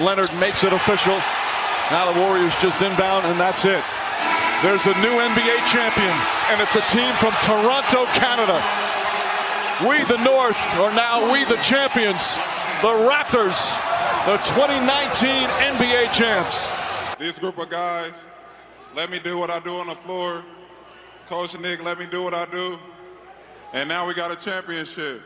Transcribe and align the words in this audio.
Leonard 0.00 0.32
makes 0.40 0.64
it 0.64 0.72
official. 0.72 1.16
Now 1.90 2.12
the 2.12 2.20
Warriors 2.20 2.54
just 2.56 2.82
inbound, 2.82 3.26
and 3.26 3.38
that's 3.40 3.64
it. 3.64 3.82
There's 4.62 4.86
a 4.86 4.96
new 5.00 5.14
NBA 5.16 5.58
champion, 5.68 6.16
and 6.50 6.60
it's 6.60 6.76
a 6.76 6.84
team 6.92 7.12
from 7.20 7.32
Toronto, 7.44 8.06
Canada. 8.16 8.58
We, 9.84 10.02
the 10.04 10.22
North, 10.24 10.58
are 10.80 10.94
now 10.94 11.30
we, 11.32 11.44
the 11.44 11.60
champions. 11.62 12.36
The 12.82 12.92
Raptors, 13.08 13.76
the 14.24 14.36
2019 14.48 15.48
NBA 15.76 16.12
champs. 16.12 16.66
This 17.18 17.38
group 17.38 17.58
of 17.58 17.70
guys 17.70 18.12
let 18.94 19.10
me 19.10 19.18
do 19.18 19.36
what 19.36 19.50
I 19.50 19.60
do 19.60 19.78
on 19.78 19.88
the 19.88 19.94
floor. 19.96 20.42
Coach 21.28 21.58
Nick 21.58 21.82
let 21.82 21.98
me 21.98 22.06
do 22.06 22.22
what 22.22 22.32
I 22.32 22.46
do. 22.46 22.78
And 23.74 23.88
now 23.88 24.06
we 24.06 24.14
got 24.14 24.30
a 24.30 24.36
championship. 24.36 25.20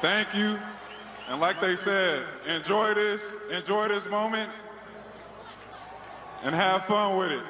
Thank 0.00 0.32
you. 0.32 0.58
And 1.28 1.40
like 1.40 1.60
they 1.60 1.74
said, 1.74 2.24
enjoy 2.46 2.94
this, 2.94 3.20
enjoy 3.50 3.88
this 3.88 4.08
moment, 4.08 4.50
and 6.44 6.54
have 6.54 6.86
fun 6.86 7.16
with 7.18 7.32
it. 7.32 7.42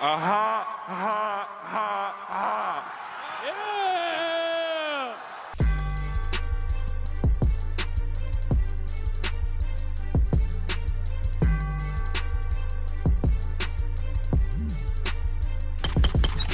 Aha, 0.00 0.64
ha, 0.84 1.48
ha, 1.62 2.14
ha. 2.28 2.98
Yeah! 3.46 3.82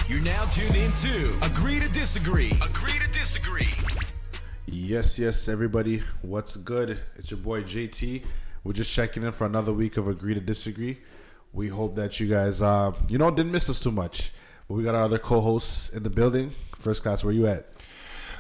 You're 0.08 0.22
now 0.22 0.44
tuned 0.44 0.76
into 0.76 1.36
Agree 1.42 1.80
to 1.80 1.88
Disagree. 1.88 2.52
Agree 2.62 2.98
to 2.98 3.10
Disagree. 3.12 3.77
Yes, 4.70 5.18
yes, 5.18 5.48
everybody. 5.48 6.02
What's 6.20 6.56
good? 6.58 6.98
It's 7.16 7.30
your 7.30 7.40
boy 7.40 7.62
JT. 7.62 8.22
We're 8.62 8.74
just 8.74 8.92
checking 8.92 9.22
in 9.22 9.32
for 9.32 9.46
another 9.46 9.72
week 9.72 9.96
of 9.96 10.06
Agree 10.08 10.34
to 10.34 10.40
Disagree. 10.40 10.98
We 11.54 11.68
hope 11.68 11.96
that 11.96 12.20
you 12.20 12.26
guys, 12.28 12.60
uh, 12.60 12.92
you 13.08 13.16
know, 13.16 13.30
didn't 13.30 13.50
miss 13.50 13.70
us 13.70 13.80
too 13.80 13.90
much. 13.90 14.30
But 14.68 14.74
we 14.74 14.84
got 14.84 14.94
our 14.94 15.04
other 15.04 15.18
co-hosts 15.18 15.88
in 15.88 16.02
the 16.02 16.10
building. 16.10 16.52
First 16.76 17.02
class, 17.02 17.24
where 17.24 17.32
you 17.32 17.46
at? 17.46 17.66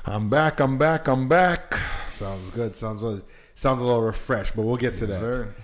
I'm 0.04 0.28
back. 0.28 0.60
I'm 0.60 0.76
back. 0.76 1.08
I'm 1.08 1.28
back. 1.28 1.80
Sounds 2.04 2.50
good. 2.50 2.76
Sounds 2.76 3.02
a, 3.02 3.22
sounds 3.54 3.80
a 3.80 3.84
little 3.86 4.02
refreshed, 4.02 4.54
but 4.54 4.66
we'll 4.66 4.76
get 4.76 4.98
to 4.98 5.06
that. 5.06 5.18
sir. 5.18 5.54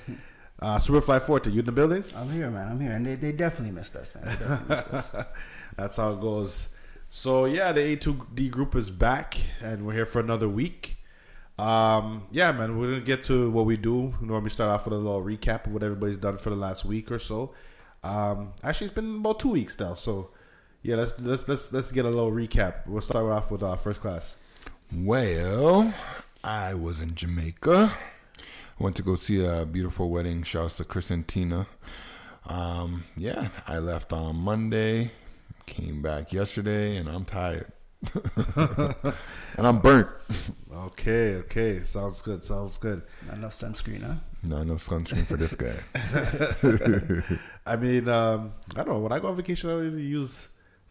Uh, 0.61 0.79
Superfly 0.79 1.21
Forte, 1.21 1.51
you 1.51 1.61
in 1.61 1.67
the 1.67 1.73
building? 1.73 2.05
I'm 2.17 2.31
here, 2.31 2.51
man. 2.51 2.69
I'm 2.69 2.81
here, 2.81 2.93
and 2.93 3.05
they, 3.05 3.17
they 3.17 3.33
definitely 3.33 3.73
missed 3.73 3.97
us, 3.97 4.15
man. 4.15 4.25
They 4.25 4.31
definitely 4.31 4.77
missed 4.77 4.95
us. 4.95 5.27
That's 5.77 5.97
how 5.99 6.15
it 6.15 6.23
goes. 6.23 6.71
So 7.17 7.45
yeah, 7.45 7.71
the 7.71 7.81
A2D 7.81 8.51
group 8.51 8.75
is 8.75 8.91
back, 8.91 9.37
and 9.63 9.87
we're 9.87 9.93
here 9.93 10.05
for 10.05 10.19
another 10.19 10.49
week. 10.49 10.97
Um, 11.57 12.27
yeah, 12.33 12.51
man, 12.51 12.77
we're 12.77 12.91
gonna 12.91 13.03
get 13.03 13.23
to 13.25 13.53
what 13.53 13.67
we 13.67 13.77
do. 13.77 14.13
We 14.21 14.27
normally 14.27 14.51
start 14.51 14.69
off 14.69 14.85
with 14.85 14.95
a 14.95 14.97
little 14.99 15.23
recap 15.23 15.67
of 15.67 15.73
what 15.73 15.85
everybody's 15.85 16.17
done 16.17 16.39
for 16.39 16.51
the 16.51 16.57
last 16.57 16.85
week 16.85 17.13
or 17.13 17.21
so. 17.21 17.55
Um, 18.03 18.53
actually, 18.65 18.89
it's 18.89 18.97
been 18.97 19.19
about 19.19 19.39
two 19.39 19.51
weeks 19.51 19.79
now, 19.79 19.95
so 19.95 20.31
yeah, 20.83 20.97
let's 20.97 21.15
let's 21.21 21.47
let's 21.47 21.73
let's 21.73 21.93
get 21.93 22.05
a 22.05 22.11
little 22.11 22.33
recap. 22.33 22.85
We'll 22.85 23.01
start 23.01 23.27
off 23.27 23.49
with 23.49 23.63
uh, 23.63 23.77
first 23.77 24.01
class. 24.01 24.35
Well, 24.93 25.95
I 26.43 26.75
was 26.75 27.01
in 27.01 27.15
Jamaica. 27.15 27.97
I 28.39 28.83
went 28.83 28.97
to 28.97 29.03
go 29.03 29.15
see 29.15 29.43
a 29.47 29.65
beautiful 29.65 30.11
wedding. 30.11 30.43
Shouts 30.43 30.79
to 30.79 30.85
Chris 30.85 31.13
and 31.13 31.27
Tina. 31.29 31.69
Um, 32.47 33.05
yeah, 33.17 33.51
I 33.69 33.79
left 33.79 34.13
on 34.13 34.35
Monday. 34.35 35.13
Came 35.67 36.03
back 36.03 36.33
yesterday, 36.33 36.97
and 36.97 37.09
I'm 37.09 37.25
tired. 37.25 37.73
and 38.57 39.67
I'm 39.67 39.81
burnt. 39.81 40.09
Okay, 40.73 41.37
okay, 41.37 41.83
sounds 41.83 42.21
good, 42.21 42.45
sounds 42.45 42.77
good. 42.79 43.03
Not 43.27 43.37
enough 43.37 43.55
sunscreen, 43.55 44.03
huh? 44.03 44.17
No, 44.43 44.63
no 44.63 44.75
sunscreen 44.75 45.25
for 45.27 45.37
this 45.37 45.55
guy. 45.55 45.81
I 47.67 47.77
mean, 47.77 48.09
um, 48.09 48.53
I 48.73 48.83
don't 48.83 48.89
know. 48.89 48.99
When 48.99 49.13
I 49.13 49.19
go 49.21 49.29
on 49.29 49.37
vacation, 49.37 49.71
I 49.71 49.73
don't 49.75 49.83
really 49.83 50.03
use 50.03 50.49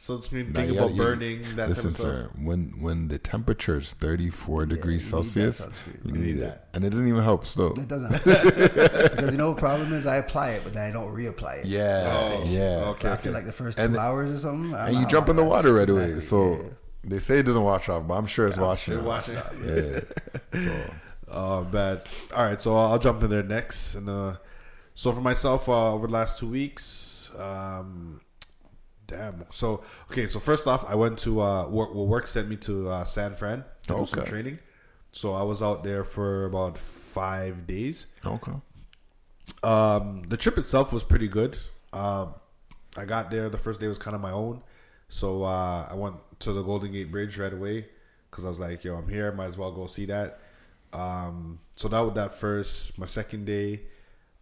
sunscreen. 0.08 0.48
Nah, 0.50 0.54
Think 0.56 0.72
you 0.72 0.78
about 0.78 0.82
gotta- 0.90 0.94
you- 0.96 1.02
burning 1.04 1.42
that 1.56 1.70
Listen, 1.70 1.84
type 1.86 1.92
of 1.92 1.96
stuff. 1.98 2.12
sir. 2.12 2.30
When 2.42 2.74
when 2.80 3.08
the 3.08 3.18
temperature 3.18 3.78
is 3.78 3.94
34 3.94 4.66
degrees 4.66 5.10
you 5.12 5.18
need 5.18 5.24
Celsius, 5.26 5.62
sunscreen. 5.62 6.06
you 6.06 6.12
You 6.12 6.12
need 6.14 6.36
need 6.36 6.44
it, 6.44 6.62
and 6.74 6.84
it 6.84 6.90
doesn't 6.90 7.08
even 7.08 7.24
help. 7.24 7.46
Slow. 7.46 7.68
It 7.78 7.88
doesn't. 7.88 8.12
because 8.24 9.32
you 9.32 9.38
know 9.38 9.54
the 9.54 9.60
problem 9.60 9.94
is? 9.94 10.06
I 10.06 10.18
apply 10.18 10.50
it, 10.52 10.64
but 10.64 10.74
then 10.74 10.84
I 10.88 10.92
don't 10.92 11.14
reapply 11.14 11.60
it. 11.60 11.66
Yeah, 11.66 12.04
Oh, 12.20 12.44
yeah. 12.46 12.62
okay. 12.92 13.02
So 13.04 13.08
after 13.10 13.32
like 13.32 13.46
the 13.46 13.52
first 13.54 13.78
two 13.78 13.84
And- 13.84 13.98
hours 13.98 14.32
or 14.32 14.40
something, 14.40 14.74
I'm 14.76 14.88
and 14.90 14.98
you 15.00 15.08
jump 15.08 15.30
in 15.30 15.36
the 15.36 15.44
water 15.46 15.74
right 15.74 15.88
away. 15.90 16.12
Exactly, 16.12 16.22
So 16.22 16.52
yeah. 16.54 16.70
they 17.06 17.20
say 17.20 17.40
it 17.40 17.44
doesn't 17.44 17.64
wash 17.64 17.88
off, 17.90 18.08
but 18.08 18.16
I'm 18.16 18.26
sure 18.26 18.48
it's 18.48 18.58
washing. 18.58 18.98
off. 19.00 19.06
Watch 19.06 19.30
it. 19.30 20.08
Yeah. 20.54 20.60
So 20.64 20.74
Oh, 21.36 21.64
bad. 21.64 22.04
All 22.36 22.46
right, 22.46 22.62
so 22.62 22.76
I'll 22.78 23.00
jump 23.00 23.24
in 23.24 23.30
there 23.32 23.42
next. 23.42 23.96
And 23.96 24.08
uh, 24.08 24.36
so 24.94 25.12
for 25.12 25.22
myself, 25.22 25.68
uh, 25.68 25.94
over 25.94 26.06
the 26.06 26.14
last 26.14 26.38
two 26.38 26.48
weeks, 26.50 27.32
um, 27.40 28.22
damn. 29.08 29.46
So 29.52 29.84
okay, 30.12 30.28
so 30.28 30.40
first 30.40 30.68
off, 30.68 30.90
I 30.90 30.96
went 30.96 31.20
to 31.20 31.42
uh, 31.42 31.68
work. 31.70 31.94
Well, 31.94 32.08
work 32.08 32.28
sent 32.28 32.50
me 32.50 32.56
to 32.58 32.90
uh, 32.90 33.04
San 33.06 33.34
Fran 33.34 33.64
to 33.88 33.96
do 33.96 34.06
some 34.06 34.26
training. 34.26 34.60
So 35.12 35.34
I 35.34 35.44
was 35.44 35.62
out 35.62 35.84
there 35.84 36.04
for 36.04 36.46
about 36.46 36.78
five 36.78 37.68
days. 37.68 38.08
okay. 38.26 38.54
Um, 39.62 40.24
the 40.30 40.38
trip 40.38 40.58
itself 40.58 40.94
was 40.94 41.04
pretty 41.04 41.28
good. 41.28 41.58
Um, 41.92 42.34
I 42.98 43.06
got 43.06 43.30
there. 43.30 43.50
The 43.50 43.58
first 43.58 43.80
day 43.80 43.88
was 43.88 43.98
kind 43.98 44.16
of 44.16 44.22
my 44.22 44.32
own, 44.32 44.64
so 45.10 45.44
uh, 45.44 45.88
I 45.90 45.96
went 45.96 46.16
to 46.40 46.54
the 46.54 46.64
Golden 46.64 46.92
Gate 46.92 47.12
Bridge 47.12 47.38
right 47.38 47.54
away 47.54 47.88
because 48.32 48.46
I 48.46 48.50
was 48.50 48.60
like, 48.60 48.84
"Yo, 48.84 48.96
I'm 48.96 49.08
here. 49.10 49.32
Might 49.32 49.48
as 49.48 49.58
well 49.58 49.72
go 49.72 49.86
see 49.88 50.06
that." 50.06 50.40
Um, 50.94 51.60
so 51.76 51.88
that 51.90 52.00
was 52.00 52.14
that 52.16 52.34
first. 52.34 52.98
My 52.98 53.06
second 53.06 53.46
day. 53.46 53.82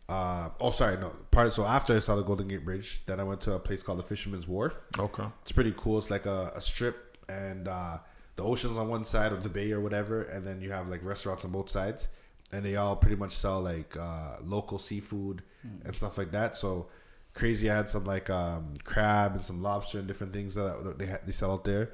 Uh, 0.10 0.50
oh, 0.60 0.72
sorry, 0.72 0.98
no. 0.98 1.14
Part 1.32 1.54
so 1.54 1.66
after 1.66 1.96
I 1.96 2.00
saw 2.00 2.16
the 2.16 2.24
Golden 2.24 2.48
Gate 2.48 2.66
Bridge, 2.66 3.06
then 3.06 3.20
I 3.20 3.24
went 3.24 3.42
to 3.42 3.54
a 3.54 3.60
place 3.60 3.82
called 3.82 4.00
the 4.00 4.04
Fisherman's 4.04 4.48
Wharf. 4.48 4.86
Okay. 5.00 5.24
It's 5.42 5.52
pretty 5.52 5.74
cool. 5.78 5.98
It's 5.98 6.10
like 6.10 6.26
a, 6.26 6.52
a 6.56 6.62
strip, 6.62 7.18
and 7.30 7.68
uh, 7.68 8.00
the 8.36 8.44
ocean's 8.44 8.78
on 8.78 8.90
one 8.90 9.06
side 9.06 9.32
of 9.32 9.44
the 9.44 9.50
bay 9.50 9.72
or 9.72 9.80
whatever, 9.80 10.24
and 10.24 10.46
then 10.46 10.62
you 10.62 10.72
have 10.72 10.90
like 10.90 11.06
restaurants 11.06 11.46
on 11.46 11.52
both 11.52 11.70
sides, 11.70 12.10
and 12.52 12.66
they 12.66 12.76
all 12.76 12.96
pretty 12.98 13.16
much 13.16 13.32
sell 13.34 13.62
like 13.62 13.96
uh, 13.98 14.36
local 14.44 14.78
seafood 14.80 15.44
and 15.86 15.96
stuff 15.96 16.18
like 16.18 16.32
that. 16.32 16.56
So 16.58 16.88
crazy! 17.34 17.70
I 17.70 17.78
had 17.78 17.90
some 17.90 18.04
like 18.04 18.30
um, 18.30 18.74
crab 18.84 19.36
and 19.36 19.46
some 19.46 19.62
lobster 19.62 20.00
and 20.00 20.08
different 20.08 20.34
things 20.34 20.56
that 20.56 20.84
that 20.84 20.98
they 20.98 21.08
ha- 21.08 21.20
they 21.26 21.32
sell 21.32 21.54
out 21.54 21.64
there. 21.64 21.92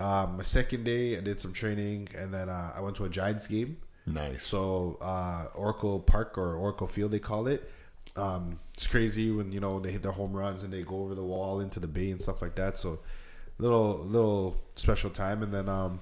Um, 0.00 0.36
my 0.36 0.42
second 0.42 0.84
day, 0.84 1.16
I 1.16 1.20
did 1.20 1.40
some 1.40 1.52
training, 1.52 2.08
and 2.16 2.32
then 2.32 2.48
uh, 2.48 2.72
I 2.76 2.80
went 2.80 2.96
to 2.96 3.04
a 3.04 3.08
Giants 3.08 3.46
game. 3.46 3.78
Nice. 4.08 4.46
So 4.46 4.98
uh, 5.00 5.46
Oracle 5.54 6.00
Park 6.00 6.38
or 6.38 6.54
Oracle 6.54 6.86
Field, 6.86 7.10
they 7.12 7.18
call 7.18 7.46
it. 7.46 7.70
Um, 8.16 8.58
it's 8.74 8.86
crazy 8.86 9.30
when 9.30 9.52
you 9.52 9.60
know 9.60 9.78
they 9.80 9.92
hit 9.92 10.02
their 10.02 10.12
home 10.12 10.32
runs 10.32 10.62
and 10.62 10.72
they 10.72 10.82
go 10.82 11.02
over 11.02 11.14
the 11.14 11.22
wall 11.22 11.60
into 11.60 11.78
the 11.78 11.86
bay 11.86 12.10
and 12.10 12.20
stuff 12.20 12.42
like 12.42 12.54
that. 12.56 12.78
So 12.78 13.00
little 13.58 13.98
little 13.98 14.56
special 14.74 15.10
time. 15.10 15.42
And 15.42 15.52
then 15.52 15.68
um, 15.68 16.00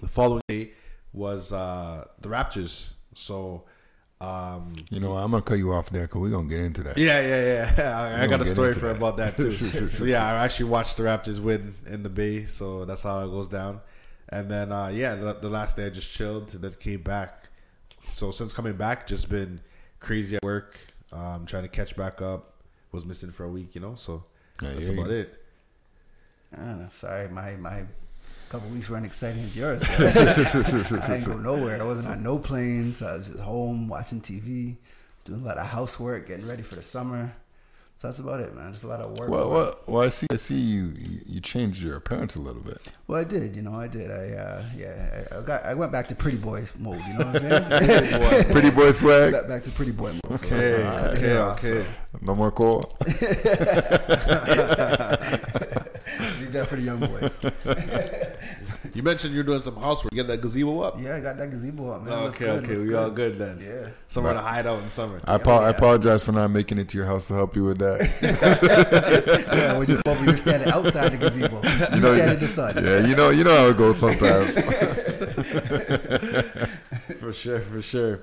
the 0.00 0.08
following 0.08 0.42
day 0.48 0.72
was 1.12 1.52
uh, 1.52 2.06
the 2.20 2.28
Raptors. 2.28 2.90
So 3.14 3.64
um, 4.20 4.72
You 4.90 5.00
know. 5.00 5.12
I'm 5.12 5.30
gonna 5.30 5.42
cut 5.42 5.58
you 5.58 5.72
off 5.72 5.90
there 5.90 6.02
because 6.02 6.20
we're 6.20 6.30
gonna 6.30 6.48
get 6.48 6.60
into 6.60 6.82
that. 6.84 6.98
yeah, 6.98 7.20
yeah, 7.20 7.74
yeah. 7.76 7.98
I, 8.20 8.24
I 8.24 8.26
got 8.26 8.40
a 8.40 8.46
story 8.46 8.72
for 8.72 8.86
that. 8.86 8.96
about 8.96 9.16
that 9.18 9.36
too. 9.36 9.54
so 9.90 10.04
yeah, 10.04 10.26
I 10.26 10.44
actually 10.44 10.70
watched 10.70 10.96
the 10.96 11.04
Raptors 11.04 11.38
win 11.40 11.74
in 11.86 12.02
the 12.02 12.08
Bay, 12.08 12.46
so 12.46 12.84
that's 12.84 13.02
how 13.02 13.24
it 13.24 13.28
goes 13.28 13.48
down. 13.48 13.80
And 14.30 14.50
then 14.50 14.72
uh, 14.72 14.88
yeah, 14.88 15.14
the, 15.14 15.34
the 15.34 15.48
last 15.48 15.76
day 15.76 15.86
I 15.86 15.90
just 15.90 16.10
chilled 16.10 16.52
and 16.54 16.62
then 16.62 16.74
came 16.74 17.02
back. 17.02 17.44
So 18.12 18.30
since 18.30 18.52
coming 18.52 18.74
back, 18.74 19.06
just 19.06 19.28
been 19.28 19.60
crazy 20.00 20.36
at 20.36 20.42
work, 20.42 20.78
um, 21.12 21.46
trying 21.46 21.62
to 21.62 21.68
catch 21.68 21.96
back 21.96 22.20
up. 22.20 22.54
Was 22.90 23.04
missing 23.04 23.32
for 23.32 23.44
a 23.44 23.50
week, 23.50 23.74
you 23.74 23.82
know. 23.82 23.96
So 23.96 24.24
I 24.62 24.66
that's 24.68 24.86
hear 24.86 24.94
you. 24.94 25.00
about 25.00 25.10
it. 25.10 25.44
I 26.54 26.56
don't 26.56 26.80
know. 26.80 26.88
Sorry, 26.90 27.28
my 27.28 27.56
my 27.56 27.84
couple 28.48 28.70
weeks 28.70 28.88
weren't 28.88 29.04
exciting 29.04 29.44
as 29.44 29.54
yours. 29.54 29.82
I 29.98 31.18
didn't 31.18 31.24
go 31.24 31.36
nowhere. 31.36 31.80
I 31.80 31.84
wasn't 31.84 32.08
on 32.08 32.22
no 32.22 32.38
planes. 32.38 33.02
I 33.02 33.16
was 33.16 33.26
just 33.28 33.40
home 33.40 33.88
watching 33.88 34.22
TV, 34.22 34.76
doing 35.26 35.42
a 35.42 35.44
lot 35.44 35.58
of 35.58 35.66
housework, 35.66 36.28
getting 36.28 36.46
ready 36.46 36.62
for 36.62 36.76
the 36.76 36.82
summer. 36.82 37.34
So 37.98 38.06
that's 38.06 38.20
about 38.20 38.38
it, 38.38 38.54
man. 38.54 38.70
Just 38.70 38.84
a 38.84 38.86
lot 38.86 39.00
of 39.00 39.18
work. 39.18 39.28
Well, 39.28 39.50
well, 39.50 39.76
well, 39.88 40.06
I 40.06 40.10
see. 40.10 40.28
I 40.30 40.36
see 40.36 40.54
you. 40.54 40.94
You, 40.96 41.20
you 41.26 41.40
changed 41.40 41.82
your 41.82 41.96
appearance 41.96 42.36
a 42.36 42.38
little 42.38 42.62
bit. 42.62 42.80
Well, 43.08 43.20
I 43.20 43.24
did. 43.24 43.56
You 43.56 43.62
know, 43.62 43.74
I 43.74 43.88
did. 43.88 44.08
I 44.12 44.36
uh, 44.40 44.64
yeah, 44.76 45.24
I, 45.32 45.38
I 45.38 45.40
got. 45.42 45.64
I 45.64 45.74
went 45.74 45.90
back 45.90 46.06
to 46.08 46.14
pretty 46.14 46.36
boy 46.36 46.64
mode. 46.78 47.00
You 47.08 47.14
know 47.14 47.26
what 47.26 47.42
I'm 47.42 47.88
saying? 47.88 48.44
Pretty 48.52 48.70
boy 48.70 48.92
swag. 48.92 49.32
Got 49.32 49.48
back 49.48 49.64
to 49.64 49.72
pretty 49.72 49.90
boy 49.90 50.12
mode. 50.12 50.36
So, 50.36 50.46
Okay, 50.46 50.80
uh, 50.80 50.92
cut 50.92 51.16
okay, 51.16 51.36
off, 51.38 51.58
okay. 51.64 51.86
No 52.22 52.36
more 52.36 52.52
coal. 52.52 52.96
so 53.00 53.04
Leave 56.38 56.52
that 56.52 56.66
for 56.68 56.76
the 56.76 56.82
young 56.82 57.00
boys. 57.00 57.40
You 58.98 59.04
mentioned 59.04 59.32
you're 59.32 59.44
doing 59.44 59.62
some 59.62 59.76
housework. 59.76 60.12
Get 60.12 60.26
that 60.26 60.40
gazebo 60.40 60.80
up. 60.80 61.00
Yeah, 61.00 61.14
I 61.14 61.20
got 61.20 61.36
that 61.36 61.52
gazebo 61.52 61.90
up, 61.90 62.02
man. 62.02 62.18
It 62.18 62.20
looks 62.20 62.34
okay, 62.34 62.46
good, 62.46 62.64
okay, 62.64 62.74
looks 62.74 62.90
we 62.90 62.96
all 62.96 63.10
good 63.10 63.38
then. 63.38 63.60
Yeah. 63.60 63.90
Somewhere 64.08 64.34
to 64.34 64.40
hide 64.40 64.66
out 64.66 64.82
in 64.82 64.88
summer. 64.88 65.20
I, 65.24 65.36
apo- 65.36 65.52
I 65.52 65.70
yeah. 65.70 65.76
apologize 65.76 66.24
for 66.24 66.32
not 66.32 66.48
making 66.48 66.78
it 66.78 66.88
to 66.88 66.96
your 66.96 67.06
house 67.06 67.28
to 67.28 67.34
help 67.34 67.54
you 67.54 67.62
with 67.62 67.78
that. 67.78 69.46
Yeah, 69.54 69.78
when 69.78 69.88
you 69.88 70.00
both 70.04 70.20
you're 70.24 70.36
standing 70.36 70.68
outside 70.70 71.12
the 71.12 71.16
gazebo, 71.16 71.62
you 71.94 72.00
know, 72.00 72.16
stand 72.16 72.32
in 72.32 72.40
the 72.40 72.48
sun. 72.48 72.84
yeah, 72.84 73.06
you 73.06 73.14
know, 73.14 73.30
you 73.30 73.44
know 73.44 73.56
how 73.56 73.66
it 73.66 73.76
goes 73.76 73.98
sometimes. 73.98 74.50
for 77.20 77.32
sure, 77.32 77.60
for 77.60 77.80
sure. 77.80 78.22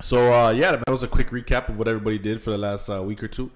So 0.00 0.32
uh, 0.32 0.50
yeah, 0.50 0.72
that 0.72 0.90
was 0.90 1.04
a 1.04 1.08
quick 1.08 1.30
recap 1.30 1.68
of 1.68 1.78
what 1.78 1.86
everybody 1.86 2.18
did 2.18 2.42
for 2.42 2.50
the 2.50 2.58
last 2.58 2.90
uh, 2.90 3.04
week 3.04 3.22
or 3.22 3.28
two. 3.28 3.52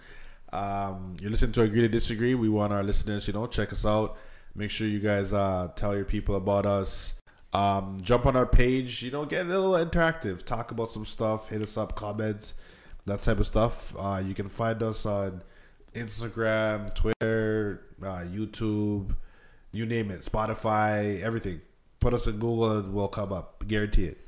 Um, 0.53 1.17
you're 1.21 1.33
listening 1.33 1.51
to 1.55 1.63
Agree 1.63 1.81
to 1.81 1.89
Disagree. 1.89 2.37
We 2.37 2.49
want 2.49 2.73
our 2.73 2.85
listeners, 2.85 3.27
you 3.27 3.33
know, 3.33 3.49
check 3.49 3.73
us 3.73 3.85
out. 3.85 4.17
Make 4.55 4.71
sure 4.71 4.87
you 4.87 4.99
guys 4.99 5.33
uh, 5.33 5.69
tell 5.77 5.95
your 5.95 6.05
people 6.05 6.35
about 6.35 6.67
us. 6.67 7.15
Um, 7.53 7.99
jump 8.01 8.27
on 8.27 8.37
our 8.37 8.47
page, 8.47 9.03
you 9.03 9.11
know, 9.11 9.25
get 9.25 9.47
a 9.47 9.49
little 9.49 9.73
interactive. 9.73 10.45
Talk 10.45 10.71
about 10.71 10.91
some 10.91 11.05
stuff. 11.05 11.49
Hit 11.49 11.63
us 11.63 11.77
up, 11.77 11.97
comments, 11.97 12.55
that 13.07 13.23
type 13.23 13.41
of 13.41 13.47
stuff. 13.47 13.95
Uh, 13.99 14.23
you 14.25 14.35
can 14.35 14.49
find 14.49 14.83
us 14.83 15.05
on 15.05 15.43
Instagram, 15.95 16.95
Twitter, 16.95 17.83
uh, 18.03 18.25
YouTube, 18.33 19.17
you 19.73 19.87
name 19.87 20.11
it, 20.11 20.21
Spotify, 20.21 21.21
everything. 21.21 21.61
Put 21.99 22.15
us 22.15 22.27
in 22.27 22.35
Google 22.35 22.79
and 22.79 22.95
we'll 22.95 23.09
come 23.09 23.33
up. 23.33 23.65
Guarantee 23.67 24.07
it. 24.07 24.27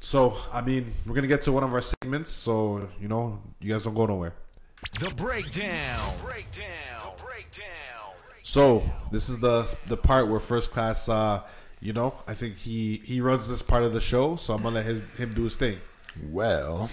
So, 0.00 0.36
I 0.52 0.60
mean, 0.60 0.92
we're 1.06 1.14
gonna 1.14 1.26
get 1.28 1.42
to 1.42 1.52
one 1.52 1.64
of 1.64 1.72
our 1.72 1.80
segments. 1.80 2.30
So, 2.30 2.88
you 3.00 3.08
know, 3.08 3.40
you 3.60 3.72
guys 3.72 3.84
don't 3.84 3.94
go 3.94 4.06
nowhere. 4.06 4.34
The 5.00 5.10
breakdown. 5.14 6.14
Breakdown. 6.22 7.14
Breakdown. 7.16 8.03
So, 8.46 8.82
this 9.10 9.30
is 9.30 9.38
the 9.40 9.74
the 9.86 9.96
part 9.96 10.28
where 10.28 10.38
first 10.38 10.70
class. 10.70 11.08
Uh, 11.08 11.42
you 11.80 11.92
know, 11.94 12.14
I 12.28 12.34
think 12.34 12.56
he 12.58 13.00
he 13.04 13.20
runs 13.22 13.48
this 13.48 13.62
part 13.62 13.82
of 13.84 13.92
the 13.94 14.00
show. 14.02 14.36
So 14.36 14.52
I'm 14.54 14.62
gonna 14.62 14.76
let 14.76 14.84
his, 14.84 15.02
him 15.16 15.32
do 15.34 15.44
his 15.44 15.56
thing. 15.56 15.78
Well, 16.22 16.90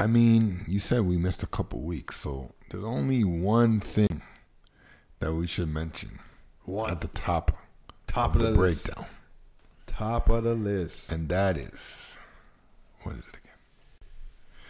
I 0.00 0.06
mean, 0.06 0.64
you 0.66 0.78
said 0.78 1.02
we 1.02 1.18
missed 1.18 1.42
a 1.42 1.46
couple 1.46 1.80
weeks, 1.82 2.16
so 2.16 2.52
there's 2.70 2.84
only 2.84 3.22
one 3.22 3.80
thing 3.80 4.22
that 5.20 5.34
we 5.34 5.46
should 5.46 5.68
mention 5.68 6.20
One. 6.64 6.90
at 6.90 7.00
the 7.02 7.08
top, 7.08 7.52
Top 8.06 8.30
of 8.34 8.36
of 8.36 8.42
the, 8.42 8.50
the 8.52 8.58
list. 8.58 8.84
breakdown, 8.86 9.06
Top 9.86 10.30
of 10.30 10.44
the 10.44 10.54
list. 10.54 11.12
and 11.12 11.28
that 11.28 11.56
is 11.58 12.16
what 13.02 13.14
is 13.16 13.28
it 13.28 13.36
again? 13.36 13.45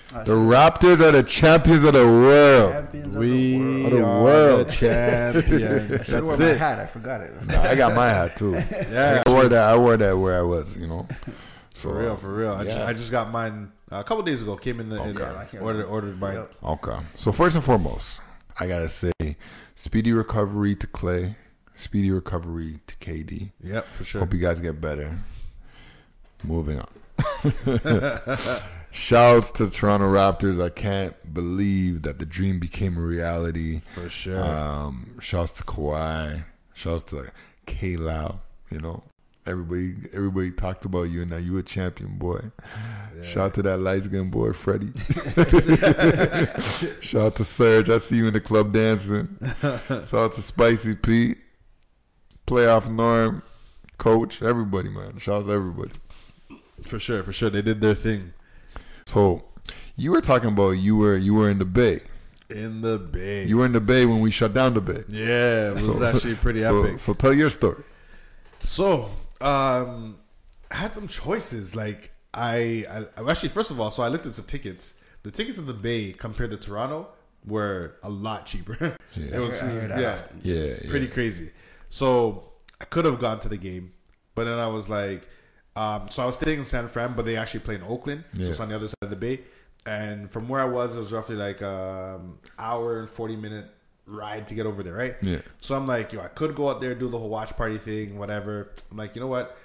The 0.08 0.32
Raptors 0.32 1.00
are 1.00 1.12
the 1.12 1.22
champions 1.22 1.82
of 1.84 1.92
the 1.92 2.04
world. 2.06 2.72
champions 2.72 3.14
of 3.14 3.20
we 3.20 3.58
the 3.58 3.58
world. 3.58 3.84
Of 3.86 3.90
the 3.92 4.04
are 4.04 4.22
world. 4.22 4.66
the 4.68 4.72
champions. 4.72 6.04
Should 6.06 6.12
wear 6.24 6.36
That's 6.36 6.38
my 6.38 6.46
it. 6.46 6.56
hat. 6.58 6.78
I 6.78 6.86
forgot 6.86 7.20
it. 7.22 7.46
Nah, 7.46 7.62
I 7.62 7.74
got 7.74 7.94
my 7.94 8.06
hat 8.08 8.36
too. 8.36 8.54
Yeah, 8.90 9.22
I 9.26 9.30
wore 9.30 9.48
that. 9.48 9.62
I 9.62 9.76
wore 9.76 9.96
that 9.96 10.16
where 10.16 10.38
I 10.38 10.42
was, 10.42 10.76
you 10.76 10.86
know. 10.86 11.06
So, 11.74 11.90
For 11.90 11.98
real, 12.00 12.16
for 12.16 12.32
real. 12.34 12.52
I, 12.54 12.64
just, 12.64 12.78
yeah. 12.78 12.86
I 12.86 12.92
just 12.94 13.10
got 13.10 13.30
mine 13.30 13.72
uh, 13.92 13.96
a 13.96 14.04
couple 14.04 14.22
days 14.22 14.40
ago. 14.42 14.56
Came 14.56 14.80
in 14.80 14.88
the 14.88 15.02
in, 15.02 15.16
Okay. 15.18 15.36
I 15.36 15.44
can't 15.44 15.62
ordered 15.62 15.84
ordered 15.84 16.18
mine. 16.20 16.34
Yep. 16.34 16.54
Okay. 16.64 16.98
So 17.16 17.32
first 17.32 17.56
and 17.56 17.64
foremost, 17.64 18.20
I 18.58 18.66
gotta 18.68 18.88
say, 18.88 19.12
speedy 19.74 20.12
recovery 20.12 20.74
to 20.76 20.86
Clay, 20.86 21.36
speedy 21.74 22.10
recovery 22.10 22.78
to 22.86 22.96
KD. 22.96 23.52
Yep, 23.62 23.88
for 23.92 24.04
sure. 24.04 24.20
Hope 24.20 24.32
you 24.32 24.40
guys 24.40 24.60
get 24.60 24.80
better. 24.80 25.18
Moving 26.44 26.80
on. 26.80 26.88
Shouts 28.90 29.50
to 29.52 29.70
Toronto 29.70 30.06
Raptors. 30.06 30.62
I 30.62 30.70
can't 30.70 31.34
believe 31.34 32.02
that 32.02 32.18
the 32.18 32.26
dream 32.26 32.58
became 32.58 32.96
a 32.96 33.00
reality. 33.00 33.80
For 33.94 34.08
sure. 34.08 34.42
Um, 34.42 35.18
shouts 35.20 35.52
to 35.52 35.64
Kawhi. 35.64 36.44
Shouts 36.74 37.04
to 37.04 37.30
K 37.66 37.96
Lau. 37.96 38.40
You 38.70 38.80
know, 38.80 39.02
everybody 39.46 39.94
everybody 40.12 40.50
talked 40.50 40.84
about 40.84 41.04
you, 41.04 41.22
and 41.22 41.30
now 41.30 41.36
you 41.36 41.56
a 41.58 41.62
champion, 41.62 42.16
boy. 42.16 42.40
Shout 43.22 43.46
out 43.46 43.54
to 43.54 43.62
that 43.62 43.78
light 43.78 44.02
skinned 44.02 44.30
boy, 44.30 44.52
Freddie. 44.52 44.92
Shout 47.00 47.22
out 47.22 47.36
to 47.36 47.44
Serge. 47.44 47.88
I 47.88 47.98
see 47.98 48.16
you 48.16 48.26
in 48.26 48.34
the 48.34 48.40
club 48.40 48.72
dancing. 48.72 49.38
Shout 49.62 50.14
out 50.14 50.32
to 50.34 50.42
Spicy 50.42 50.94
Pete, 50.94 51.38
playoff 52.46 52.90
Norm, 52.90 53.42
Coach, 53.98 54.42
everybody, 54.42 54.90
man. 54.90 55.18
Shout 55.18 55.42
out 55.42 55.46
to 55.46 55.52
everybody. 55.52 55.92
for 56.82 56.98
sure, 56.98 57.22
for 57.22 57.32
sure. 57.32 57.50
They 57.50 57.62
did 57.62 57.80
their 57.80 57.94
thing 57.94 58.32
So, 59.06 59.44
you 59.96 60.10
were 60.12 60.20
talking 60.20 60.48
about 60.48 60.70
you 60.72 60.96
were 60.96 61.16
you 61.16 61.32
were 61.34 61.48
in 61.48 61.58
the 61.58 61.64
Bay. 61.64 62.00
in 62.50 62.80
the 62.80 62.98
bay. 62.98 63.44
You 63.44 63.56
were 63.58 63.64
in 63.66 63.72
the 63.72 63.80
Bay 63.80 64.04
when 64.06 64.20
we 64.20 64.30
shut 64.30 64.52
down 64.54 64.74
the 64.74 64.80
Bay. 64.80 65.04
yeah, 65.08 65.70
it 65.70 65.74
was 65.74 65.84
So- 65.98 66.04
actually 66.04 66.34
pretty 66.34 66.60
so, 66.60 66.84
epic. 66.84 66.98
So 66.98 67.12
tell 67.14 67.32
your 67.32 67.50
story. 67.50 67.82
So, 68.60 69.10
um, 69.40 70.18
I 70.70 70.74
had 70.76 70.92
some 70.92 71.08
choices. 71.08 71.74
Like, 71.76 72.12
I, 72.34 72.84
I 73.16 73.30
actually, 73.30 73.48
first 73.50 73.70
of 73.70 73.80
all, 73.80 73.90
so 73.90 74.02
I 74.02 74.08
looked 74.08 74.26
at 74.26 74.32
the 74.34 74.42
tickets. 74.42 74.94
The 75.22 75.30
tickets 75.30 75.58
in 75.58 75.66
the 75.66 75.74
Bay 75.74 76.12
compared 76.12 76.50
to 76.52 76.56
Toronto 76.56 77.08
were 77.44 77.96
a 78.02 78.10
lot 78.10 78.46
cheaper. 78.46 78.96
it 79.14 79.40
was, 79.40 79.62
I 79.62 79.72
yeah. 79.72 80.22
Yeah, 80.42 80.54
yeah. 80.54 80.74
pretty 80.90 81.08
crazy. 81.08 81.50
So 81.88 82.50
I 82.80 82.84
could 82.84 83.04
have 83.04 83.18
gone 83.18 83.40
to 83.40 83.48
the 83.48 83.56
game, 83.56 83.92
but 84.34 84.44
then 84.44 84.58
I 84.58 84.66
was 84.68 84.88
like, 84.88 85.28
um, 85.76 86.08
so 86.08 86.22
I 86.22 86.26
was 86.26 86.34
staying 86.36 86.58
in 86.58 86.64
San 86.64 86.88
Fran, 86.88 87.12
but 87.14 87.24
they 87.24 87.36
actually 87.36 87.60
play 87.60 87.76
in 87.76 87.82
Oakland, 87.82 88.24
so 88.34 88.42
it's 88.42 88.60
on 88.60 88.70
the 88.70 88.76
other 88.76 88.88
side 88.88 88.96
of 89.02 89.10
the 89.10 89.16
Bay. 89.16 89.40
And 89.84 90.28
from 90.28 90.48
where 90.48 90.60
I 90.60 90.64
was, 90.64 90.96
it 90.96 90.98
was 90.98 91.12
roughly 91.12 91.36
like 91.36 91.62
um 91.62 92.38
hour 92.58 92.98
and 92.98 93.08
forty 93.08 93.36
minute 93.36 93.66
ride 94.06 94.48
to 94.48 94.54
get 94.54 94.66
over 94.66 94.82
there, 94.82 94.94
right? 94.94 95.14
Yeah. 95.22 95.38
So 95.60 95.76
I'm 95.76 95.86
like, 95.86 96.12
yo, 96.12 96.20
I 96.20 96.28
could 96.28 96.54
go 96.54 96.70
out 96.70 96.80
there, 96.80 96.94
do 96.94 97.08
the 97.08 97.18
whole 97.18 97.28
watch 97.28 97.56
party 97.56 97.78
thing, 97.78 98.18
whatever. 98.18 98.72
I'm 98.90 98.96
like, 98.96 99.14
you 99.14 99.20
know 99.20 99.28
what? 99.28 99.56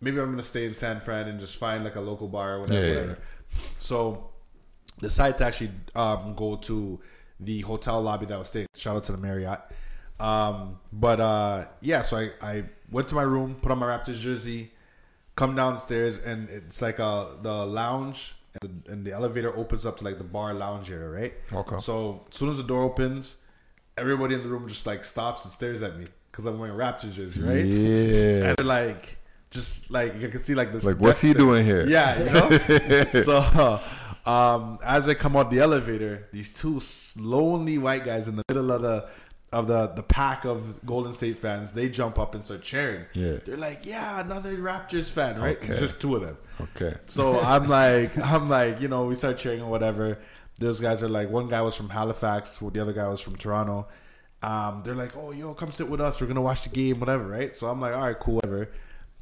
Maybe 0.00 0.20
I'm 0.20 0.30
gonna 0.30 0.42
stay 0.44 0.66
in 0.66 0.74
San 0.74 1.00
Fran 1.00 1.26
and 1.26 1.40
just 1.40 1.56
find 1.56 1.82
like 1.82 1.96
a 1.96 2.00
local 2.00 2.28
bar 2.28 2.56
or 2.56 2.60
whatever. 2.60 2.86
Yeah, 2.86 2.92
yeah, 2.92 3.00
whatever. 3.00 3.18
So 3.78 4.30
decided 5.00 5.38
to 5.38 5.44
actually 5.46 5.70
um, 5.94 6.34
go 6.34 6.56
to 6.56 7.00
the 7.40 7.60
hotel 7.62 8.02
lobby 8.02 8.26
that 8.26 8.34
I 8.34 8.38
was 8.38 8.48
staying. 8.48 8.66
Shout 8.76 8.96
out 8.96 9.04
to 9.04 9.12
the 9.12 9.18
Marriott. 9.18 9.60
Um, 10.20 10.78
but 10.92 11.20
uh, 11.20 11.64
yeah, 11.80 12.02
so 12.02 12.16
I, 12.16 12.30
I 12.42 12.64
went 12.90 13.08
to 13.08 13.14
my 13.14 13.22
room, 13.22 13.56
put 13.60 13.70
on 13.70 13.78
my 13.78 13.86
Raptors 13.86 14.18
jersey, 14.18 14.72
come 15.38 15.54
downstairs, 15.54 16.18
and 16.18 16.50
it's 16.50 16.82
like 16.82 16.98
uh, 16.98 17.26
the 17.40 17.64
lounge 17.64 18.34
and 18.60 18.82
the, 18.84 18.92
and 18.92 19.04
the 19.04 19.12
elevator 19.12 19.56
opens 19.56 19.86
up 19.86 19.96
to 19.98 20.04
like 20.04 20.18
the 20.18 20.24
bar 20.24 20.52
lounge 20.52 20.90
area, 20.90 21.08
right? 21.08 21.34
Okay. 21.52 21.78
So 21.78 22.26
as 22.28 22.36
soon 22.36 22.50
as 22.50 22.56
the 22.56 22.64
door 22.64 22.82
opens, 22.82 23.36
everybody 23.96 24.34
in 24.34 24.42
the 24.42 24.48
room 24.48 24.66
just 24.66 24.84
like 24.84 25.04
stops 25.04 25.44
and 25.44 25.52
stares 25.52 25.80
at 25.80 25.96
me 25.96 26.08
because 26.30 26.44
I'm 26.44 26.58
wearing 26.58 26.76
Raptors 26.76 27.14
jersey, 27.14 27.40
right? 27.40 27.64
Yeah. 27.64 28.48
And 28.48 28.56
they're 28.58 28.66
like, 28.66 29.18
just 29.50 29.92
like 29.92 30.20
you 30.20 30.28
can 30.28 30.40
see 30.40 30.56
like 30.56 30.72
this. 30.72 30.84
Like, 30.84 30.98
what's 30.98 31.20
he 31.20 31.32
doing 31.34 31.64
here? 31.64 31.86
Yeah, 31.86 32.18
you 32.18 32.30
know. 32.32 33.22
so, 33.22 33.80
um, 34.26 34.80
as 34.84 35.08
I 35.08 35.14
come 35.14 35.36
out 35.36 35.50
the 35.50 35.60
elevator, 35.60 36.26
these 36.32 36.52
two 36.52 36.82
lonely 37.16 37.78
white 37.78 38.04
guys 38.04 38.26
in 38.26 38.34
the 38.34 38.42
middle 38.48 38.72
of 38.72 38.82
the 38.82 39.08
of 39.52 39.66
the 39.66 39.86
the 39.88 40.02
pack 40.02 40.44
of 40.44 40.84
Golden 40.84 41.12
State 41.12 41.38
fans, 41.38 41.72
they 41.72 41.88
jump 41.88 42.18
up 42.18 42.34
and 42.34 42.44
start 42.44 42.62
cheering. 42.62 43.06
Yeah. 43.14 43.36
they're 43.44 43.56
like, 43.56 43.86
"Yeah, 43.86 44.20
another 44.20 44.56
Raptors 44.56 45.06
fan!" 45.10 45.40
Right? 45.40 45.56
Okay. 45.56 45.72
It's 45.72 45.80
just 45.80 46.00
two 46.00 46.16
of 46.16 46.22
them. 46.22 46.36
Okay. 46.60 46.96
So 47.06 47.40
I'm 47.40 47.68
like, 47.68 48.16
I'm 48.32 48.48
like, 48.48 48.80
you 48.80 48.88
know, 48.88 49.06
we 49.06 49.14
start 49.14 49.38
cheering 49.38 49.62
or 49.62 49.70
whatever. 49.70 50.18
Those 50.58 50.80
guys 50.80 51.02
are 51.02 51.08
like, 51.08 51.30
one 51.30 51.48
guy 51.48 51.62
was 51.62 51.76
from 51.76 51.88
Halifax, 51.88 52.60
well, 52.60 52.70
the 52.70 52.80
other 52.80 52.92
guy 52.92 53.06
was 53.08 53.20
from 53.20 53.36
Toronto. 53.36 53.86
Um, 54.42 54.82
they're 54.84 54.94
like, 54.94 55.16
oh, 55.16 55.30
yo, 55.30 55.54
come 55.54 55.72
sit 55.72 55.88
with 55.88 56.00
us. 56.00 56.20
We're 56.20 56.26
gonna 56.26 56.42
watch 56.42 56.64
the 56.64 56.70
game, 56.70 57.00
whatever, 57.00 57.26
right? 57.26 57.56
So 57.56 57.68
I'm 57.68 57.80
like, 57.80 57.94
all 57.94 58.02
right, 58.02 58.18
cool, 58.18 58.36
whatever. 58.36 58.70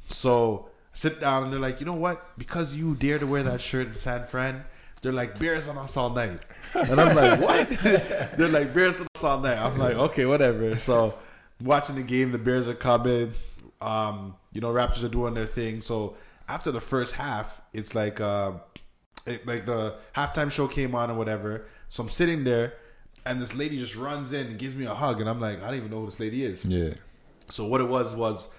So 0.09 0.69
I 0.93 0.97
sit 0.97 1.19
down 1.19 1.43
and 1.43 1.53
they're 1.53 1.59
like, 1.59 1.79
you 1.79 1.85
know 1.85 1.93
what? 1.93 2.37
Because 2.37 2.75
you 2.75 2.95
dare 2.95 3.19
to 3.19 3.27
wear 3.27 3.43
that 3.43 3.61
shirt 3.61 3.87
in 3.87 3.93
San 3.93 4.25
Fran, 4.25 4.65
they're 5.01 5.13
like, 5.13 5.39
bears 5.39 5.67
on 5.67 5.77
us 5.77 5.95
all 5.95 6.09
night. 6.09 6.39
And 6.73 6.99
I'm 6.99 7.15
like, 7.15 7.39
what? 7.39 7.69
they're 8.37 8.47
like, 8.47 8.73
bears 8.73 9.01
on 9.23 9.41
night. 9.43 9.57
I'm 9.57 9.77
like, 9.77 9.95
okay, 9.95 10.25
whatever. 10.25 10.75
So 10.77 11.17
watching 11.61 11.95
the 11.95 12.03
game, 12.03 12.31
the 12.31 12.37
Bears 12.37 12.67
are 12.67 12.73
coming. 12.73 13.33
Um, 13.81 14.35
you 14.51 14.61
know, 14.61 14.71
Raptors 14.73 15.03
are 15.03 15.09
doing 15.09 15.33
their 15.33 15.45
thing. 15.45 15.81
So 15.81 16.17
after 16.47 16.71
the 16.71 16.81
first 16.81 17.15
half, 17.15 17.61
it's 17.73 17.93
like 17.95 18.19
uh, 18.19 18.53
it, 19.25 19.45
like 19.45 19.65
the 19.65 19.95
halftime 20.15 20.51
show 20.51 20.67
came 20.67 20.95
on 20.95 21.11
or 21.11 21.15
whatever. 21.15 21.65
So 21.89 22.03
I'm 22.03 22.09
sitting 22.09 22.43
there, 22.43 22.73
and 23.25 23.41
this 23.41 23.55
lady 23.55 23.77
just 23.77 23.95
runs 23.95 24.33
in 24.33 24.47
and 24.47 24.59
gives 24.59 24.75
me 24.75 24.85
a 24.85 24.93
hug, 24.93 25.21
and 25.21 25.29
I'm 25.29 25.39
like, 25.39 25.61
I 25.61 25.67
don't 25.67 25.75
even 25.75 25.91
know 25.91 26.01
who 26.01 26.05
this 26.07 26.19
lady 26.19 26.45
is. 26.45 26.65
Yeah. 26.65 26.93
So 27.49 27.65
what 27.65 27.81
it 27.81 27.87
was 27.87 28.15
was 28.15 28.49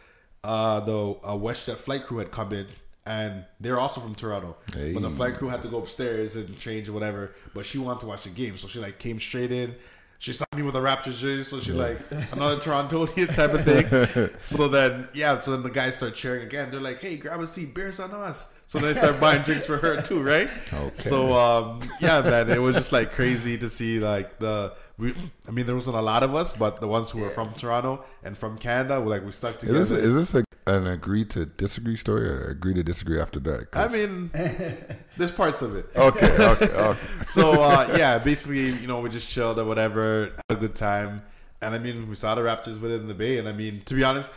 uh, 0.45 0.81
the 0.81 0.97
uh, 0.97 1.33
WestJet 1.33 1.77
flight 1.77 2.05
crew 2.05 2.19
had 2.19 2.31
come 2.31 2.53
in, 2.53 2.67
and 3.09 3.45
they're 3.59 3.81
also 3.81 4.01
from 4.01 4.15
Toronto. 4.15 4.57
Hey. 4.73 4.93
But 4.93 5.01
the 5.01 5.11
flight 5.11 5.35
crew 5.35 5.49
had 5.49 5.63
to 5.63 5.69
go 5.69 5.79
upstairs 5.79 6.37
and 6.37 6.59
change 6.59 6.89
or 6.89 6.93
whatever. 6.93 7.35
But 7.55 7.65
she 7.65 7.79
wanted 7.79 8.01
to 8.01 8.07
watch 8.07 8.25
the 8.25 8.31
game, 8.31 8.59
so 8.59 8.69
she 8.69 8.79
like 8.79 8.99
came 8.99 9.19
straight 9.19 9.51
in. 9.51 9.75
She 10.19 10.33
saw 10.33 10.45
me 10.55 10.63
with 10.63 10.75
a 10.75 10.81
Raptors 10.81 11.19
jersey, 11.19 11.45
so 11.45 11.61
she's 11.61 11.75
like 11.75 11.99
another 12.33 12.61
Torontonian 12.61 13.35
type 13.35 13.55
of 13.55 13.65
thing. 13.65 14.31
so 14.43 14.69
then, 14.69 15.09
yeah, 15.15 15.41
so 15.41 15.53
then 15.53 15.63
the 15.63 15.71
guys 15.71 15.95
start 15.95 16.17
cheering 16.17 16.43
again. 16.43 16.71
They're 16.71 16.81
like, 16.81 17.01
"Hey, 17.01 17.17
grab 17.17 17.41
a 17.41 17.47
seat, 17.47 17.73
beers 17.75 17.99
on 17.99 18.11
us." 18.11 18.51
So 18.67 18.79
they 18.79 18.93
start 18.93 19.19
buying 19.19 19.43
drinks 19.43 19.65
for 19.65 19.79
her 19.79 20.03
too, 20.03 20.23
right? 20.23 20.51
Okay. 20.73 20.95
So 20.95 21.33
um, 21.33 21.81
yeah, 22.01 22.21
man, 22.21 22.51
it 22.51 22.61
was 22.61 22.77
just 22.77 22.93
like 22.93 23.13
crazy 23.13 23.57
to 23.59 23.71
see 23.71 24.01
like 24.01 24.39
the. 24.39 24.75
We, 24.99 25.15
I 25.47 25.53
mean, 25.53 25.67
there 25.67 25.77
wasn't 25.77 25.97
a 25.97 26.01
lot 26.03 26.23
of 26.25 26.35
us, 26.35 26.53
but 26.53 26.81
the 26.81 26.89
ones 26.89 27.11
who 27.13 27.21
were 27.21 27.31
from 27.31 27.55
Toronto 27.55 28.05
and 28.25 28.37
from 28.37 28.59
Canada, 28.59 29.01
were 29.01 29.11
like 29.11 29.25
we 29.25 29.31
stuck 29.33 29.59
together. 29.59 29.79
Is 29.81 29.91
this 29.91 29.99
is 29.99 30.15
this 30.15 30.35
a, 30.35 30.45
an 30.67 30.87
agree 30.89 31.25
to 31.27 31.47
disagree 31.47 31.95
story 31.97 32.29
or 32.29 32.45
agree 32.51 32.75
to 32.75 32.83
disagree 32.83 33.21
after 33.21 33.39
that? 33.41 33.69
I 33.77 33.87
mean, 33.89 34.31
there's 35.17 35.31
parts 35.31 35.63
of 35.63 35.77
it. 35.77 35.87
okay, 35.95 36.33
okay, 36.53 36.67
okay. 36.73 37.01
So 37.29 37.63
uh, 37.63 37.95
yeah, 37.97 38.19
basically, 38.19 38.71
you 38.71 38.87
know, 38.89 38.99
we 39.01 39.09
just 39.09 39.31
chilled 39.31 39.59
or 39.61 39.65
whatever, 39.65 40.33
had 40.51 40.57
a 40.59 40.61
good 40.61 40.75
time, 40.75 41.23
and 41.63 41.75
I 41.75 41.79
mean, 41.79 42.09
we 42.09 42.17
saw 42.17 42.35
the 42.35 42.41
Raptors 42.43 42.81
with 42.81 42.91
it 42.91 43.01
in 43.01 43.07
the 43.07 43.15
Bay, 43.15 43.39
and 43.39 43.49
I 43.49 43.53
mean, 43.53 43.83
to 43.87 43.95
be 43.95 44.03
honest, 44.03 44.31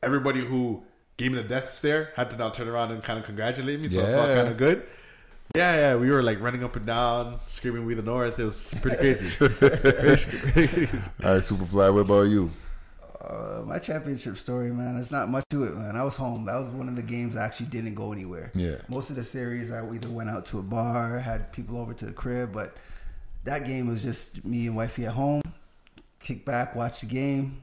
everybody 0.00 0.44
who 0.46 0.84
gave 1.16 1.32
me 1.32 1.40
the 1.42 1.48
death 1.48 1.70
stare. 1.70 2.12
Had 2.16 2.30
to 2.30 2.36
now 2.36 2.50
turn 2.50 2.68
around 2.68 2.90
and 2.92 3.02
kind 3.02 3.18
of 3.18 3.24
congratulate 3.24 3.80
me. 3.80 3.88
So 3.88 4.00
it 4.00 4.02
Yeah. 4.10 4.16
felt 4.16 4.34
kind 4.36 4.48
of 4.48 4.56
good. 4.56 4.82
Yeah, 5.54 5.76
yeah, 5.76 5.96
we 5.96 6.10
were 6.10 6.22
like 6.22 6.40
running 6.40 6.64
up 6.64 6.74
and 6.74 6.84
down, 6.84 7.38
screaming 7.46 7.86
"We 7.86 7.94
the 7.94 8.02
North." 8.02 8.38
It 8.40 8.44
was 8.44 8.74
pretty 8.82 8.96
crazy. 8.96 9.36
All 9.40 9.48
right, 9.48 11.42
Superfly. 11.42 11.94
What 11.94 12.00
about 12.00 12.22
you? 12.22 12.50
Uh, 13.20 13.62
my 13.64 13.78
championship 13.78 14.36
story, 14.36 14.72
man. 14.72 14.96
it's 14.96 15.12
not 15.12 15.30
much 15.30 15.44
to 15.50 15.62
it, 15.62 15.76
man. 15.76 15.96
I 15.96 16.02
was 16.02 16.16
home. 16.16 16.44
That 16.44 16.56
was 16.56 16.68
one 16.68 16.88
of 16.88 16.96
the 16.96 17.02
games 17.02 17.36
I 17.36 17.44
actually 17.44 17.66
didn't 17.66 17.94
go 17.94 18.12
anywhere. 18.12 18.50
Yeah. 18.54 18.78
Most 18.88 19.10
of 19.10 19.16
the 19.16 19.22
series, 19.22 19.70
I 19.70 19.88
either 19.94 20.08
went 20.08 20.28
out 20.28 20.44
to 20.46 20.58
a 20.58 20.62
bar, 20.62 21.20
had 21.20 21.52
people 21.52 21.78
over 21.78 21.94
to 21.94 22.04
the 22.04 22.12
crib, 22.12 22.52
but 22.52 22.76
that 23.44 23.64
game 23.64 23.86
was 23.86 24.02
just 24.02 24.44
me 24.44 24.66
and 24.66 24.76
wifey 24.76 25.06
at 25.06 25.12
home, 25.12 25.42
kick 26.18 26.44
back, 26.44 26.74
watch 26.74 27.00
the 27.00 27.06
game. 27.06 27.62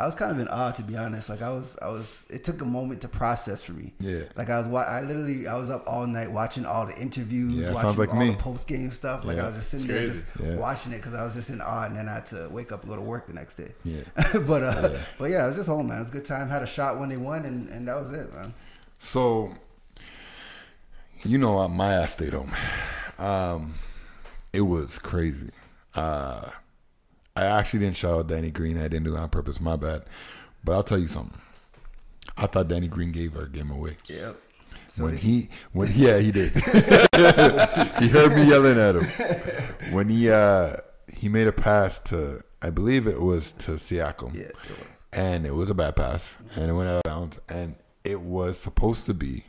I 0.00 0.06
was 0.06 0.14
kind 0.14 0.32
of 0.32 0.38
in 0.38 0.48
awe, 0.48 0.70
to 0.72 0.82
be 0.82 0.96
honest. 0.96 1.28
Like 1.28 1.42
I 1.42 1.52
was, 1.52 1.76
I 1.82 1.88
was. 1.90 2.26
It 2.30 2.42
took 2.42 2.60
a 2.62 2.64
moment 2.64 3.02
to 3.02 3.08
process 3.08 3.62
for 3.62 3.72
me. 3.72 3.92
Yeah. 4.00 4.22
Like 4.34 4.48
I 4.48 4.58
was, 4.58 4.66
I 4.68 5.02
literally, 5.02 5.46
I 5.46 5.56
was 5.56 5.68
up 5.68 5.84
all 5.86 6.06
night 6.06 6.32
watching 6.32 6.64
all 6.64 6.86
the 6.86 6.96
interviews, 6.96 7.66
Yeah, 7.68 7.72
watching 7.74 7.98
like 7.98 8.14
all 8.14 8.18
me. 8.20 8.30
the 8.30 8.38
post 8.38 8.66
game 8.66 8.90
stuff. 8.90 9.24
Like 9.24 9.36
Yeah. 9.36 9.44
I 9.44 9.46
was 9.48 9.56
just 9.56 9.70
sitting 9.70 9.86
there, 9.86 10.06
just 10.06 10.24
Yeah. 10.42 10.56
watching 10.56 10.92
it 10.92 10.96
because 10.96 11.14
I 11.14 11.22
was 11.22 11.34
just 11.34 11.50
in 11.50 11.60
awe, 11.60 11.84
and 11.84 11.94
then 11.96 12.08
I 12.08 12.14
had 12.14 12.26
to 12.26 12.48
wake 12.50 12.72
up 12.72 12.80
and 12.82 12.90
go 12.90 12.96
to 12.96 13.02
work 13.02 13.26
the 13.26 13.34
next 13.34 13.56
day. 13.56 13.72
Yeah. 13.84 14.00
but 14.46 14.62
uh, 14.62 14.98
but 15.18 15.30
yeah, 15.30 15.44
it 15.44 15.48
was 15.48 15.56
just 15.56 15.68
home, 15.68 15.88
man. 15.88 15.98
It 15.98 16.00
was 16.00 16.10
a 16.10 16.12
good 16.14 16.24
time. 16.24 16.48
Had 16.48 16.62
a 16.62 16.66
shot 16.66 16.98
when 16.98 17.10
they 17.10 17.16
won, 17.18 17.44
and, 17.44 17.68
and 17.68 17.86
that 17.86 18.00
was 18.00 18.12
it, 18.12 18.32
man. 18.32 18.54
So, 18.98 19.54
you 21.24 21.38
know, 21.38 21.58
uh, 21.58 21.68
my 21.68 21.92
ass 21.94 22.14
stayed 22.14 22.32
home. 22.32 22.52
Um, 23.18 23.74
it 24.52 24.62
was 24.62 24.98
crazy. 24.98 25.50
Uh, 25.94 26.50
I 27.36 27.44
actually 27.44 27.80
didn't 27.80 27.96
shout 27.96 28.18
out 28.18 28.26
Danny 28.26 28.50
Green. 28.50 28.76
I 28.78 28.82
didn't 28.82 29.04
do 29.04 29.12
that 29.12 29.18
on 29.18 29.28
purpose. 29.30 29.60
My 29.60 29.76
bad. 29.76 30.02
But 30.64 30.72
I'll 30.72 30.82
tell 30.82 30.98
you 30.98 31.08
something. 31.08 31.38
I 32.36 32.46
thought 32.46 32.68
Danny 32.68 32.88
Green 32.88 33.12
gave 33.12 33.36
our 33.36 33.46
game 33.46 33.70
away. 33.70 33.96
Yep. 34.06 34.36
So 34.88 35.04
when 35.04 35.12
did 35.12 35.22
he, 35.22 35.48
when 35.72 35.90
yeah, 35.94 36.18
he 36.18 36.32
did. 36.32 36.52
he 36.54 38.08
heard 38.08 38.34
me 38.34 38.48
yelling 38.48 38.78
at 38.78 38.96
him 38.96 39.92
when 39.94 40.08
he 40.08 40.30
uh 40.30 40.76
he 41.16 41.28
made 41.28 41.46
a 41.46 41.52
pass 41.52 42.00
to 42.00 42.40
I 42.60 42.70
believe 42.70 43.06
it 43.06 43.20
was 43.20 43.52
to 43.52 43.72
Siakam. 43.72 44.34
Yeah. 44.34 44.50
and 45.12 45.46
it 45.46 45.54
was 45.54 45.70
a 45.70 45.74
bad 45.74 45.96
pass, 45.96 46.36
and 46.56 46.70
it 46.70 46.74
went 46.74 46.88
out 46.88 46.96
of 46.96 47.02
bounds, 47.04 47.40
and 47.48 47.76
it 48.04 48.20
was 48.20 48.58
supposed 48.58 49.06
to 49.06 49.14
be 49.14 49.44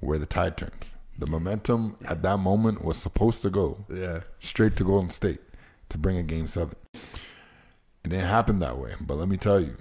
where 0.00 0.18
the 0.18 0.26
tide 0.26 0.56
turns. 0.56 0.96
The 1.18 1.26
momentum 1.26 1.96
at 2.08 2.22
that 2.22 2.38
moment 2.38 2.82
was 2.82 2.96
supposed 2.96 3.42
to 3.42 3.50
go 3.50 3.84
yeah, 3.92 4.20
straight 4.38 4.76
to 4.76 4.84
Golden 4.84 5.10
State 5.10 5.40
to 5.90 5.98
bring 5.98 6.16
a 6.16 6.22
game 6.22 6.48
seven. 6.48 6.74
It 6.94 8.08
didn't 8.08 8.26
happen 8.28 8.58
that 8.60 8.78
way, 8.78 8.94
but 9.00 9.16
let 9.16 9.28
me 9.28 9.36
tell 9.36 9.60
you, 9.60 9.76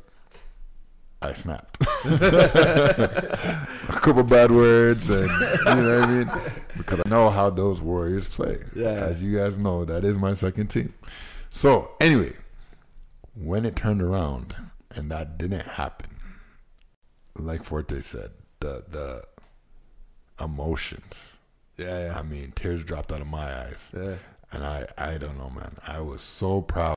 I 1.21 1.33
snapped. 1.33 1.77
a 2.05 3.67
couple 3.87 4.23
bad 4.23 4.51
words, 4.51 5.09
and 5.09 5.29
you 5.29 5.83
know 5.83 5.99
what 5.99 6.03
I 6.03 6.07
mean, 6.07 6.31
because 6.77 7.01
I 7.05 7.09
know 7.09 7.29
how 7.29 7.49
those 7.49 7.81
Warriors 7.81 8.27
play. 8.27 8.57
Yeah. 8.75 8.89
as 8.91 9.23
you 9.23 9.37
guys 9.37 9.57
know, 9.57 9.85
that 9.85 10.03
is 10.03 10.17
my 10.17 10.33
second 10.33 10.67
team. 10.67 10.93
So 11.49 11.91
anyway, 11.99 12.33
when 13.33 13.65
it 13.65 13.75
turned 13.75 14.01
around 14.01 14.55
and 14.95 15.11
that 15.11 15.37
didn't 15.37 15.65
happen, 15.67 16.09
like 17.37 17.63
Forte 17.63 17.99
said, 18.01 18.31
the 18.59 18.83
the 18.89 19.23
emotions. 20.43 21.33
yeah, 21.77 22.05
yeah. 22.05 22.19
I 22.19 22.21
mean, 22.23 22.51
tears 22.55 22.83
dropped 22.83 23.11
out 23.11 23.21
of 23.21 23.27
my 23.27 23.63
eyes. 23.63 23.91
Yeah. 23.95 24.15
And 24.51 24.65
I, 24.65 24.87
I 24.97 25.17
don't 25.17 25.37
know, 25.37 25.49
man. 25.49 25.77
I 25.85 25.99
was 26.01 26.23
so 26.23 26.61
proud 26.61 26.95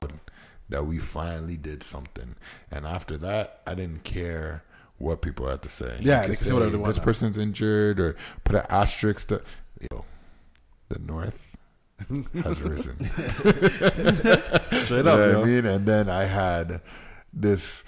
that 0.69 0.85
we 0.85 0.97
finally 0.97 1.57
did 1.57 1.83
something. 1.83 2.35
And 2.71 2.85
after 2.85 3.17
that, 3.17 3.61
I 3.67 3.75
didn't 3.75 4.03
care 4.03 4.63
what 4.97 5.21
people 5.21 5.47
had 5.47 5.61
to 5.63 5.69
say. 5.69 5.97
Yeah, 5.99 6.21
they 6.21 6.29
could 6.35 6.39
say 6.39 6.53
whatever 6.53 6.71
they 6.71 6.77
want 6.77 6.89
This 6.89 6.97
now. 6.97 7.03
person's 7.03 7.37
injured, 7.37 7.99
or 7.99 8.15
put 8.43 8.55
an 8.55 8.65
asterisk 8.69 9.27
to, 9.27 9.41
yo, 9.91 10.05
the 10.89 10.99
North 10.99 11.45
has 12.43 12.61
risen. 12.61 12.97
Straight 14.85 15.05
You 15.05 15.11
up, 15.11 15.19
know 15.19 15.29
yo. 15.31 15.39
what 15.39 15.43
I 15.43 15.43
mean? 15.45 15.65
And 15.65 15.85
then 15.85 16.09
I 16.09 16.23
had 16.25 16.81
this, 17.33 17.83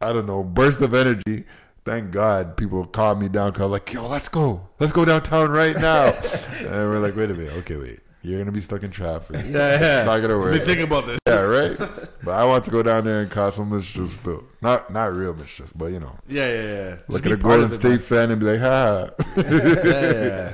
I 0.00 0.12
don't 0.12 0.26
know, 0.26 0.42
burst 0.42 0.80
of 0.82 0.94
energy. 0.94 1.44
Thank 1.84 2.10
God 2.10 2.56
people 2.56 2.84
calmed 2.86 3.20
me 3.22 3.28
down 3.28 3.50
because 3.50 3.60
I 3.62 3.64
was 3.66 3.72
like, 3.72 3.92
yo, 3.92 4.08
let's 4.08 4.28
go. 4.28 4.68
Let's 4.80 4.92
go 4.92 5.04
downtown 5.04 5.50
right 5.50 5.76
now. 5.76 6.06
and 6.58 6.70
we're 6.70 6.98
like, 6.98 7.14
wait 7.14 7.30
a 7.30 7.34
minute. 7.34 7.52
Okay, 7.58 7.76
wait. 7.76 8.00
You're 8.26 8.38
going 8.38 8.46
to 8.46 8.52
be 8.52 8.60
stuck 8.60 8.82
in 8.82 8.90
traffic. 8.90 9.36
Yeah, 9.36 9.52
yeah. 9.80 9.98
It's 10.00 10.06
not 10.06 10.18
going 10.18 10.22
to 10.22 10.28
Been 10.28 10.40
work. 10.40 10.62
thinking 10.62 10.84
about 10.86 11.06
this. 11.06 11.18
yeah, 11.28 11.40
right? 11.40 11.78
But 12.24 12.32
I 12.32 12.44
want 12.44 12.64
to 12.64 12.70
go 12.70 12.82
down 12.82 13.04
there 13.04 13.20
and 13.20 13.30
cause 13.30 13.54
some 13.56 13.70
mischief 13.70 14.10
still. 14.10 14.42
Not 14.60 14.92
not 14.92 15.12
real 15.12 15.32
mischief, 15.34 15.72
but 15.76 15.86
you 15.92 16.00
know. 16.00 16.16
Yeah, 16.26 16.48
yeah, 16.48 16.62
yeah. 16.62 16.96
Look 17.08 17.22
Just 17.22 17.26
at 17.26 17.32
a 17.32 17.36
Golden 17.36 17.70
State 17.70 18.02
fan 18.02 18.30
and 18.32 18.40
be 18.40 18.46
like, 18.46 18.60
ha. 18.60 19.10
yeah, 19.36 20.12
yeah. 20.12 20.52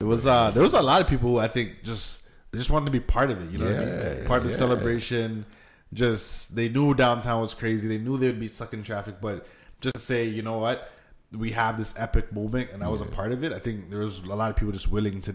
It 0.00 0.04
was 0.04 0.26
uh 0.26 0.50
there 0.52 0.62
was 0.62 0.72
a 0.74 0.80
lot 0.82 1.00
of 1.02 1.06
people 1.08 1.28
who 1.30 1.38
I 1.38 1.48
think 1.48 1.82
just 1.84 2.22
they 2.50 2.58
just 2.58 2.70
wanted 2.70 2.86
to 2.86 2.90
be 2.92 3.00
part 3.00 3.30
of 3.30 3.40
it, 3.42 3.50
you 3.50 3.58
know 3.58 3.66
what 3.66 3.76
I 3.76 3.84
Yeah, 3.84 4.14
mean? 4.16 4.24
Part 4.26 4.42
of 4.42 4.50
the 4.50 4.56
celebration. 4.56 5.44
Just 5.92 6.54
they 6.56 6.68
knew 6.70 6.94
downtown 6.94 7.42
was 7.42 7.52
crazy. 7.54 7.86
They 7.88 7.98
knew 7.98 8.16
they'd 8.16 8.40
be 8.40 8.48
stuck 8.48 8.72
in 8.72 8.82
traffic, 8.82 9.16
but 9.20 9.46
just 9.82 9.96
to 9.96 10.00
say, 10.00 10.24
you 10.24 10.40
know 10.42 10.58
what? 10.58 10.90
We 11.30 11.52
have 11.52 11.76
this 11.78 11.94
epic 11.98 12.32
moment 12.32 12.70
and 12.72 12.82
I 12.82 12.88
was 12.88 13.00
a 13.00 13.04
part 13.04 13.32
of 13.32 13.44
it. 13.44 13.52
I 13.52 13.58
think 13.58 13.90
there 13.90 14.00
was 14.00 14.20
a 14.20 14.34
lot 14.34 14.50
of 14.50 14.56
people 14.56 14.72
just 14.72 14.90
willing 14.90 15.20
to 15.22 15.34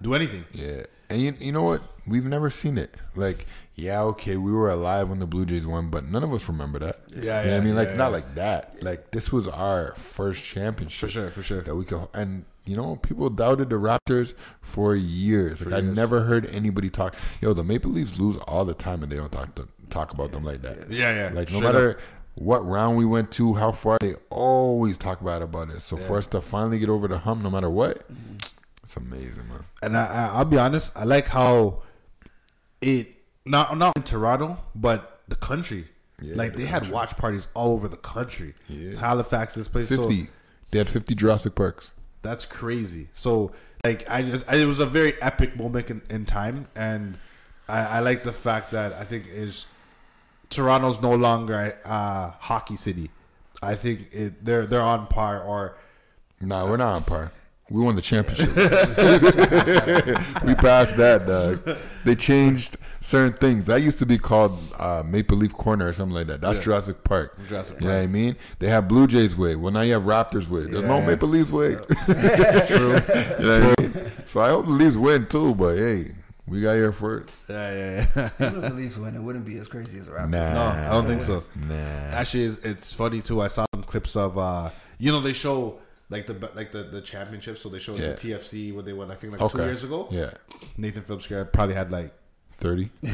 do 0.00 0.14
anything. 0.14 0.44
Yeah. 0.52 0.84
And 1.10 1.20
you, 1.20 1.34
you 1.38 1.52
know 1.52 1.62
what? 1.62 1.82
We've 2.06 2.24
never 2.24 2.50
seen 2.50 2.78
it. 2.78 2.94
Like, 3.14 3.46
yeah, 3.74 4.02
okay, 4.02 4.36
we 4.36 4.50
were 4.50 4.70
alive 4.70 5.08
when 5.08 5.18
the 5.18 5.26
Blue 5.26 5.44
Jays 5.46 5.66
won, 5.66 5.88
but 5.88 6.04
none 6.04 6.22
of 6.22 6.32
us 6.32 6.48
remember 6.48 6.78
that. 6.80 7.00
Yeah, 7.10 7.16
You 7.16 7.24
know 7.24 7.52
yeah, 7.52 7.56
I 7.56 7.60
mean, 7.60 7.74
like 7.76 7.88
yeah, 7.90 7.96
not 7.96 8.06
yeah. 8.06 8.16
like 8.16 8.34
that. 8.34 8.82
Like 8.82 9.10
this 9.10 9.30
was 9.30 9.46
our 9.46 9.94
first 9.94 10.42
championship 10.42 11.08
For 11.08 11.12
sure, 11.12 11.30
for 11.30 11.42
sure. 11.42 11.62
that 11.62 11.74
we 11.74 11.84
could. 11.84 12.08
And 12.14 12.44
you 12.66 12.76
know, 12.76 12.96
people 12.96 13.30
doubted 13.30 13.70
the 13.70 13.76
Raptors 13.76 14.34
for 14.60 14.94
years. 14.94 15.64
Like 15.64 15.74
I 15.74 15.80
never 15.80 16.24
heard 16.24 16.46
anybody 16.46 16.90
talk. 16.90 17.14
Yo, 17.40 17.54
the 17.54 17.64
Maple 17.64 17.90
Leafs 17.90 18.18
lose 18.18 18.36
all 18.48 18.64
the 18.64 18.74
time, 18.74 19.02
and 19.02 19.10
they 19.10 19.16
don't 19.16 19.32
talk 19.32 19.54
to, 19.54 19.68
talk 19.90 20.12
about 20.12 20.32
them 20.32 20.44
like 20.44 20.62
that. 20.62 20.90
Yeah, 20.90 21.12
yeah. 21.12 21.30
Like 21.32 21.50
no 21.50 21.60
matter 21.60 21.92
up. 21.92 21.98
what 22.34 22.66
round 22.66 22.96
we 22.98 23.06
went 23.06 23.30
to, 23.32 23.54
how 23.54 23.72
far 23.72 23.98
they 24.00 24.14
always 24.28 24.98
talk 24.98 25.24
bad 25.24 25.40
about 25.40 25.70
it. 25.70 25.80
So 25.80 25.96
for 25.96 26.18
us 26.18 26.26
to 26.28 26.40
finally 26.40 26.78
get 26.78 26.90
over 26.90 27.08
the 27.08 27.18
hump, 27.18 27.42
no 27.42 27.50
matter 27.50 27.70
what, 27.70 28.10
mm-hmm. 28.12 28.36
It's 28.88 28.96
amazing, 28.96 29.46
man. 29.48 29.64
and 29.82 29.98
I, 29.98 30.06
I, 30.06 30.38
I'll 30.38 30.46
be 30.46 30.56
honest, 30.56 30.92
I 30.96 31.04
like 31.04 31.26
how 31.26 31.82
it 32.80 33.08
not 33.44 33.76
not 33.76 33.94
in 33.98 34.02
Toronto, 34.02 34.56
but 34.74 35.20
the 35.28 35.36
country. 35.36 35.88
Yeah, 36.22 36.36
like 36.36 36.52
the 36.56 36.62
they 36.62 36.68
had 36.70 36.90
watch 36.90 37.14
parties 37.18 37.48
all 37.52 37.74
over 37.74 37.86
the 37.86 37.98
country. 37.98 38.54
Yeah. 38.66 38.98
Halifax, 38.98 39.54
this 39.56 39.68
place. 39.68 39.90
So 39.90 39.96
Fifty. 39.96 40.28
they 40.70 40.78
had 40.78 40.88
fifty 40.88 41.14
Jurassic 41.14 41.54
Parks. 41.54 41.90
that's 42.22 42.46
crazy. 42.46 43.08
So 43.12 43.52
like 43.84 44.08
I 44.08 44.22
just 44.22 44.48
I, 44.48 44.56
it 44.56 44.64
was 44.64 44.78
a 44.78 44.86
very 44.86 45.20
epic 45.20 45.54
moment 45.54 45.90
in, 45.90 46.00
in 46.08 46.24
time, 46.24 46.68
and 46.74 47.18
I, 47.68 47.80
I 47.80 48.00
like 48.00 48.24
the 48.24 48.32
fact 48.32 48.70
that 48.70 48.94
I 48.94 49.04
think 49.04 49.26
is 49.28 49.66
Toronto's 50.48 51.02
no 51.02 51.14
longer 51.14 51.76
a 51.84 51.86
uh, 51.86 52.30
hockey 52.40 52.76
city. 52.76 53.10
I 53.62 53.74
think 53.74 54.08
it, 54.12 54.42
they're 54.46 54.64
they're 54.64 54.80
on 54.80 55.08
par 55.08 55.42
or 55.42 55.76
Nah, 56.40 56.64
we're 56.70 56.78
not 56.78 56.94
on 56.94 57.04
par. 57.04 57.32
We 57.70 57.82
won 57.82 57.96
the 57.96 58.02
championship. 58.02 58.48
we 60.44 60.54
passed 60.54 60.96
that, 60.96 61.26
dog. 61.26 61.76
They 62.04 62.14
changed 62.14 62.78
certain 63.00 63.34
things. 63.34 63.66
That 63.66 63.82
used 63.82 63.98
to 63.98 64.06
be 64.06 64.16
called 64.16 64.58
uh, 64.78 65.02
Maple 65.06 65.36
Leaf 65.36 65.52
Corner 65.52 65.86
or 65.88 65.92
something 65.92 66.14
like 66.14 66.28
that. 66.28 66.40
That's 66.40 66.64
Jurassic 66.64 67.04
Park. 67.04 67.38
Jurassic 67.46 67.80
You 67.80 67.88
know 67.88 67.94
what 67.94 68.02
I 68.02 68.06
mean? 68.06 68.36
They 68.58 68.68
have 68.68 68.88
Blue 68.88 69.06
Jays 69.06 69.36
way. 69.36 69.54
Well, 69.54 69.72
now 69.72 69.82
you 69.82 69.92
have 69.92 70.04
Raptors 70.04 70.48
way. 70.48 70.62
There's 70.62 70.84
no 70.84 71.02
Maple 71.02 71.28
Leafs 71.28 71.50
way. 71.50 71.74
True. 72.06 72.94
You 72.94 73.46
know 73.46 73.60
what 73.60 73.78
I 73.78 73.82
mean? 73.82 74.12
So 74.24 74.40
I 74.40 74.48
hope 74.50 74.64
the 74.66 74.72
Leafs 74.72 74.96
win 74.96 75.26
too, 75.26 75.54
but 75.54 75.76
hey, 75.76 76.12
we 76.46 76.62
got 76.62 76.74
here 76.74 76.92
first. 76.92 77.34
yeah 77.48 77.72
yeah 77.72 78.06
yeah. 78.16 78.30
Even 78.40 78.64
if 78.64 78.70
the 78.70 78.74
Leafs 78.74 78.96
win, 78.96 79.14
it 79.14 79.22
wouldn't 79.22 79.44
be 79.44 79.58
as 79.58 79.68
crazy 79.68 79.98
as 79.98 80.06
the 80.06 80.12
Raptors. 80.12 80.30
Nah. 80.30 80.54
no, 80.54 80.62
I 80.62 80.88
don't 80.90 81.06
think 81.06 81.20
so. 81.20 81.44
Nah. 81.68 81.74
Actually, 81.74 82.44
it's, 82.44 82.58
it's 82.64 82.92
funny 82.94 83.20
too. 83.20 83.42
I 83.42 83.48
saw 83.48 83.66
some 83.74 83.84
clips 83.84 84.16
of 84.16 84.38
uh, 84.38 84.70
you 84.98 85.12
know, 85.12 85.20
they 85.20 85.32
show 85.32 85.78
like 86.10 86.26
the 86.26 86.50
like 86.54 86.72
the 86.72 86.84
the 86.84 87.00
championship. 87.00 87.58
So 87.58 87.68
they 87.68 87.78
showed 87.78 87.98
Yeah. 87.98 88.12
the 88.12 88.14
TFC 88.32 88.72
where 88.72 88.82
they 88.82 88.92
won. 88.92 89.10
I 89.10 89.14
think 89.14 89.32
like 89.32 89.42
Okay. 89.42 89.58
two 89.58 89.64
years 89.64 89.84
ago. 89.84 90.08
Yeah. 90.10 90.30
Nathan 90.76 91.02
Phillips 91.02 91.26
probably 91.52 91.74
had 91.74 91.90
like 91.92 92.12
30. 92.54 92.90
yeah, 93.02 93.12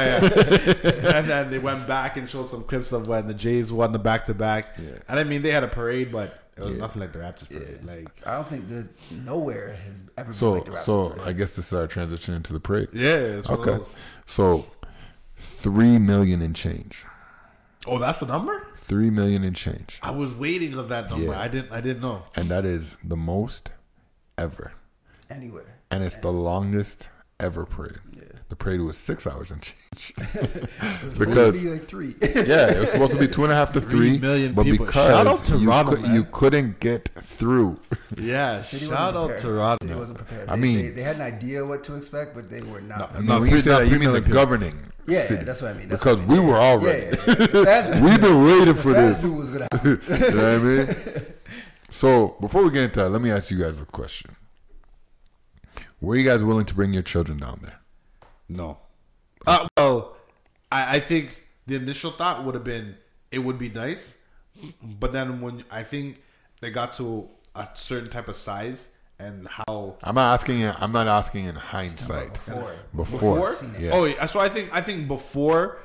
yeah. 0.00 0.16
and 1.14 1.28
then 1.28 1.50
they 1.50 1.58
went 1.58 1.86
back 1.86 2.16
and 2.16 2.28
showed 2.28 2.50
some 2.50 2.64
clips 2.64 2.90
of 2.92 3.06
when 3.06 3.28
the 3.28 3.34
Jays 3.34 3.70
won 3.70 3.92
the 3.92 3.98
back 3.98 4.24
to 4.24 4.34
back. 4.34 4.66
Yeah. 4.78 4.98
And 5.08 5.20
I 5.20 5.24
mean, 5.24 5.42
they 5.42 5.52
had 5.52 5.62
a 5.62 5.68
parade, 5.68 6.10
but 6.10 6.42
it 6.56 6.60
was 6.62 6.70
Yeah. 6.72 6.76
nothing 6.78 7.00
like 7.00 7.12
the 7.12 7.20
Raptors 7.20 7.48
parade. 7.48 7.84
Like, 7.84 8.08
I 8.26 8.34
don't 8.34 8.48
think 8.48 8.68
that 8.70 8.88
nowhere 9.10 9.74
has 9.86 10.02
ever 10.18 10.30
been 10.30 10.34
So, 10.34 10.52
like 10.52 10.64
the 10.64 10.72
Raptors. 10.72 10.80
so 10.82 11.16
I 11.24 11.32
guess 11.32 11.54
this 11.54 11.68
is 11.68 11.72
our 11.74 11.86
transition 11.86 12.34
into 12.34 12.52
the 12.52 12.60
parade. 12.60 12.88
yeah, 12.92 13.14
it's 13.38 13.48
Okay. 13.48 13.78
So, 14.26 14.66
three 15.36 15.98
million 15.98 16.42
in 16.42 16.52
change. 16.54 17.04
Oh, 17.86 17.98
that's 17.98 18.20
the 18.20 18.26
number. 18.26 18.66
Three 18.76 19.10
million 19.10 19.42
in 19.44 19.54
change, 19.54 19.98
I 20.02 20.10
was 20.12 20.32
waiting 20.34 20.72
for 20.72 20.82
that 20.84 21.10
number. 21.10 21.26
Yeah. 21.32 21.40
I 21.40 21.48
didn't. 21.48 21.72
I 21.72 21.80
didn't 21.80 22.02
know. 22.02 22.22
and 22.36 22.48
that 22.50 22.64
is 22.64 22.96
the 23.02 23.16
most 23.16 23.72
ever, 24.38 24.72
anywhere. 25.30 25.78
and 25.90 26.02
it's 26.04 26.16
the 26.16 26.32
longest 26.32 27.08
ever 27.40 27.64
parade. 27.66 27.98
The 28.52 28.56
parade 28.56 28.82
was 28.82 28.98
six 28.98 29.26
hours 29.26 29.50
and 29.50 29.62
change. 29.62 30.12
Because 30.18 31.18
because 31.18 31.62
be 31.62 31.70
like 31.70 31.84
three. 31.84 32.14
yeah, 32.20 32.70
it 32.70 32.80
was 32.80 32.90
supposed 32.90 33.12
to 33.14 33.18
be 33.18 33.26
two 33.26 33.44
and 33.44 33.52
a 33.52 33.56
half 33.56 33.72
to 33.72 33.80
Three 33.80 34.10
three, 34.10 34.18
million 34.18 34.52
but 34.52 34.64
people. 34.66 34.84
because 34.84 35.06
Shout 35.08 35.26
out 35.26 35.48
you, 35.48 35.64
Toronto, 35.64 35.96
cou- 35.96 36.02
man. 36.02 36.14
you 36.14 36.24
couldn't 36.24 36.78
get 36.78 37.08
through. 37.22 37.78
Yeah, 38.18 38.60
shout 38.60 38.82
wasn't 38.82 38.92
out 38.92 39.12
prepared. 39.14 39.40
Toronto. 39.40 39.86
City 39.86 39.98
wasn't 39.98 40.18
prepared. 40.18 40.48
I 40.50 40.54
They- 40.56 40.60
mean- 40.60 40.76
they, 40.84 40.88
they 40.90 41.02
had 41.02 41.16
an 41.16 41.22
idea 41.22 41.64
what 41.64 41.82
to 41.84 41.96
expect, 41.96 42.34
but 42.34 42.50
they 42.50 42.60
were 42.60 42.82
not. 42.82 43.14
I 43.14 43.18
mean, 43.20 43.26
No, 43.26 43.40
when 43.40 43.48
you 43.52 43.60
say 43.62 43.70
not 43.70 43.78
that, 43.84 43.88
you 43.90 43.98
mean 43.98 44.12
the 44.12 44.20
people. 44.20 44.34
governing 44.34 44.78
yeah, 45.06 45.26
yeah, 45.30 45.36
that's 45.44 45.62
what 45.62 45.70
I 45.70 45.74
mean. 45.78 45.88
That's 45.88 46.02
because 46.02 46.20
what 46.20 46.36
I 46.36 46.40
we 46.42 46.46
were 46.46 46.58
all 46.58 46.78
ready. 46.78 47.06
yeah, 47.06 47.10
yeah. 47.26 47.80
The 47.88 48.00
We've 48.04 48.20
been 48.20 48.44
waiting 48.44 48.74
for 48.74 48.92
fans 48.92 49.22
this. 49.22 49.24
knew 49.24 49.32
was 49.38 49.48
gonna 49.50 49.66
happen. 49.72 50.00
you 50.10 50.18
know 50.18 50.26
what 50.26 50.44
I 50.44 50.58
mean? 50.58 51.24
So 51.90 52.36
before 52.38 52.62
we 52.64 52.70
get 52.70 52.82
into 52.84 53.00
that, 53.00 53.08
let 53.08 53.22
me 53.22 53.30
ask 53.30 53.50
you 53.50 53.58
guys 53.58 53.80
a 53.80 53.86
question. 53.86 54.36
Were 56.02 56.16
you 56.16 56.24
guys 56.28 56.44
willing 56.44 56.66
to 56.66 56.74
bring 56.74 56.92
your 56.92 57.02
children 57.02 57.38
down 57.38 57.60
there? 57.62 57.78
No. 58.56 58.78
Uh, 59.46 59.66
well, 59.76 60.16
I, 60.70 60.96
I 60.96 61.00
think 61.00 61.44
the 61.66 61.76
initial 61.76 62.10
thought 62.10 62.44
would 62.44 62.54
have 62.54 62.64
been 62.64 62.96
it 63.30 63.38
would 63.38 63.58
be 63.58 63.68
nice, 63.68 64.16
but 64.82 65.12
then 65.12 65.40
when 65.40 65.64
I 65.70 65.82
think 65.82 66.22
they 66.60 66.70
got 66.70 66.92
to 66.94 67.28
a 67.54 67.68
certain 67.74 68.10
type 68.10 68.28
of 68.28 68.36
size 68.36 68.88
and 69.18 69.46
how 69.48 69.96
I'm 70.02 70.14
not 70.14 70.34
asking. 70.34 70.64
I'm 70.64 70.92
not 70.92 71.06
asking 71.06 71.46
in 71.46 71.54
hindsight. 71.54 72.34
Before. 72.34 72.74
Before, 72.94 73.50
before, 73.50 73.80
yeah. 73.80 73.90
oh, 73.92 74.04
yeah, 74.04 74.26
so 74.26 74.40
I 74.40 74.48
think 74.48 74.70
I 74.72 74.80
think 74.80 75.08
before 75.08 75.78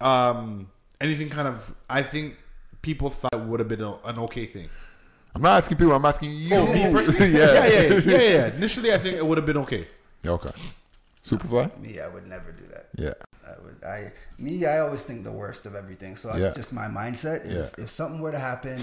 um, 0.00 0.70
anything 1.00 1.28
kind 1.30 1.48
of 1.48 1.74
I 1.88 2.02
think 2.02 2.36
people 2.82 3.10
thought 3.10 3.34
it 3.34 3.40
would 3.40 3.60
have 3.60 3.68
been 3.68 3.82
a, 3.82 3.96
an 4.04 4.18
okay 4.20 4.46
thing. 4.46 4.68
I'm 5.34 5.42
not 5.42 5.58
asking 5.58 5.78
people. 5.78 5.92
I'm 5.92 6.04
asking 6.04 6.30
you. 6.32 6.54
Oh, 6.54 6.72
me 6.72 6.92
personally? 6.92 7.32
yeah. 7.38 7.52
yeah, 7.52 7.66
yeah, 7.66 7.82
yeah, 7.82 7.98
yeah, 8.04 8.18
yeah. 8.18 8.54
Initially, 8.54 8.92
I 8.92 8.98
think 8.98 9.16
it 9.16 9.26
would 9.26 9.36
have 9.38 9.46
been 9.46 9.56
okay. 9.58 9.86
Okay. 10.24 10.50
Superfly. 11.24 11.74
Uh, 11.74 11.80
me, 11.80 12.00
I 12.00 12.08
would 12.08 12.26
never 12.26 12.52
do 12.52 12.64
that. 12.66 12.88
Yeah. 12.96 13.14
I 13.46 13.52
would. 13.62 13.84
I 13.84 14.12
me. 14.38 14.66
I 14.66 14.80
always 14.80 15.02
think 15.02 15.24
the 15.24 15.32
worst 15.32 15.66
of 15.66 15.74
everything. 15.74 16.16
So 16.16 16.28
that's 16.28 16.40
Yeah. 16.40 16.52
just 16.54 16.72
my 16.72 16.86
mindset. 16.86 17.44
Is 17.44 17.74
Yeah. 17.76 17.84
if 17.84 17.90
something 17.90 18.20
were 18.20 18.32
to 18.32 18.38
happen, 18.38 18.80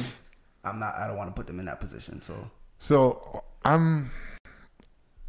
I'm 0.63 0.79
not. 0.79 0.95
I 0.95 1.07
don't 1.07 1.17
want 1.17 1.29
to 1.29 1.39
put 1.39 1.47
them 1.47 1.59
in 1.59 1.65
that 1.65 1.79
position. 1.79 2.19
So 2.19 2.49
So 2.79 3.43
I'm 3.63 4.11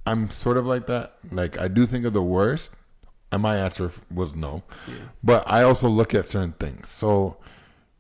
I'm 0.07 0.31
sort 0.31 0.57
of 0.57 0.67
like 0.67 0.87
that. 0.87 1.17
Like 1.31 1.59
I 1.59 1.69
do 1.69 1.87
think 1.87 2.05
of 2.07 2.13
the 2.13 2.23
worst, 2.23 2.73
and 3.31 3.43
my 3.43 3.57
answer 3.57 3.91
was 4.11 4.35
no. 4.35 4.63
But 5.23 5.45
I 5.47 5.63
also 5.63 5.89
look 5.89 6.15
at 6.15 6.27
certain 6.27 6.53
things. 6.53 6.89
So 6.89 7.37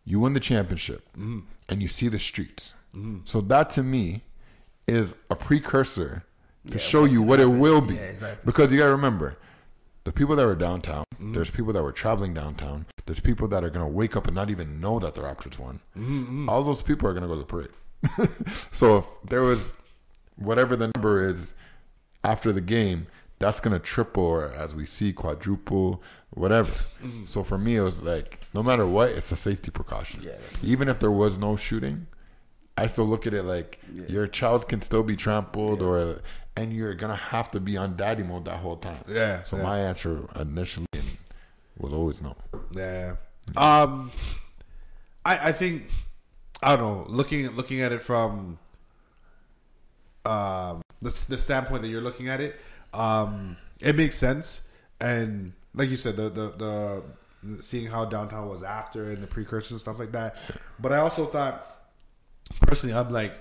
you 0.04 0.21
win 0.21 0.33
the 0.33 0.40
championship, 0.40 1.07
mm-hmm. 1.12 1.40
and 1.69 1.83
you 1.83 1.88
see 1.88 2.09
the 2.09 2.19
streets. 2.19 2.75
Mm-hmm. 2.95 3.21
So 3.25 3.40
that 3.42 3.71
to 3.71 3.83
me 3.83 4.25
is 4.87 5.14
a 5.31 5.37
precursor 5.37 6.25
to 6.71 6.78
show 6.78 7.04
you 7.04 7.23
what 7.23 7.40
it 7.40 7.47
will 7.47 7.81
be. 7.81 7.95
Yeah, 7.95 8.00
exactly. 8.02 8.42
Because 8.45 8.73
you 8.73 8.78
got 8.78 8.87
to 8.87 8.92
remember, 8.92 9.38
the 10.04 10.12
people 10.12 10.37
that 10.37 10.45
were 10.47 10.54
downtown, 10.54 11.04
there's 11.19 11.50
people 11.50 11.73
that 11.73 11.83
were 11.83 11.92
traveling 11.92 12.35
downtown, 12.35 12.87
there's 13.07 13.21
people 13.21 13.49
that 13.49 13.64
are 13.64 13.71
going 13.71 13.85
to 13.87 13.92
wake 13.92 14.16
up 14.16 14.26
and 14.26 14.35
not 14.35 14.50
even 14.50 14.81
know 14.81 14.99
that 14.99 15.14
the 15.14 15.23
Raptors 15.23 15.59
won. 15.59 15.81
All 16.49 16.62
those 16.64 16.83
people 16.83 17.09
are 17.09 17.12
going 17.12 17.23
to 17.23 17.28
go 17.28 17.35
to 17.35 17.40
the 17.40 17.47
parade. 17.47 17.71
so 18.73 18.99
if 18.99 19.07
there 19.28 19.42
was 19.42 19.75
whatever 20.37 20.75
the 20.76 20.90
number 20.97 21.28
is 21.28 21.54
after 22.25 22.52
the 22.52 22.61
game, 22.61 23.07
that's 23.38 23.61
going 23.61 23.73
to 23.73 23.78
triple 23.85 24.25
or 24.25 24.52
as 24.52 24.75
we 24.75 24.87
see 24.87 25.12
quadruple, 25.12 26.02
whatever. 26.31 26.73
So 27.26 27.42
for 27.42 27.59
me, 27.59 27.76
it 27.76 27.83
was 27.83 28.02
like, 28.02 28.40
no 28.54 28.62
matter 28.62 28.87
what, 28.87 29.11
it's 29.11 29.33
a 29.33 29.37
safety 29.37 29.71
precaution. 29.71 30.21
Yeah, 30.23 30.37
Even 30.62 30.88
if 30.88 30.99
there 31.00 31.11
was 31.11 31.38
no 31.38 31.57
shooting, 31.57 32.07
I 32.76 32.87
still 32.87 33.04
look 33.07 33.26
at 33.26 33.35
it 33.35 33.42
like 33.45 33.81
your 34.09 34.26
child 34.26 34.69
can 34.69 34.81
still 34.81 35.02
be 35.02 35.14
trampled 35.16 35.83
or 35.83 36.23
and 36.56 36.73
you're 36.73 36.94
gonna 36.94 37.16
have 37.16 37.50
to 37.52 37.61
be 37.61 37.76
on 37.76 37.97
daddy 37.97 38.23
mode 38.23 38.44
that 38.44 38.59
whole 38.59 38.76
time. 38.76 39.04
Yeah, 39.09 39.42
So 39.42 39.56
yeah. 39.56 39.62
my 39.62 39.78
answer 39.80 40.28
initially 40.38 40.87
was 41.78 41.92
always 41.92 42.21
no. 42.23 42.37
Yeah. 42.75 43.16
Um, 43.56 44.11
I 45.25 45.49
I 45.49 45.52
think 45.52 45.85
I 46.62 46.76
don't 46.76 46.80
know. 46.80 47.06
Looking 47.09 47.49
looking 47.50 47.80
at 47.80 47.92
it 47.92 48.02
from 48.02 48.59
um 50.25 50.82
the 51.00 51.11
the 51.28 51.38
standpoint 51.38 51.82
that 51.82 51.88
you're 51.88 52.00
looking 52.02 52.28
at 52.28 52.40
it, 52.40 52.61
um, 52.92 53.56
it 53.80 53.96
makes 53.96 54.16
sense. 54.16 54.62
And 55.00 55.55
like 55.74 55.88
you 55.90 55.96
said, 55.96 56.16
the 56.16 56.29
the 56.29 56.50
the, 56.50 57.05
the 57.42 57.62
seeing 57.62 57.87
how 57.87 58.05
downtown 58.05 58.48
was 58.48 58.62
after 58.62 59.11
and 59.11 59.22
the 59.22 59.26
precursors 59.26 59.72
and 59.72 59.81
stuff 59.81 59.98
like 59.98 60.12
that. 60.12 60.37
But 60.79 60.92
I 60.92 60.98
also 60.98 61.26
thought 61.26 61.88
personally, 62.61 62.94
I'm 62.94 63.11
like 63.11 63.35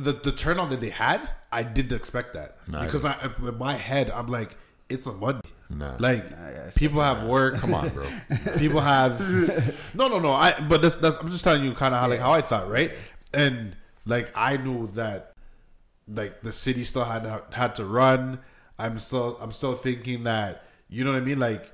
the 0.00 0.12
the 0.12 0.32
turn 0.32 0.58
on 0.58 0.70
that 0.70 0.80
they 0.80 0.90
had, 0.90 1.28
I 1.52 1.62
didn't 1.62 1.96
expect 1.96 2.34
that 2.34 2.56
Nah, 2.66 2.84
because 2.84 3.04
I 3.04 3.30
in 3.38 3.58
my 3.58 3.74
head 3.74 4.10
I'm 4.10 4.28
like 4.28 4.56
it's 4.88 5.06
a 5.06 5.12
Monday. 5.12 5.48
Nah. 5.70 5.96
Like 5.98 6.28
yeah, 6.30 6.70
people 6.74 7.00
have 7.00 7.24
work. 7.24 7.56
Come 7.56 7.74
on, 7.74 7.90
bro. 7.90 8.04
People 8.58 8.80
have 8.80 9.20
no, 9.94 10.08
no, 10.08 10.18
no. 10.18 10.32
I 10.32 10.58
but 10.68 10.82
that's, 10.82 10.96
that's 10.96 11.16
I'm 11.18 11.30
just 11.30 11.44
telling 11.44 11.64
you 11.64 11.72
kind 11.74 11.94
of 11.94 12.00
how 12.00 12.08
like 12.08 12.18
how 12.18 12.32
I 12.32 12.42
thought, 12.42 12.68
right? 12.68 12.90
And 13.32 13.76
like 14.04 14.30
I 14.34 14.56
knew 14.56 14.88
that 14.94 15.34
like 16.08 16.42
the 16.42 16.50
city 16.50 16.82
still 16.82 17.04
had 17.04 17.22
to, 17.22 17.42
had 17.52 17.76
to 17.76 17.84
run. 17.84 18.40
I'm 18.78 18.98
still 18.98 19.38
I'm 19.40 19.52
still 19.52 19.74
thinking 19.74 20.24
that 20.24 20.64
you 20.88 21.04
know 21.04 21.12
what 21.12 21.22
I 21.22 21.24
mean, 21.24 21.38
like 21.38 21.70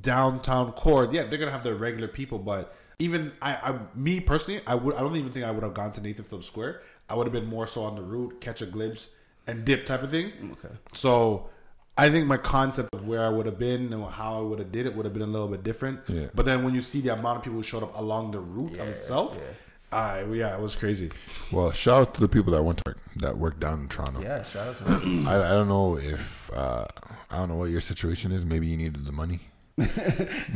downtown 0.00 0.72
core. 0.72 1.08
Yeah, 1.10 1.24
they're 1.24 1.38
gonna 1.38 1.50
have 1.50 1.64
their 1.64 1.74
regular 1.74 2.08
people, 2.08 2.38
but 2.38 2.74
even 2.98 3.32
I, 3.42 3.54
I 3.54 3.78
me 3.96 4.20
personally, 4.20 4.62
I 4.66 4.76
would 4.76 4.94
I 4.94 5.00
don't 5.00 5.16
even 5.16 5.32
think 5.32 5.44
I 5.44 5.50
would 5.50 5.64
have 5.64 5.74
gone 5.74 5.92
to 5.92 6.00
Nathan 6.00 6.24
Phillips 6.24 6.46
Square. 6.46 6.82
I 7.12 7.14
would 7.14 7.26
have 7.26 7.32
been 7.32 7.46
more 7.56 7.66
so 7.66 7.82
on 7.84 7.94
the 7.96 8.02
route, 8.02 8.40
catch 8.40 8.62
a 8.62 8.66
glimpse, 8.66 9.08
and 9.46 9.64
dip 9.66 9.84
type 9.84 10.02
of 10.02 10.10
thing. 10.10 10.32
Okay. 10.52 10.74
So 10.94 11.50
I 11.98 12.08
think 12.08 12.26
my 12.26 12.38
concept 12.38 12.88
of 12.94 13.06
where 13.06 13.22
I 13.22 13.28
would 13.28 13.44
have 13.44 13.58
been 13.58 13.92
and 13.92 14.02
how 14.20 14.38
I 14.38 14.40
would 14.40 14.58
have 14.60 14.72
did 14.72 14.86
it 14.86 14.94
would 14.96 15.04
have 15.04 15.12
been 15.12 15.22
a 15.22 15.26
little 15.36 15.48
bit 15.48 15.62
different. 15.62 16.00
Yeah. 16.08 16.28
But 16.34 16.46
then 16.46 16.64
when 16.64 16.72
you 16.74 16.80
see 16.80 17.02
the 17.02 17.12
amount 17.12 17.36
of 17.38 17.42
people 17.44 17.58
who 17.58 17.62
showed 17.62 17.82
up 17.82 17.94
along 17.98 18.30
the 18.30 18.40
route 18.40 18.72
Yeah, 18.72 18.84
itself, 18.84 19.36
yeah. 19.38 19.52
I 19.94 20.24
yeah, 20.24 20.56
it 20.56 20.60
was 20.62 20.74
crazy. 20.74 21.10
Well, 21.52 21.70
shout 21.72 22.00
out 22.00 22.14
to 22.14 22.20
the 22.22 22.28
people 22.28 22.50
that 22.54 22.62
went 22.62 22.78
to 22.86 22.94
that 23.16 23.36
worked 23.36 23.60
down 23.60 23.80
in 23.80 23.88
Toronto. 23.88 24.22
yeah, 24.22 24.42
shout 24.42 24.68
out 24.68 24.76
to 24.78 24.84
them. 24.84 25.28
I, 25.28 25.34
I 25.36 25.50
don't 25.50 25.68
know 25.68 25.98
if 25.98 26.50
uh, 26.54 26.86
I 27.30 27.36
don't 27.36 27.50
know 27.50 27.56
what 27.56 27.68
your 27.68 27.82
situation 27.82 28.32
is. 28.32 28.42
Maybe 28.46 28.68
you 28.68 28.78
needed 28.78 29.04
the 29.04 29.12
money, 29.12 29.40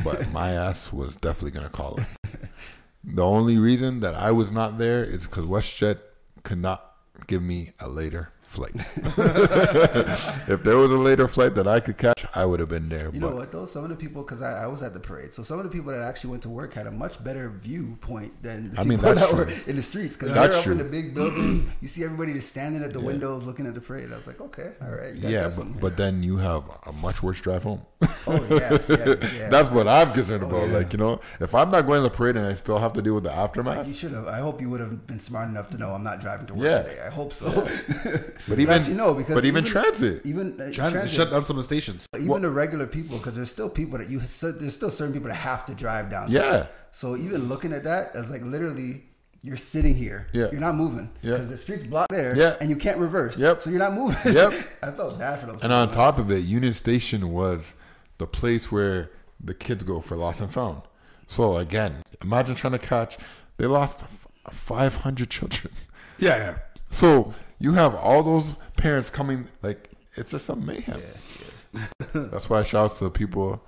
but 0.02 0.30
my 0.32 0.52
ass 0.52 0.90
was 0.90 1.16
definitely 1.16 1.50
gonna 1.50 1.68
call 1.68 1.98
it. 2.00 2.06
The 3.04 3.22
only 3.22 3.58
reason 3.58 4.00
that 4.00 4.14
I 4.14 4.30
was 4.32 4.50
not 4.50 4.78
there 4.78 5.04
is 5.04 5.26
because 5.26 5.44
WestJet 5.44 5.98
could 6.46 6.58
not 6.58 6.92
give 7.26 7.42
me 7.42 7.72
a 7.80 7.88
later 7.88 8.30
flight. 8.56 8.72
if 10.48 10.62
there 10.62 10.76
was 10.76 10.90
a 10.90 10.98
later 10.98 11.28
flight 11.28 11.54
that 11.54 11.66
I 11.68 11.80
could 11.80 11.96
catch, 11.98 12.24
I 12.34 12.44
would 12.44 12.60
have 12.60 12.68
been 12.68 12.88
there. 12.88 13.10
You 13.12 13.20
but 13.20 13.30
know 13.30 13.36
what 13.36 13.52
though? 13.52 13.64
Some 13.64 13.84
of 13.84 13.90
the 13.90 13.96
people, 13.96 14.22
because 14.22 14.42
I, 14.42 14.64
I 14.64 14.66
was 14.66 14.82
at 14.82 14.92
the 14.94 15.00
parade, 15.00 15.34
so 15.34 15.42
some 15.42 15.58
of 15.58 15.64
the 15.64 15.70
people 15.70 15.92
that 15.92 16.00
actually 16.00 16.30
went 16.30 16.42
to 16.44 16.48
work 16.48 16.74
had 16.74 16.86
a 16.86 16.90
much 16.90 17.22
better 17.22 17.48
viewpoint 17.50 18.42
than 18.42 18.70
the 18.72 18.80
I 18.80 18.84
people 18.84 18.88
mean, 18.88 19.00
that's 19.00 19.20
that 19.20 19.30
true. 19.30 19.38
were 19.44 19.52
in 19.66 19.76
the 19.76 19.82
streets. 19.82 20.16
Because 20.16 20.34
they're 20.34 20.52
up 20.58 20.66
in 20.66 20.78
the 20.78 20.84
big 20.84 21.14
buildings, 21.14 21.64
you 21.80 21.88
see 21.88 22.02
everybody 22.04 22.32
just 22.32 22.48
standing 22.48 22.82
at 22.82 22.92
the 22.92 23.00
windows 23.00 23.44
looking 23.44 23.66
at 23.66 23.74
the 23.74 23.80
parade. 23.80 24.12
I 24.12 24.16
was 24.16 24.26
like, 24.26 24.40
okay, 24.40 24.72
all 24.82 24.90
right, 24.90 25.14
yeah, 25.14 25.50
but, 25.56 25.80
but 25.80 25.96
then 25.96 26.22
you 26.22 26.38
have 26.38 26.64
a 26.86 26.92
much 26.92 27.22
worse 27.22 27.40
drive 27.40 27.62
home. 27.62 27.82
oh 28.26 28.46
yeah, 28.50 28.78
yeah, 28.88 29.14
yeah. 29.36 29.48
That's 29.48 29.70
what 29.70 29.88
I'm 29.88 30.12
concerned 30.12 30.44
oh, 30.44 30.48
about. 30.48 30.68
yeah. 30.68 30.76
Like 30.78 30.92
you 30.92 30.98
know, 30.98 31.20
if 31.40 31.54
I'm 31.54 31.70
not 31.70 31.86
going 31.86 31.98
to 32.02 32.08
the 32.08 32.14
parade 32.14 32.36
and 32.36 32.46
I 32.46 32.54
still 32.54 32.78
have 32.78 32.92
to 32.94 33.02
deal 33.02 33.14
with 33.14 33.24
the 33.24 33.32
aftermath, 33.32 33.86
You 33.86 33.94
should 33.94 34.12
have. 34.12 34.26
I 34.26 34.38
hope 34.40 34.60
you 34.60 34.68
would 34.70 34.80
have 34.80 35.06
been 35.06 35.20
smart 35.20 35.48
enough 35.48 35.70
to 35.70 35.78
know 35.78 35.90
I'm 35.92 36.04
not 36.04 36.20
driving 36.20 36.46
to 36.48 36.54
work 36.54 36.64
Yeah. 36.64 36.82
today. 36.82 37.00
I 37.06 37.10
hope 37.10 37.32
so. 37.32 37.46
But 38.48 38.60
even- 38.60 38.74
actually, 38.74 38.94
no, 38.94 39.14
because 39.14 39.34
but 39.34 39.44
even 39.44 39.64
transit. 39.64 40.24
even 40.24 40.52
uh, 40.60 40.70
Trying 40.72 40.88
to 40.88 40.92
transit, 40.92 41.16
shut 41.16 41.30
down 41.30 41.44
some 41.44 41.56
of 41.58 41.64
the 41.64 41.66
stations. 41.66 42.06
even 42.18 42.42
the 42.42 42.50
regular 42.50 42.86
people, 42.86 43.18
because 43.18 43.34
there's 43.34 43.50
still 43.50 43.68
people 43.68 43.98
that 43.98 44.08
you 44.08 44.20
there's 44.20 44.74
still 44.74 44.90
certain 44.90 45.12
people 45.12 45.28
that 45.28 45.34
have 45.34 45.66
to 45.66 45.74
drive 45.74 46.10
down. 46.10 46.30
Yeah. 46.30 46.66
So 46.92 47.16
even 47.16 47.48
looking 47.48 47.72
at 47.72 47.84
that, 47.84 48.14
as 48.14 48.30
like 48.30 48.42
literally, 48.42 49.04
you're 49.42 49.56
sitting 49.56 49.94
here. 49.94 50.28
Yeah. 50.32 50.48
You're 50.50 50.60
not 50.60 50.74
moving. 50.76 51.10
Yeah. 51.22 51.32
Because 51.34 51.50
the 51.50 51.56
street's 51.56 51.84
blocked 51.84 52.10
there. 52.12 52.36
Yeah. 52.36 52.56
And 52.60 52.70
you 52.70 52.76
can't 52.76 52.98
reverse. 52.98 53.38
Yep. 53.38 53.62
So 53.62 53.70
you're 53.70 53.78
not 53.78 53.94
moving. 53.94 54.32
Yep. 54.32 54.52
I 54.82 54.90
felt 54.92 55.18
bad 55.18 55.40
for 55.40 55.46
those. 55.46 55.60
And 55.62 55.72
on 55.72 55.90
top 55.90 56.18
of 56.18 56.30
it, 56.30 56.38
Union 56.44 56.74
Station 56.74 57.30
was 57.32 57.74
the 58.18 58.26
place 58.26 58.72
where 58.72 59.10
the 59.38 59.54
kids 59.54 59.84
go 59.84 60.00
for 60.00 60.16
lost 60.16 60.40
and 60.40 60.52
found. 60.52 60.82
So 61.26 61.58
again, 61.58 62.02
imagine 62.22 62.54
trying 62.54 62.72
to 62.72 62.78
catch. 62.78 63.18
They 63.58 63.66
lost 63.66 64.04
500 64.50 65.30
children. 65.30 65.72
Yeah, 66.18 66.36
yeah. 66.36 66.58
So 66.90 67.34
you 67.58 67.72
have 67.72 67.94
all 67.94 68.22
those 68.22 68.54
parents 68.76 69.10
coming. 69.10 69.48
Like 69.62 69.90
it's 70.14 70.30
just 70.30 70.48
a 70.48 70.56
mayhem. 70.56 71.00
That's 72.12 72.48
why 72.48 72.62
shouts 72.62 72.98
to 72.98 73.04
the 73.04 73.10
people 73.10 73.62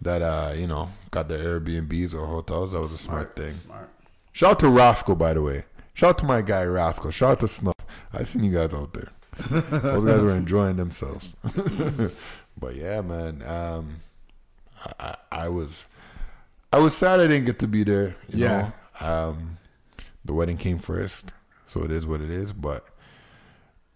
that 0.00 0.22
uh, 0.22 0.52
you 0.56 0.66
know 0.66 0.90
got 1.10 1.28
their 1.28 1.60
Airbnbs 1.60 2.14
or 2.14 2.26
hotels. 2.26 2.72
That 2.72 2.80
was 2.80 2.92
a 2.92 2.98
smart, 2.98 3.36
thing. 3.36 3.58
Smart. 3.66 3.90
Shout 4.32 4.52
out 4.52 4.58
to 4.60 4.68
Rascal, 4.68 5.16
by 5.16 5.34
the 5.34 5.42
way. 5.42 5.64
Shout 5.94 6.10
out 6.10 6.18
to 6.18 6.24
my 6.24 6.40
guy 6.42 6.64
Rascal. 6.64 7.10
Shout 7.10 7.30
out 7.32 7.40
to 7.40 7.48
Snuff. 7.48 7.74
I 8.12 8.22
seen 8.22 8.44
you 8.44 8.52
guys 8.52 8.72
out 8.72 8.92
there. 8.94 9.08
Those 9.50 10.04
guys 10.04 10.20
were 10.20 10.34
enjoying 10.36 10.76
themselves. 10.76 11.34
but 12.58 12.74
yeah, 12.76 13.00
man. 13.00 13.42
Um, 13.42 14.00
I, 14.84 14.92
I, 15.00 15.16
I 15.44 15.48
was, 15.48 15.84
I 16.72 16.78
was 16.78 16.96
sad 16.96 17.20
I 17.20 17.26
didn't 17.26 17.44
get 17.44 17.58
to 17.60 17.66
be 17.66 17.84
there. 17.84 18.16
You 18.28 18.44
Yeah. 18.44 18.70
Know? 19.00 19.06
Um, 19.06 19.56
the 20.24 20.32
wedding 20.34 20.56
came 20.56 20.78
first, 20.78 21.32
so 21.66 21.82
it 21.82 21.90
is 21.90 22.06
what 22.06 22.20
it 22.20 22.30
is. 22.30 22.52
But 22.52 22.84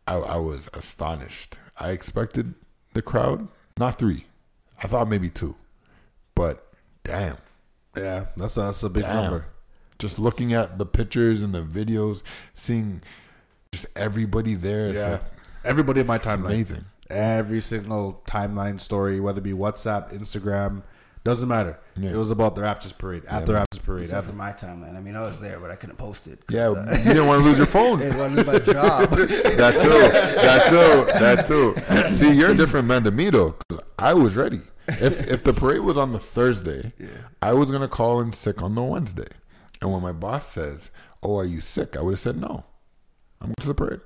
I, 0.07 0.15
I 0.17 0.37
was 0.37 0.69
astonished. 0.75 1.59
I 1.79 1.91
expected 1.91 2.55
the 2.93 3.03
crowd, 3.03 3.49
not 3.79 3.99
three. 3.99 4.27
I 4.83 4.87
thought 4.87 5.09
maybe 5.09 5.31
two, 5.31 5.57
but 6.35 6.67
damn, 7.05 7.37
Yeah, 7.97 8.27
that's 8.37 8.57
a, 8.57 8.61
that's 8.63 8.83
a 8.83 8.91
big 8.91 9.05
damn. 9.05 9.23
number. 9.23 9.47
Just 9.99 10.19
looking 10.19 10.53
at 10.53 10.79
the 10.79 10.87
pictures 10.87 11.41
and 11.41 11.55
the 11.55 11.63
videos, 11.63 12.23
seeing 12.53 13.01
just 13.73 13.87
everybody 13.97 14.55
there, 14.55 14.93
Yeah, 14.93 15.11
like, 15.13 15.23
everybody 15.65 16.01
in 16.01 16.07
my 16.07 16.19
timeline. 16.19 16.47
amazing. 16.47 16.85
Every 17.11 17.61
single 17.61 18.23
timeline 18.27 18.81
story, 18.81 19.21
whether 19.21 19.39
it 19.39 19.43
be 19.45 19.53
WhatsApp, 19.53 20.13
Instagram, 20.13 20.83
doesn't 21.25 21.49
matter. 21.49 21.79
Yeah. 21.97 22.11
It 22.11 22.17
was 22.17 22.31
about 22.31 22.55
the 22.55 22.61
Raptors 22.63 22.97
parade 22.97 23.25
at 23.25 23.33
Yeah, 23.41 23.45
the 23.47 23.53
man. 23.55 23.65
Raptors 23.73 23.83
parade. 23.83 24.03
Except 24.05 24.25
At 24.25 24.31
for 24.31 24.37
my 24.37 24.53
timeline. 24.53 24.97
I 24.97 25.01
mean, 25.01 25.17
I 25.17 25.23
was 25.23 25.41
there, 25.41 25.59
but 25.59 25.71
I 25.71 25.77
couldn't 25.77 25.97
post 25.97 26.27
it. 26.27 26.39
Yeah, 26.51 26.69
uh, 26.69 26.97
you 26.99 27.05
didn't 27.05 27.27
want 27.27 27.43
to 27.43 27.49
lose 27.49 27.57
your 27.57 27.67
phone. 27.79 28.01
I 28.01 28.05
didn't 28.05 28.19
want 28.19 28.31
to 28.37 28.37
lose 28.43 28.47
my 28.47 28.73
job. 28.73 29.11
that 29.11 29.81
too. 29.81 30.39
That 30.41 30.69
too. 30.69 31.13
That 31.19 31.47
too. 32.11 32.15
See, 32.15 32.33
you're 32.33 32.51
a 32.51 32.57
different 32.57 32.87
man 32.89 33.05
to 33.05 33.11
me 33.11 33.31
though. 33.31 33.53
'cause 33.69 33.79
I 33.99 34.13
was 34.15 34.37
ready. 34.37 34.61
If 34.87 35.27
if 35.29 35.43
the 35.43 35.55
parade 35.55 35.81
was 35.81 35.97
on 35.97 36.13
the 36.13 36.19
Thursday, 36.19 36.93
I 37.41 37.53
was 37.55 37.71
gonna 37.71 37.89
call 37.89 38.21
in 38.21 38.33
sick 38.35 38.63
on 38.63 38.75
the 38.75 38.83
Wednesday. 38.83 39.29
And 39.81 39.91
when 39.93 40.03
my 40.03 40.13
boss 40.13 40.47
says, 40.49 40.91
"Oh, 41.23 41.39
are 41.39 41.45
you 41.45 41.61
sick?" 41.61 41.97
I 41.97 42.03
would 42.03 42.13
have 42.13 42.21
said 42.21 42.37
no. 42.41 42.65
I'm 43.41 43.49
going 43.49 43.55
to 43.61 43.69
the 43.69 43.75
parade. 43.75 44.01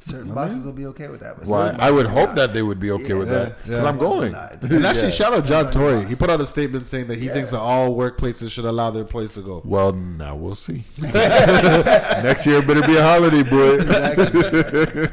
Certain 0.00 0.32
bosses 0.34 0.64
will 0.64 0.72
be 0.72 0.86
okay 0.86 1.08
with 1.08 1.20
that. 1.20 1.36
But 1.38 1.46
Why? 1.46 1.66
certain 1.66 1.80
I 1.80 1.90
would 1.90 2.06
hope 2.06 2.30
not. 2.30 2.36
that 2.36 2.52
they 2.54 2.62
would 2.62 2.80
be 2.80 2.90
okay 2.92 3.08
Yeah, 3.10 3.14
with 3.14 3.28
yeah, 3.28 3.34
that 3.34 3.58
because 3.58 3.70
yeah. 3.72 3.84
I'm 3.84 3.98
going. 3.98 4.34
And 4.34 4.86
actually, 4.86 5.04
Yeah. 5.04 5.10
shout 5.10 5.34
out 5.34 5.44
John 5.44 5.64
That's 5.64 5.76
Tory. 5.76 6.04
He 6.06 6.14
put 6.14 6.30
out 6.30 6.40
a 6.40 6.46
statement 6.46 6.86
saying 6.86 7.08
that 7.08 7.18
he 7.18 7.28
thinks 7.28 7.50
that 7.50 7.60
all 7.60 7.94
workplaces 7.94 8.50
should 8.50 8.64
allow 8.64 8.90
their 8.90 9.02
employees 9.02 9.34
to 9.34 9.42
go. 9.42 9.60
Well, 9.64 9.92
now 9.92 10.36
we'll 10.36 10.54
see. 10.54 10.84
Next 11.02 12.46
year 12.46 12.62
better 12.62 12.82
be 12.82 12.96
a 12.96 13.02
holiday, 13.02 13.42
boy. 13.42 13.78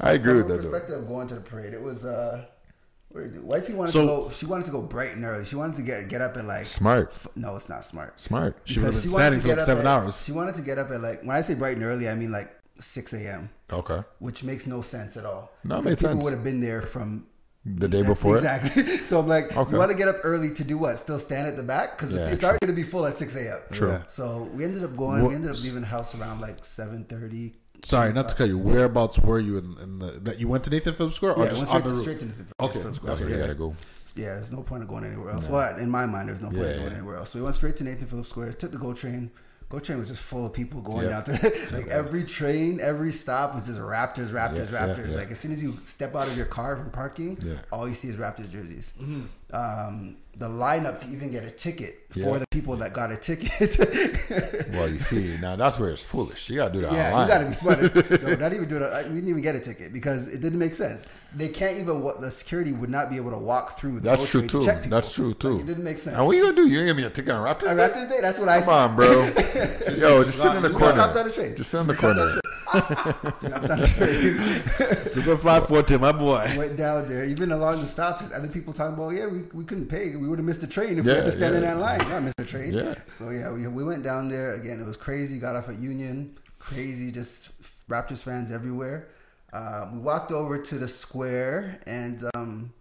I 0.00 0.12
agree 0.12 0.40
From 0.40 0.48
with 0.48 0.50
a 0.50 0.56
that 0.56 0.62
though. 0.62 0.70
perspective 0.70 0.98
of 1.00 1.08
going 1.08 1.26
to 1.28 1.34
the 1.36 1.40
parade, 1.40 1.72
it 1.72 1.80
was 1.82 2.04
uh, 2.04 2.44
what 3.08 3.22
did 3.22 3.32
you 3.34 3.40
do? 3.40 3.46
Wifey 3.46 3.72
wanted 3.72 3.92
So- 3.92 4.00
to 4.02 4.06
go. 4.06 4.30
She 4.30 4.44
wanted 4.46 4.66
to 4.66 4.72
go 4.72 4.82
bright 4.82 5.12
and 5.12 5.24
early. 5.24 5.44
She 5.44 5.56
wanted 5.56 5.76
to 5.76 5.82
get 5.82 6.08
get 6.08 6.20
up 6.20 6.36
at 6.36 6.44
like. 6.44 6.66
Smart, 6.66 7.12
f- 7.14 7.28
No, 7.34 7.56
it's 7.56 7.68
not 7.68 7.84
smart. 7.84 8.20
smart. 8.20 8.56
She 8.64 8.78
would've 8.78 8.94
Because 8.94 9.02
been 9.04 9.12
wanted 9.12 9.22
standing 9.24 9.40
to 9.40 9.42
for 9.42 9.48
get 9.48 9.54
like 9.54 9.62
up 9.62 9.66
seven 9.66 9.86
at- 9.86 10.02
hours. 10.02 10.22
She 10.24 10.32
wanted 10.32 10.54
to 10.56 10.62
get 10.62 10.78
up 10.78 10.90
at 10.90 11.00
like 11.00 11.20
when 11.22 11.30
I 11.34 11.40
say 11.40 11.54
bright 11.54 11.76
and 11.76 11.84
early, 11.84 12.08
I 12.08 12.14
mean 12.14 12.30
like 12.30 12.50
six 12.78 13.12
a.m., 13.12 13.50
Okay, 13.72 14.02
which 14.18 14.44
makes 14.44 14.66
no 14.66 14.82
sense 14.82 15.16
at 15.16 15.24
all. 15.26 15.50
No, 15.64 15.76
it 15.76 15.78
Because 15.78 15.84
makes 15.84 16.00
people 16.02 16.12
sense. 16.14 16.24
would 16.24 16.32
have 16.32 16.44
been 16.44 16.60
there 16.60 16.82
from 16.82 17.26
the 17.64 17.88
day 17.88 18.02
before. 18.02 18.36
Exactly. 18.36 18.82
So 19.06 19.18
I'm 19.18 19.26
like, 19.28 19.56
Okay. 19.56 19.72
you 19.72 19.78
want 19.78 19.90
to 19.90 19.96
get 19.96 20.06
up 20.08 20.18
early 20.22 20.50
to 20.52 20.62
do 20.64 20.78
what? 20.78 20.98
Still 20.98 21.18
stand 21.18 21.48
at 21.48 21.56
the 21.56 21.62
back 21.64 21.96
because 21.98 22.14
Yeah, 22.14 22.28
it's 22.28 22.40
true. 22.40 22.48
already 22.50 22.66
going 22.66 22.76
to 22.76 22.82
be 22.82 22.88
full 22.88 23.06
at 23.06 23.18
6 23.18 23.34
a.m. 23.36 23.58
True. 23.72 23.88
Yeah. 23.90 24.02
So 24.06 24.48
we 24.54 24.64
ended 24.64 24.84
up 24.84 24.96
going. 24.96 25.22
What- 25.22 25.30
we 25.30 25.34
ended 25.34 25.50
up 25.50 25.60
leaving 25.62 25.80
the 25.80 25.86
house 25.88 26.14
around 26.14 26.40
like 26.40 26.60
7:30. 26.62 27.54
Sorry, 27.84 28.12
not 28.12 28.28
to 28.30 28.34
cut 28.34 28.48
you. 28.48 28.56
Whereabouts 28.58 29.18
were 29.18 29.38
you 29.38 29.58
in, 29.58 29.76
in 29.82 29.98
the 29.98 30.12
that 30.22 30.38
you 30.38 30.48
went 30.48 30.64
to 30.64 30.70
Nathan 30.70 30.94
Phillips 30.94 31.16
Square 31.16 31.34
or 31.34 31.44
Yeah, 31.44 31.50
just 31.50 31.66
went 31.72 31.74
on 31.74 31.80
straight, 31.80 31.84
the 31.84 31.88
to, 31.90 31.94
route? 31.94 32.02
straight 32.02 32.18
to 32.20 32.24
the 32.26 32.64
Okay, 32.64 32.78
Phillips 32.80 32.98
That's 33.00 33.20
where 33.20 33.30
yeah. 33.30 33.36
gotta 33.38 33.54
go. 33.54 33.74
Yeah, 34.16 34.34
there's 34.36 34.50
no 34.52 34.62
point 34.62 34.82
of 34.82 34.88
going 34.88 35.04
anywhere 35.04 35.30
else. 35.30 35.46
Well, 35.46 35.76
in 35.76 35.90
my 35.90 36.06
mind, 36.06 36.28
there's 36.30 36.40
no 36.40 36.48
point 36.48 36.62
Yeah, 36.62 36.66
of 36.68 36.76
going 36.78 36.90
yeah. 36.92 36.96
anywhere 36.98 37.16
else. 37.16 37.30
So 37.30 37.38
we 37.38 37.42
went 37.44 37.54
straight 37.54 37.76
to 37.78 37.84
Nathan 37.84 38.06
Phillips 38.06 38.30
Square. 38.30 38.54
Took 38.54 38.72
the 38.72 38.78
GO 38.78 38.94
train. 38.94 39.30
GO 39.68 39.80
train 39.80 39.98
was 39.98 40.08
just 40.08 40.22
full 40.22 40.46
of 40.46 40.52
people 40.52 40.80
going 40.80 41.08
Yeah. 41.08 41.22
down 41.22 41.24
to 41.24 41.52
like 41.72 41.88
every 41.88 42.24
train, 42.24 42.78
every 42.80 43.10
stop 43.12 43.54
was 43.54 43.66
just 43.66 43.80
Raptors, 43.80 44.28
Raptors, 44.28 44.70
Yeah, 44.70 44.86
yeah, 44.86 44.94
Raptors. 44.94 45.10
yeah. 45.10 45.16
Like 45.16 45.30
as 45.32 45.38
soon 45.40 45.52
as 45.52 45.62
you 45.62 45.78
step 45.82 46.14
out 46.14 46.28
of 46.28 46.36
your 46.36 46.46
car 46.46 46.76
from 46.76 46.90
parking, 46.90 47.36
Yeah. 47.42 47.54
all 47.72 47.88
you 47.88 47.94
see 47.94 48.08
is 48.08 48.16
Raptors 48.16 48.50
jerseys. 48.52 48.92
Mm-hmm. 49.00 49.22
Um, 49.54 50.16
the 50.38 50.46
lineup 50.48 51.00
to 51.00 51.08
even 51.08 51.30
get 51.30 51.44
a 51.44 51.50
ticket 51.50 52.04
for 52.10 52.18
Yeah. 52.18 52.38
the 52.38 52.44
people 52.50 52.76
that 52.76 52.92
got 52.92 53.10
a 53.10 53.16
ticket. 53.16 53.78
Well, 54.76 54.88
you 54.90 54.98
see, 54.98 55.38
now 55.40 55.56
that's 55.56 55.78
where 55.78 55.88
it's 55.90 56.02
foolish. 56.02 56.50
You 56.50 56.56
gotta 56.56 56.74
do 56.74 56.80
that 56.82 56.92
Yeah, 56.92 57.12
online. 57.12 57.26
you 57.28 57.32
gotta 57.34 57.46
be 57.46 57.54
smart. 57.54 58.22
no, 58.22 58.34
not 58.34 58.52
even 58.52 58.68
do 58.68 58.76
it. 58.76 59.06
We 59.08 59.14
didn't 59.14 59.28
even 59.30 59.40
get 59.42 59.56
a 59.56 59.60
ticket 59.60 59.92
because 59.92 60.28
it 60.28 60.40
didn't 60.42 60.58
make 60.58 60.74
sense. 60.74 61.06
They 61.34 61.48
can't 61.48 61.78
even. 61.78 62.02
What 62.02 62.20
the 62.20 62.30
security 62.30 62.72
would 62.72 62.90
not 62.90 63.08
be 63.10 63.16
able 63.16 63.30
to 63.30 63.38
walk 63.38 63.78
through. 63.78 64.00
The 64.00 64.10
That's 64.10 64.30
true 64.30 64.40
train 64.42 64.48
to 64.48 64.58
too. 64.60 64.64
check 64.66 64.82
people. 64.82 64.96
That's 64.96 65.12
true 65.12 65.32
too. 65.34 65.52
Like, 65.52 65.60
it 65.62 65.66
didn't 65.66 65.84
make 65.84 65.98
sense. 65.98 66.16
And 66.16 66.26
what 66.26 66.36
you 66.36 66.42
gonna 66.44 66.56
do? 66.56 66.66
You 66.68 66.78
ain't 66.80 66.88
gonna 66.88 66.96
be 67.00 67.04
a 67.04 67.10
ticket 67.10 67.30
on 67.32 67.42
Raptors? 67.46 67.68
On 67.70 67.76
Day? 67.76 67.88
Raptors 67.88 68.08
Day, 68.10 68.18
that's 68.20 68.38
what 68.38 68.48
I 68.48 68.60
Come 68.60 68.64
said. 68.66 68.74
on, 68.74 68.96
bro. 68.96 69.96
Yo, 69.96 70.24
just 70.24 70.38
sit 70.38 70.54
in 70.56 70.62
the 70.62 70.68
Just 70.68 70.78
corner. 70.78 70.94
hop 71.00 71.14
the 71.14 71.30
train. 71.30 71.56
Just 71.56 71.70
sit 71.70 71.80
in 71.80 71.86
the 71.86 71.94
corner. 71.94 72.30
So 73.36 73.52
I'm 73.52 73.66
down 73.66 73.80
the 73.80 73.86
train. 73.86 75.08
Super 75.10 75.36
five 75.36 75.66
fourteen, 75.68 76.00
my 76.00 76.12
boy. 76.12 76.52
Went 76.56 76.76
down 76.76 77.06
there. 77.06 77.24
Even 77.24 77.52
along 77.52 77.80
the 77.80 77.86
stops, 77.86 78.20
there's 78.22 78.32
other 78.32 78.48
people 78.48 78.72
talking 78.72 78.94
about, 78.94 79.10
yeah, 79.10 79.26
we, 79.26 79.40
we 79.54 79.64
couldn't 79.64 79.86
pay. 79.86 80.16
We 80.16 80.25
would 80.26 80.38
have 80.38 80.46
missed 80.46 80.60
the 80.60 80.66
train 80.66 80.98
if 80.98 81.04
we 81.04 81.12
had 81.12 81.24
to 81.24 81.32
stand 81.32 81.54
in 81.56 81.62
that 81.62 81.78
line. 81.78 81.98
Not 82.08 82.22
missed 82.22 82.36
the 82.36 82.44
train. 82.44 82.72
Yeah. 82.72 82.94
So 83.08 83.30
yeah, 83.30 83.52
we, 83.52 83.66
we 83.68 83.84
went 83.84 84.02
down 84.02 84.28
there 84.28 84.54
again. 84.54 84.80
It 84.80 84.86
was 84.86 84.96
crazy. 84.96 85.38
Got 85.38 85.56
off 85.56 85.68
at 85.68 85.78
Union. 85.78 86.38
Crazy, 86.58 87.10
just 87.12 87.50
Raptors 87.88 88.22
fans 88.22 88.50
everywhere. 88.50 89.08
Uh, 89.52 89.88
we 89.92 89.98
walked 90.00 90.32
over 90.32 90.58
to 90.58 90.78
the 90.78 90.88
square 90.88 91.80
and. 91.86 92.24
um 92.34 92.72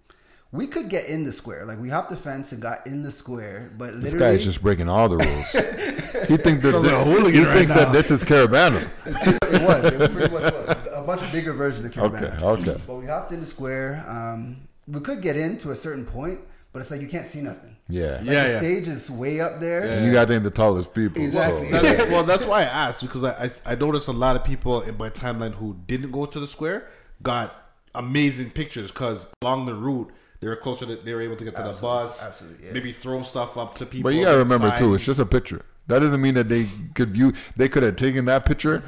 we 0.51 0.67
could 0.67 0.87
get 0.89 1.07
in 1.07 1.25
the 1.25 1.33
square, 1.33 1.65
like 1.65 1.79
we 1.79 1.89
hopped 1.89 2.09
the 2.09 2.15
fence 2.15 2.53
and 2.53 2.61
got 2.61 2.87
in 2.87 3.03
the 3.03 3.11
square, 3.11 3.73
but 3.77 3.87
This 3.87 4.13
literally, 4.13 4.19
guy 4.19 4.29
is 4.31 4.45
just 4.45 4.61
breaking 4.61 4.87
all 4.87 5.09
the 5.09 5.17
rules. 5.17 5.51
he 6.29 6.37
think 6.37 6.61
that 6.61 6.71
Sounds 6.71 6.87
like 6.87 7.33
he 7.33 7.43
right 7.43 7.53
thinks 7.53 7.75
now. 7.75 7.79
that 7.85 7.91
this 7.91 8.09
is 8.09 8.23
Caribana. 8.23 8.87
it 9.05 9.61
was. 9.67 9.83
It 9.85 10.11
pretty 10.13 10.33
much 10.33 10.53
was 10.53 10.77
a 10.93 11.03
much 11.05 11.31
bigger 11.33 11.51
version 11.51 11.85
of 11.85 11.91
Caribana. 11.91 12.41
Okay, 12.41 12.71
okay. 12.71 12.81
But 12.87 12.95
we 12.95 13.05
hopped 13.05 13.33
in 13.33 13.41
the 13.41 13.45
square. 13.45 14.05
Um, 14.07 14.67
we 14.87 15.01
could 15.01 15.21
get 15.21 15.35
in 15.35 15.57
to 15.59 15.71
a 15.71 15.75
certain 15.75 16.05
point, 16.05 16.39
but 16.75 16.81
it's 16.81 16.91
like 16.91 16.99
you 16.99 17.07
can't 17.07 17.25
see 17.25 17.41
nothing. 17.41 17.73
Yeah. 17.87 18.17
Like 18.17 18.25
Yeah, 18.25 18.43
the 18.43 18.49
yeah. 18.49 18.57
stage 18.57 18.87
is 18.89 19.09
way 19.09 19.39
up 19.39 19.61
there. 19.61 19.83
And 19.83 20.05
you 20.05 20.11
got 20.11 20.23
to 20.23 20.27
think 20.27 20.43
the 20.43 20.51
tallest 20.51 20.93
people. 20.93 21.23
Exactly. 21.23 21.71
so- 21.71 21.81
That's, 21.81 22.11
well, 22.11 22.23
that's 22.25 22.43
why 22.43 22.63
I 22.63 22.65
asked 22.65 23.01
because 23.01 23.23
I, 23.23 23.45
I, 23.45 23.71
I 23.71 23.75
noticed 23.75 24.09
a 24.09 24.11
lot 24.11 24.35
of 24.35 24.43
people 24.43 24.81
in 24.81 24.97
my 24.97 25.09
timeline 25.09 25.53
who 25.53 25.77
didn't 25.87 26.11
go 26.11 26.25
to 26.25 26.37
the 26.37 26.47
square 26.47 26.89
got 27.23 27.55
amazing 27.93 28.49
pictures 28.49 28.91
because 28.91 29.25
along 29.41 29.67
the 29.67 29.73
route 29.73 30.11
they 30.41 30.49
were 30.49 30.57
closer 30.57 30.85
to 30.85 30.97
they 30.97 31.13
were 31.13 31.21
able 31.21 31.37
to 31.37 31.45
get 31.45 31.55
to 31.55 31.63
the 31.63 31.71
bus, 31.71 32.21
absolutely, 32.21 32.65
yeah. 32.65 32.73
maybe 32.73 32.91
throw 32.91 33.21
stuff 33.21 33.57
up 33.57 33.75
to 33.75 33.85
people. 33.85 34.11
But 34.11 34.17
you 34.17 34.25
gotta 34.25 34.37
remember 34.37 34.67
sign. 34.67 34.77
too, 34.77 34.93
it's 34.95 35.05
just 35.05 35.21
a 35.21 35.25
picture. 35.25 35.63
That 35.87 35.99
doesn't 35.99 36.19
mean 36.19 36.33
that 36.33 36.49
they 36.49 36.67
could 36.93 37.11
view. 37.11 37.31
They 37.55 37.69
could 37.69 37.83
have 37.83 37.95
taken 37.95 38.25
that 38.25 38.45
picture 38.45 38.83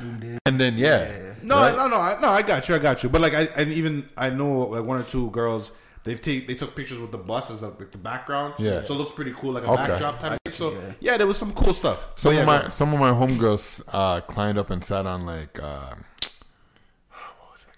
and 0.45 0.59
then 0.59 0.77
yeah, 0.77 1.35
No, 1.41 1.55
right? 1.55 1.75
no, 1.75 1.87
no, 1.87 1.97
I, 1.97 2.19
no. 2.19 2.29
I 2.29 2.41
got 2.41 2.67
you. 2.67 2.75
I 2.75 2.79
got 2.79 3.01
you. 3.03 3.09
But 3.09 3.21
like, 3.21 3.33
I 3.33 3.43
and 3.55 3.71
even 3.71 4.09
I 4.17 4.29
know 4.29 4.61
like 4.67 4.83
one 4.83 4.99
or 4.99 5.03
two 5.03 5.29
girls. 5.29 5.71
They've 6.07 6.21
take 6.21 6.47
they 6.47 6.55
took 6.55 6.75
pictures 6.75 6.99
with 6.99 7.11
the 7.11 7.17
bus 7.17 7.51
as 7.51 7.61
like 7.61 7.91
the 7.91 7.97
background. 7.97 8.53
Yeah. 8.57 8.81
So 8.81 8.93
it 8.93 8.97
looks 8.97 9.11
pretty 9.11 9.33
cool, 9.33 9.51
like 9.53 9.67
a 9.67 9.71
Okay. 9.71 9.87
backdrop 9.87 10.19
type. 10.19 10.31
Of 10.33 10.39
thing. 10.45 10.53
So 10.53 10.73
yeah. 10.99 11.17
there 11.17 11.27
was 11.27 11.37
some 11.37 11.53
cool 11.53 11.73
stuff. 11.73 12.13
Some 12.17 12.33
yeah, 12.33 12.39
of 12.41 12.45
my 12.47 12.69
some 12.69 12.93
of 12.93 12.99
my 12.99 13.11
homegirls 13.11 13.81
uh, 13.89 14.21
climbed 14.21 14.57
up 14.57 14.69
and 14.69 14.83
sat 14.83 15.05
on 15.05 15.25
like 15.25 15.61
uh, 15.61 15.95
what 17.09 17.51
was 17.51 17.63
it? 17.63 17.75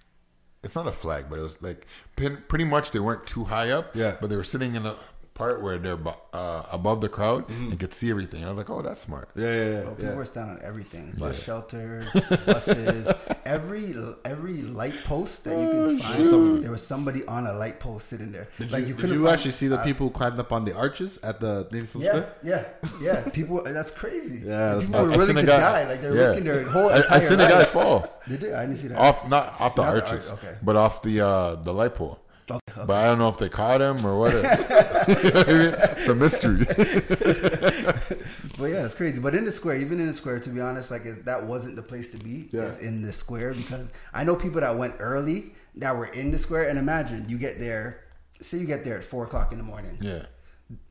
It's 0.63 0.75
not 0.75 0.87
a 0.87 0.91
flag, 0.91 1.25
but 1.29 1.39
it 1.39 1.43
was 1.43 1.61
like 1.61 1.87
pretty 2.15 2.65
much 2.65 2.91
they 2.91 2.99
weren't 2.99 3.25
too 3.25 3.45
high 3.45 3.71
up. 3.71 3.95
Yeah. 3.95 4.15
but 4.21 4.29
they 4.29 4.35
were 4.35 4.43
sitting 4.43 4.75
in 4.75 4.85
a 4.85 4.95
part 5.39 5.62
where 5.63 5.78
they're 5.80 5.97
uh, 6.34 6.63
above 6.80 6.99
the 7.06 7.10
crowd 7.17 7.47
Mm-hmm. 7.47 7.71
and 7.71 7.80
could 7.80 7.93
see 7.99 8.10
everything. 8.12 8.43
I 8.45 8.49
was 8.49 8.58
like, 8.62 8.69
oh, 8.69 8.82
that's 8.82 8.99
smart. 9.10 9.28
Yeah, 9.36 9.45
yeah, 9.45 9.69
yeah. 9.71 9.82
Bro, 9.82 9.91
people 9.95 10.10
yeah. 10.12 10.15
were 10.21 10.25
standing 10.34 10.56
on 10.58 10.62
everything: 10.69 11.06
bus 11.17 11.41
shelters, 11.47 12.06
buses, 12.45 13.06
every 13.45 13.95
every 14.25 14.58
light 14.62 14.97
post 15.06 15.43
that 15.45 15.56
you 15.62 15.67
can 15.69 15.99
find. 15.99 16.63
There 16.63 16.71
was 16.78 16.86
somebody 16.86 17.21
on 17.25 17.47
a 17.47 17.54
light 17.63 17.80
post 17.80 18.08
sitting 18.12 18.32
there. 18.36 18.47
Did 18.60 18.71
like 18.71 18.88
you, 18.88 18.93
did 18.93 19.12
you 19.12 19.28
actually 19.30 19.54
see 19.62 19.67
the 19.67 19.80
uh, 19.80 19.84
people 19.84 20.08
who 20.08 20.12
climbed 20.19 20.39
up 20.39 20.52
on 20.52 20.65
the 20.65 20.75
arches 20.75 21.17
at 21.23 21.39
the 21.39 21.67
Nathan 21.71 22.02
Yeah, 22.02 22.25
yeah, 22.43 22.65
yeah. 23.02 23.28
People, 23.30 23.63
that's 23.63 23.91
crazy. 23.91 24.39
Yeah, 24.45 24.75
that's 24.75 24.86
people 24.88 25.06
were 25.06 25.12
I- 25.12 25.13
I 25.13 25.17
willing 25.17 25.36
to 25.38 25.43
guy- 25.43 25.60
die. 25.60 25.84
Like 25.89 26.02
they're 26.02 26.13
yeah. 26.15 26.21
risking 26.28 26.43
their 26.45 26.63
whole 26.69 26.89
I, 26.89 26.97
entire 26.97 27.21
I 27.21 27.23
seen 27.23 27.39
a 27.39 27.47
guy 27.49 27.60
life. 27.60 27.69
fall 27.69 27.97
Did 28.28 28.41
they? 28.41 28.54
I 28.54 28.65
didn't 28.65 28.78
see 28.78 28.89
that. 28.89 28.97
off, 28.99 29.28
not 29.30 29.60
off 29.60 29.73
the 29.75 29.84
Not 29.84 29.95
the 29.95 30.02
arches, 30.04 30.30
arch, 30.30 30.39
okay. 30.43 30.56
but 30.62 30.75
off 30.75 31.02
the 31.02 31.15
uh, 31.21 31.56
the 31.56 31.73
light 31.73 31.95
pole. 31.95 32.19
Okay, 32.52 32.60
okay. 32.78 32.84
But 32.88 32.97
I 32.97 33.06
don't 33.06 33.19
know 33.19 33.30
if 33.30 33.38
they 33.38 33.47
caught 33.49 33.80
him 33.82 34.04
or 34.06 34.17
what. 34.17 34.34
it's 35.10 36.08
a 36.08 36.15
mystery. 36.15 36.65
But 38.58 38.65
yeah, 38.65 38.86
it's 38.86 38.93
crazy. 38.93 39.19
But 39.22 39.36
in 39.36 39.45
the 39.45 39.52
square, 39.52 39.78
even 39.78 40.00
in 40.00 40.08
the 40.08 40.13
square, 40.13 40.39
to 40.39 40.50
be 40.50 40.60
honest, 40.60 40.91
like 40.91 41.06
it, 41.06 41.26
that 41.26 41.45
wasn't 41.45 41.76
the 41.78 41.82
place 41.82 42.12
to 42.12 42.17
be. 42.17 42.50
Yeah. 42.52 42.78
In 42.80 43.02
the 43.02 43.13
square 43.13 43.54
because 43.54 43.91
I 44.13 44.24
know 44.24 44.36
people 44.36 44.62
that 44.62 44.78
went 44.78 44.95
early 45.00 45.54
that 45.76 45.95
were 45.95 46.08
in 46.08 46.32
the 46.32 46.38
square. 46.38 46.67
And 46.67 46.78
imagine 46.78 47.26
you 47.30 47.38
get 47.38 47.60
there, 47.60 48.04
say 48.41 48.58
you 48.58 48.65
get 48.65 48.84
there 48.84 48.98
at 48.98 49.04
four 49.04 49.24
o'clock 49.24 49.52
in 49.52 49.58
the 49.58 49.63
morning. 49.63 49.98
yeah, 50.02 50.26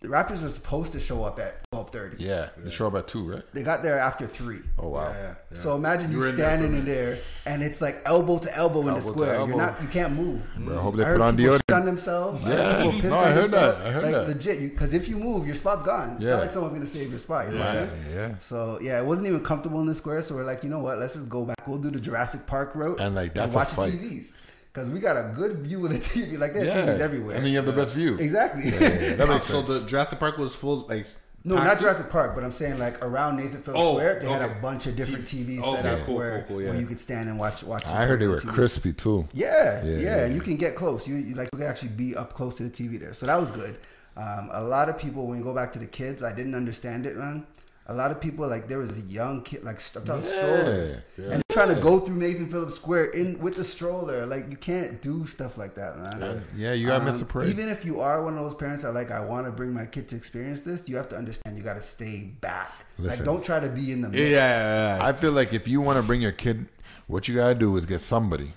The 0.01 0.09
Raptors 0.09 0.43
were 0.43 0.49
supposed 0.49 0.93
to 0.93 1.01
show 1.01 1.23
up 1.25 1.39
at 1.39 1.61
twelve 1.71 1.91
thirty. 1.91 2.17
yeah. 2.25 2.49
They 2.57 2.71
show 2.71 2.89
up 2.89 2.95
at 2.97 3.07
two, 3.07 3.31
right? 3.31 3.43
They 3.53 3.63
got 3.63 3.85
there 3.85 3.97
after 3.99 4.27
three. 4.27 4.59
Oh 4.77 4.89
wow. 4.89 5.11
Yeah, 5.13 5.35
yeah. 5.53 5.57
So 5.57 5.77
imagine 5.77 6.11
You 6.11 6.17
you, 6.19 6.23
were 6.25 6.29
in 6.31 6.37
there 6.37 6.49
standing 6.49 6.75
in 6.81 6.85
there 6.85 7.19
and 7.47 7.63
it's 7.63 7.81
like 7.81 8.03
elbow 8.05 8.39
to 8.39 8.57
elbow 8.57 8.89
in 8.89 8.95
the 8.95 9.01
square. 9.01 9.35
You're 9.47 9.57
not, 9.57 9.81
you 9.81 9.87
can't 9.89 10.15
move. 10.15 10.43
Bro, 10.57 10.75
I 10.75 10.79
mm. 10.79 10.83
hope 10.83 10.97
they 10.97 11.03
I 11.05 11.07
heard 11.07 11.19
put 11.19 11.23
on 11.25 11.37
people 11.37 11.53
deodorant. 11.55 11.61
shit 11.69 11.77
on 11.77 11.85
themselves. 11.87 12.45
I 12.45 12.49
heard 12.49 12.59
Yeah. 12.59 12.77
people 12.83 12.93
pissed 12.93 13.05
No, 13.05 13.19
I 13.19 13.31
heard 13.31 13.43
themselves. 13.45 13.79
that. 13.79 13.87
I 13.87 13.91
heard 13.93 14.03
like, 14.03 14.13
that. 14.15 14.29
Legit, 14.29 14.61
because 14.71 14.93
if 14.95 15.09
you 15.09 15.17
move, 15.19 15.47
your 15.47 15.55
spot's 15.55 15.83
gone. 15.85 16.17
It's 16.17 16.25
Yeah. 16.25 16.31
not 16.31 16.41
like 16.41 16.51
someone's 16.51 16.75
gonna 16.75 16.87
save 16.87 17.11
your 17.11 17.19
spot. 17.21 17.47
You 17.47 17.53
know 17.53 17.59
what 17.61 17.69
I'm 17.69 17.75
Yeah, 17.77 17.89
saying? 17.89 18.15
yeah. 18.33 18.39
So 18.39 18.79
yeah, 18.83 18.99
it 18.99 19.05
wasn't 19.05 19.29
even 19.29 19.45
comfortable 19.45 19.81
in 19.81 19.87
the 19.87 19.95
square. 19.95 20.23
So 20.23 20.35
we're 20.35 20.45
like, 20.45 20.65
you 20.65 20.71
know 20.71 20.81
what? 20.81 20.99
Let's 20.99 21.15
just 21.15 21.29
go 21.29 21.45
back. 21.45 21.69
We'll 21.69 21.79
do 21.79 21.91
the 21.91 22.01
Jurassic 22.01 22.47
Park 22.47 22.75
route 22.75 22.99
And, 23.01 23.15
like, 23.15 23.35
that's 23.35 23.53
a 23.55 23.57
watch 23.57 23.69
fight. 23.69 23.93
the 23.93 23.99
TVs 23.99 24.33
because 24.79 24.91
we 24.91 25.01
got 25.01 25.17
a 25.17 25.33
good 25.35 25.59
view 25.59 25.85
of 25.87 25.93
the 25.93 25.99
TV. 26.11 26.39
Like 26.39 26.53
there 26.55 26.63
are 26.63 26.67
Yeah, 26.67 26.87
TVs 26.95 27.01
everywhere. 27.01 27.35
and 27.37 27.45
then 27.45 27.51
you 27.51 27.57
have 27.59 27.67
the 27.67 27.73
best 27.73 27.95
view. 27.95 28.15
exactly. 28.17 28.65
Yeah, 28.71 29.15
that 29.17 29.29
makes 29.33 29.47
so 29.47 29.65
sense. 29.65 29.69
the 29.69 29.81
Jurassic 29.89 30.19
Park 30.19 30.39
was 30.39 30.55
full, 30.55 30.87
like 30.89 31.07
No, 31.45 31.57
not 31.57 31.65
packed- 31.67 31.81
Jurassic 31.81 32.11
Park, 32.11 32.35
but 32.35 32.45
I'm 32.45 32.53
saying 32.53 32.79
like 32.79 33.03
around 33.05 33.37
Nathan 33.37 33.61
Phillips 33.63 33.81
Oh, 33.83 33.95
Square, 33.95 34.21
they 34.21 34.29
had 34.29 34.43
a 34.43 34.55
bunch 34.61 34.87
of 34.87 34.95
different 34.97 35.25
TVs 35.25 35.61
okay, 35.63 35.83
set 35.83 35.87
up 35.87 36.07
cool, 36.07 36.15
where, 36.17 36.39
cool, 36.43 36.49
cool, 36.57 36.63
yeah. 36.63 36.71
where 36.71 36.79
you 36.81 36.87
could 36.87 37.01
stand 37.01 37.29
and 37.29 37.39
watch 37.39 37.63
watch. 37.65 37.87
I 37.87 38.07
heard 38.07 38.21
they 38.21 38.27
were 38.29 38.41
TV. 38.41 38.53
crispy 38.53 38.93
too. 38.93 39.27
Yeah, 39.33 39.83
Yeah, 39.85 39.91
yeah, 39.91 39.99
yeah, 39.99 40.25
and 40.27 40.35
you 40.35 40.41
can 40.41 40.57
get 40.57 40.77
close. 40.77 41.07
You, 41.09 41.17
you 41.17 41.35
like 41.35 41.49
you 41.53 41.59
can 41.59 41.67
actually 41.69 41.91
be 41.91 42.15
up 42.17 42.35
close 42.35 42.57
to 42.59 42.63
the 42.65 42.71
TV 42.71 42.99
there, 43.01 43.15
so 43.15 43.27
that 43.27 43.39
was 43.41 43.51
good. 43.51 43.79
Um, 44.17 44.49
a 44.53 44.63
lot 44.65 44.89
of 44.89 44.99
people, 44.99 45.27
when 45.29 45.39
you 45.39 45.45
go 45.45 45.55
back 45.55 45.73
to 45.75 45.79
the 45.79 45.87
kids, 45.87 46.23
I 46.25 46.33
didn't 46.35 46.57
understand 46.57 47.07
it, 47.07 47.17
man. 47.17 47.47
A 47.91 47.95
lot 47.95 48.11
of 48.11 48.21
people, 48.21 48.47
like 48.47 48.69
there 48.69 48.77
was 48.79 48.99
a 48.99 49.01
young 49.03 49.41
kid, 49.43 49.65
like 49.65 49.81
st- 49.81 50.03
I'm 50.03 50.07
talking 50.21 50.31
Yeah, 50.31 50.37
strollers, 50.37 50.97
yeah. 51.17 51.25
and 51.25 51.33
they're 51.37 51.43
trying 51.65 51.75
to 51.75 51.81
go 51.81 51.99
through 52.01 52.17
Nathan 52.17 52.47
Phillips 52.51 52.75
Square 52.75 53.07
in 53.13 53.39
with 53.39 53.55
the 53.55 53.65
stroller. 53.65 54.27
Like 54.27 54.51
you 54.51 54.59
can't 54.59 55.01
do 55.01 55.25
stuff 55.25 55.57
like 55.57 55.75
that, 55.77 55.99
man. 55.99 56.45
Yeah, 56.55 56.75
you 56.75 56.87
gotta 56.87 57.05
miss 57.07 57.15
the 57.15 57.23
um, 57.23 57.29
parade. 57.29 57.49
Even 57.49 57.71
if 57.71 57.87
you 57.87 58.01
are 58.03 58.23
one 58.23 58.37
of 58.37 58.41
those 58.45 58.55
parents 58.55 58.83
that 58.83 58.93
like, 58.93 59.11
I 59.11 59.21
want 59.21 59.47
to 59.47 59.53
bring 59.53 59.73
my 59.73 59.87
kid 59.87 60.07
to 60.11 60.17
experience 60.17 60.63
this, 60.63 60.87
you 60.87 60.97
have 60.97 61.09
to 61.09 61.17
understand 61.17 61.57
you 61.57 61.63
got 61.63 61.75
to 61.75 61.83
stay 61.83 62.25
back. 62.25 62.73
Listen. 62.99 63.21
like, 63.21 63.25
don't 63.25 63.43
try 63.43 63.59
to 63.59 63.69
be 63.71 63.91
in 63.91 64.03
the 64.03 64.09
Yeah, 64.09 64.13
mix. 64.13 64.31
yeah, 64.33 64.37
yeah, 64.37 64.97
yeah. 64.99 65.07
I 65.07 65.13
feel 65.15 65.33
like 65.33 65.55
if 65.55 65.67
you 65.67 65.81
want 65.81 65.97
to 65.99 66.03
bring 66.03 66.21
your 66.21 66.33
kid, 66.33 66.67
what 67.07 67.27
you 67.27 67.35
gotta 67.37 67.55
do 67.55 67.75
is 67.79 67.87
get 67.87 68.03
somebody 68.03 68.53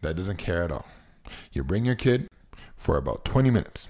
that 0.00 0.16
doesn't 0.16 0.38
care 0.38 0.64
at 0.64 0.72
all. 0.72 0.86
You 1.52 1.62
bring 1.62 1.84
your 1.84 1.94
kid 1.94 2.26
for 2.76 2.96
about 2.96 3.24
twenty 3.24 3.52
minutes. 3.52 3.86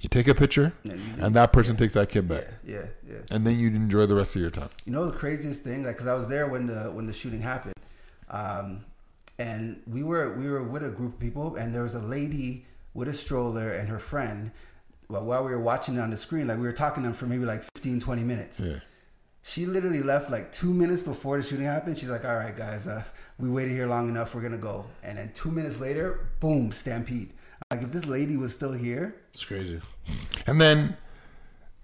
You 0.00 0.08
take 0.08 0.28
a 0.28 0.34
picture, 0.34 0.72
And 0.84 1.00
and 1.20 1.34
that 1.34 1.52
person 1.52 1.76
takes 1.76 1.94
that 1.94 2.08
kid 2.08 2.28
yeah, 2.28 2.36
back, 2.36 2.44
yeah, 2.64 2.86
yeah. 3.08 3.16
and 3.30 3.46
then 3.46 3.58
you 3.58 3.68
enjoy 3.68 4.06
the 4.06 4.14
rest 4.14 4.36
of 4.36 4.42
your 4.42 4.50
time. 4.50 4.68
You 4.84 4.92
know 4.92 5.06
the 5.06 5.16
craziest 5.16 5.62
thing, 5.62 5.84
like, 5.84 5.96
cause 5.98 6.06
I 6.06 6.14
was 6.14 6.28
there 6.28 6.46
when 6.46 6.66
the 6.66 6.90
when 6.92 7.06
the 7.06 7.12
shooting 7.12 7.40
happened, 7.40 7.74
um, 8.30 8.84
and 9.38 9.82
we 9.86 10.02
were 10.02 10.34
we 10.34 10.48
were 10.48 10.62
with 10.62 10.84
a 10.84 10.88
group 10.90 11.14
of 11.14 11.20
people, 11.20 11.56
and 11.56 11.74
there 11.74 11.82
was 11.82 11.94
a 11.94 12.00
lady 12.02 12.66
with 12.94 13.08
a 13.08 13.14
stroller 13.14 13.70
and 13.70 13.88
her 13.88 13.98
friend. 13.98 14.50
Well, 15.08 15.24
while 15.24 15.44
we 15.44 15.50
were 15.52 15.60
watching 15.60 15.96
it 15.96 16.00
on 16.00 16.10
the 16.10 16.16
screen, 16.16 16.48
like 16.48 16.58
we 16.58 16.64
were 16.64 16.72
talking 16.72 17.02
to 17.02 17.08
them 17.08 17.14
for 17.16 17.26
maybe 17.26 17.44
like 17.46 17.62
15, 17.76 18.00
20 18.00 18.22
minutes. 18.24 18.60
Yeah. 18.60 18.80
She 19.42 19.64
literally 19.64 20.02
left 20.02 20.30
like 20.30 20.52
two 20.52 20.74
minutes 20.74 21.00
before 21.00 21.38
the 21.38 21.42
shooting 21.42 21.64
happened. 21.64 21.96
She's 21.96 22.10
like, 22.10 22.26
"All 22.26 22.36
right, 22.36 22.54
guys, 22.54 22.86
uh, 22.86 23.02
we 23.38 23.48
waited 23.48 23.72
here 23.72 23.86
long 23.86 24.10
enough. 24.10 24.34
We're 24.34 24.42
gonna 24.42 24.58
go." 24.58 24.84
And 25.02 25.16
then 25.16 25.30
two 25.32 25.50
minutes 25.50 25.80
later, 25.80 26.28
boom, 26.40 26.70
stampede. 26.72 27.32
Like 27.70 27.82
if 27.82 27.92
this 27.92 28.06
lady 28.06 28.36
was 28.36 28.54
still 28.54 28.72
here, 28.72 29.14
It's 29.34 29.44
crazy. 29.44 29.80
And 30.46 30.60
then 30.60 30.96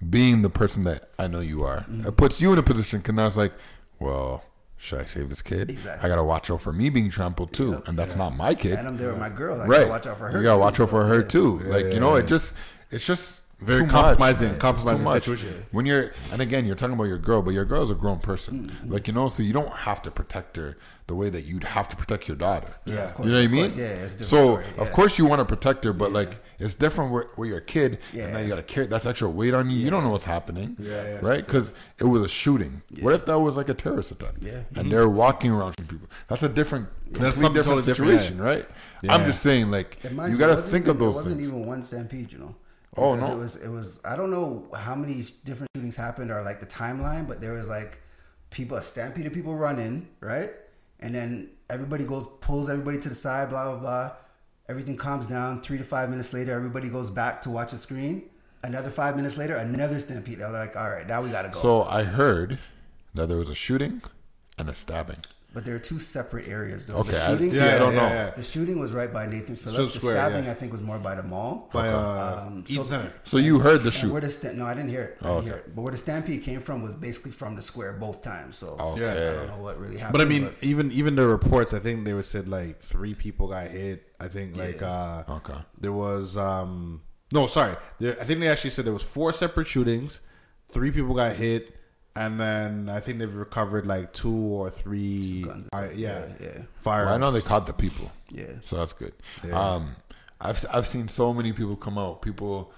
being 0.08 0.42
the 0.42 0.50
person 0.50 0.84
that 0.84 1.10
I 1.18 1.26
know 1.28 1.40
you 1.40 1.62
are, 1.64 1.80
Mm-hmm. 1.80 2.06
it 2.08 2.16
puts 2.16 2.40
you 2.40 2.52
in 2.52 2.58
a 2.58 2.62
position 2.62 3.00
because 3.00 3.14
now 3.14 3.26
it's 3.26 3.36
like, 3.36 3.52
well, 4.00 4.44
should 4.76 5.00
I 5.00 5.04
save 5.04 5.28
this 5.28 5.40
kid? 5.42 5.70
Exactly. 5.70 6.04
I 6.06 6.10
gotta 6.12 6.24
watch 6.24 6.50
out 6.50 6.60
for 6.60 6.72
me 6.72 6.90
being 6.90 7.10
trampled 7.10 7.52
too, 7.52 7.82
and 7.86 7.98
that's 7.98 8.16
not 8.16 8.36
my 8.36 8.54
kid. 8.54 8.78
and 8.78 8.86
I'm 8.88 8.96
there 8.96 9.10
with 9.10 9.20
my 9.20 9.30
girl. 9.30 9.60
I 9.60 9.66
right? 9.66 9.78
gotta 9.80 9.90
watch 9.90 10.06
out 10.06 10.18
for 10.18 10.28
her. 10.30 10.36
You 10.38 10.42
gotta 10.44 10.56
too, 10.56 10.60
watch 10.60 10.80
out 10.80 10.90
for 10.90 11.06
her 11.06 11.20
yeah. 11.20 11.28
too. 11.28 11.58
like 11.60 11.86
you 11.92 12.00
know, 12.00 12.16
it 12.16 12.26
just 12.26 12.52
it's 12.90 13.06
just 13.06 13.43
Very 13.64 13.80
too 13.84 13.86
compromising- 13.90 14.50
It's 14.50 14.58
compromising 14.60 15.04
much. 15.04 15.24
situation. 15.24 15.66
When 15.72 15.86
you're 15.86 16.12
and 16.32 16.40
again, 16.40 16.66
you're 16.66 16.76
talking 16.76 16.94
about 16.94 17.04
your 17.04 17.18
girl, 17.18 17.42
but 17.42 17.54
your 17.54 17.64
girl's 17.64 17.90
a 17.90 17.94
grown 17.94 18.18
person. 18.18 18.70
Mm-hmm. 18.70 18.92
Like 18.92 19.06
you 19.08 19.12
know, 19.14 19.28
so 19.28 19.42
you 19.42 19.52
don't 19.52 19.72
have 19.72 20.02
to 20.02 20.10
protect 20.10 20.56
her 20.56 20.76
the 21.06 21.14
way 21.14 21.28
that 21.28 21.42
you'd 21.42 21.64
have 21.64 21.86
to 21.88 21.96
protect 21.96 22.28
your 22.28 22.36
daughter. 22.36 22.68
Yeah, 22.86 23.08
of 23.08 23.14
course, 23.14 23.26
you 23.26 23.32
know 23.32 23.38
what 23.40 23.44
I 23.44 23.48
mean. 23.52 23.62
course. 23.64 23.76
Yeah, 23.76 23.88
different 23.94 24.10
so 24.24 24.26
story, 24.60 24.64
of 24.78 24.92
course 24.92 25.18
you 25.18 25.26
want 25.26 25.40
to 25.40 25.44
protect 25.44 25.84
her, 25.84 25.92
but 25.92 26.12
like 26.12 26.38
it's 26.58 26.74
different 26.74 27.10
where, 27.12 27.26
where 27.36 27.46
you're 27.48 27.58
a 27.58 27.62
kid, 27.62 27.98
and 28.14 28.32
now 28.32 28.38
you 28.38 28.48
got 28.48 28.56
to 28.56 28.62
carry 28.62 28.86
that's 28.86 29.04
extra 29.04 29.28
weight 29.28 29.52
on 29.54 29.68
you. 29.70 29.76
You 29.78 29.90
don't 29.90 30.02
know 30.04 30.10
what's 30.10 30.24
happening, 30.24 30.76
Yeah, 30.78 31.02
yeah. 31.02 31.18
right? 31.20 31.44
Because 31.44 31.68
it 31.98 32.04
was 32.04 32.22
a 32.22 32.28
shooting. 32.28 32.82
What 33.00 33.12
if 33.12 33.26
that 33.26 33.38
was 33.38 33.54
like 33.56 33.68
a 33.68 33.74
terrorist 33.74 34.12
attack? 34.12 34.34
Yeah. 34.40 34.60
and 34.76 34.90
they're 34.90 35.08
walking 35.08 35.50
around 35.50 35.72
shooting 35.72 35.86
people. 35.98 36.08
That's 36.28 36.42
a 36.42 36.48
different, 36.48 36.88
That's 37.10 37.36
something 37.36 37.52
different 37.54 37.84
totally 37.84 37.86
different, 37.86 38.20
situation, 38.20 38.38
yeah. 38.38 38.42
right? 38.44 38.66
Yeah. 39.02 39.14
I'm 39.14 39.24
just 39.26 39.42
saying, 39.42 39.70
like 39.70 39.98
you 40.04 40.38
got 40.38 40.54
to 40.56 40.62
think 40.62 40.86
of 40.86 40.98
those 40.98 41.16
It 41.16 41.18
wasn't 41.18 41.36
things. 41.36 41.48
even 41.48 41.66
one 41.66 41.82
stampede, 41.82 42.32
you 42.32 42.38
know. 42.38 42.54
Oh, 42.96 43.14
no. 43.14 43.32
It 43.32 43.38
was. 43.38 43.56
It 43.56 43.68
was. 43.68 43.98
I 44.04 44.16
don't 44.16 44.30
know 44.30 44.68
how 44.76 44.94
many 44.94 45.24
different 45.44 45.70
shootings 45.74 45.96
happened 45.96 46.30
or 46.30 46.42
like 46.42 46.60
the 46.60 46.66
timeline, 46.66 47.26
but 47.26 47.40
there 47.40 47.54
was 47.54 47.66
like 47.66 47.98
people, 48.50 48.76
a 48.76 48.82
stampede 48.82 49.26
of 49.26 49.32
people 49.32 49.54
running 49.54 50.08
right, 50.20 50.50
and 51.00 51.14
then 51.14 51.50
everybody 51.68 52.04
goes 52.04 52.26
pulls 52.40 52.68
everybody 52.68 52.98
to 52.98 53.08
the 53.08 53.14
side, 53.14 53.50
blah 53.50 53.70
blah 53.72 53.80
blah. 53.80 54.12
Everything 54.68 54.96
calms 54.96 55.26
down. 55.26 55.60
Three 55.60 55.78
to 55.78 55.84
five 55.84 56.08
minutes 56.08 56.32
later, 56.32 56.52
everybody 56.52 56.88
goes 56.88 57.10
back 57.10 57.42
to 57.42 57.50
watch 57.50 57.72
a 57.72 57.76
screen. 57.76 58.30
Another 58.62 58.90
five 58.90 59.14
minutes 59.14 59.36
later, 59.36 59.56
another 59.56 60.00
stampede. 60.00 60.38
They're 60.38 60.50
like, 60.50 60.74
all 60.74 60.90
right, 60.90 61.06
now 61.06 61.20
we 61.20 61.30
gotta 61.30 61.50
go. 61.50 61.58
So 61.58 61.82
I 61.84 62.04
heard 62.04 62.58
that 63.12 63.28
there 63.28 63.36
was 63.38 63.50
a 63.50 63.54
shooting 63.54 64.00
and 64.56 64.70
a 64.70 64.74
stabbing. 64.74 65.18
But 65.54 65.64
there 65.64 65.76
are 65.76 65.78
two 65.78 66.00
separate 66.00 66.48
areas, 66.48 66.86
though. 66.86 66.96
Okay, 66.96 67.12
the 67.12 67.22
I- 67.22 67.26
shooting, 67.28 67.50
yeah, 67.54 67.76
I 67.76 67.78
don't 67.78 67.94
know. 67.94 68.08
yeah. 68.08 68.30
The 68.30 68.42
shooting 68.42 68.78
was 68.80 68.90
right 68.92 69.12
by 69.12 69.24
Nathan 69.26 69.54
Phillips. 69.54 69.92
The 69.94 70.00
Square, 70.00 70.16
stabbing, 70.16 70.44
yeah. 70.46 70.50
I 70.50 70.54
think, 70.54 70.72
was 70.72 70.82
more 70.82 70.98
by 70.98 71.14
the 71.14 71.22
mall. 71.22 71.70
By 71.72 71.88
uh, 71.90 72.44
Um, 72.48 72.64
so- 72.66 72.82
Center. 72.82 73.12
So 73.22 73.36
you 73.38 73.60
heard 73.60 73.84
the 73.84 73.96
And 74.02 74.10
where 74.12 74.20
shoot. 74.20 74.26
the 74.26 74.48
sta- 74.48 74.52
no, 74.54 74.66
I 74.66 74.74
didn't 74.74 74.90
hear 74.90 75.02
it. 75.04 75.18
I 75.22 75.28
Oh, 75.28 75.34
didn't 75.36 75.44
hear 75.44 75.54
it. 75.58 75.74
But 75.76 75.82
where 75.82 75.92
the 75.92 75.98
stampede 75.98 76.42
came 76.42 76.60
from 76.60 76.82
was 76.82 76.94
basically 76.94 77.30
from 77.30 77.54
the 77.54 77.62
square 77.62 77.92
both 77.92 78.20
times. 78.22 78.56
So 78.58 78.76
Okay. 78.80 79.08
I 79.08 79.14
don't 79.36 79.46
know 79.46 79.62
what 79.62 79.78
really 79.78 79.96
happened. 79.98 80.12
But 80.18 80.22
I 80.22 80.24
mean, 80.24 80.50
even 80.60 80.90
even 80.90 81.14
the 81.14 81.26
reports, 81.28 81.72
I 81.72 81.78
think 81.78 82.04
they 82.04 82.14
were 82.14 82.24
said 82.24 82.48
like 82.48 82.80
three 82.82 83.14
people 83.14 83.46
got 83.46 83.68
hit. 83.70 84.02
I 84.18 84.26
think 84.26 84.56
like 84.56 84.82
uh, 84.82 85.22
Okay. 85.38 85.60
there 85.80 85.92
was 85.92 86.36
um 86.36 87.02
no 87.32 87.46
sorry, 87.46 87.76
there, 88.00 88.16
I 88.20 88.24
think 88.24 88.40
they 88.40 88.48
actually 88.48 88.70
said 88.70 88.84
there 88.84 88.92
was 88.92 89.02
four 89.04 89.32
separate 89.32 89.68
shootings, 89.68 90.20
three 90.72 90.90
people 90.90 91.14
got 91.14 91.36
hit, 91.36 91.74
and 92.16 92.38
then 92.40 92.88
I 92.88 93.00
think 93.00 93.18
they've 93.18 93.34
recovered 93.34 93.86
like 93.86 94.12
two 94.12 94.34
or 94.34 94.70
three. 94.70 95.42
guns. 95.42 95.68
uh, 95.72 95.88
yeah, 95.94 96.26
Yeah, 96.26 96.26
yeah. 96.40 96.58
fire. 96.78 97.04
Well, 97.06 97.14
I 97.14 97.16
know 97.18 97.30
they 97.30 97.40
caught 97.40 97.66
the 97.66 97.72
people. 97.72 98.10
yeah, 98.30 98.46
So 98.62 98.76
that's 98.76 98.92
good. 98.92 99.12
Um, 99.52 99.94
I've 100.40 100.64
I've 100.72 100.86
seen 100.86 101.08
so 101.08 101.32
many 101.34 101.52
people 101.52 101.76
come 101.76 101.96
out. 101.98 102.22
People, 102.22 102.72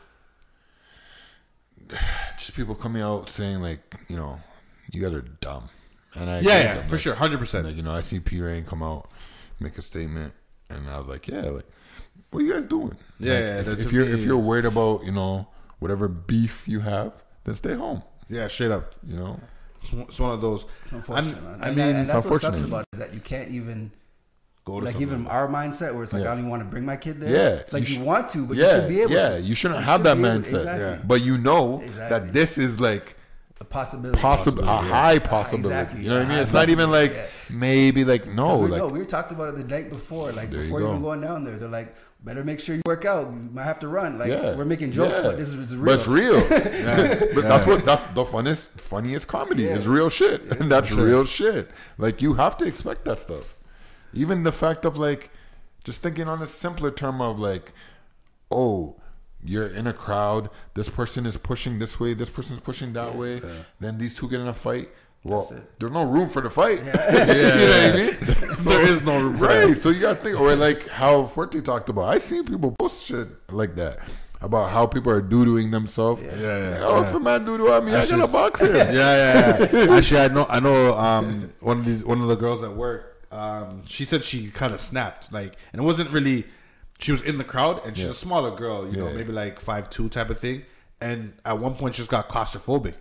just 2.39 2.55
people 2.55 2.75
coming 2.75 3.03
out 3.03 3.29
saying 3.29 3.61
like, 3.61 3.97
you 4.09 4.17
know, 4.17 4.41
you 4.93 5.03
guys 5.03 5.13
are 5.13 5.23
dumb. 5.23 5.69
And 6.15 6.31
I 6.31 6.41
Yeah, 6.41 6.59
yeah, 6.59 6.75
them. 6.75 6.87
for 6.89 6.93
Like- 6.93 7.01
sure, 7.03 7.15
hundred 7.15 7.39
percent. 7.39 7.67
Like 7.67 7.77
you 7.77 7.83
know, 7.83 7.93
I 7.93 8.01
see 8.01 8.21
P 8.21 8.41
Reign 8.41 8.65
come 8.65 8.83
out, 8.83 9.11
make 9.61 9.77
a 9.79 9.83
statement, 9.83 10.33
and 10.71 10.89
I 10.89 10.99
was 10.99 11.07
like, 11.09 11.29
yeah, 11.29 11.43
like, 11.43 11.67
what 12.31 12.41
are 12.41 12.43
you 12.47 12.55
guys 12.55 12.67
doing? 12.67 12.97
Yeah, 13.19 13.33
Like, 13.35 13.41
yeah, 13.67 13.73
if, 13.73 13.81
if 13.87 13.93
you're 13.93 14.07
me- 14.07 14.13
if 14.13 14.23
you're 14.23 14.39
worried 14.39 14.65
about 14.65 15.05
you 15.05 15.13
know 15.13 15.49
whatever 15.79 16.09
beef 16.09 16.67
you 16.67 16.81
have, 16.81 17.13
then 17.45 17.55
stay 17.55 17.75
home. 17.75 18.03
Yeah, 18.29 18.49
straight 18.49 18.71
up. 18.73 18.95
You 19.07 19.17
know, 19.17 19.41
It's 19.83 19.93
one- 19.93 20.07
It's 20.09 20.19
one 20.19 20.31
of 20.33 20.41
those. 20.41 20.65
it's 20.85 20.93
unfortunate. 20.93 21.37
I'm- 21.37 21.45
man. 21.45 21.63
I 21.63 21.71
mean, 21.71 21.79
and 21.79 21.99
it's 21.99 22.13
that's 22.13 22.27
what 22.27 22.41
sucks 22.41 22.63
about 22.63 22.81
it 22.83 22.89
is 22.95 22.99
that 22.99 23.15
you 23.15 23.21
can't 23.21 23.51
even. 23.51 23.93
go 24.65 24.81
to 24.81 24.85
Like 24.85 24.95
something. 24.95 25.09
even 25.09 25.27
our 25.29 25.47
mindset, 25.47 25.95
where 25.95 26.03
it's 26.03 26.13
like 26.13 26.23
Yeah. 26.25 26.29
I 26.29 26.31
don't 26.33 26.39
even 26.41 26.51
want 26.51 26.63
to 26.65 26.69
bring 26.69 26.85
my 26.85 26.97
kid 26.97 27.21
there. 27.21 27.31
Yeah, 27.33 27.61
it's 27.61 27.73
like 27.73 27.89
you 27.89 27.95
you, 27.99 28.03
sh- 28.03 28.05
want 28.05 28.31
to, 28.31 28.47
but 28.47 28.57
yeah, 28.57 28.65
you 28.65 28.71
should 28.81 28.89
be 28.89 29.01
able 29.03 29.11
to 29.11 29.15
yeah, 29.15 29.29
to. 29.29 29.41
you 29.41 29.55
shouldn't 29.55 29.79
You 29.81 29.87
have 29.87 29.99
should 30.01 30.07
that 30.07 30.17
be 30.17 30.23
mindset. 30.25 30.59
exactly. 30.59 30.81
Yeah. 30.87 30.99
But 31.07 31.23
you 31.23 31.39
know 31.39 31.81
Exactly. 31.83 32.09
that 32.19 32.33
this 32.33 32.59
is 32.59 32.81
like 32.81 33.15
A 33.61 33.65
possibility. 33.65 34.19
possible, 34.21 34.65
a 34.65 34.77
high 34.79 35.21
possibility. 35.21 35.69
Exactly. 35.69 36.03
You 36.03 36.09
know 36.09 36.17
what 36.19 36.27
I 36.27 36.29
mean? 36.31 36.39
It's 36.39 36.53
not 36.53 36.69
even 36.69 36.91
like 36.91 37.13
possibility, 37.13 37.55
maybe 37.55 38.05
like 38.05 38.27
no, 38.27 38.59
we, 38.59 38.67
like 38.71 38.79
no, 38.83 38.89
we 38.89 38.99
were 38.99 39.05
talked 39.05 39.31
about 39.31 39.51
it 39.55 39.57
the 39.59 39.73
night 39.73 39.89
before. 39.89 40.33
Like 40.33 40.51
There 40.51 40.59
you 40.59 40.65
before 40.65 40.81
go. 40.81 40.89
even 40.91 41.03
going 41.03 41.21
down 41.21 41.45
there, 41.45 41.57
they're 41.61 41.69
like, 41.69 41.95
better 42.23 42.43
make 42.45 42.61
sure 42.61 42.75
you 42.75 42.83
work 42.87 43.05
out. 43.05 43.27
You 43.33 43.51
might 43.53 43.65
have 43.65 43.79
to 43.81 43.89
run. 43.89 44.19
Like 44.19 44.29
yeah, 44.31 44.55
we're 44.55 44.65
making 44.65 44.93
jokes, 44.93 45.17
yeah. 45.17 45.23
but 45.23 45.39
this 45.39 45.49
is 45.53 45.61
it's 45.61 45.73
real. 45.73 45.87
But 45.87 45.99
it's 46.01 46.09
real. 46.09 46.41
But 47.35 47.43
that's 47.43 47.67
what 47.67 47.85
that's 47.85 48.03
the 48.15 48.25
funnest, 48.25 48.81
funniest 48.81 49.29
comedy 49.29 49.65
Yeah. 49.65 49.77
is 49.77 49.87
real 49.87 50.11
shit, 50.11 50.43
and 50.61 50.71
that's 50.73 50.89
sure. 50.89 51.05
real 51.05 51.25
shit. 51.25 51.71
Like 51.99 52.23
you 52.23 52.35
have 52.35 52.57
to 52.59 52.67
expect 52.67 53.05
that 53.05 53.19
stuff. 53.19 53.57
Even 54.15 54.43
the 54.45 54.53
fact 54.53 54.85
of 54.85 54.97
like, 54.97 55.31
just 55.85 56.01
thinking 56.01 56.29
on 56.29 56.43
a 56.43 56.47
simpler 56.47 56.91
term 56.91 57.21
of 57.21 57.39
like, 57.39 57.73
oh, 58.51 58.97
you're 59.45 59.69
in 59.69 59.87
a 59.87 59.93
crowd. 59.93 60.51
This 60.75 60.89
person 60.89 61.27
is 61.27 61.37
pushing 61.37 61.79
this 61.79 62.01
way. 62.01 62.15
This 62.15 62.31
person's 62.31 62.61
pushing 62.61 62.93
that 62.95 63.15
way. 63.15 63.41
Then 63.79 63.99
these 63.99 64.15
two 64.15 64.29
get 64.29 64.41
in 64.41 64.49
a 64.49 64.55
fight. 64.55 64.89
Well, 65.27 65.53
there's 65.79 65.93
no 65.93 66.05
room 66.05 66.29
for 66.29 66.41
the 66.43 66.51
fight. 66.51 66.79
you 66.85 66.85
know 66.85 66.93
what 66.93 67.95
I 67.95 67.97
mean? 67.97 68.57
There 68.67 68.83
is 68.83 69.03
no 69.03 69.21
room 69.21 69.37
for 69.39 69.45
right. 69.47 69.69
that. 69.69 69.79
So 69.81 69.91
you 69.91 70.01
got 70.01 70.17
to 70.17 70.23
think, 70.25 70.41
or 70.41 70.57
like 70.57 70.89
how 70.89 71.25
Forte 71.25 71.61
talked 71.61 71.89
about. 71.89 72.05
I 72.09 72.19
seen 72.19 72.45
people 72.45 72.75
post 72.79 73.05
shit 73.05 73.29
like 73.53 73.77
that 73.77 73.99
about 74.41 74.71
how 74.71 74.87
people 74.87 75.13
are 75.13 75.21
doo-dooing 75.23 75.71
themselves. 75.71 76.21
Yeah, 76.23 76.37
yeah, 76.37 76.79
Oh, 76.81 77.01
yeah. 77.01 77.09
if 77.09 77.15
a 77.15 77.21
man 77.21 77.45
doo-doo 77.45 77.73
at 77.73 77.85
me, 77.85 77.93
I, 77.93 78.01
Actually- 78.01 78.21
gotta 78.21 78.33
box 78.33 78.61
him. 78.61 78.75
yeah, 78.75 78.91
yeah, 78.93 79.69
yeah. 79.73 79.95
Actually, 79.97 80.21
I 80.21 80.29
know, 80.29 80.47
I 80.49 80.61
know. 80.61 80.97
Um, 80.99 81.53
one 81.61 81.79
of 81.79 81.85
these, 81.85 82.05
one 82.05 82.21
of 82.21 82.29
the 82.29 82.35
girls 82.37 82.63
at 82.63 82.75
work, 82.75 83.25
um, 83.33 83.83
she 83.87 84.05
said 84.05 84.25
she 84.25 84.51
kind 84.51 84.75
of 84.75 84.81
snapped, 84.81 85.33
like, 85.33 85.55
and 85.73 85.81
it 85.81 85.85
wasn't 85.85 86.11
really. 86.11 86.45
She 86.99 87.13
was 87.13 87.23
in 87.23 87.37
the 87.39 87.45
crowd, 87.45 87.85
and 87.87 87.95
she's 87.97 88.07
Yeah. 88.07 88.11
a 88.13 88.15
smaller 88.15 88.55
girl, 88.57 88.87
you 88.91 88.97
know, 88.97 89.09
Yeah. 89.09 89.15
maybe 89.17 89.33
like 89.33 89.61
five 89.61 89.91
two 89.91 90.09
type 90.09 90.31
of 90.31 90.39
thing. 90.41 90.63
And 91.01 91.35
at 91.45 91.59
one 91.59 91.75
point, 91.75 91.95
she 91.95 91.99
just 91.99 92.11
got 92.11 92.29
claustrophobic, 92.29 92.95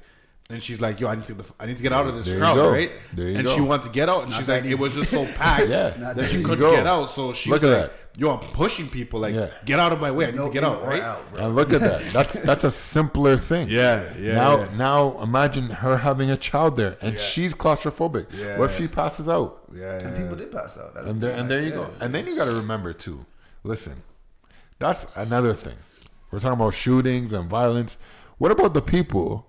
and 0.49 0.61
she's 0.61 0.79
like, 0.79 0.99
"Yo, 0.99 1.07
I 1.07 1.15
need 1.15 1.25
to, 1.25 1.33
get 1.33 1.43
the- 1.45 1.53
I 1.59 1.65
need 1.65 1.77
to 1.77 1.83
get 1.83 1.91
out 1.93 2.07
of 2.07 2.15
this 2.17 2.25
There 2.25 2.35
you 2.35 2.39
crowd, 2.41 2.55
go. 2.55 2.71
right?" 2.71 2.91
There 3.13 3.27
you 3.29 3.35
and 3.37 3.45
go. 3.45 3.55
she 3.55 3.61
wanted 3.61 3.83
to 3.83 3.89
get 3.89 4.09
out, 4.09 4.23
and 4.23 4.33
she's 4.33 4.45
that 4.47 4.63
like, 4.63 4.71
"It 4.71 4.77
was 4.79 4.93
just 4.93 5.09
so 5.11 5.25
packed 5.37 5.67
Yeah. 5.69 5.89
That 5.89 6.15
that 6.15 6.29
she 6.29 6.43
couldn't 6.43 6.69
get 6.71 6.85
out." 6.87 7.09
So 7.09 7.33
she 7.33 7.49
Look 7.49 7.61
was 7.63 7.71
at 7.71 7.81
like, 7.81 7.89
that. 7.91 8.19
"Yo, 8.19 8.29
I'm 8.31 8.39
pushing 8.39 8.87
people, 8.87 9.19
like, 9.21 9.33
Yeah. 9.33 9.49
get 9.65 9.79
out 9.79 9.91
of 9.91 9.99
my 9.99 10.11
way. 10.11 10.25
I 10.27 10.31
need 10.31 10.37
no 10.37 10.47
to 10.47 10.53
get 10.53 10.63
out, 10.63 10.81
or 10.83 10.89
right?" 10.89 11.01
out. 11.01 11.21
And 11.37 11.55
look 11.55 11.73
at 11.73 11.81
that. 11.81 12.01
That's 12.13 12.33
that's 12.33 12.63
a 12.63 12.69
simpler 12.71 13.37
thing. 13.37 13.69
Yeah, 13.69 14.13
yeah, 14.19 14.35
Now, 14.35 14.57
yeah. 14.59 14.75
now 14.75 15.21
imagine 15.21 15.69
her 15.71 15.97
having 15.97 16.29
a 16.29 16.37
child 16.37 16.77
there, 16.77 16.97
and 17.01 17.17
she's 17.19 17.53
claustrophobic. 17.55 18.27
Yeah. 18.31 18.57
What 18.59 18.69
if 18.69 18.77
she 18.77 18.87
passes 18.87 19.27
out? 19.27 19.63
Yeah, 19.73 19.97
And 19.99 20.15
people 20.15 20.35
did 20.37 20.51
pass 20.51 20.77
out. 20.77 20.93
That's 20.93 21.07
And 21.07 21.19
there, 21.21 21.31
and 21.35 21.49
there 21.49 21.61
you 21.61 21.71
go. 21.71 21.89
And 21.99 22.13
then 22.13 22.27
you 22.27 22.35
got 22.35 22.45
to 22.45 22.53
remember 22.53 22.93
too. 22.93 23.25
Listen, 23.63 24.03
that's 24.79 25.07
another 25.15 25.53
thing. 25.53 25.75
We're 26.31 26.39
talking 26.39 26.59
about 26.61 26.73
shootings 26.75 27.33
and 27.33 27.49
violence. 27.49 27.97
What 28.37 28.51
about 28.51 28.73
the 28.73 28.81
people 28.81 29.47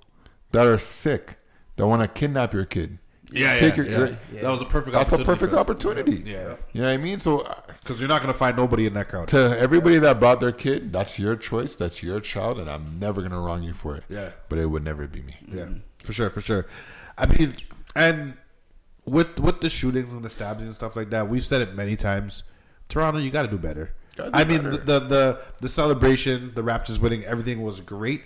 that 0.52 0.66
are 0.66 0.78
sick 0.78 1.36
that 1.76 1.86
want 1.86 2.02
to 2.02 2.08
kidnap 2.08 2.54
your 2.54 2.64
kid. 2.64 2.98
Yeah, 3.32 3.58
Take 3.58 3.76
yeah, 3.76 3.82
your- 3.82 3.90
yeah. 3.92 3.98
your- 4.32 4.42
That 4.42 4.50
was 4.50 4.60
a 4.62 4.64
perfect. 4.66 4.92
That's 4.94 5.10
a 5.12 5.14
opportunity 5.16 5.24
perfect 5.24 5.52
opportunity. 5.54 6.30
Yeah, 6.30 6.54
You 6.72 6.82
know 6.82 6.88
what 6.88 6.94
I 6.94 6.96
mean? 6.96 7.18
So 7.18 7.40
uh, 7.40 7.54
because 7.80 7.98
you're 8.00 8.08
not 8.08 8.20
gonna 8.22 8.32
find 8.32 8.56
nobody 8.56 8.86
in 8.86 8.94
that 8.94 9.08
crowd. 9.08 9.26
to 9.28 9.58
everybody 9.58 9.98
that 9.98 10.20
brought 10.20 10.38
their 10.40 10.52
kid, 10.52 10.92
that's 10.92 11.18
your 11.18 11.34
choice. 11.34 11.74
That's 11.74 12.02
your 12.04 12.20
child, 12.20 12.60
and 12.60 12.70
I'm 12.70 12.98
never 13.00 13.22
gonna 13.22 13.40
wrong 13.40 13.64
you 13.64 13.74
for 13.74 13.96
it. 13.96 14.04
Yeah. 14.08 14.30
but 14.48 14.58
it 14.58 14.66
would 14.66 14.84
never 14.84 15.08
be 15.08 15.22
me. 15.22 15.34
Yeah, 15.48 15.66
for 15.98 16.12
sure, 16.12 16.30
for 16.30 16.40
sure. 16.40 16.66
I 17.18 17.26
mean, 17.26 17.54
and 17.96 18.34
with 19.04 19.40
with 19.40 19.60
the 19.60 19.70
shootings 19.70 20.12
and 20.12 20.24
the 20.24 20.30
stabbings 20.30 20.66
and 20.68 20.74
stuff 20.76 20.94
like 20.94 21.10
that, 21.10 21.28
we've 21.28 21.44
said 21.44 21.60
it 21.62 21.74
many 21.74 21.96
times. 21.96 22.44
Toronto, 22.88 23.18
you 23.18 23.32
got 23.32 23.42
to 23.42 23.48
do 23.48 23.58
better. 23.58 23.92
Do 24.16 24.30
I 24.32 24.44
mean, 24.44 24.62
better. 24.62 24.76
the, 24.76 24.98
the 25.00 25.00
the 25.08 25.40
the 25.62 25.68
celebration, 25.68 26.52
the 26.54 26.62
Raptors 26.62 26.98
winning, 27.00 27.24
everything 27.24 27.60
was 27.62 27.80
great. 27.80 28.22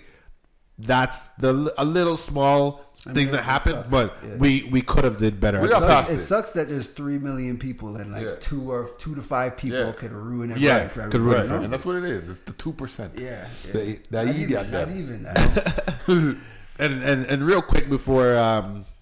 That's 0.85 1.29
the 1.39 1.73
a 1.77 1.85
little 1.85 2.17
small 2.17 2.81
I 3.05 3.13
thing 3.13 3.25
mean, 3.27 3.31
that 3.35 3.43
happened, 3.43 3.75
sucks. 3.75 3.89
but 3.89 4.17
Yeah. 4.23 4.35
we 4.37 4.69
we 4.71 4.81
could 4.81 5.03
have 5.03 5.17
did 5.17 5.39
better. 5.39 5.59
We 5.59 5.65
As 5.65 5.71
got 5.71 5.83
a 5.83 5.87
past 5.87 6.09
team. 6.09 6.19
It 6.19 6.21
it. 6.21 6.25
sucks 6.25 6.51
that 6.53 6.69
there's 6.69 6.87
three 6.87 7.17
million 7.17 7.57
people 7.57 7.95
and 7.97 8.11
like 8.11 8.23
Yeah. 8.23 8.35
two 8.39 8.71
or 8.71 8.89
two 8.99 9.15
to 9.15 9.21
five 9.21 9.57
people 9.57 9.79
Yeah. 9.79 9.91
could 9.91 10.11
ruin 10.11 10.51
it 10.51 10.57
Yeah, 10.57 10.87
for 10.87 11.07
could 11.09 11.21
ruin 11.21 11.39
it 11.39 11.43
you 11.43 11.47
for 11.49 11.57
know? 11.57 11.63
And 11.63 11.73
that's 11.73 11.85
what 11.85 11.95
it 11.95 12.03
is. 12.05 12.29
It's 12.29 12.39
the 12.39 12.53
two 12.53 12.73
percent. 12.73 13.13
Yeah, 13.17 13.47
yeah. 13.65 13.71
The- 13.73 13.99
that 14.11 14.25
not 14.27 14.35
even, 14.35 14.51
not 14.53 14.71
that. 14.71 14.89
even. 14.89 15.25
I 15.27 16.35
and 16.79 17.03
and 17.03 17.25
and 17.25 17.43
real 17.45 17.61
quick 17.61 17.89
before, 17.89 18.33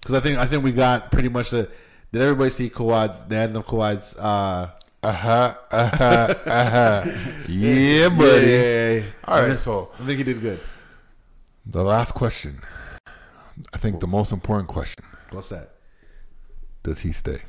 because 0.01 0.13
I 0.13 0.19
think 0.19 0.37
I 0.39 0.45
think 0.45 0.63
we 0.63 0.71
got 0.71 1.11
pretty 1.11 1.29
much 1.29 1.49
the. 1.51 1.69
Did 2.11 2.21
everybody 2.23 2.49
see 2.49 2.69
Kawhi's 2.69 3.19
the 3.27 3.35
end 3.35 3.55
of 3.55 3.65
Kawhi's? 3.65 4.15
Uh, 4.17 4.69
Uh 5.01 5.13
huh. 5.13 5.55
Uh 5.71 5.87
huh. 5.95 6.35
Uh 6.45 6.69
huh. 6.69 7.11
Yeah, 7.47 8.09
buddy. 8.09 8.47
yeah, 8.47 8.57
yeah, 8.57 8.91
yeah. 8.95 9.03
All 9.23 9.37
I 9.39 9.47
right. 9.47 9.57
So 9.59 9.91
I 9.97 10.05
think 10.05 10.17
he 10.17 10.23
did 10.25 10.41
good. 10.41 10.59
The 11.65 11.83
last 11.83 12.13
question, 12.13 12.61
I 13.73 13.77
think 13.77 13.99
the 13.99 14.07
most 14.07 14.31
important 14.31 14.67
question: 14.69 15.03
What's 15.31 15.49
that? 15.49 15.75
Does 16.83 16.99
he 17.01 17.11
stay? 17.11 17.41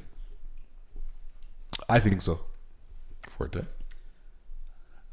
I 1.88 2.00
think 2.00 2.22
so. 2.22 2.40
Forte. 3.28 3.62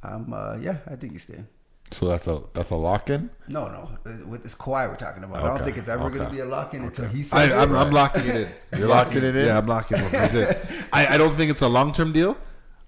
Um, 0.04 0.34
uh, 0.34 0.58
yeah, 0.58 0.78
I 0.90 0.96
think 0.96 1.14
he's 1.14 1.24
staying. 1.24 1.48
So 1.92 2.08
that's 2.08 2.28
a 2.28 2.42
that's 2.54 2.70
a 2.72 2.76
lock 2.76 3.10
in. 3.10 3.30
No, 3.48 3.68
no, 3.70 3.90
uh, 4.06 4.28
with 4.28 4.44
this 4.44 4.56
Kawhi 4.56 4.90
we're 4.90 4.98
talking 4.98 5.24
about. 5.24 5.38
I 5.38 5.48
don't 5.48 5.56
Okay, 5.56 5.66
think 5.66 5.78
it's 5.78 5.88
ever 5.88 6.10
going 6.10 6.26
to 6.26 6.30
be 6.30 6.40
a 6.40 6.46
lock 6.46 6.74
in 6.74 6.84
until 6.84 7.08
he 7.08 7.24
says 7.24 7.34
I, 7.34 7.46
it. 7.46 7.58
I'm, 7.58 7.74
I'm 7.74 7.92
locking 7.92 8.26
it 8.26 8.36
in. 8.36 8.52
You're 8.80 8.90
locking 8.90 9.24
it 9.24 9.36
in? 9.38 9.46
Yeah, 9.48 9.58
I'm 9.58 9.68
locking 9.68 10.00
it. 10.00 10.12
That's 10.12 10.34
it. 10.34 10.68
I, 10.92 11.08
I 11.16 11.18
don't 11.18 11.34
think 11.34 11.50
it's 11.50 11.62
a 11.62 11.68
long 11.70 11.94
term 11.94 12.12
deal. 12.12 12.38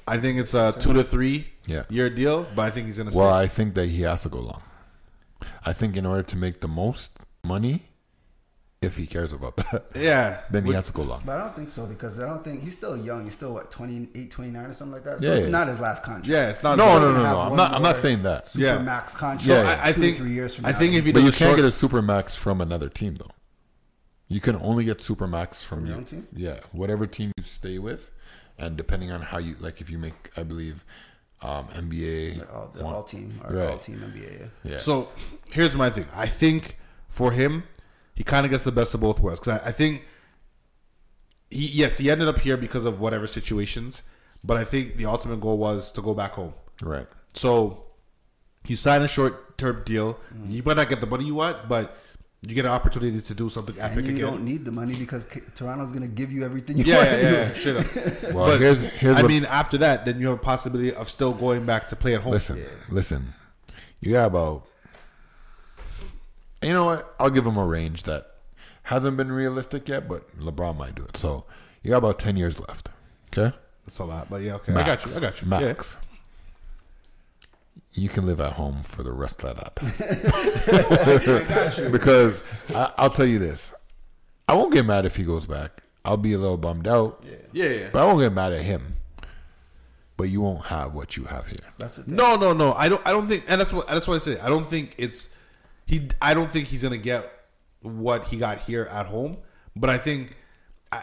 I 0.05 0.17
think 0.17 0.37
it's 0.39 0.53
a 0.53 0.75
two 0.77 0.91
to 0.93 1.03
three 1.03 1.47
Yeah. 1.65 1.83
year 1.89 2.09
deal, 2.09 2.45
but 2.55 2.63
I 2.63 2.71
think 2.71 2.87
he's 2.87 2.97
gonna. 2.97 3.11
Well. 3.15 3.29
I 3.33 3.47
think 3.47 3.75
that 3.75 3.87
he 3.87 4.01
has 4.01 4.23
to 4.23 4.29
go 4.29 4.39
long. 4.39 4.61
I 5.65 5.73
think 5.73 5.95
in 5.97 6.05
order 6.05 6.23
to 6.23 6.35
make 6.37 6.61
the 6.61 6.67
most 6.67 7.11
money, 7.43 7.83
if 8.81 8.95
he 8.95 9.05
cares 9.07 9.33
about 9.33 9.57
that, 9.57 9.87
yeah. 9.95 10.41
then 10.51 10.63
he 10.63 10.67
With- 10.69 10.75
has 10.77 10.85
to 10.87 10.93
go 10.93 11.01
long. 11.03 11.23
But 11.25 11.37
I 11.37 11.43
don't 11.43 11.55
think 11.55 11.69
so 11.69 11.85
because 11.85 12.19
I 12.19 12.25
don't 12.27 12.43
think 12.43 12.63
he's 12.63 12.77
still 12.77 12.95
young. 12.97 13.25
He's 13.25 13.33
still 13.33 13.53
what 13.53 13.69
28, 13.71 14.31
29 14.31 14.65
or 14.65 14.73
something 14.73 14.93
like 14.93 15.03
that. 15.03 15.19
So 15.19 15.25
Yeah, 15.27 15.33
it's 15.33 15.43
yeah. 15.43 15.49
not 15.49 15.67
his 15.67 15.79
last 15.79 16.03
contract. 16.03 16.27
Yeah, 16.27 16.49
it's 16.49 16.63
not- 16.63 16.77
No, 16.77 16.91
He's 16.93 17.01
no, 17.01 17.13
no, 17.13 17.23
no. 17.23 17.39
I'm 17.41 17.55
not. 17.57 17.73
I'm 17.73 17.81
not 17.81 17.97
saying 17.97 18.23
that. 18.23 18.47
Super 18.47 18.65
Yeah. 18.65 18.77
max 18.79 19.15
contract. 19.15 19.45
Yeah, 19.47 19.81
I, 19.83 19.89
I 19.89 19.91
think 19.91 20.17
three 20.17 20.31
years 20.31 20.55
from 20.55 20.65
I 20.65 20.71
now. 20.71 20.79
think 20.79 20.93
if 20.95 21.03
he 21.05 21.11
But 21.11 21.19
you 21.23 21.31
can't 21.31 21.35
short, 21.49 21.55
get 21.57 21.65
a 21.65 21.71
super 21.71 22.01
max 22.01 22.35
from 22.35 22.61
another 22.61 22.87
team 22.89 23.15
though. 23.15 23.31
You 24.31 24.39
can 24.39 24.55
only 24.57 24.85
get 24.85 25.01
super 25.01 25.27
max 25.27 25.61
from, 25.63 25.79
From 25.79 25.87
your 25.87 25.97
own 25.97 26.05
team? 26.05 26.27
Yeah, 26.33 26.59
whatever 26.71 27.05
team 27.07 27.31
you 27.35 27.43
stay 27.43 27.79
with, 27.79 28.11
and 28.59 28.77
depending 28.77 29.11
on 29.11 29.21
how 29.23 29.39
you 29.39 29.55
like, 29.59 29.81
if 29.81 29.89
you 29.89 29.97
make, 29.97 30.29
I 30.37 30.43
believe, 30.43 30.85
um, 31.41 31.67
NBA. 31.69 32.39
Like 32.39 32.53
all, 32.53 32.71
the 32.73 32.83
one- 32.83 32.93
all 32.95 33.03
team 33.03 33.41
or 33.43 33.53
Right. 33.55 33.69
all 33.69 33.77
team 33.77 33.99
NBA. 33.99 34.39
Yeah. 34.63 34.71
Yeah. 34.73 34.79
So 34.79 35.09
here's 35.51 35.75
my 35.75 35.89
thing. 35.89 36.05
I 36.13 36.27
think 36.27 36.77
for 37.07 37.31
him, 37.31 37.63
he 38.15 38.23
kind 38.23 38.45
of 38.45 38.51
gets 38.51 38.63
the 38.65 38.71
best 38.71 38.93
of 38.93 38.99
both 39.01 39.19
worlds 39.19 39.39
because 39.39 39.61
I, 39.61 39.67
I 39.69 39.71
think 39.71 40.03
he 41.49 41.67
yes 41.67 41.97
he 41.97 42.11
ended 42.11 42.27
up 42.27 42.39
here 42.39 42.57
because 42.57 42.85
of 42.85 42.99
whatever 42.99 43.25
situations, 43.27 44.03
but 44.43 44.57
I 44.57 44.63
think 44.63 44.97
the 44.97 45.05
ultimate 45.05 45.39
goal 45.41 45.57
was 45.57 45.91
to 45.93 46.01
go 46.01 46.13
back 46.13 46.33
home. 46.33 46.53
right. 46.83 47.07
So 47.33 47.85
you 48.67 48.75
sign 48.75 49.01
a 49.01 49.07
short 49.07 49.57
term 49.57 49.83
deal. 49.85 50.19
Mm. 50.35 50.51
You 50.51 50.63
might 50.63 50.77
not 50.77 50.89
get 50.89 50.99
the 51.01 51.07
money 51.07 51.25
you 51.25 51.35
want, 51.35 51.67
but 51.69 51.95
you 52.47 52.55
get 52.55 52.63
an 52.65 52.71
opportunity 52.71 53.19
to 53.19 53.33
do 53.33 53.49
something 53.49 53.75
epic 53.79 53.97
And 53.97 54.07
you 54.07 54.13
again. 54.13 54.25
don't 54.25 54.45
need 54.45 54.63
the 54.63 54.71
money 54.71 54.95
because 54.95 55.25
K- 55.25 55.41
Toronto's 55.55 55.89
going 55.89 56.03
to 56.03 56.07
give 56.07 56.31
you 56.31 56.45
everything 56.45 56.77
you 56.77 56.85
yeah, 56.85 56.95
want 56.95 57.09
yeah, 57.09 57.15
to 57.15 57.21
do. 57.21 57.33
yeah, 57.35 57.47
yeah, 57.47 57.53
straight 57.53 58.23
up. 58.27 58.33
Well, 58.33 58.45
But, 58.47 58.59
here's 58.61 58.81
here's 58.81 59.17
I 59.17 59.21
what, 59.23 59.27
mean, 59.27 59.45
after 59.45 59.77
that, 59.79 60.05
then 60.05 60.19
you 60.21 60.27
have 60.29 60.37
a 60.37 60.41
possibility 60.41 60.93
of 60.93 61.09
still 61.09 61.33
going 61.33 61.65
back 61.65 61.87
to 61.89 61.95
play 61.97 62.15
at 62.15 62.21
home. 62.21 62.31
listen, 62.33 62.63
listen. 62.89 63.33
You 63.99 64.13
got 64.13 64.27
about. 64.27 64.65
You 66.61 66.73
know 66.73 66.85
what? 66.85 67.15
I'll 67.19 67.29
give 67.29 67.45
him 67.45 67.57
a 67.57 67.65
range 67.65 68.03
that 68.03 68.35
hasn't 68.83 69.17
been 69.17 69.31
realistic 69.31 69.87
yet, 69.87 70.07
but 70.09 70.37
LeBron 70.39 70.77
might 70.77 70.95
do 70.95 71.03
it. 71.03 71.15
So 71.17 71.45
you 71.83 71.91
got 71.91 71.97
about 71.97 72.19
ten 72.19 72.35
years 72.37 72.59
left. 72.67 72.89
Okay. 73.31 73.55
That's 73.85 73.99
a 73.99 74.03
lot, 74.05 74.29
but 74.29 74.41
yeah, 74.41 74.55
okay. 74.55 74.73
I 74.73 74.85
got 74.85 75.05
you. 75.05 75.15
I 75.15 75.19
got 75.19 75.41
you. 75.41 75.47
Max. 75.47 75.97
You 77.93 78.07
can 78.09 78.25
live 78.25 78.39
at 78.39 78.53
home 78.53 78.83
for 78.83 79.01
the 79.03 79.11
rest 79.11 79.43
of 79.43 79.57
that. 79.57 79.75
Time. 81.75 81.91
because 81.91 82.41
I, 82.69 82.91
I'll 82.97 83.09
tell 83.09 83.25
you 83.25 83.39
this, 83.39 83.73
I 84.47 84.53
won't 84.55 84.71
get 84.73 84.85
mad 84.85 85.05
if 85.05 85.15
he 85.15 85.23
goes 85.23 85.45
back. 85.45 85.81
I'll 86.05 86.17
be 86.17 86.33
a 86.33 86.37
little 86.37 86.57
bummed 86.57 86.87
out, 86.87 87.23
Yeah, 87.25 87.35
yeah. 87.51 87.69
yeah. 87.69 87.89
but 87.91 88.01
I 88.01 88.05
won't 88.05 88.21
get 88.21 88.31
mad 88.33 88.53
at 88.53 88.61
him. 88.63 88.95
But 90.17 90.29
you 90.29 90.41
won't 90.41 90.65
have 90.65 90.93
what 90.93 91.15
you 91.17 91.23
have 91.25 91.47
here. 91.47 91.59
That's 91.77 91.95
the 91.97 92.03
thing. 92.03 92.15
No, 92.15 92.35
no, 92.35 92.51
no. 92.53 92.73
I 92.73 92.89
don't. 92.89 93.01
I 93.07 93.11
don't 93.11 93.25
think, 93.27 93.45
and 93.47 93.59
that's 93.59 93.71
what 93.71 93.87
that's 93.87 94.05
what 94.07 94.15
I 94.15 94.19
say. 94.19 94.37
I 94.39 94.49
don't 94.49 94.67
think 94.67 94.95
it's 94.97 95.29
he. 95.85 96.09
I 96.21 96.33
don't 96.33 96.49
think 96.49 96.67
he's 96.67 96.83
gonna 96.83 96.97
get 96.97 97.31
what 97.81 98.25
he 98.27 98.35
got 98.37 98.59
here 98.59 98.83
at 98.91 99.05
home. 99.05 99.37
But 99.77 99.89
I 99.89 99.97
think, 99.97 100.35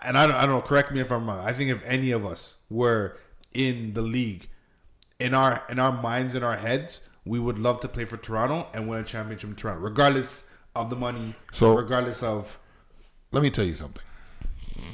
and 0.03 0.19
I 0.19 0.27
don't, 0.27 0.37
I 0.37 0.43
don't 0.43 0.57
know. 0.57 0.61
Correct 0.61 0.93
me 0.93 1.01
if 1.01 1.11
I'm 1.11 1.27
wrong. 1.27 1.39
I 1.41 1.55
think 1.55 1.71
if 1.71 1.83
any 1.87 2.11
of 2.11 2.27
us 2.27 2.57
were 2.69 3.17
in 3.55 3.95
the 3.95 4.03
league, 4.03 4.51
in 5.19 5.35
our 5.35 5.65
in 5.69 5.79
our 5.79 5.93
minds, 5.93 6.35
in 6.35 6.43
our 6.43 6.57
heads, 6.57 7.01
we 7.25 7.39
would 7.39 7.59
love 7.59 7.81
to 7.81 7.89
play 7.89 8.05
for 8.05 8.17
Toronto 8.17 8.69
and 8.75 8.89
win 8.89 9.01
a 9.01 9.05
championship 9.05 9.51
in 9.51 9.57
Toronto, 9.57 9.83
regardless 9.83 10.45
of 10.75 10.91
the 10.91 10.97
money. 10.97 11.35
So- 11.53 11.77
regardless 11.77 12.23
of 12.23 12.59
Let 13.33 13.43
me 13.43 13.51
tell 13.51 13.65
you 13.65 13.75
something. 13.75 14.03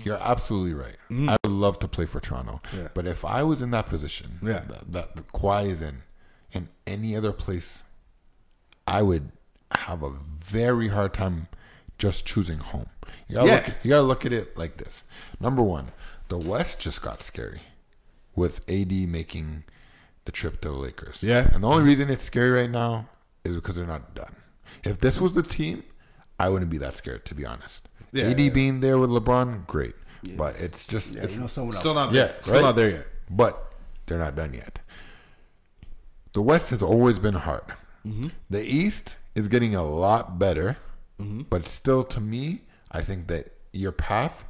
You're 0.04 0.16
absolutely 0.20 0.74
right. 0.74 0.96
Mm-hmm. 1.10 1.28
I 1.28 1.36
would 1.44 1.52
love 1.52 1.78
to 1.80 1.88
play 1.88 2.06
for 2.06 2.20
Toronto, 2.20 2.60
Yeah. 2.74 2.88
but 2.94 3.06
if 3.06 3.24
I 3.24 3.42
was 3.42 3.62
in 3.62 3.70
that 3.72 3.86
position, 3.88 4.38
Yeah. 4.42 4.60
that, 4.68 4.92
that 4.92 5.16
the 5.16 5.22
Kawhi 5.22 5.68
is 5.70 5.82
in, 5.82 6.02
in 6.52 6.68
any 6.86 7.14
other 7.16 7.32
place, 7.32 7.82
I 8.86 9.02
would 9.02 9.32
have 9.72 10.02
a 10.02 10.10
very 10.10 10.88
hard 10.88 11.14
time 11.14 11.48
just 11.98 12.24
choosing 12.26 12.58
home. 12.58 12.86
You 13.28 13.36
gotta, 13.36 13.48
Yeah. 13.48 13.54
look, 13.56 13.74
you 13.82 13.88
gotta 13.90 14.02
look 14.02 14.24
at 14.26 14.32
it 14.32 14.56
like 14.56 14.76
this. 14.78 15.02
Number 15.40 15.62
one, 15.62 15.92
the 16.28 16.38
West 16.38 16.80
just 16.80 17.02
got 17.02 17.22
scary 17.22 17.62
with 18.34 18.60
AD 18.68 19.06
making 19.06 19.64
the 20.24 20.32
trip 20.32 20.60
to 20.62 20.68
the 20.68 20.74
Lakers. 20.74 21.22
Yeah. 21.22 21.48
and 21.52 21.62
the 21.64 21.68
only 21.68 21.84
reason 21.84 22.10
it's 22.10 22.24
scary 22.24 22.50
right 22.50 22.70
now 22.70 23.08
is 23.44 23.54
because 23.54 23.76
they're 23.76 23.86
not 23.86 24.14
done. 24.14 24.36
If 24.84 24.98
this 25.00 25.20
was 25.20 25.34
the 25.34 25.42
team, 25.42 25.84
I 26.38 26.48
wouldn't 26.48 26.70
be 26.70 26.78
that 26.78 26.96
scared, 26.96 27.24
to 27.26 27.34
be 27.34 27.44
honest. 27.46 27.88
Yeah, 28.12 28.26
AD 28.26 28.38
yeah. 28.40 28.50
being 28.50 28.80
there 28.80 28.98
with 28.98 29.10
LeBron, 29.10 29.66
great, 29.66 29.94
but 30.36 30.56
it's 30.60 30.86
just 30.86 31.14
Yeah, 31.14 31.22
it's 31.24 31.34
you 31.34 31.40
know 31.40 31.46
someone 31.46 31.74
else. 31.74 31.82
still 31.82 31.94
not 31.94 32.12
yeah, 32.12 32.26
there. 32.26 32.36
still 32.42 32.62
not 32.62 32.76
there 32.76 32.90
yet. 32.90 33.06
But 33.30 33.72
they're 34.06 34.18
not 34.18 34.34
done 34.36 34.52
yet. 34.54 34.80
The 36.32 36.42
West 36.42 36.70
has 36.70 36.82
always 36.82 37.18
been 37.18 37.34
hard. 37.34 37.64
Mm-hmm. 38.06 38.28
The 38.50 38.62
East 38.62 39.16
is 39.34 39.48
getting 39.48 39.74
a 39.74 39.84
lot 39.84 40.38
better, 40.38 40.76
Mm-hmm. 41.20 41.42
but 41.50 41.68
still, 41.68 42.02
to 42.04 42.20
me, 42.20 42.62
I 42.90 43.00
think 43.02 43.28
that 43.28 43.52
your 43.72 43.92
path 43.92 44.48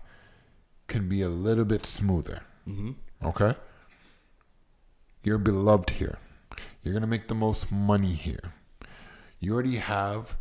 can 0.89 1.07
be 1.09 1.21
a 1.21 1.29
little 1.29 1.65
bit 1.67 1.85
smoother. 1.85 2.43
Mm-hmm. 2.67 2.93
Okay, 3.27 3.55
you're 5.23 5.39
beloved 5.39 5.91
here. 5.91 6.19
You're 6.83 6.95
gonna 6.95 7.07
make 7.07 7.29
the 7.29 7.35
most 7.35 7.71
money 7.71 8.15
here. 8.15 8.53
You 9.41 9.55
already 9.55 9.77
have 9.77 10.37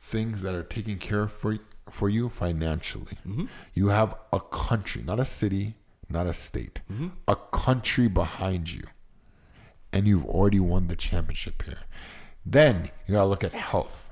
things 0.00 0.42
that 0.42 0.54
are 0.54 0.62
taken 0.62 0.98
care 0.98 1.22
of 1.22 1.32
for 1.32 1.58
for 1.90 2.08
you 2.08 2.28
financially. 2.28 3.16
Mm-hmm. 3.26 3.46
You 3.74 3.88
have 3.88 4.14
a 4.32 4.40
country, 4.40 5.02
not 5.02 5.18
a 5.18 5.24
city, 5.24 5.74
not 6.10 6.26
a 6.26 6.34
state, 6.34 6.82
mm-hmm. 6.90 7.08
a 7.26 7.36
country 7.36 8.08
behind 8.08 8.70
you, 8.70 8.84
and 9.92 10.06
you've 10.06 10.26
already 10.26 10.60
won 10.60 10.88
the 10.88 10.96
championship 10.96 11.62
here. 11.64 11.78
Then 12.44 12.90
you 13.06 13.14
gotta 13.14 13.28
look 13.28 13.44
at 13.44 13.52
health. 13.52 14.10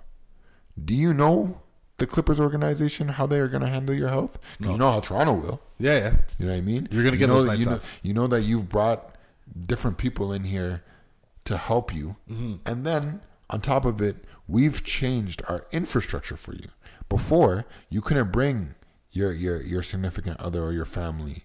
Do 0.82 0.94
you 0.94 1.12
know 1.14 1.60
the 1.98 2.06
Clippers 2.06 2.38
organization 2.40 3.08
how 3.08 3.26
they 3.26 3.38
are 3.40 3.48
gonna 3.48 3.68
handle 3.68 3.94
your 3.94 4.08
health? 4.08 4.38
'Cause 4.60 4.70
You 4.70 4.78
know 4.78 4.92
how 4.92 5.00
Toronto 5.00 5.32
will. 5.34 5.60
Yeah, 5.78 5.96
yeah. 5.96 6.16
You 6.38 6.46
know 6.46 6.52
what 6.52 6.58
I 6.58 6.60
mean? 6.62 6.88
You're 6.90 7.04
gonna 7.04 7.16
You 7.16 7.18
get 7.20 7.28
know, 7.28 7.34
those 7.36 7.46
nights 7.46 7.60
you 7.60 7.66
know, 7.66 7.72
off. 7.74 8.00
you 8.02 8.14
know 8.14 8.26
that 8.26 8.42
you've 8.42 8.68
brought 8.68 9.15
different 9.66 9.98
people 9.98 10.32
in 10.32 10.44
here 10.44 10.82
to 11.44 11.56
help 11.56 11.94
you, 11.94 12.16
Mm-hmm. 12.30 12.54
and 12.66 12.84
then 12.84 13.20
on 13.48 13.60
top 13.60 13.84
of 13.84 14.00
it, 14.00 14.24
we've 14.48 14.82
changed 14.82 15.42
our 15.48 15.66
infrastructure 15.70 16.36
for 16.36 16.52
you. 16.54 16.68
Before, 17.08 17.64
you 17.88 18.00
couldn't 18.00 18.32
bring 18.32 18.74
your 19.12 19.32
your 19.32 19.62
your 19.62 19.82
significant 19.82 20.40
other 20.40 20.62
or 20.62 20.72
your 20.72 20.84
family 20.84 21.44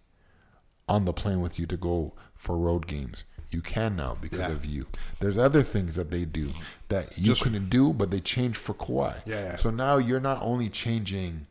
on 0.89 1.05
the 1.05 1.13
plane 1.13 1.39
with 1.39 1.59
you 1.59 1.65
to 1.67 1.77
go 1.77 2.13
for 2.33 2.57
road 2.57 2.87
games. 2.87 3.23
You 3.51 3.61
can 3.61 3.95
now 3.95 4.17
because 4.19 4.39
Yeah. 4.39 4.51
of 4.51 4.65
you. 4.65 4.87
There's 5.19 5.37
other 5.37 5.61
things 5.61 5.95
that 5.95 6.09
they 6.09 6.25
do 6.25 6.51
that 6.89 7.17
you 7.17 7.25
Just- 7.27 7.41
couldn't 7.43 7.69
do, 7.69 7.93
but 7.93 8.09
they 8.09 8.19
changed 8.21 8.57
for 8.57 8.73
Kawhi. 8.73 9.21
Yeah, 9.25 9.43
yeah. 9.43 9.55
So 9.57 9.69
now 9.69 9.97
you're 9.97 10.19
not 10.21 10.41
only 10.41 10.69
changing 10.69 11.47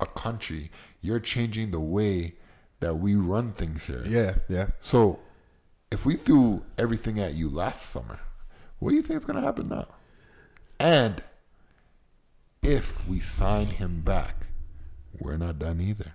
a 0.00 0.06
country, 0.06 0.70
you're 1.02 1.20
changing 1.20 1.70
the 1.72 1.80
way 1.80 2.36
that 2.80 2.94
we 2.96 3.14
run 3.16 3.52
things 3.52 3.84
here. 3.86 4.04
Yeah, 4.06 4.36
yeah. 4.48 4.68
So 4.80 5.18
if 5.90 6.04
we 6.04 6.14
threw 6.14 6.64
everything 6.76 7.20
at 7.20 7.34
you 7.34 7.48
last 7.48 7.90
summer, 7.90 8.20
what 8.78 8.90
do 8.90 8.96
you 8.96 9.02
think 9.02 9.18
is 9.18 9.24
going 9.24 9.36
to 9.36 9.42
happen 9.42 9.68
now? 9.68 9.86
And 10.78 11.22
if 12.62 13.08
we 13.08 13.20
sign 13.20 13.66
him 13.66 14.00
back, 14.00 14.48
we're 15.18 15.36
not 15.36 15.58
done 15.58 15.80
either. 15.80 16.14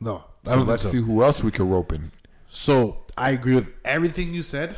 No, 0.00 0.24
I 0.46 0.50
So 0.50 0.62
let's 0.62 0.90
see 0.90 1.00
who 1.00 1.22
else 1.22 1.42
we 1.42 1.50
can 1.50 1.68
rope 1.68 1.92
in. 1.92 2.12
So 2.48 3.04
I 3.16 3.30
agree 3.30 3.54
with 3.54 3.70
everything 3.84 4.32
you 4.34 4.42
said. 4.42 4.76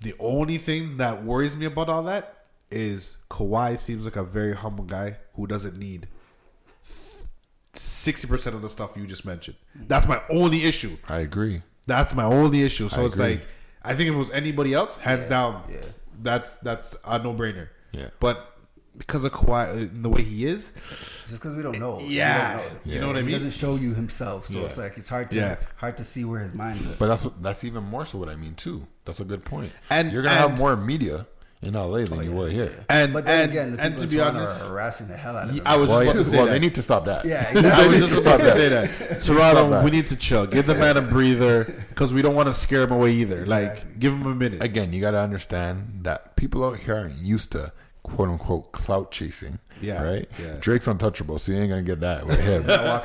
The 0.00 0.14
only 0.18 0.58
thing 0.58 0.98
that 0.98 1.24
worries 1.24 1.56
me 1.56 1.66
about 1.66 1.88
all 1.88 2.02
that 2.04 2.46
is 2.70 3.16
Kawhi 3.30 3.78
seems 3.78 4.04
like 4.04 4.16
a 4.16 4.24
very 4.24 4.54
humble 4.54 4.84
guy 4.84 5.16
who 5.34 5.46
doesn't 5.46 5.78
need 5.78 6.08
sixty 7.72 8.26
percent 8.26 8.54
of 8.54 8.62
the 8.62 8.68
stuff 8.68 8.96
you 8.96 9.06
just 9.06 9.24
mentioned. 9.24 9.56
That's 9.74 10.06
my 10.06 10.20
only 10.28 10.64
issue. 10.64 10.98
I 11.08 11.18
agree. 11.18 11.62
That's 11.86 12.14
my 12.14 12.24
only 12.24 12.62
issue. 12.62 12.88
So 12.88 13.02
I 13.02 13.06
it's 13.06 13.14
agree. 13.14 13.26
like 13.34 13.46
I 13.82 13.94
think 13.94 14.08
if 14.08 14.14
it 14.14 14.18
was 14.18 14.30
anybody 14.30 14.72
else, 14.74 14.96
hands 14.96 15.26
down, 15.26 15.62
yeah. 15.70 15.80
that's 16.22 16.56
that's 16.56 16.96
a 17.04 17.18
no 17.18 17.34
brainer. 17.34 17.68
Yeah. 17.92 18.08
But 18.20 18.50
because 18.96 19.24
of 19.24 19.32
Kawhi 19.32 19.72
and 19.72 20.04
the 20.04 20.08
way 20.08 20.22
he 20.22 20.46
is, 20.46 20.72
Just 21.28 21.42
because 21.42 21.54
we 21.56 21.62
don't 21.62 21.78
know. 21.80 21.98
Yeah. 22.00 22.56
don't 22.58 22.72
know. 22.86 22.92
You 22.94 23.00
know 23.00 23.06
what 23.08 23.16
I 23.16 23.20
mean. 23.20 23.28
He 23.28 23.32
mean? 23.34 23.44
doesn't 23.44 23.58
show 23.60 23.74
you 23.76 23.92
himself, 23.94 24.46
so 24.46 24.58
Yeah. 24.58 24.64
it's 24.66 24.78
like 24.78 24.96
it's 24.96 25.08
hard 25.08 25.30
to 25.32 25.36
Yeah. 25.36 25.56
hard 25.76 25.96
to 25.98 26.04
see 26.04 26.24
where 26.24 26.40
his 26.40 26.54
mind's 26.54 26.86
at. 26.86 26.98
But 26.98 27.08
that's 27.08 27.24
what, 27.24 27.42
that's 27.42 27.64
even 27.64 27.82
more 27.84 28.06
so 28.06 28.18
what 28.18 28.28
I 28.28 28.36
mean 28.36 28.54
too. 28.54 28.86
That's 29.04 29.20
a 29.20 29.24
good 29.24 29.44
point. 29.44 29.72
And- 29.90 30.12
you're 30.12 30.22
gonna 30.22 30.36
and- 30.36 30.50
have 30.50 30.58
more 30.58 30.76
media 30.76 31.26
in 31.62 31.74
LA 31.74 31.98
than 32.04 32.14
oh, 32.18 32.20
you 32.20 32.32
were 32.32 32.48
here. 32.50 32.84
and 32.90 33.12
But 33.14 33.24
then 33.24 33.44
and, 33.44 33.50
again, 33.52 33.76
the 33.76 33.82
and 33.82 33.94
people 33.94 33.96
to 33.96 34.02
in 34.04 34.08
be 34.10 34.16
Toronto 34.16 34.40
honest, 34.40 34.62
are 34.64 34.68
harassing 34.68 35.08
the 35.08 35.16
hell 35.16 35.36
out 35.36 35.48
of 35.48 35.54
him. 35.54 35.62
I 35.64 35.76
was 35.76 35.88
Well, 35.88 36.00
just 36.00 36.10
about 36.12 36.18
to 36.24 36.30
say 36.30 36.36
well, 36.36 36.46
that. 36.46 36.52
they 36.52 36.58
need 36.58 36.74
to 36.74 36.82
stop 36.82 37.04
that. 37.06 37.24
yeah, 37.24 37.50
I 37.74 37.86
was 37.86 37.98
just 38.00 38.14
about 38.20 38.40
to 38.40 38.50
say 38.52 38.68
that. 38.68 39.22
Toronto, 39.22 39.70
that. 39.70 39.84
we 39.84 39.90
need 39.90 40.06
to 40.08 40.16
chill. 40.16 40.46
Give 40.46 40.66
the 40.66 40.74
man 40.74 40.96
a 40.96 41.02
breather 41.02 41.64
because 41.88 42.12
we 42.12 42.20
don't 42.22 42.34
want 42.34 42.48
to 42.48 42.54
scare 42.54 42.82
him 42.82 42.92
away 42.92 43.12
either. 43.12 43.46
Like, 43.46 43.98
give 43.98 44.12
him 44.12 44.26
a 44.26 44.34
minute. 44.34 44.62
Again, 44.62 44.92
you 44.92 45.00
got 45.00 45.12
to 45.12 45.20
understand 45.20 46.00
that 46.02 46.36
people 46.36 46.64
out 46.64 46.78
here 46.78 46.96
aren't 46.96 47.18
used 47.18 47.52
to 47.52 47.72
quote 48.02 48.28
unquote 48.28 48.72
clout 48.72 49.10
chasing. 49.10 49.58
Yeah, 49.80 50.02
Right? 50.02 50.28
yeah. 50.38 50.56
Drake's 50.60 50.86
untouchable, 50.86 51.38
so 51.38 51.50
you 51.52 51.58
ain't 51.58 51.70
gonna 51.70 51.82
get 51.82 52.00
that 52.00 52.26
with 52.26 52.38
him. 52.40 52.62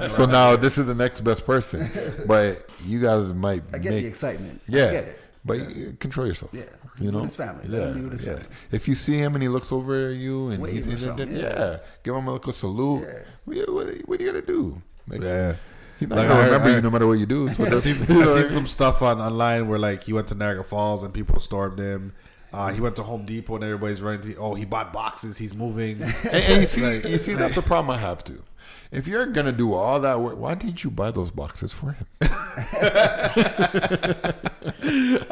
so 0.10 0.26
now 0.26 0.56
this 0.58 0.78
is 0.78 0.86
the 0.86 0.93
next 0.95 1.22
best 1.22 1.45
person. 1.45 1.89
But 2.28 2.70
you 2.86 3.00
guys 3.02 3.34
might 3.34 3.64
I 3.74 3.78
get 3.80 3.91
make, 3.93 4.04
the 4.04 4.08
excitement. 4.10 4.62
Yeah. 4.68 4.86
I 4.88 4.91
get 4.91 5.04
it. 5.06 5.20
But 5.45 5.70
you 5.76 5.95
control 6.00 6.28
yourself. 6.28 6.52
Yeah. 6.54 6.64
You 7.00 7.06
With 7.06 7.14
know, 7.16 7.22
his 7.24 7.36
family. 7.36 7.66
Yeah, 7.70 7.91
with 7.93 8.12
his 8.12 8.26
yeah. 8.26 8.34
family. 8.34 8.47
If 8.72 8.88
you 8.88 8.95
see 8.95 9.18
him 9.18 9.34
and 9.36 9.41
he 9.41 9.47
looks 9.50 9.72
over 9.72 10.10
at 10.10 10.16
you 10.18 10.50
and 10.50 10.62
Wave 10.62 10.74
he's 10.74 10.88
or 10.88 10.91
in 10.91 10.97
something, 10.97 11.32
yeah. 11.32 11.38
yeah. 11.39 11.78
give 12.04 12.14
him 12.16 12.28
a 12.28 12.34
little 12.34 12.52
salute. 12.54 13.04
Yeah. 13.08 13.20
What, 13.45 13.74
what, 13.74 13.95
what 14.08 14.20
are 14.20 14.24
you 14.24 14.32
gonna 14.32 14.41
do? 14.45 14.82
Like, 15.08 15.22
yeah. 15.22 15.56
He's 16.00 16.08
not 16.10 16.18
Like, 16.20 16.28
gonna 16.28 16.39
I- 16.41 16.45
remember 16.45 16.68
I- 16.70 16.76
you 16.76 16.82
no 16.82 16.89
matter 16.89 17.08
what 17.08 17.20
you 17.20 17.26
do. 17.26 17.50
So 17.50 17.64
I've 17.72 17.80
seen, 17.80 18.00
you 18.00 18.06
know 18.16 18.22
I've 18.22 18.28
what 18.28 18.38
I 18.38 18.41
seen 18.43 18.50
some 18.52 18.68
stuff 18.68 19.02
on 19.02 19.20
online 19.22 19.68
where 19.70 19.80
like 19.80 20.04
he 20.04 20.14
went 20.14 20.28
to 20.28 20.36
Niagara 20.36 20.64
Falls 20.64 21.04
and 21.04 21.14
people 21.14 21.39
stormed 21.39 21.80
him. 21.80 22.14
Uh, 22.52 22.72
he 22.72 22.82
went 22.82 22.95
to 22.95 23.04
Home 23.04 23.26
Depot 23.26 23.56
and 23.56 23.64
everybody's 23.64 24.02
running. 24.02 24.22
To, 24.22 24.36
oh, 24.38 24.56
he 24.56 24.66
bought 24.66 24.91
boxes. 24.91 25.38
He's 25.38 25.54
moving. 25.54 26.02
and, 26.02 26.16
and 26.34 26.62
you 26.62 26.68
see, 26.68 27.08
you 27.08 27.18
see, 27.18 27.34
that's 27.34 27.56
the 27.56 27.62
problem 27.72 27.91
I 27.91 28.00
have 28.00 28.24
too. 28.24 28.43
If 28.91 29.08
you're 29.08 29.26
gonna 29.28 29.52
do 29.52 29.74
all 29.74 30.00
that 30.00 30.20
work, 30.20 30.38
why 30.38 30.56
didn't 30.56 30.84
you 30.84 30.89
buy 30.89 31.12
those 31.12 31.32
boxes 31.32 31.72
for 31.72 31.91
him? 31.91 32.08
I 32.22 34.34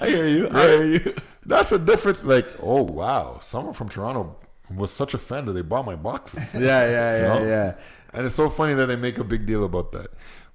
hear 0.08 0.28
you. 0.28 0.50
I 0.52 0.68
hear 0.68 0.86
you. 0.86 1.16
That's 1.46 1.72
a 1.72 1.80
different. 1.80 2.26
Like, 2.26 2.48
oh 2.62 2.84
wow, 2.84 3.40
someone 3.42 3.74
from 3.74 3.90
Toronto 3.90 4.38
was 4.74 4.92
such 4.92 5.14
a 5.14 5.18
fan 5.18 5.46
that 5.46 5.54
they 5.54 5.62
bought 5.62 5.86
my 5.86 5.96
boxes. 5.96 6.54
Yeah, 6.54 6.62
yeah, 6.62 6.90
yeah, 6.90 7.18
You 7.18 7.40
know? 7.40 7.48
yeah. 7.48 7.74
And 8.14 8.26
it's 8.26 8.36
so 8.36 8.50
funny 8.50 8.74
that 8.74 8.88
they 8.88 8.96
make 8.96 9.18
a 9.18 9.24
big 9.24 9.46
deal 9.46 9.64
about 9.64 9.92
that. 9.92 10.08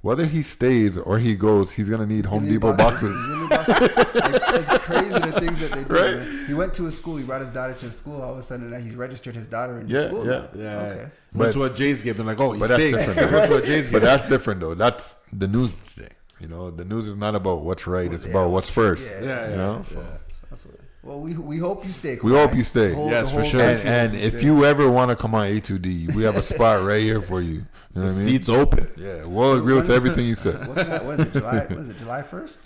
Whether 0.03 0.26
he 0.26 0.42
stays 0.42 0.98
or 0.98 1.18
he 1.20 1.36
goes, 1.36 1.70
he's 1.72 1.88
gonna 1.88 2.07
need 2.07 2.26
Home 2.26 2.42
He's 2.44 2.55
Depot 2.55 2.76
boxes. 2.76 3.09
He's 3.11 3.26
gonna 3.26 3.40
need 3.42 3.50
boxes. 3.50 3.80
Like, 3.80 4.55
it's 4.55 4.78
crazy 4.84 5.09
the 5.09 5.40
things 5.40 5.61
that 5.61 5.70
they 5.70 5.84
do. 5.84 5.94
Right? 5.94 6.16
man. 6.16 6.44
He 6.48 6.55
went 6.55 6.74
to 6.74 6.86
a 6.88 6.92
school. 6.92 7.16
He 7.18 7.24
brought 7.24 7.40
his 7.40 7.50
daughter 7.50 7.74
to 7.74 7.86
a 7.86 7.90
school. 7.92 8.20
All 8.20 8.32
of 8.32 8.38
a 8.38 8.42
sudden, 8.42 8.70
now 8.70 8.78
he's 8.78 8.96
registered 8.96 9.36
his 9.36 9.46
daughter 9.46 9.78
in 9.78 9.86
the 9.86 9.92
Yeah, 10.00 10.07
school. 10.09 10.26
yeah. 10.26 10.32
now. 10.32 10.48
Yeah. 10.55 10.78
Okay. 10.80 10.98
Went 10.98 11.11
But- 11.34 11.53
to 11.53 11.64
a 11.64 11.70
Jays 11.70 12.03
game. 12.03 12.14
They're 12.16 12.26
like, 12.26 12.40
oh, 12.40 12.53
he 12.53 12.59
But 12.61 12.68
that's 12.70 12.82
stayed. 12.82 12.92
different. 12.96 13.32
Went 13.32 13.50
to 13.53 13.57
a 13.59 13.62
Jays 13.64 13.84
game. 13.86 13.92
But 13.92 14.03
that's 14.03 14.28
different 14.28 14.61
though. 14.61 14.74
That's 14.74 15.16
the 15.32 15.46
news 15.46 15.72
today. 15.94 16.09
You 16.40 16.48
know, 16.48 16.72
the 16.72 16.84
news 16.84 17.07
is 17.07 17.14
not 17.16 17.36
about 17.36 17.61
what's 17.62 17.86
right. 17.86 18.12
It's 18.12 18.24
Yeah, 18.24 18.32
about 18.32 18.50
what's 18.50 18.68
first. 18.68 19.09
yeah, 19.09 19.24
yeah, 19.24 19.50
You 19.50 19.57
know, 19.57 19.72
yeah. 19.76 19.82
so. 19.82 20.05
That's 20.50 20.66
what, 20.66 20.74
well, 21.05 21.20
we 21.20 21.34
we 21.36 21.59
hope 21.59 21.86
you 21.86 21.92
stay. 21.92 22.18
We 22.22 22.32
hope 22.32 22.55
you 22.57 22.64
stay. 22.64 22.88
The 22.90 22.94
whole- 22.96 23.11
Yes, 23.11 23.32
for 23.32 23.44
sure. 23.44 23.61
And, 23.61 23.80
and 23.82 24.14
if 24.16 24.42
you 24.42 24.64
ever 24.64 24.90
want 24.90 25.11
to 25.11 25.16
come 25.16 25.34
on 25.36 25.46
A2D, 25.46 26.12
we 26.16 26.24
have 26.24 26.34
a 26.36 26.42
spot 26.42 26.82
right 26.84 27.00
here 27.03 27.22
for 27.22 27.40
you. 27.40 27.64
You 27.95 28.01
know 28.01 28.07
what 28.07 28.14
I 28.14 28.16
mean? 28.18 28.26
Seats 28.26 28.49
open. 28.49 28.90
Yeah, 28.97 29.24
we'll 29.26 29.55
agree 29.57 29.74
with 29.74 29.90
everything 29.90 30.26
you 30.26 30.34
said. 30.34 30.66
What's 30.66 30.82
that? 30.84 31.05
What 31.05 31.20
is 31.20 31.26
it? 31.26 31.32
July? 31.34 31.59
What 31.66 31.72
is 31.78 31.88
it? 31.90 31.99
July 31.99 32.22
first? 32.22 32.61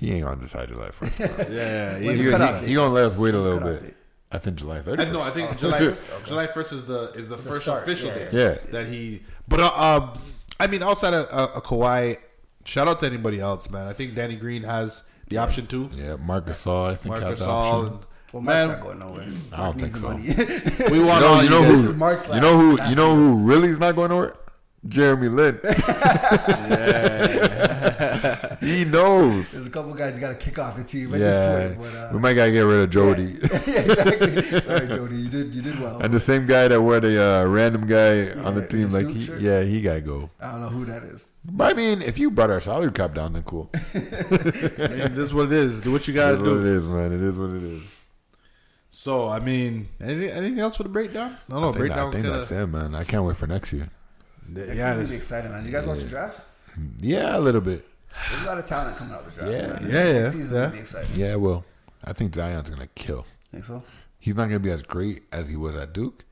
He 0.00 0.12
ain't 0.12 0.24
gonna 0.24 0.40
decide 0.40 0.68
July 0.68 0.90
first. 0.90 1.18
He, 1.18 1.24
Yeah, 1.54 1.92
When's 1.94 2.00
he- 2.00 2.08
the 2.16 2.22
he, 2.24 2.30
cutoff 2.30 2.64
he 2.64 2.74
gonna 2.74 2.92
let 2.92 3.04
us 3.12 3.16
wait 3.16 3.34
a 3.34 3.38
little 3.38 3.60
bit. 3.60 3.82
date? 3.82 3.94
I 4.32 4.38
think 4.38 4.56
July 4.56 4.78
I, 4.78 4.82
31st. 4.82 5.12
no, 5.12 5.20
I 5.20 5.30
think 5.30 5.58
July 5.58 5.78
first. 5.90 6.04
July 6.26 6.46
first 6.48 6.72
is 6.72 6.84
the 6.86 7.12
is 7.12 7.28
the 7.28 7.38
first 7.38 7.62
start, 7.62 7.82
official 7.84 8.08
yeah, 8.08 8.14
day. 8.14 8.28
yeah. 8.32 8.70
that 8.72 8.86
he. 8.88 9.22
But 9.46 9.60
uh, 9.60 9.72
um, 10.02 10.18
I 10.58 10.66
mean, 10.66 10.82
outside 10.82 11.14
of 11.14 11.26
uh, 11.30 11.52
a 11.54 11.60
Kawhi, 11.60 12.18
shout 12.64 12.88
out 12.88 12.98
to 13.00 13.06
anybody 13.06 13.38
else, 13.40 13.68
man. 13.70 13.86
I 13.86 13.92
think 13.92 14.14
Danny 14.14 14.34
Green 14.36 14.62
has 14.64 15.02
the 15.28 15.36
option 15.36 15.66
too. 15.66 15.90
Yeah, 15.92 16.16
Marc 16.16 16.46
Gasol, 16.46 16.86
I 16.90 16.94
think 16.96 17.10
Marc 17.10 17.22
has 17.22 17.38
the 17.38 17.46
option. 17.46 17.92
And, 17.94 18.04
Well, 18.32 18.42
man, 18.42 18.66
Marc's 18.68 18.80
not 18.80 18.86
going 18.86 18.98
nowhere. 18.98 19.26
I 19.52 19.56
don't 19.64 19.80
think 19.80 19.96
so. 19.96 20.08
the 20.08 20.08
money. 20.08 20.90
we 20.90 20.98
You 20.98 21.06
want 21.06 21.20
know, 21.20 21.26
all 21.28 21.44
you 21.44 21.50
know 21.50 21.62
guys- 21.62 21.70
This 21.72 21.82
who? 21.84 21.90
is 21.90 21.96
Marc's 21.96 22.28
You 22.28 22.40
know 22.40 22.58
who? 22.58 22.82
You 22.88 22.96
know 22.96 23.14
who 23.14 23.38
really 23.44 23.68
is 23.68 23.78
not 23.78 23.94
going 23.94 24.10
nowhere? 24.10 24.34
Jeremy 24.88 25.28
Lin. 25.28 25.60
Yeah. 27.94 28.56
he 28.60 28.84
knows. 28.84 29.52
There's 29.52 29.66
a 29.66 29.70
couple 29.70 29.92
guys 29.94 30.14
you 30.14 30.20
got 30.20 30.38
to 30.38 30.44
kick 30.44 30.58
off 30.58 30.76
the 30.76 30.84
team 30.84 31.12
at 31.14 31.20
Yeah, 31.20 31.26
this 31.68 31.76
point. 31.76 31.92
But, 31.92 31.98
uh, 31.98 32.10
we 32.12 32.18
might 32.20 32.34
gotta 32.34 32.50
get 32.52 32.60
rid 32.62 32.80
of 32.84 32.90
Jody. 32.90 33.22
yeah, 33.40 33.80
exactly. 33.80 34.60
Sorry, 34.60 34.86
Jody. 34.88 35.16
You 35.16 35.28
did 35.28 35.54
you 35.54 35.62
did 35.62 35.78
well. 35.80 36.00
And 36.00 36.12
the 36.12 36.20
same 36.20 36.46
guy 36.46 36.68
that 36.68 36.80
wore 36.80 37.00
the 37.00 37.22
uh, 37.22 37.44
random 37.44 37.86
guy 37.86 38.30
on 38.42 38.54
the 38.54 38.66
team, 38.66 38.88
the 38.90 39.02
like 39.02 39.14
he, 39.14 39.22
shirt. 39.22 39.40
yeah, 39.40 39.62
he 39.62 39.80
gotta 39.82 40.00
go. 40.00 40.30
I 40.40 40.52
don't 40.52 40.60
know 40.62 40.68
who 40.68 40.84
that 40.86 41.02
is. 41.02 41.28
But 41.44 41.72
I 41.72 41.76
mean, 41.76 42.02
if 42.02 42.18
you 42.18 42.30
brought 42.30 42.50
our 42.50 42.60
salary 42.60 42.92
cap 42.92 43.14
down, 43.14 43.34
then 43.34 43.42
cool. 43.42 43.70
I 43.94 43.98
mean, 43.98 45.14
this 45.14 45.28
is 45.28 45.34
what 45.34 45.46
it 45.46 45.52
is. 45.52 45.80
Do 45.80 45.92
what 45.92 46.06
you 46.08 46.14
gotta 46.14 46.34
is 46.34 46.40
what 46.40 46.48
it 46.50 46.54
do. 46.62 46.66
is, 46.66 46.86
man. 46.86 47.12
It 47.12 47.20
is 47.22 47.38
what 47.38 47.50
it 47.50 47.62
is. 47.62 47.82
So, 48.90 49.28
I 49.28 49.40
mean, 49.40 49.88
anything, 50.00 50.30
anything 50.30 50.60
else 50.60 50.76
for 50.76 50.84
the 50.84 50.88
breakdown? 50.88 51.36
I 51.48 51.52
don't 51.52 51.60
know. 51.62 51.68
I 51.70 51.72
think, 51.72 51.74
that- 51.74 51.78
I 51.78 51.80
breakdown's 51.80 52.14
think 52.14 52.26
kind 52.26 52.38
that's 52.38 52.50
it, 52.52 52.66
man. 52.68 52.94
I 52.94 53.04
can't 53.04 53.24
wait 53.24 53.36
for 53.36 53.46
next 53.46 53.72
year. 53.72 53.88
Next 54.48 54.68
yeah, 54.68 54.74
yeah, 54.74 54.96
really 54.96 55.16
excited, 55.16 55.50
man. 55.50 55.64
You 55.64 55.72
guys 55.72 55.86
watch 55.86 55.98
the 56.00 56.04
draft? 56.08 56.40
Yeah, 56.98 57.38
a 57.38 57.40
little 57.40 57.60
bit. 57.60 57.86
There's 58.30 58.42
a 58.42 58.46
lot 58.46 58.58
of 58.58 58.66
talent 58.66 58.96
coming 58.96 59.14
out 59.14 59.26
of 59.26 59.34
the 59.34 59.40
draft. 59.42 59.52
Yeah. 59.52 59.66
man. 59.80 59.90
Yeah, 59.90 60.12
yeah, 60.12 60.22
Next 60.22 60.52
yeah. 60.52 60.66
be 60.66 60.78
exciting. 60.78 61.10
Yeah, 61.14 61.34
well, 61.36 61.64
I 62.04 62.12
think 62.12 62.34
Zion's 62.34 62.70
gonna 62.70 62.88
kill. 62.94 63.26
Think 63.50 63.64
so? 63.64 63.82
He's 64.18 64.34
not 64.34 64.44
gonna 64.46 64.60
be 64.60 64.70
as 64.70 64.82
great 64.82 65.24
as 65.32 65.48
he 65.48 65.56
was 65.56 65.74
at 65.76 65.92
Duke, 65.92 66.24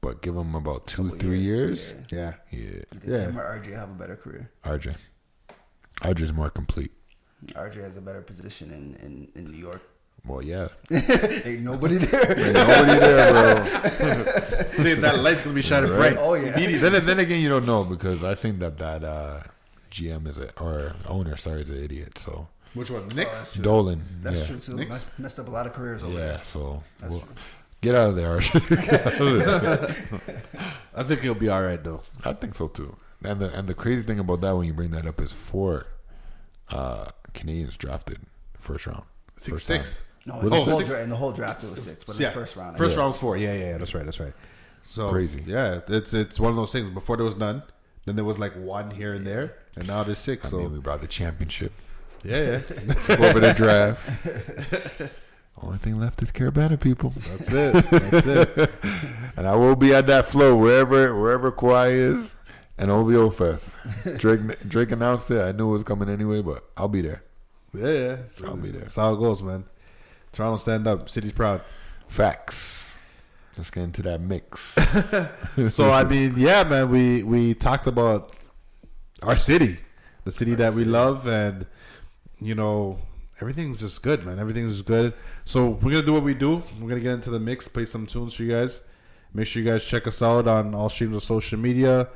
but 0.00 0.22
give 0.22 0.36
him 0.36 0.54
about 0.54 0.86
two, 0.86 1.10
three 1.10 1.40
years. 1.40 1.94
Yeah. 2.10 2.34
yeah. 2.50 2.58
Yeah, 2.58 2.60
You 2.60 2.82
think 2.92 3.04
Yeah. 3.04 3.18
him 3.26 3.38
or 3.38 3.44
RJ 3.60 3.72
have 3.74 3.90
a 3.90 3.94
better 3.94 4.16
career? 4.16 4.50
RJ. 4.64 4.96
RJ's 6.02 6.32
more 6.32 6.50
complete. 6.50 6.92
RJ 7.48 7.76
has 7.82 7.96
a 7.96 8.00
better 8.00 8.22
position 8.22 8.70
in, 8.70 8.94
in, 9.04 9.28
in 9.34 9.50
New 9.50 9.58
York. 9.58 9.82
Well, 10.26 10.44
yeah. 10.44 10.68
Ain't 10.90 11.62
nobody 11.62 11.96
there. 11.98 12.38
Ain't 12.38 12.52
nobody 12.54 12.98
there, 13.00 13.32
bro. 13.32 14.64
See, 14.72 14.94
that 14.94 15.18
light's 15.20 15.42
gonna 15.44 15.54
be 15.54 15.62
shining 15.62 15.90
Right. 15.90 16.14
bright. 16.14 16.16
Oh, 16.18 16.34
yeah. 16.34 16.50
then, 16.78 17.04
then 17.06 17.18
again, 17.18 17.40
you 17.40 17.48
don't 17.48 17.66
know 17.66 17.84
because 17.84 18.22
I 18.22 18.34
think 18.34 18.58
that 18.60 18.78
that 18.78 19.02
uh, 19.02 19.40
GM 19.90 20.28
is 20.28 20.36
a 20.38 20.52
or 20.60 20.94
owner, 21.08 21.36
sorry, 21.36 21.62
is 21.62 21.70
an 21.70 21.82
idiot. 21.82 22.18
So 22.18 22.48
Which 22.74 22.90
one? 22.90 23.08
Oh, 23.10 23.14
Knicks? 23.16 23.30
that's. 23.30 23.54
Dolan, 23.54 24.02
That's 24.22 24.40
yeah, 24.40 24.46
true 24.46 24.58
too. 24.58 24.74
Knicks? 24.76 24.90
Messed, 24.90 25.18
messed 25.18 25.38
up 25.40 25.48
a 25.48 25.50
lot 25.50 25.66
of 25.66 25.72
careers 25.72 26.02
over 26.02 26.12
yeah. 26.12 26.18
there. 26.18 26.40
So 26.44 26.82
we'll- 27.08 27.24
get 27.80 27.94
out 27.94 28.10
of 28.10 28.16
there, 28.16 28.36
RJ. 28.38 29.96
I 30.94 31.02
think 31.02 31.20
he'll 31.22 31.34
be 31.34 31.48
all 31.48 31.62
right 31.62 31.82
though. 31.82 32.02
I 32.24 32.34
think 32.34 32.54
so 32.54 32.68
too. 32.68 32.94
And 33.24 33.40
the 33.40 33.52
and 33.58 33.68
the 33.68 33.74
crazy 33.74 34.02
thing 34.02 34.18
about 34.18 34.40
that 34.42 34.54
when 34.56 34.66
you 34.66 34.74
bring 34.74 34.90
that 34.90 35.06
up 35.06 35.20
is 35.20 35.32
four 35.32 35.86
uh, 36.70 37.06
Canadians 37.34 37.76
drafted 37.76 38.18
first 38.58 38.86
round. 38.86 39.04
I 39.36 39.40
think 39.40 39.54
First 39.56 39.66
six. 39.66 39.94
time. 39.96 40.04
No, 40.30 40.40
in 40.40 40.48
the, 40.50 40.56
it 40.56 40.64
whole 40.68 40.78
six? 40.78 40.88
dra- 40.90 41.02
in 41.02 41.10
the 41.10 41.16
whole 41.16 41.32
draft 41.32 41.64
it 41.64 41.70
was 41.70 41.82
six, 41.82 42.04
but 42.04 42.16
in 42.16 42.22
Yeah, 42.22 42.28
the 42.28 42.34
first 42.34 42.56
round, 42.56 42.76
First 42.78 42.90
guess. 42.90 42.98
round 42.98 43.10
was 43.12 43.20
four. 43.20 43.36
Yeah, 43.36 43.52
yeah, 43.52 43.64
yeah. 43.70 43.78
That's 43.78 43.94
right. 43.94 44.04
That's 44.04 44.20
right. 44.20 44.32
So 44.88 45.08
Crazy. 45.08 45.44
Yeah, 45.46 45.80
it's 45.88 46.14
it's 46.14 46.40
one 46.40 46.50
of 46.50 46.56
those 46.56 46.72
things. 46.72 46.90
Before 46.90 47.16
there 47.16 47.26
was 47.26 47.36
none, 47.36 47.62
then 48.06 48.16
there 48.16 48.24
was 48.24 48.38
like 48.38 48.54
one 48.54 48.90
here 48.90 49.12
and 49.14 49.26
there, 49.26 49.56
and 49.76 49.86
now 49.86 50.02
there's 50.02 50.18
six. 50.18 50.46
I 50.46 50.50
so 50.50 50.58
mean, 50.58 50.72
we 50.72 50.78
brought 50.80 51.00
the 51.00 51.06
championship. 51.08 51.72
yeah, 52.24 52.42
yeah. 52.42 52.94
Took 53.06 53.20
over 53.28 53.40
the 53.40 53.52
draft. 53.54 55.10
Only 55.62 55.78
thing 55.78 56.00
left 56.00 56.22
is 56.22 56.32
Caribana 56.32 56.80
people, 56.80 57.12
That's 57.16 57.52
it. 57.52 57.72
That's 57.90 58.26
it. 58.26 58.70
and 59.36 59.46
I 59.46 59.54
will 59.56 59.76
be 59.76 59.92
at 59.94 60.06
that 60.06 60.26
flow 60.26 60.56
wherever 60.56 61.14
wherever 61.14 61.52
Kawhi 61.52 61.92
is 61.92 62.34
and 62.78 62.90
OVO 62.90 63.28
Fest. 63.30 63.76
Drake 64.16 64.40
Drake 64.66 64.90
announced 64.90 65.30
it. 65.30 65.40
I 65.40 65.52
knew 65.52 65.68
it 65.68 65.72
was 65.72 65.82
coming 65.82 66.08
anyway, 66.08 66.40
but 66.40 66.64
I'll 66.78 66.88
be 66.88 67.02
there. 67.02 67.22
Yeah, 67.74 67.90
yeah. 67.92 68.16
I'll 68.46 68.56
be 68.56 68.70
there. 68.70 68.80
That's 68.80 68.96
how 68.96 69.12
it 69.12 69.18
goes, 69.18 69.42
man. 69.42 69.64
Toronto 70.32 70.56
stand 70.56 70.86
up. 70.86 71.08
City's 71.08 71.32
proud. 71.32 71.62
Facts. 72.08 72.98
Let's 73.56 73.70
get 73.70 73.82
into 73.82 74.02
that 74.02 74.20
mix. 74.20 74.76
So 75.74 75.90
I 75.92 76.04
mean, 76.04 76.34
yeah, 76.36 76.62
man, 76.64 76.90
we 76.90 77.22
we 77.22 77.54
talked 77.54 77.86
about 77.86 78.34
our 79.22 79.36
city, 79.36 79.78
the 80.24 80.32
city 80.32 80.54
that 80.54 80.74
we 80.74 80.84
love, 80.84 81.26
and 81.26 81.66
you 82.40 82.54
know 82.54 82.98
everything's 83.40 83.80
just 83.80 84.02
good, 84.02 84.24
man. 84.24 84.38
Everything's 84.38 84.74
just 84.74 84.86
good. 84.86 85.14
So 85.44 85.70
we're 85.70 85.92
gonna 85.92 86.06
do 86.06 86.12
what 86.12 86.22
we 86.22 86.34
do. 86.34 86.62
We're 86.80 86.88
gonna 86.88 87.00
get 87.00 87.14
into 87.14 87.30
the 87.30 87.40
mix, 87.40 87.68
play 87.68 87.84
some 87.84 88.06
tunes 88.06 88.34
for 88.34 88.44
you 88.44 88.52
guys. 88.52 88.80
Make 89.32 89.46
sure 89.46 89.62
you 89.62 89.68
guys 89.68 89.84
check 89.84 90.06
us 90.06 90.22
out 90.22 90.48
on 90.48 90.74
all 90.74 90.88
streams 90.88 91.16
of 91.16 91.22
social 91.22 91.58
media. 91.58 92.08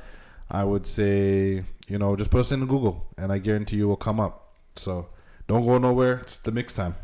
I 0.51 0.65
would 0.65 0.87
say, 0.87 1.65
you 1.89 1.99
know, 1.99 2.17
just 2.17 2.31
put 2.31 2.41
us 2.41 2.53
in 2.53 2.61
Google, 2.67 3.07
and 3.17 3.33
I 3.33 3.39
guarantee 3.39 3.77
you 3.77 3.89
will 3.89 3.97
come 3.97 4.21
up. 4.21 4.53
So 4.77 5.09
don't 5.47 5.65
go 5.65 5.79
nowhere. 5.79 6.19
It's 6.19 6.39
the 6.39 6.53
mix 6.53 6.75
time. 6.75 6.97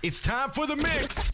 It's 0.00 0.20
time 0.20 0.52
for 0.52 0.64
the 0.64 0.76
mix. 0.76 1.32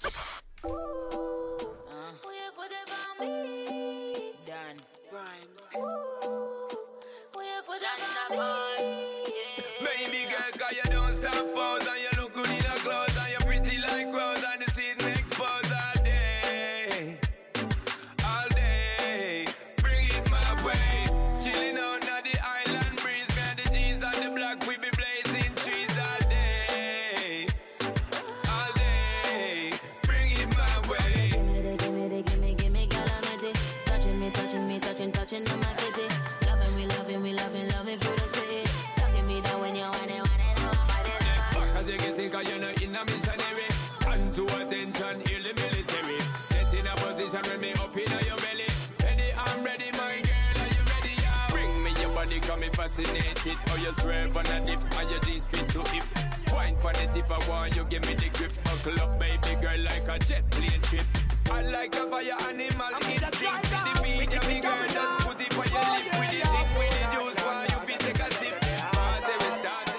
Done. 4.47 4.81
Me 53.25 53.35
fascinated 53.35 53.69
How 53.69 53.77
you 53.77 53.95
swerve 53.95 54.37
on 54.37 54.47
a 54.47 54.67
dip, 54.67 55.01
and 55.01 55.11
your 55.11 55.21
jeans 55.21 55.47
fit 55.47 55.69
to 55.71 55.83
hip. 55.91 56.05
Wine 56.53 56.77
for 56.77 56.93
the 56.93 57.09
tip, 57.13 57.31
I 57.31 57.49
want 57.49 57.77
you 57.77 57.85
give 57.85 58.07
me 58.07 58.15
the 58.15 58.29
grip. 58.31 58.53
Buckle 58.65 59.01
up, 59.03 59.19
baby 59.19 59.61
girl, 59.61 59.85
like 59.85 60.09
a 60.09 60.19
jet 60.19 60.51
plane 60.51 60.81
trip. 60.83 61.07
I 61.51 61.63
like 61.63 61.95
a 61.95 62.07
fire 62.09 62.37
animal 62.49 62.95
instinct 63.11 63.37
See 63.37 63.77
the 63.77 64.01
beat, 64.03 64.33
yeah, 64.33 64.49
me 64.49 64.61
girl, 64.61 64.89
just 64.89 65.27
put 65.27 65.41
it 65.41 65.59
on 65.59 65.69
your 65.69 65.85
lip 65.93 66.19
With 66.19 66.33
it, 66.33 66.41
it, 66.41 66.69
with 66.79 66.93
the 66.97 67.05
juice, 67.13 67.45
while 67.45 67.67
you 67.67 67.87
be 67.87 67.95
take 67.99 68.19
a 68.19 68.31
sip? 68.33 68.61
Party 68.93 69.33
we 69.41 69.51
start, 69.61 69.95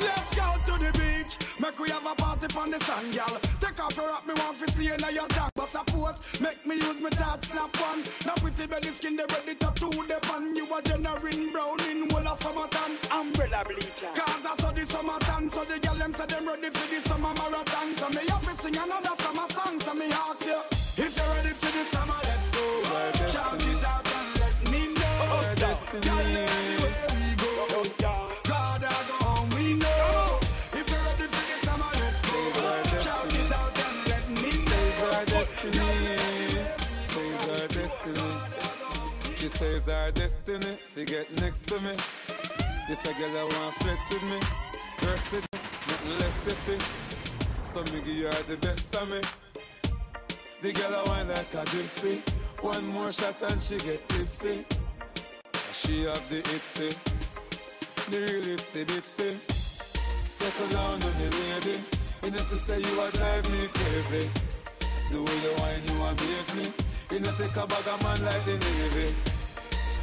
Let's 0.00 0.34
go 0.34 0.48
to 0.64 0.84
the 0.84 0.98
beach. 0.98 1.36
Make 1.60 1.78
we 1.78 1.90
have 1.90 2.06
a 2.06 2.14
party 2.14 2.46
on 2.58 2.70
the 2.70 2.80
sand, 2.80 3.14
girl. 3.14 3.45
Take 3.76 3.84
off 3.84 3.96
your 3.96 4.08
rock, 4.08 4.26
me 4.26 4.32
want 4.38 4.58
to 4.58 4.72
see 4.72 4.86
you 4.86 4.96
now 4.96 5.10
your 5.10 5.28
dog. 5.28 5.50
But 5.54 5.68
suppose, 5.68 6.20
make 6.40 6.64
me 6.66 6.76
use 6.76 6.98
my 6.98 7.10
touch 7.10 7.44
snap 7.44 7.76
one. 7.78 8.04
Now 8.24 8.32
pretty 8.36 8.66
belly 8.66 8.88
skin, 8.88 9.16
they 9.16 9.24
ready 9.28 9.54
to 9.54 9.72
do 9.74 9.90
the 9.90 10.18
pan. 10.22 10.56
You 10.56 10.64
a 10.74 10.80
generating 10.80 11.52
brown 11.52 11.80
in 11.84 12.08
whole 12.08 12.26
of 12.26 12.40
summertime. 12.40 12.96
Umbrella 13.10 13.64
bleacher. 13.66 14.08
Cause 14.14 14.46
I 14.46 14.56
saw 14.56 14.70
the 14.70 14.86
summertime, 14.86 15.50
so 15.50 15.64
the 15.64 15.78
girl 15.78 15.94
them 15.94 16.14
say 16.14 16.24
them 16.24 16.46
ready 16.48 16.70
for 16.70 16.88
the 16.88 17.06
summer 17.06 17.34
marathon. 17.34 17.96
So 17.96 18.08
me 18.08 18.26
have 18.30 18.44
to 18.48 18.62
sing 18.62 18.76
another 18.76 19.14
summer 19.22 19.48
song, 19.50 19.78
so 19.78 19.92
me 19.92 20.06
ask 20.10 20.46
you. 20.46 20.58
If 21.04 21.16
you're 21.16 21.26
ready 21.34 21.48
for 21.48 21.70
the 21.76 21.84
summer, 21.92 22.20
let's 22.24 22.50
go. 22.50 23.28
Shout 23.28 23.65
She 39.36 39.48
says 39.48 39.86
our 39.86 40.10
destiny. 40.12 40.78
She 40.94 41.04
get 41.04 41.30
next 41.42 41.68
to 41.68 41.78
me. 41.78 41.94
This 42.88 43.04
a 43.04 43.12
girl 43.12 43.32
that 43.34 43.60
want 43.60 43.74
flex 43.76 44.10
with 44.10 44.22
me. 44.22 44.40
Rest 45.06 45.32
with 45.32 45.46
me. 45.52 45.58
Nothing 45.88 46.18
less 46.20 46.44
sissy. 46.44 46.78
So 47.62 47.82
me 47.92 48.00
give 48.00 48.32
her 48.32 48.42
the 48.44 48.56
best 48.56 48.96
of 48.96 49.10
me. 49.10 49.20
The 50.62 50.72
girl 50.72 50.94
I 50.96 51.02
want 51.08 51.28
like 51.28 51.52
a 51.52 51.64
gypsy. 51.66 52.22
One 52.62 52.86
more 52.86 53.12
shot 53.12 53.42
and 53.42 53.60
she 53.60 53.76
get 53.76 54.08
tipsy. 54.08 54.64
She 55.70 56.04
have 56.04 56.28
the 56.30 56.40
itsy. 56.56 56.96
The 58.10 58.16
real 58.16 58.56
itsy 58.56 58.84
bitsy. 58.86 59.36
Settle 60.30 60.68
down 60.68 60.94
on 60.94 61.00
the 61.00 61.28
lady. 61.36 61.84
You 62.22 62.30
know, 62.30 62.38
she 62.38 62.56
say 62.56 62.80
you 62.80 63.00
a 63.02 63.10
drive 63.10 63.50
me 63.52 63.68
crazy. 63.68 64.30
The 65.10 65.22
way 65.22 65.36
you 65.44 65.52
whine, 65.60 65.82
you 65.86 66.02
amaze 66.02 66.54
me. 66.56 66.85
You 67.08 67.20
know, 67.20 67.30
take 67.38 67.56
a 67.56 67.66
bag 67.66 67.86
of 67.86 68.02
man 68.02 68.24
like 68.24 68.44
the 68.44 68.58
Navy. 68.58 69.14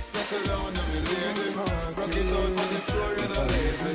Settle 0.07 0.43
down 0.43 0.65
on 0.65 0.73
me, 0.73 0.99
lady. 1.03 1.49
Rock 1.51 2.15
it 2.15 2.31
out 2.31 2.45
on 2.45 2.55
the 2.55 2.79
floor, 2.87 3.11
you 3.11 3.27
know, 3.27 3.43
lazy. 3.51 3.93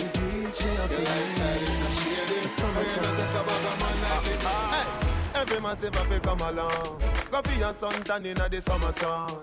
Your 0.68 1.00
lifestyle, 1.08 1.60
you 1.60 1.72
know, 1.72 1.88
shady. 1.88 2.36
You 2.36 2.68
know, 2.68 3.12
take 3.16 3.32
a 3.32 3.42
bag 3.48 3.64
of 3.64 3.76
man 3.80 3.96
like 4.02 4.24
the 4.24 4.34
Navy. 4.44 5.08
Every 5.34 5.60
massive 5.60 5.94
have 5.94 6.08
to 6.10 6.20
come 6.20 6.40
along. 6.40 7.02
Go 7.30 7.42
for 7.42 7.52
your 7.58 7.72
sun 7.72 8.02
tan 8.02 8.26
in 8.26 8.36
the 8.36 8.60
summer 8.60 8.92
sun. 8.92 9.38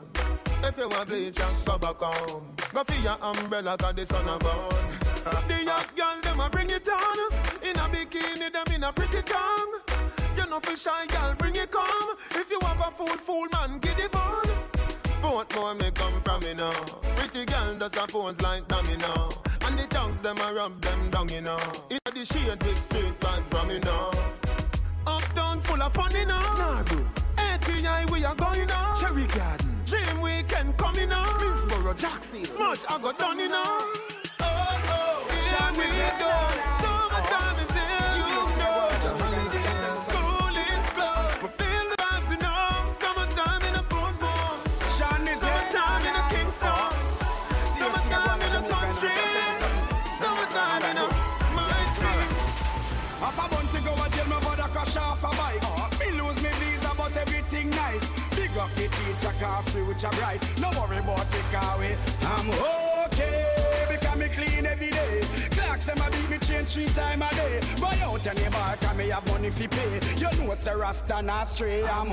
If 0.64 0.78
you 0.78 0.88
want 0.88 1.08
bleach 1.08 1.40
and 1.40 1.66
go 1.66 1.78
back 1.80 1.98
home. 1.98 2.46
Go 2.72 2.84
for 2.84 3.02
your 3.02 3.18
umbrella 3.20 3.78
cause 3.78 3.96
the 3.96 4.06
sun 4.06 4.28
a 4.28 4.38
burn. 4.38 5.48
the 5.48 5.64
young 5.64 5.86
girl 5.96 6.22
them 6.22 6.40
a 6.40 6.50
bring 6.52 6.70
it 6.70 6.88
on. 6.88 7.34
In 7.64 7.78
a 7.78 7.90
bikini 7.90 8.54
them 8.54 8.76
in 8.76 8.84
a 8.84 8.94
pretty 8.94 9.24
tongue. 9.24 9.65
You 10.56 10.62
know 10.62 10.72
for 10.72 10.78
shy 10.78 11.06
girl 11.08 11.36
bring 11.38 11.56
it 11.58 11.70
come. 11.70 12.16
If 12.32 12.50
you 12.50 12.58
have 12.62 12.80
a 12.80 12.90
fool 12.90 13.08
fool 13.08 13.46
man 13.52 13.78
get 13.80 14.00
it 14.00 14.16
on. 14.16 14.48
Both 15.22 15.54
more 15.54 15.76
may 15.76 15.92
come 15.92 16.22
from 16.22 16.44
me 16.44 16.54
now. 16.54 16.72
Pretty 17.18 17.44
girl 17.44 17.76
does 17.76 17.98
a 17.98 18.08
pose 18.08 18.40
like 18.40 18.66
dummy 18.70 18.96
now. 18.96 19.28
And 19.64 19.78
the 19.78 19.86
tongues 19.88 20.22
them 20.22 20.38
a 20.38 20.54
rub 20.54 20.80
them 20.80 21.10
down 21.10 21.28
you 21.28 21.42
know. 21.42 21.60
In 21.90 22.00
the 22.06 22.24
shade 22.24 22.64
with 22.64 22.82
straight 22.82 23.20
vibes 23.20 23.44
from 23.48 23.68
me 23.68 23.80
now. 23.80 24.12
Uptown 25.06 25.60
full 25.60 25.82
of 25.82 25.94
fun, 25.94 26.16
you 26.16 26.26
know. 26.26 26.40
Nah, 26.40 26.84
bro. 26.84 27.06
ATI, 27.38 28.10
we 28.10 28.24
are 28.24 28.36
going 28.36 28.72
on. 28.72 28.98
Cherry 28.98 29.28
Garden. 29.28 29.82
Dream 29.86 30.22
Weekend 30.22 30.78
coming 30.78 31.12
on. 31.12 31.28
Minsboro, 31.42 31.94
Jackson. 31.98 32.46
Smush, 32.46 32.86
I 32.88 33.02
got 33.02 33.20
done, 33.20 33.40
you 33.40 33.50
know. 33.50 33.64
Oh, 34.40 34.82
oh, 34.88 35.28
here 35.30 35.84
we 35.84 36.20
go. 36.20 36.95
Car 59.46 59.62
future 59.64 60.10
bright. 60.18 60.42
No 60.60 60.70
worry 60.78 60.98
about 60.98 61.30
the 61.30 61.42
car 61.54 61.78
way. 61.78 61.96
I'm 62.34 62.50
okay, 63.06 63.86
because 63.92 64.18
me 64.18 64.28
clean 64.38 64.66
every 64.66 64.92
day. 64.92 65.22
Clocks 65.52 65.86
them 65.86 66.02
a 66.06 66.10
beat 66.10 66.30
me 66.30 66.38
change 66.40 66.70
three 66.74 66.90
time 67.00 67.22
a 67.22 67.30
day. 67.36 67.60
Buy 67.80 67.96
out 68.04 68.26
any 68.26 68.50
bar, 68.50 68.76
cause 68.82 68.98
me 68.98 69.10
have 69.10 69.26
money 69.32 69.52
fi 69.52 69.68
pay. 69.68 69.94
You 70.18 70.30
know 70.38 70.52
it's 70.52 70.68
a 70.68 70.76
rasta 70.76 71.22
not 71.22 71.48
stray. 71.48 71.84
I'm 71.84 72.10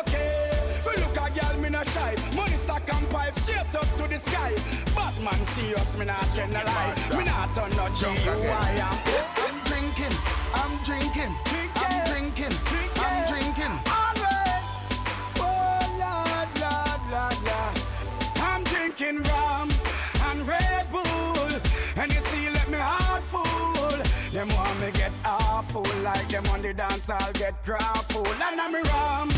okay. 0.00 0.50
Fi 0.84 0.94
look 1.02 1.18
a 1.24 1.26
girl, 1.36 1.56
me 1.62 1.68
no 1.68 1.82
shy. 1.82 2.14
Money 2.34 2.56
stack 2.56 2.88
and 2.94 3.08
pipe 3.10 3.34
straight 3.34 3.74
up 3.80 3.88
to 3.98 4.04
the 4.08 4.18
sky. 4.18 4.52
Batman 4.94 5.44
serious, 5.44 5.96
me 5.98 6.06
not 6.06 6.36
lie. 6.36 6.94
Me 7.16 7.24
not 7.24 7.54
turn 7.54 7.70
no 7.76 7.86
GUI. 7.98 8.74
I'm 8.88 8.98
I'm 9.44 9.56
drinking, 9.68 10.14
I'm 10.60 10.72
drinking, 10.88 11.32
I'm 11.76 11.96
drinking, 12.08 12.54
I'm 13.04 13.28
drinking. 13.28 13.49
dance 27.00 27.10
I'll 27.10 27.32
get 27.32 27.64
grappled 27.64 28.26
And 28.26 28.60
I'm 28.60 28.74
rum 28.74 29.30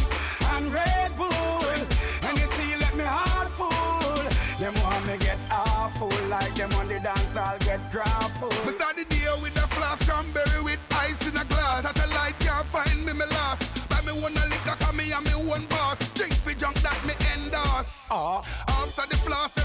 and 0.54 0.72
Red 0.72 1.16
Bull. 1.16 1.28
And 1.28 2.38
you 2.38 2.46
see 2.46 2.76
let 2.76 2.94
me 2.96 3.04
heart 3.04 3.48
full. 3.50 4.22
Them 4.58 4.74
want 4.82 5.06
me 5.06 5.18
get 5.18 5.38
awful 5.50 6.10
Like 6.28 6.54
them 6.54 6.72
on 6.74 6.88
the 6.88 7.00
dance 7.00 7.36
I'll 7.36 7.58
get 7.60 7.80
grappled 7.90 8.56
We 8.66 8.72
start 8.72 8.96
the 8.96 9.04
day 9.04 9.26
with 9.42 9.56
a 9.56 9.66
flask 9.68 10.08
Cranberry 10.08 10.62
with 10.62 10.80
ice 10.92 11.22
in 11.28 11.36
a 11.36 11.44
glass. 11.44 11.82
Satellite 11.82 12.38
can't 12.40 12.66
find 12.66 13.04
me, 13.06 13.12
me 13.12 13.26
last. 13.30 13.88
Buy 13.88 14.00
me 14.06 14.12
one 14.20 14.32
a 14.36 14.44
liquor, 14.46 14.76
cause 14.78 14.94
me 14.94 15.12
and 15.12 15.24
me 15.24 15.34
one 15.48 15.66
boss. 15.66 15.98
Drink 16.14 16.32
for 16.34 16.52
junk 16.54 16.76
that 16.82 16.98
me 17.06 17.14
endorse. 17.34 18.08
Uh. 18.10 18.42
After 18.68 19.06
the 19.08 19.16
flask 19.16 19.61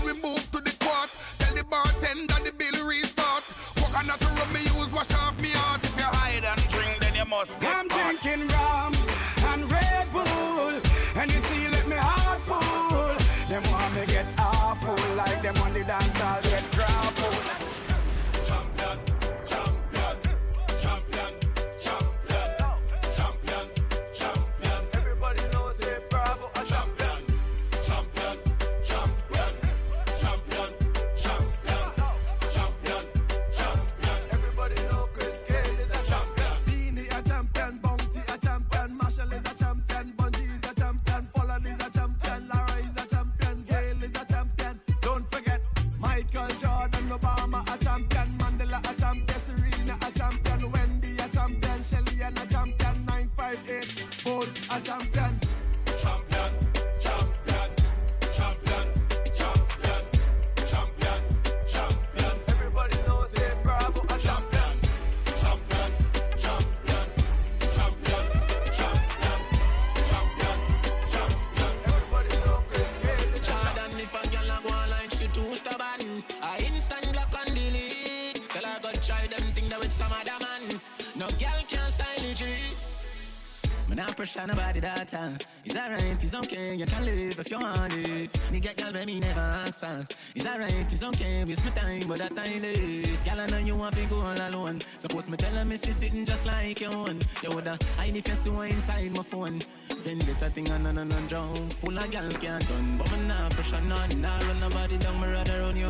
Not 84.38 84.50
nobody 84.50 84.80
that 84.82 85.08
time. 85.08 85.40
It's 85.66 85.76
alright, 85.76 86.24
it's 86.24 86.34
okay, 86.36 86.76
you 86.76 86.86
can 86.86 87.04
live 87.04 87.40
if 87.40 87.50
you 87.50 87.60
want 87.60 87.92
it. 87.92 88.62
Get 88.62 88.78
girl 88.78 88.94
me 89.04 89.20
never 89.20 89.40
ask 89.40 89.80
for. 89.80 90.06
It's 90.36 90.46
alright, 90.46 90.94
it's 90.94 91.02
okay, 91.02 91.44
waste 91.44 91.66
my 91.66 91.72
time, 91.72 92.04
but 92.08 92.20
that 92.20 92.36
time 92.36 92.64
is. 92.64 93.24
Girl, 93.24 93.40
I 93.40 93.48
know 93.48 93.58
you 93.58 93.76
want 93.76 93.96
to 93.96 94.06
go 94.06 94.22
all 94.22 94.40
alone. 94.40 94.82
Suppose 95.00 95.28
me 95.28 95.38
tell 95.38 95.56
her 95.56 95.66
me 95.66 95.76
see 95.76 95.92
sitting 95.92 96.24
just 96.24 96.46
like 96.46 96.80
you 96.80 96.88
own. 96.88 97.20
You 97.42 97.50
woulda 97.50 97.80
hide 97.98 98.16
if 98.16 98.28
you 98.28 98.36
see 98.36 98.52
inside 98.70 99.12
my 99.12 99.24
phone. 99.24 99.60
Vendetta 100.02 100.52
thing 100.52 100.70
on 100.70 100.86
and 100.86 101.00
on 101.00 101.12
and 101.12 101.28
drown. 101.28 101.70
Full 101.70 101.98
of 101.98 102.12
girl 102.12 102.30
can't 102.30 102.68
done, 102.68 102.98
but 103.00 103.12
me 103.12 103.28
not 103.28 103.52
pressure 103.54 103.82
none. 103.82 104.22
Nah 104.22 104.38
run 104.38 104.60
nobody 104.60 105.00
down, 105.00 105.20
me 105.20 105.28
rather 105.30 105.62
run 105.62 105.76
you. 105.76 105.90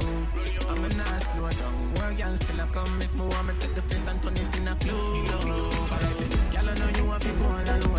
I'm 0.69 0.85
a 0.85 0.89
not 0.95 1.21
slow 1.21 1.49
down. 1.49 1.93
More 1.95 2.13
girl 2.13 2.37
still 2.37 2.55
have 2.55 2.71
come 2.71 2.97
if 3.01 3.13
want 3.13 3.47
me 3.47 3.53
take 3.59 3.75
the 3.75 3.81
place 3.81 4.07
and 4.07 4.23
turn 4.23 4.37
it 4.37 4.57
in 4.57 4.67
a 4.69 4.75
club. 4.77 5.27
Girl, 6.53 6.69
I 6.69 6.73
know 6.79 6.89
you 6.97 7.05
want 7.05 7.21
to 7.23 7.31
go 7.33 7.45
all 7.45 7.59
alone. 7.59 7.96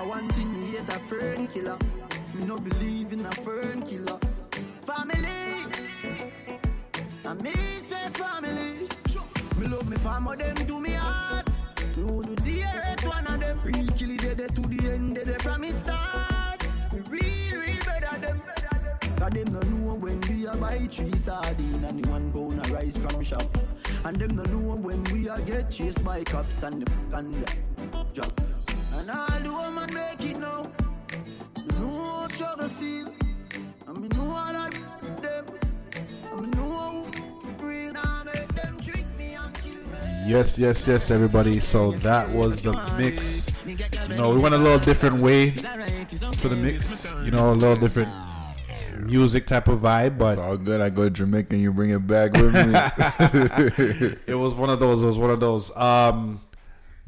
I 0.00 0.02
want 0.02 0.32
thing, 0.32 0.50
me 0.50 0.66
hate 0.68 0.88
a 0.88 0.98
fern 0.98 1.46
killer. 1.46 1.76
Me 2.32 2.46
no 2.46 2.56
believe 2.56 3.12
in 3.12 3.26
a 3.26 3.30
fern 3.32 3.82
killer. 3.82 4.18
Family, 4.80 5.18
and 7.22 7.42
me 7.42 7.50
say 7.50 8.08
family. 8.14 8.88
Me 9.58 9.66
love 9.66 9.86
me 9.90 9.98
family, 9.98 10.36
them 10.38 10.56
to 10.56 10.80
me 10.80 10.92
heart. 10.92 11.46
Me 11.98 12.02
who 12.02 12.24
do 12.24 12.34
the 12.34 12.50
hate 12.50 13.04
one 13.06 13.26
of 13.26 13.40
them. 13.40 13.60
Real 13.62 13.86
kill 13.88 14.10
it 14.12 14.38
dead 14.38 14.54
to 14.54 14.62
the 14.62 14.90
end, 14.90 15.16
dead 15.16 15.42
from 15.42 15.60
me 15.60 15.68
start. 15.68 16.66
Me 16.94 17.00
real, 17.00 17.60
real 17.60 17.78
better 17.84 18.18
them. 18.20 18.42
Cause 19.18 19.30
them 19.32 19.52
no 19.52 19.60
know 19.60 19.94
when 19.96 20.18
we 20.22 20.46
a 20.46 20.56
buy 20.56 20.78
three 20.90 21.14
sardine 21.14 21.84
and 21.84 22.06
one 22.06 22.32
pound 22.32 22.66
a 22.66 22.72
rice 22.72 22.96
from 22.96 23.22
shop. 23.22 23.44
And 24.06 24.16
them 24.16 24.34
no 24.34 24.44
know 24.44 24.76
when 24.76 25.04
we 25.12 25.28
a 25.28 25.38
get 25.42 25.70
chased 25.70 26.02
by 26.02 26.24
cops 26.24 26.62
and 26.62 26.86
the 26.86 27.16
and 27.18 27.34
the 27.34 28.06
drop. 28.14 28.49
And 29.00 29.10
all 29.10 29.40
the 29.40 29.50
woman 29.50 29.94
make 29.94 30.30
it 30.30 30.38
now. 30.38 30.62
Me 31.56 31.78
know 31.78 32.04
how 32.04 32.28
struggle 32.28 32.68
feel. 32.68 33.08
And 33.86 33.98
me 33.98 34.08
know 34.08 34.30
all 34.30 34.56
of 34.56 35.22
them. 35.22 35.46
And 36.30 36.40
me 36.42 36.48
know 36.48 37.06
who 37.06 37.66
real 37.66 37.96
and 37.96 38.24
make 38.26 38.54
them 38.54 38.78
trick 38.80 39.06
me 39.16 39.34
and 39.34 39.54
kill 39.54 39.72
me. 39.72 40.24
Yes, 40.26 40.58
yes, 40.58 40.86
yes, 40.86 41.10
everybody. 41.10 41.60
So 41.60 41.92
that 41.92 42.28
was 42.28 42.60
the 42.60 42.72
mix. 42.98 43.50
You 43.66 44.16
know, 44.16 44.34
we 44.34 44.38
went 44.40 44.54
a 44.54 44.58
little 44.58 44.78
different 44.78 45.22
way 45.22 45.50
for 45.50 46.48
the 46.48 46.56
mix. 46.56 47.06
You 47.24 47.30
know, 47.30 47.50
a 47.50 47.52
little 47.52 47.76
different 47.76 48.10
music 49.06 49.46
type 49.46 49.66
of 49.68 49.80
vibe, 49.80 50.18
but 50.18 50.32
It's 50.32 50.46
all 50.46 50.58
good. 50.58 50.82
I 50.82 50.90
go 50.90 51.04
to 51.04 51.10
Jamaica 51.10 51.54
and 51.54 51.62
you 51.62 51.72
bring 51.72 51.90
it 51.90 52.06
back 52.06 52.32
with 52.32 52.52
me. 52.54 54.16
it 54.26 54.34
was 54.34 54.52
one 54.52 54.68
of 54.68 54.78
those. 54.78 55.02
It 55.02 55.06
was 55.06 55.18
one 55.18 55.30
of 55.30 55.40
those. 55.40 55.74
Um, 55.74 56.40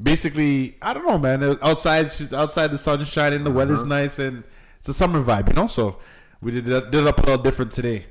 basically, 0.03 0.77
I 0.83 0.95
don't 0.95 1.07
know, 1.07 1.19
man. 1.19 1.43
It- 1.43 1.63
Outside, 1.63 2.07
outside 2.33 2.69
the 2.69 2.79
sun's 2.79 3.09
shining, 3.09 3.45
the 3.45 3.51
weather's 3.51 3.81
Uh-huh. 3.81 3.89
nice, 3.89 4.19
and 4.19 4.43
it's 4.79 4.89
a 4.89 4.95
summer 4.95 5.23
vibe, 5.23 5.49
you 5.49 5.55
know. 5.55 5.67
So 5.67 5.99
we 6.41 6.51
did 6.53 6.69
it, 6.69 6.91
did 6.91 7.03
it 7.03 7.07
up 7.07 7.19
a 7.19 7.23
little 7.23 7.43
different 7.43 7.73
today. 7.73 8.07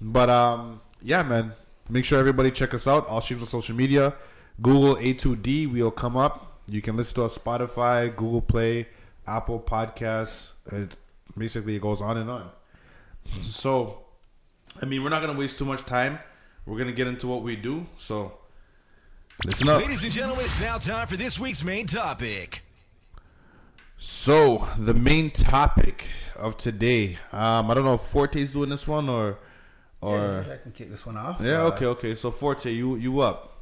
But 0.00 0.30
um, 0.30 0.80
yeah, 1.02 1.22
man. 1.22 1.52
Make 1.88 2.06
sure 2.06 2.18
everybody 2.18 2.50
check 2.50 2.72
us 2.72 2.86
out. 2.86 3.06
All 3.08 3.20
streams 3.20 3.42
on 3.42 3.48
social 3.48 3.76
media. 3.76 4.14
Google 4.62 4.96
A2D. 4.96 5.70
We'll 5.70 5.90
come 5.90 6.16
up. 6.16 6.60
You 6.70 6.80
can 6.80 6.96
listen 6.96 7.14
to 7.16 7.24
us 7.24 7.36
Spotify, 7.36 8.08
Google 8.16 8.40
Play, 8.40 8.88
Apple 9.26 9.60
Podcasts. 9.60 10.52
It 10.72 10.96
basically 11.36 11.76
it 11.76 11.82
goes 11.82 12.00
on 12.00 12.16
and 12.16 12.30
on. 12.30 12.48
So, 13.42 13.98
I 14.80 14.86
mean, 14.86 15.02
we're 15.02 15.10
not 15.10 15.20
gonna 15.20 15.38
waste 15.38 15.58
too 15.58 15.64
much 15.66 15.84
time. 15.84 16.18
We're 16.64 16.78
gonna 16.78 16.92
get 16.92 17.06
into 17.06 17.26
what 17.26 17.42
we 17.42 17.54
do. 17.56 17.86
So, 17.98 18.32
listen 19.46 19.68
up. 19.68 19.80
Ladies 19.80 20.02
and 20.04 20.12
gentlemen, 20.12 20.44
it's 20.44 20.60
now 20.60 20.78
time 20.78 21.06
for 21.06 21.16
this 21.16 21.38
week's 21.38 21.64
main 21.64 21.86
topic. 21.86 22.62
So, 23.98 24.68
the 24.78 24.94
main 24.94 25.30
topic 25.30 26.08
of 26.36 26.56
today. 26.56 27.18
Um, 27.32 27.70
I 27.70 27.74
don't 27.74 27.84
know 27.84 27.94
if 27.94 28.02
Forte's 28.02 28.52
doing 28.52 28.68
this 28.70 28.86
one 28.86 29.08
or, 29.08 29.38
or 30.00 30.44
Yeah, 30.46 30.52
I 30.54 30.56
can 30.58 30.72
kick 30.72 30.90
this 30.90 31.06
one 31.06 31.16
off. 31.16 31.40
Yeah, 31.40 31.62
Uh, 31.62 31.66
okay, 31.68 31.86
okay. 31.86 32.14
So 32.14 32.30
Forte, 32.30 32.70
you 32.70 32.96
you 32.96 33.20
up? 33.20 33.52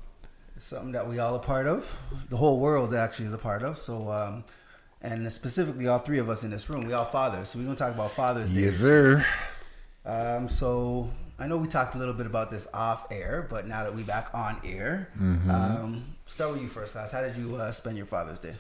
It's 0.57 0.67
something 0.67 0.93
that 0.93 1.09
we 1.09 1.19
all 1.19 1.35
are 1.37 1.41
part 1.41 1.67
of. 1.67 1.99
The 2.29 2.37
whole 2.37 2.59
world 2.59 2.95
actually 2.95 3.27
is 3.27 3.33
a 3.33 3.39
part 3.39 3.63
of. 3.63 3.79
So, 3.79 4.11
um, 4.11 4.45
and 5.01 5.31
specifically, 5.33 5.87
all 5.87 5.99
three 5.99 6.19
of 6.19 6.29
us 6.29 6.45
in 6.45 6.51
this 6.51 6.69
room, 6.71 6.87
we 6.87 6.93
all 6.93 7.05
fathers. 7.05 7.49
So 7.49 7.59
we're 7.59 7.65
gonna 7.67 7.77
talk 7.77 7.95
about 7.95 8.11
Father's 8.13 8.51
Day. 8.51 8.63
yes, 8.63 8.77
sir. 8.77 9.25
Um, 10.05 10.49
so 10.49 11.11
I 11.43 11.49
know 11.49 11.57
we 11.57 11.67
talked 11.67 11.97
a 11.97 11.99
little 11.99 12.15
bit 12.15 12.27
about 12.27 12.51
this 12.53 12.69
off 12.73 13.07
air, 13.11 13.47
but 13.51 13.67
now 13.67 13.83
that 13.83 13.95
we 13.95 14.05
back 14.05 14.29
on 14.33 14.61
air, 14.65 15.09
Mhm. 15.21 15.51
um, 15.51 16.05
start 16.27 16.53
with 16.53 16.63
you 16.63 16.69
first, 16.69 16.93
class. 16.93 17.11
How 17.11 17.21
did 17.21 17.37
you 17.37 17.57
uh, 17.57 17.73
spend 17.73 17.97
your 17.97 18.07
Father's 18.07 18.39
Day? 18.39 18.55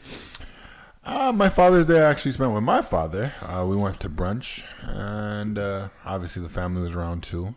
Uh, 1.05 1.31
my 1.33 1.49
Father's 1.49 1.87
Day 1.87 2.01
I 2.05 2.11
actually 2.11 2.33
spent 2.33 2.53
with 2.53 2.65
my 2.65 2.83
father. 2.83 3.33
Uh, 3.41 3.65
we 3.69 3.77
went 3.77 4.01
to 4.01 4.09
brunch, 4.11 4.65
and 4.83 5.59
uh, 5.59 5.89
obviously 6.05 6.43
the 6.43 6.49
family 6.49 6.83
was 6.83 6.95
around 6.97 7.23
too. 7.23 7.55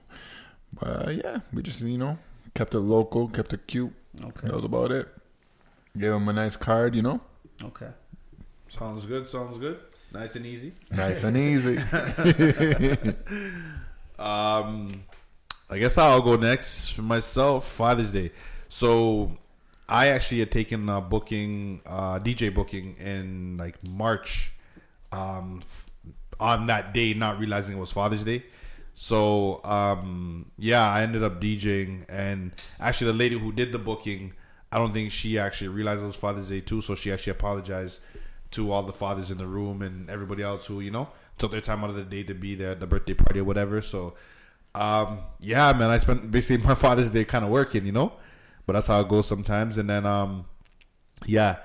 But 0.74 1.08
uh, 1.08 1.12
yeah, 1.12 1.38
we 1.52 1.64
just 1.64 1.82
you 1.82 1.98
know 1.98 2.18
kept 2.54 2.76
it 2.76 2.80
local, 2.80 3.28
kept 3.28 3.52
it 3.54 3.66
cute. 3.66 3.94
Okay. 4.24 4.48
that 4.48 4.56
was 4.56 4.64
about 4.66 4.92
it. 4.92 5.08
Gave 5.98 6.14
him 6.14 6.28
a 6.28 6.34
nice 6.34 6.56
card, 6.56 6.94
you 6.96 7.02
know. 7.02 7.20
Okay. 7.64 7.90
Sounds 8.68 9.06
good. 9.08 9.28
Sounds 9.28 9.58
good. 9.58 9.80
Nice 10.14 10.36
and 10.36 10.46
easy. 10.46 10.74
Nice 10.92 11.24
and 11.24 11.36
easy. 11.38 11.78
um, 14.20 15.04
I 15.70 15.80
guess 15.80 15.98
I'll 15.98 16.22
go 16.22 16.36
next 16.36 16.92
for 16.92 17.02
myself. 17.02 17.68
Father's 17.68 18.12
Day. 18.12 18.32
So, 18.70 19.32
I 19.88 20.08
actually 20.08 20.40
had 20.40 20.52
taken 20.52 20.90
a 20.90 21.02
booking, 21.02 21.82
uh, 21.86 22.20
DJ 22.20 22.54
booking 22.54 22.96
in 22.98 23.58
like 23.58 23.76
March. 23.88 24.52
Um, 25.12 25.60
f- 25.62 25.90
on 26.40 26.68
that 26.68 26.94
day, 26.94 27.14
not 27.14 27.40
realizing 27.40 27.78
it 27.78 27.80
was 27.80 27.92
Father's 27.92 28.24
Day. 28.24 28.44
So, 28.94 29.64
um, 29.64 30.52
yeah, 30.58 30.90
I 30.90 31.02
ended 31.02 31.24
up 31.24 31.42
DJing, 31.42 32.06
and 32.10 32.52
actually, 32.80 33.12
the 33.12 33.18
lady 33.18 33.38
who 33.38 33.52
did 33.52 33.72
the 33.72 33.78
booking, 33.80 34.34
I 34.72 34.78
don't 34.78 34.94
think 34.94 35.12
she 35.12 35.38
actually 35.38 35.68
realized 35.68 36.02
it 36.02 36.06
was 36.06 36.16
Father's 36.16 36.50
Day 36.50 36.62
too. 36.62 36.82
So 36.82 36.96
she 36.96 37.12
actually 37.12 37.32
apologized 37.32 38.00
to 38.52 38.72
all 38.72 38.84
the 38.84 38.94
fathers 38.94 39.32
in 39.32 39.38
the 39.38 39.48
room 39.48 39.82
and 39.82 40.10
everybody 40.10 40.44
else 40.44 40.66
who 40.68 40.80
you 40.80 40.92
know 40.92 41.10
took 41.38 41.52
their 41.52 41.62
time 41.62 41.84
out 41.84 41.90
of 41.90 41.96
the 41.98 42.04
day 42.04 42.24
to 42.24 42.34
be 42.34 42.56
there 42.56 42.72
at 42.72 42.80
the 42.80 42.88
birthday 42.88 43.14
party 43.14 43.40
or 43.40 43.44
whatever. 43.44 43.82
So, 43.82 44.16
um, 44.76 45.20
yeah, 45.40 45.72
man, 45.74 45.90
I 45.90 46.00
spent 46.00 46.30
basically 46.30 46.66
my 46.66 46.76
Father's 46.86 47.12
Day 47.12 47.24
kind 47.24 47.46
of 47.46 47.52
working, 47.52 47.86
you 47.86 47.92
know, 47.92 48.14
but 48.66 48.74
that's 48.74 48.88
how 48.88 49.00
it 49.00 49.08
goes 49.08 49.28
sometimes. 49.28 49.78
And 49.78 49.90
then, 49.90 50.06
um, 50.06 50.46
yeah, 51.26 51.58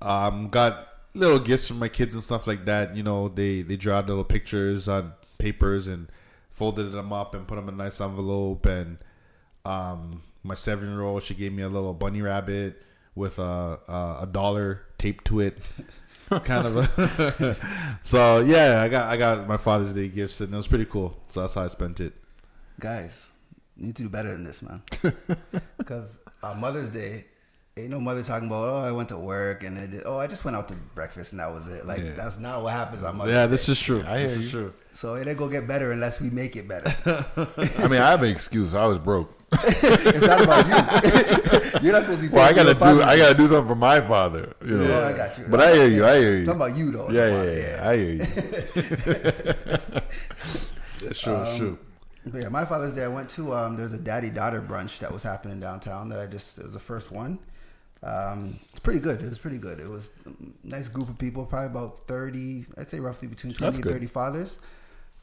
um, 0.00 0.48
got 0.48 0.88
little 1.14 1.38
gifts 1.38 1.68
from 1.68 1.78
my 1.78 1.88
kids 1.88 2.14
and 2.14 2.24
stuff 2.24 2.46
like 2.46 2.64
that. 2.64 2.96
You 2.96 3.02
know, 3.02 3.28
they 3.28 3.62
they 3.62 3.76
draw 3.76 4.00
little 4.00 4.24
pictures 4.24 4.88
on 4.88 5.12
papers 5.38 5.86
and 5.86 6.08
folded 6.50 6.92
them 6.92 7.12
up 7.12 7.34
and 7.34 7.46
put 7.46 7.56
them 7.56 7.68
in 7.68 7.74
a 7.74 7.76
nice 7.76 8.00
envelope. 8.00 8.64
And 8.66 8.98
um, 9.64 10.22
my 10.42 10.54
seven 10.54 10.88
year 10.90 11.02
old, 11.02 11.22
she 11.22 11.34
gave 11.34 11.52
me 11.52 11.62
a 11.62 11.68
little 11.68 11.92
bunny 11.92 12.22
rabbit 12.22 12.82
with 13.14 13.38
a 13.38 13.78
a, 13.86 14.18
a 14.22 14.28
dollar 14.30 14.86
taped 14.98 15.26
to 15.26 15.40
it. 15.40 15.58
kind 16.44 16.66
of 16.66 16.76
a 16.98 17.56
so 18.02 18.40
yeah 18.40 18.80
i 18.82 18.88
got 18.88 19.06
i 19.06 19.16
got 19.16 19.46
my 19.46 19.58
father's 19.58 19.92
day 19.92 20.08
gifts 20.08 20.40
and 20.40 20.52
it 20.52 20.56
was 20.56 20.66
pretty 20.66 20.86
cool 20.86 21.14
so 21.28 21.42
that's 21.42 21.54
how 21.54 21.62
i 21.62 21.68
spent 21.68 22.00
it 22.00 22.16
Guys, 22.80 23.28
you 23.76 23.86
need 23.86 23.96
to 23.96 24.02
do 24.04 24.08
better 24.08 24.32
than 24.32 24.44
this, 24.44 24.62
man. 24.62 24.82
Because 25.78 26.18
on 26.42 26.60
Mother's 26.60 26.88
Day, 26.90 27.26
ain't 27.76 27.90
no 27.90 28.00
mother 28.00 28.22
talking 28.22 28.46
about, 28.48 28.62
oh, 28.64 28.78
I 28.78 28.90
went 28.92 29.10
to 29.10 29.18
work 29.18 29.62
and 29.64 29.78
I 29.78 29.86
did, 29.86 30.02
oh, 30.06 30.18
I 30.18 30.26
just 30.26 30.44
went 30.44 30.56
out 30.56 30.68
to 30.68 30.74
breakfast 30.94 31.32
and 31.32 31.40
that 31.40 31.52
was 31.52 31.70
it. 31.70 31.86
Like, 31.86 31.98
Yeah. 32.02 32.12
that's 32.16 32.38
not 32.38 32.62
what 32.62 32.72
happens 32.72 33.02
on 33.02 33.16
Mother's 33.16 33.32
Day. 33.32 33.36
yeah 33.40 33.46
Day. 33.46 33.50
this 33.50 33.68
is 33.68 33.78
true 33.80 34.02
I 34.06 34.18
hear 34.18 34.28
this 34.28 34.36
is 34.38 34.44
you. 34.44 34.50
true 34.50 34.72
So 34.92 35.14
it 35.16 35.28
ain't 35.28 35.36
gonna 35.38 35.50
get 35.52 35.66
better 35.68 35.92
unless 35.92 36.20
we 36.20 36.30
make 36.30 36.56
it 36.56 36.66
better. 36.68 36.90
I 37.78 37.88
mean, 37.88 38.00
I 38.00 38.10
have 38.10 38.22
an 38.22 38.30
excuse. 38.30 38.74
I 38.74 38.86
was 38.86 38.98
broke. 38.98 39.30
it's 39.52 40.26
not 40.26 40.40
about 40.42 40.66
you. 40.66 41.80
You're 41.82 41.92
not 41.92 42.02
supposed 42.02 42.22
to 42.22 42.28
be. 42.28 42.34
Well, 42.34 42.48
I 42.48 42.52
gotta 42.52 42.74
do. 42.74 43.02
I 43.02 43.16
gotta 43.18 43.34
do 43.36 43.46
something 43.46 43.68
for 43.68 43.76
my 43.76 44.00
father. 44.00 44.52
You 44.64 44.78
know. 44.78 44.88
Yeah, 44.88 45.06
I 45.08 45.12
got 45.12 45.38
you. 45.38 45.44
But 45.48 45.60
I 45.60 45.74
hear 45.74 45.86
you. 45.88 46.04
I 46.04 46.18
hear 46.18 46.36
you. 46.38 46.44
Talking 46.46 46.60
about 46.60 46.76
you, 46.76 46.90
though, 46.90 47.08
Yeah, 47.10 47.28
yeah, 47.28 47.42
yeah, 47.44 47.58
yeah. 47.76 47.88
I 47.88 47.96
hear 47.96 48.12
you. 48.14 48.24
That's 51.04 51.20
true, 51.20 51.34
Um, 51.36 51.56
true. 51.58 51.78
But 52.26 52.40
yeah, 52.40 52.48
my 52.48 52.64
Father's 52.64 52.94
Day, 52.94 53.04
I 53.04 53.08
went 53.08 53.28
to 53.30 53.52
um, 53.54 53.76
there's 53.76 53.92
a 53.92 53.98
daddy 53.98 54.30
daughter 54.30 54.62
brunch 54.62 54.98
that 55.00 55.12
was 55.12 55.22
happening 55.22 55.60
downtown 55.60 56.08
that 56.08 56.18
I 56.18 56.26
just 56.26 56.58
it 56.58 56.64
was 56.64 56.72
the 56.72 56.78
first 56.78 57.10
one. 57.12 57.38
Um, 58.02 58.60
it's 58.70 58.80
pretty 58.80 59.00
good. 59.00 59.22
It 59.22 59.28
was 59.28 59.38
pretty 59.38 59.58
good. 59.58 59.78
It 59.80 59.88
was 59.88 60.10
a 60.26 60.30
nice 60.66 60.88
group 60.88 61.08
of 61.08 61.18
people, 61.18 61.44
probably 61.46 61.68
about 61.68 61.98
thirty. 62.00 62.66
I'd 62.78 62.88
say 62.88 63.00
roughly 63.00 63.28
between 63.28 63.52
twenty 63.52 63.66
That's 63.66 63.76
and 63.76 63.84
good. 63.84 63.92
thirty 63.92 64.06
fathers. 64.06 64.58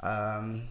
Um, 0.01 0.67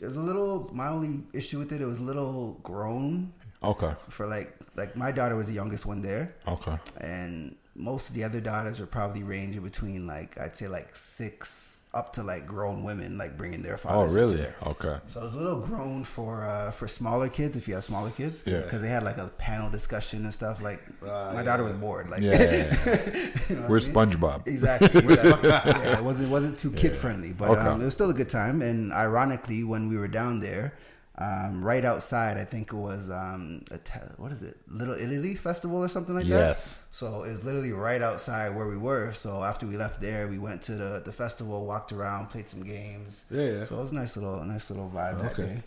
it 0.00 0.06
was 0.06 0.16
a 0.16 0.20
little. 0.20 0.70
My 0.72 0.88
only 0.88 1.22
issue 1.32 1.58
with 1.58 1.72
it, 1.72 1.80
it 1.80 1.86
was 1.86 1.98
a 1.98 2.02
little 2.02 2.58
grown 2.62 3.32
Okay. 3.62 3.92
for 4.08 4.26
like 4.26 4.54
like 4.76 4.96
my 4.96 5.10
daughter 5.10 5.34
was 5.36 5.46
the 5.48 5.54
youngest 5.54 5.86
one 5.86 6.02
there. 6.02 6.34
Okay. 6.46 6.76
And 7.00 7.56
most 7.74 8.08
of 8.08 8.14
the 8.14 8.24
other 8.24 8.40
daughters 8.40 8.80
are 8.80 8.86
probably 8.86 9.22
ranging 9.24 9.62
between 9.62 10.06
like 10.06 10.38
I'd 10.40 10.54
say 10.56 10.68
like 10.68 10.94
six 10.94 11.67
up 11.94 12.12
to 12.12 12.22
like 12.22 12.46
grown 12.46 12.84
women 12.84 13.16
like 13.16 13.36
bringing 13.38 13.62
their 13.62 13.74
Oh, 13.74 13.76
fathers. 13.78 14.12
into 14.14 14.20
really? 14.20 14.36
there. 14.36 14.54
Okay. 14.66 14.96
So 15.08 15.20
it 15.20 15.24
was 15.24 15.34
a 15.34 15.40
little 15.40 15.60
grown 15.60 16.04
for 16.04 16.44
uh, 16.44 16.70
for 16.70 16.86
smaller 16.86 17.28
kids 17.28 17.56
if 17.56 17.66
you 17.66 17.74
have 17.74 17.84
smaller 17.84 18.10
kids. 18.10 18.42
Yeah. 18.44 18.60
Because 18.60 18.82
they 18.82 18.88
had 18.88 19.02
like 19.04 19.16
a 19.16 19.28
panel 19.28 19.70
discussion 19.70 20.24
and 20.24 20.34
stuff. 20.34 20.62
Like 20.62 20.80
my 21.02 21.42
daughter 21.42 21.64
was 21.64 21.72
bored. 21.74 22.10
Like 22.10 22.20
Yeah, 22.22 22.42
yeah, 22.42 22.78
yeah. 22.86 23.28
You 23.48 23.56
know 23.56 23.66
We're 23.68 23.78
I 23.78 23.80
mean? 23.80 23.94
SpongeBob. 23.94 24.46
Exactly. 24.46 25.00
exactly. 25.12 25.48
yeah, 25.48 25.98
it 25.98 26.04
wasn't 26.04 26.30
wasn't 26.30 26.58
too 26.58 26.72
kid 26.82 26.94
friendly, 26.94 27.32
but 27.32 27.50
Okay. 27.50 27.60
um, 27.62 27.80
it 27.80 27.84
was 27.86 27.94
still 27.94 28.10
a 28.10 28.14
good 28.14 28.28
time. 28.28 28.60
And 28.62 28.92
ironically, 28.92 29.64
when 29.64 29.88
we 29.88 29.96
were 29.96 30.08
down 30.08 30.40
there, 30.40 30.74
um, 31.20 31.64
right 31.64 31.84
outside, 31.84 32.36
I 32.36 32.44
think 32.44 32.72
it 32.72 32.76
was 32.76 33.10
um, 33.10 33.64
a 33.72 33.78
te- 33.78 33.98
what 34.18 34.30
is 34.30 34.42
it, 34.42 34.56
Little 34.68 34.94
Italy 34.94 35.34
Festival 35.34 35.78
or 35.78 35.88
something 35.88 36.14
like 36.14 36.24
that. 36.26 36.30
Yes. 36.30 36.78
So 36.92 37.24
it 37.24 37.30
was 37.32 37.42
literally 37.44 37.72
right 37.72 38.00
outside 38.00 38.54
where 38.54 38.68
we 38.68 38.76
were. 38.76 39.12
So 39.12 39.42
after 39.42 39.66
we 39.66 39.76
left 39.76 40.00
there, 40.00 40.28
we 40.28 40.38
went 40.38 40.62
to 40.62 40.72
the, 40.76 41.02
the 41.04 41.10
festival, 41.12 41.66
walked 41.66 41.92
around, 41.92 42.28
played 42.30 42.48
some 42.48 42.62
games. 42.62 43.24
Yeah, 43.30 43.42
yeah. 43.50 43.64
So 43.64 43.76
it 43.76 43.80
was 43.80 43.90
a 43.92 43.96
nice 43.96 44.16
little 44.16 44.44
nice 44.44 44.70
little 44.70 44.88
vibe 44.94 45.20
that 45.22 45.32
Okay. 45.32 45.42
day. 45.54 45.62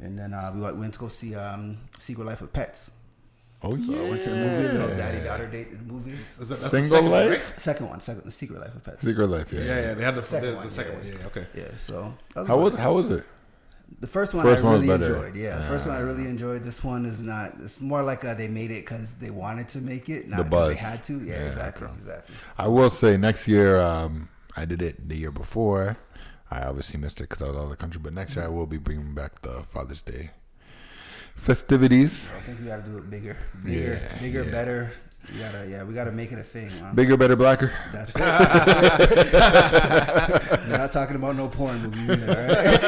And 0.00 0.18
then 0.18 0.34
uh, 0.34 0.50
we 0.54 0.60
went, 0.60 0.76
went 0.76 0.92
to 0.94 0.98
go 1.00 1.08
see 1.08 1.34
um, 1.36 1.78
Secret 1.98 2.24
Life 2.26 2.40
of 2.42 2.52
Pets. 2.52 2.90
Oh 3.62 3.70
So 3.78 3.94
I 3.94 4.10
went 4.10 4.22
to 4.24 4.30
the 4.30 4.36
movie, 4.36 4.66
the 4.66 4.72
little 4.74 4.96
daddy 4.96 5.24
daughter 5.24 5.46
date 5.46 5.68
in 5.68 5.86
movies. 5.86 6.18
Is 6.40 6.48
that- 6.50 6.58
Single 6.58 6.90
second 6.90 7.10
one, 7.10 7.28
life? 7.30 7.30
right? 7.50 7.60
Second 7.60 7.88
one, 7.88 8.00
second 8.00 8.24
the 8.24 8.30
Secret 8.30 8.60
Life 8.60 8.74
of 8.74 8.84
Pets. 8.84 9.02
Secret 9.02 9.26
Life. 9.28 9.50
Yeah. 9.52 9.60
Yeah, 9.60 9.80
yeah, 9.80 9.94
they 9.94 10.04
had 10.04 10.14
the- 10.16 10.22
second 10.22 10.50
there's 10.52 10.64
the 10.64 10.70
second 10.70 10.94
one, 10.96 11.06
yeah, 11.06 11.26
okay. 11.28 11.46
Yeah, 11.54 11.68
so 11.78 12.12
that 12.34 12.40
was 12.40 12.48
How 12.48 12.58
was 12.58 12.70
good. 12.72 12.80
How 12.80 12.92
was 12.92 13.10
it? 13.10 13.24
The 14.00 14.06
first 14.06 14.34
one 14.34 14.44
First 14.44 14.62
I 14.64 14.72
really 14.72 14.90
enjoyed. 14.90 15.36
Yeah, 15.36 15.56
the 15.58 15.64
first 15.64 15.86
one 15.86 15.96
I 15.96 16.00
really 16.00 16.24
enjoyed. 16.28 16.62
This 16.64 16.84
one 16.84 17.06
is 17.06 17.20
not. 17.22 17.54
It's 17.60 17.80
more 17.80 18.02
like 18.02 18.24
uh, 18.24 18.34
they 18.34 18.46
made 18.48 18.70
it 18.70 18.84
because 18.84 19.14
they 19.14 19.30
wanted 19.30 19.68
to 19.70 19.78
make 19.78 20.08
it, 20.08 20.28
not 20.28 20.36
The 20.38 20.44
buzz. 20.44 20.68
they 20.74 20.74
had 20.80 21.02
to. 21.04 21.14
Yeah, 21.24 21.34
Yeah, 21.34 21.46
exactly, 21.46 21.88
exactly. 21.98 22.34
I 22.58 22.68
will 22.68 22.90
say 22.90 23.16
next 23.16 23.48
year, 23.48 23.80
um, 23.80 24.28
I 24.56 24.64
did 24.66 24.82
it 24.82 25.08
the 25.08 25.16
year 25.16 25.30
before. 25.32 25.96
I 26.50 26.62
obviously 26.62 27.00
missed 27.00 27.20
it 27.20 27.28
because 27.28 27.42
I 27.42 27.48
was 27.48 27.56
out 27.56 27.62
of 27.64 27.70
the 27.70 27.76
country. 27.76 28.00
But 28.02 28.12
next 28.12 28.36
year, 28.36 28.44
I 28.44 28.48
will 28.48 28.66
be 28.66 28.76
bringing 28.78 29.14
back 29.14 29.40
the 29.42 29.62
Father's 29.62 30.02
Day 30.02 30.30
festivities. 31.34 32.32
I 32.36 32.40
think 32.40 32.60
we 32.60 32.66
got 32.66 32.84
to 32.84 32.90
do 32.90 32.98
it 32.98 33.10
bigger, 33.10 33.36
bigger, 33.64 34.00
Yeah, 34.02 34.18
bigger, 34.20 34.44
yeah. 34.44 34.50
better. 34.50 34.92
We 35.32 35.38
gotta, 35.40 35.66
yeah, 35.68 35.82
we 35.84 35.92
gotta 35.94 36.12
make 36.12 36.30
it 36.32 36.38
a 36.38 36.42
thing. 36.44 36.68
Man. 36.80 36.94
Bigger, 36.94 37.16
better, 37.16 37.34
blacker. 37.36 37.72
That's 37.92 38.10
it. 38.10 38.18
That's 38.18 39.12
it. 40.52 40.60
We're 40.68 40.78
not 40.78 40.92
talking 40.92 41.16
about 41.16 41.34
no 41.36 41.48
porn 41.48 41.82
movies, 41.82 42.08
either, 42.10 42.26
right? 42.26 42.80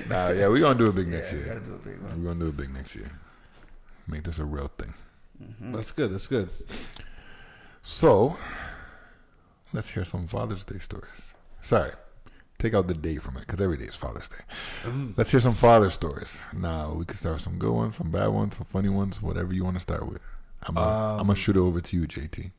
Nah, 0.08 0.30
yeah, 0.30 0.48
we're 0.48 0.60
gonna 0.60 0.78
do 0.78 0.86
a 0.86 0.92
big 0.92 1.08
next 1.08 1.32
Yeah, 1.32 1.38
we 1.38 1.44
year. 1.44 1.54
gotta 1.54 1.66
do 1.66 1.74
it 1.74 1.84
big, 1.84 2.00
man. 2.02 2.18
We're 2.22 2.24
gonna 2.32 2.40
do 2.44 2.48
a 2.48 2.52
big 2.52 2.72
next 2.72 2.96
year. 2.96 3.10
Make 4.08 4.22
this 4.24 4.38
a 4.38 4.44
real 4.44 4.68
thing. 4.76 4.94
Mm-hmm. 5.42 5.72
That's 5.72 5.92
good. 5.92 6.12
That's 6.12 6.26
good. 6.26 6.48
So, 7.82 8.36
let's 9.72 9.90
hear 9.90 10.04
some 10.04 10.26
Father's 10.26 10.64
Day 10.64 10.78
stories. 10.78 11.34
Sorry, 11.60 11.92
take 12.60 12.74
out 12.74 12.86
the 12.88 12.94
day 12.94 13.16
from 13.16 13.36
it 13.36 13.40
because 13.40 13.60
every 13.60 13.76
day 13.76 13.86
is 13.86 13.96
Father's 13.96 14.28
Day. 14.28 14.44
Mm. 14.82 15.14
Let's 15.16 15.30
hear 15.30 15.40
some 15.40 15.54
father 15.54 15.90
stories. 15.90 16.40
Now 16.52 16.92
we 16.92 17.04
can 17.04 17.16
start 17.16 17.34
with 17.36 17.42
some 17.42 17.58
good 17.58 17.72
ones, 17.72 17.96
some 17.96 18.10
bad 18.10 18.28
ones, 18.28 18.56
some 18.56 18.66
funny 18.66 18.88
ones, 18.88 19.20
whatever 19.20 19.52
you 19.52 19.64
want 19.64 19.76
to 19.76 19.80
start 19.80 20.06
with. 20.08 20.20
I'm 20.62 20.74
gonna, 20.74 20.86
I'm 20.88 21.20
Um, 21.20 21.26
gonna 21.28 21.34
shoot 21.36 21.56
it 21.56 21.60
over 21.60 21.80
to 21.80 21.96
you, 21.96 22.06
JT. 22.06 22.52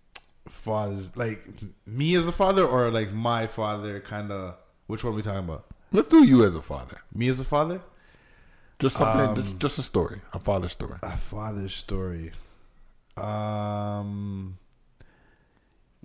Fathers, 0.49 1.15
like 1.15 1.47
me 1.85 2.15
as 2.15 2.25
a 2.27 2.31
father, 2.31 2.65
or 2.65 2.89
like 2.91 3.11
my 3.13 3.45
father, 3.47 3.99
kind 3.99 4.31
of. 4.31 4.55
Which 4.87 5.03
one 5.03 5.13
are 5.13 5.15
we 5.15 5.21
talking 5.21 5.39
about? 5.39 5.65
Let's 5.91 6.07
do 6.07 6.23
you 6.25 6.43
as 6.45 6.55
a 6.55 6.61
father. 6.61 7.01
Me 7.13 7.27
as 7.29 7.39
a 7.39 7.43
father. 7.45 7.81
Just 8.79 8.97
something, 8.97 9.21
Um, 9.21 9.35
just, 9.35 9.59
just 9.59 9.77
a 9.77 9.83
story, 9.83 10.21
a 10.33 10.39
father 10.39 10.67
story. 10.67 10.97
A 11.03 11.15
father's 11.15 11.75
story. 11.75 12.31
Um. 13.15 14.57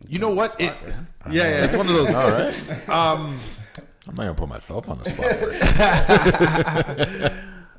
You 0.07 0.19
know 0.19 0.31
what? 0.31 0.55
It, 0.61 0.75
yeah, 0.85 1.49
yeah, 1.49 1.65
it's 1.65 1.75
one 1.77 1.89
of 1.89 1.95
those. 1.95 2.11
All 2.15 2.31
right. 2.31 2.89
Um. 2.89 3.39
I'm 4.09 4.15
not 4.15 4.23
gonna 4.23 4.35
put 4.35 4.49
myself 4.49 4.89
on 4.89 4.99
the 4.99 5.05
spot 5.07 5.33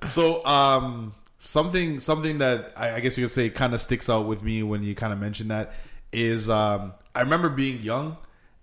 first. 0.04 0.14
so 0.14 0.44
um 0.46 1.14
something 1.38 2.00
something 2.00 2.38
that 2.40 2.74
I, 2.76 2.96
I 2.96 3.00
guess 3.00 3.18
you 3.18 3.26
could 3.26 3.32
say 3.34 3.50
kind 3.50 3.74
of 3.74 3.82
sticks 3.82 4.10
out 4.10 4.26
with 4.28 4.44
me 4.44 4.64
when 4.64 4.84
you 4.84 4.96
kind 4.96 5.14
of 5.14 5.20
mention 5.20 5.48
that 5.50 5.74
is 6.12 6.50
um 6.50 6.94
I 7.16 7.22
remember 7.22 7.50
being 7.50 7.82
young 7.82 8.18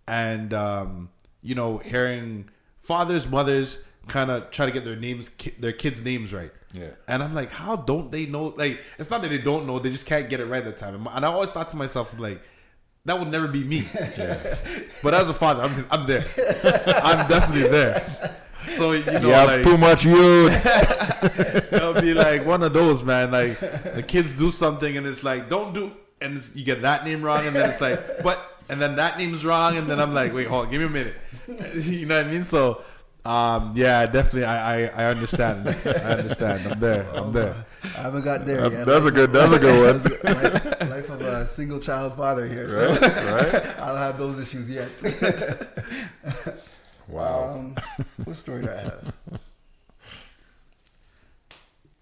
and 0.07 0.53
um 0.55 1.09
you 1.43 1.55
know 1.55 1.79
hearing 1.79 2.49
fathers 2.81 3.27
mothers 3.27 3.79
kind 4.09 4.31
of 4.31 4.51
try 4.51 4.67
to 4.67 4.73
get 4.73 4.85
their 4.85 4.97
names 4.97 5.29
ki- 5.31 5.55
their 5.59 5.73
kids 5.73 6.03
names 6.03 6.33
right 6.33 6.53
Yeah. 6.73 6.91
and 7.09 7.23
I'm 7.23 7.35
like 7.35 7.51
how 7.53 7.77
don't 7.77 8.13
they 8.13 8.27
know 8.27 8.55
like 8.57 8.81
it's 8.99 9.11
not 9.11 9.23
that 9.23 9.29
they 9.29 9.39
don't 9.39 9.67
know 9.67 9.79
they 9.79 9.91
just 9.91 10.07
can't 10.07 10.29
get 10.29 10.41
it 10.41 10.45
right 10.47 10.65
at 10.67 10.77
the 10.77 10.79
time 10.79 11.07
and 11.07 11.25
I 11.25 11.29
always 11.29 11.51
thought 11.51 11.71
to 11.71 11.77
myself 11.77 12.15
like 12.19 12.43
that 13.05 13.19
would 13.19 13.29
never 13.29 13.49
be 13.49 13.63
me 13.65 13.87
but 15.03 15.15
as 15.15 15.29
a 15.29 15.35
father 15.35 15.63
I'm, 15.63 15.87
I'm 15.91 16.07
there 16.07 16.25
I'm 17.03 17.29
definitely 17.29 17.69
there 17.69 18.35
so 18.77 18.93
you 18.93 19.05
know 19.05 19.21
you 19.21 19.29
have 19.29 19.49
like, 19.49 19.63
too 19.63 19.77
much 19.77 20.05
youth. 20.05 20.53
It'll 21.73 22.01
be 22.01 22.15
like 22.15 22.47
one 22.47 22.63
of 22.63 22.73
those, 22.73 23.03
man. 23.03 23.31
Like 23.31 23.59
the 23.61 24.03
kids 24.07 24.37
do 24.39 24.51
something 24.51 24.97
and 24.97 25.07
it's 25.07 25.23
like, 25.23 25.49
don't 25.49 25.75
do, 25.75 25.93
and 26.21 26.39
it's, 26.39 26.55
you 26.57 26.65
get 26.65 26.83
that 26.83 27.05
name 27.05 27.23
wrong, 27.23 27.47
and 27.47 27.55
then 27.55 27.69
it's 27.69 27.81
like, 27.81 28.01
but, 28.23 28.39
and 28.69 28.81
then 28.81 28.97
that 28.97 29.19
name's 29.19 29.45
wrong, 29.45 29.77
and 29.77 29.89
then 29.89 30.01
I'm 30.01 30.15
like, 30.15 30.33
wait, 30.33 30.49
hold 30.49 30.67
on, 30.67 30.71
give 30.71 30.81
me 30.81 30.87
a 30.87 30.91
minute. 30.91 31.15
You 31.87 32.07
know 32.07 32.17
what 32.17 32.27
I 32.27 32.31
mean? 32.31 32.45
So, 32.45 32.83
um, 33.25 33.73
yeah, 33.77 34.07
definitely, 34.07 34.45
I, 34.45 34.87
I, 34.87 34.87
I 34.87 35.05
understand. 35.11 35.69
I 35.69 35.91
understand. 35.91 36.73
I'm 36.73 36.81
there. 36.81 37.07
I'm 37.15 37.33
there. 37.33 37.67
I 37.85 38.03
haven't 38.03 38.23
got 38.23 38.47
there 38.47 38.69
That's- 38.69 38.73
yet. 38.73 38.87
that's 38.87 39.05
a 39.05 39.11
good- 39.11 39.33
that's 39.33 39.53
a 39.53 39.59
good 39.59 40.01
one. 40.01 40.91
Life, 41.35 41.43
life 41.43 41.47
of 41.47 41.49
a 41.49 41.55
single 41.55 41.81
child 41.81 42.15
father 42.17 42.47
here. 42.47 42.69
So 42.69 42.89
Right, 42.89 43.01
right. 43.03 43.79
I 43.79 43.89
don't 43.89 43.99
have 43.99 44.19
those 44.19 44.41
issues 44.41 44.71
yet. 44.71 44.91
Wow. 47.07 47.57
Um, 47.57 47.77
what 48.25 48.35
story 48.35 48.63
do 48.63 48.71
I 48.71 48.77
have? 48.77 49.13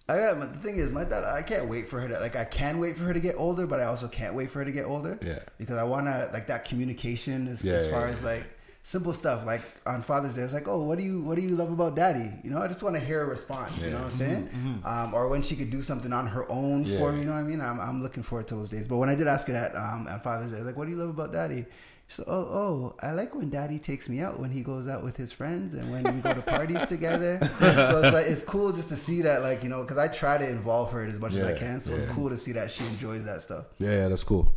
I 0.08 0.16
got 0.18 0.52
the 0.52 0.58
thing 0.60 0.76
is 0.76 0.92
my 0.92 1.04
daughter. 1.04 1.26
I 1.26 1.42
can't 1.42 1.68
wait 1.68 1.88
for 1.88 2.00
her 2.00 2.08
to 2.08 2.20
like. 2.20 2.36
I 2.36 2.44
can 2.44 2.78
wait 2.78 2.96
for 2.96 3.04
her 3.04 3.12
to 3.14 3.20
get 3.20 3.34
older, 3.36 3.66
but 3.66 3.80
I 3.80 3.84
also 3.84 4.06
can't 4.08 4.34
wait 4.34 4.50
for 4.50 4.60
her 4.60 4.64
to 4.64 4.70
get 4.72 4.84
older. 4.84 5.18
Yeah. 5.20 5.40
because 5.58 5.76
I 5.76 5.82
want 5.84 6.06
to 6.06 6.30
like 6.32 6.46
that 6.48 6.64
communication 6.66 7.48
as, 7.48 7.64
Yeah, 7.64 7.74
as 7.74 7.88
far 7.90 8.06
yeah. 8.06 8.12
as 8.12 8.22
like 8.22 8.46
simple 8.84 9.12
stuff 9.12 9.46
like 9.46 9.62
on 9.86 10.02
Father's 10.02 10.34
Day. 10.34 10.42
It's 10.42 10.52
like, 10.52 10.66
oh, 10.68 10.82
what 10.82 10.98
do 10.98 11.04
you 11.04 11.22
what 11.22 11.36
do 11.36 11.42
you 11.42 11.54
love 11.56 11.70
about 11.72 11.94
Daddy? 11.94 12.30
You 12.42 12.50
know, 12.50 12.60
I 12.60 12.68
just 12.68 12.82
want 12.82 12.96
to 12.96 13.00
hear 13.00 13.22
a 13.22 13.26
response. 13.26 13.80
You 13.82 13.90
know 13.90 13.98
what 13.98 14.04
I'm 14.06 14.10
saying? 14.10 14.48
Mm-hmm, 14.48 14.86
Um, 14.86 15.14
or 15.14 15.28
when 15.28 15.42
she 15.42 15.56
could 15.56 15.70
do 15.70 15.82
something 15.82 16.12
on 16.12 16.26
her 16.28 16.50
own 16.50 16.84
Yeah. 16.84 16.98
for 16.98 17.12
me. 17.12 17.20
You 17.20 17.26
know 17.26 17.32
what 17.32 17.38
I 17.38 17.42
mean? 17.44 17.60
I'm 17.60 17.80
I'm 17.80 18.02
looking 18.02 18.22
forward 18.22 18.48
to 18.48 18.54
those 18.56 18.70
days. 18.70 18.88
But 18.88 18.96
when 18.98 19.08
I 19.08 19.14
did 19.14 19.26
ask 19.28 19.46
her 19.46 19.52
that 19.52 19.76
um, 19.76 20.06
on 20.08 20.20
Father's 20.20 20.48
Day, 20.50 20.56
I 20.56 20.58
was 20.60 20.66
like, 20.66 20.76
what 20.76 20.86
do 20.86 20.90
you 20.90 20.98
love 20.98 21.10
about 21.10 21.32
Daddy? 21.32 21.64
So, 22.08 22.24
oh, 22.26 22.34
oh, 22.34 22.96
I 23.02 23.12
like 23.12 23.34
when 23.34 23.48
Daddy 23.48 23.78
takes 23.78 24.06
me 24.06 24.20
out 24.20 24.38
when 24.38 24.50
he 24.50 24.62
goes 24.62 24.86
out 24.86 25.02
with 25.02 25.16
his 25.16 25.32
friends 25.32 25.72
and 25.72 25.90
when 25.90 26.02
we 26.14 26.20
go 26.20 26.34
to 26.34 26.42
parties 26.42 26.84
together. 26.86 27.38
So 27.60 28.02
it's 28.02 28.12
like 28.12 28.26
it's 28.26 28.42
cool 28.42 28.70
just 28.72 28.88
to 28.90 28.96
see 28.96 29.22
that, 29.22 29.40
like 29.42 29.62
you 29.62 29.70
know, 29.70 29.80
because 29.82 29.96
I 29.96 30.08
try 30.08 30.36
to 30.36 30.46
involve 30.46 30.92
her 30.92 31.04
as 31.06 31.18
much 31.18 31.34
as 31.34 31.44
I 31.46 31.56
can. 31.56 31.80
So 31.80 31.92
it's 31.94 32.04
cool 32.06 32.28
to 32.28 32.36
see 32.36 32.52
that 32.52 32.70
she 32.70 32.84
enjoys 32.84 33.24
that 33.24 33.40
stuff. 33.40 33.64
Yeah, 33.78 33.92
yeah, 33.92 34.08
that's 34.08 34.24
cool. 34.24 34.52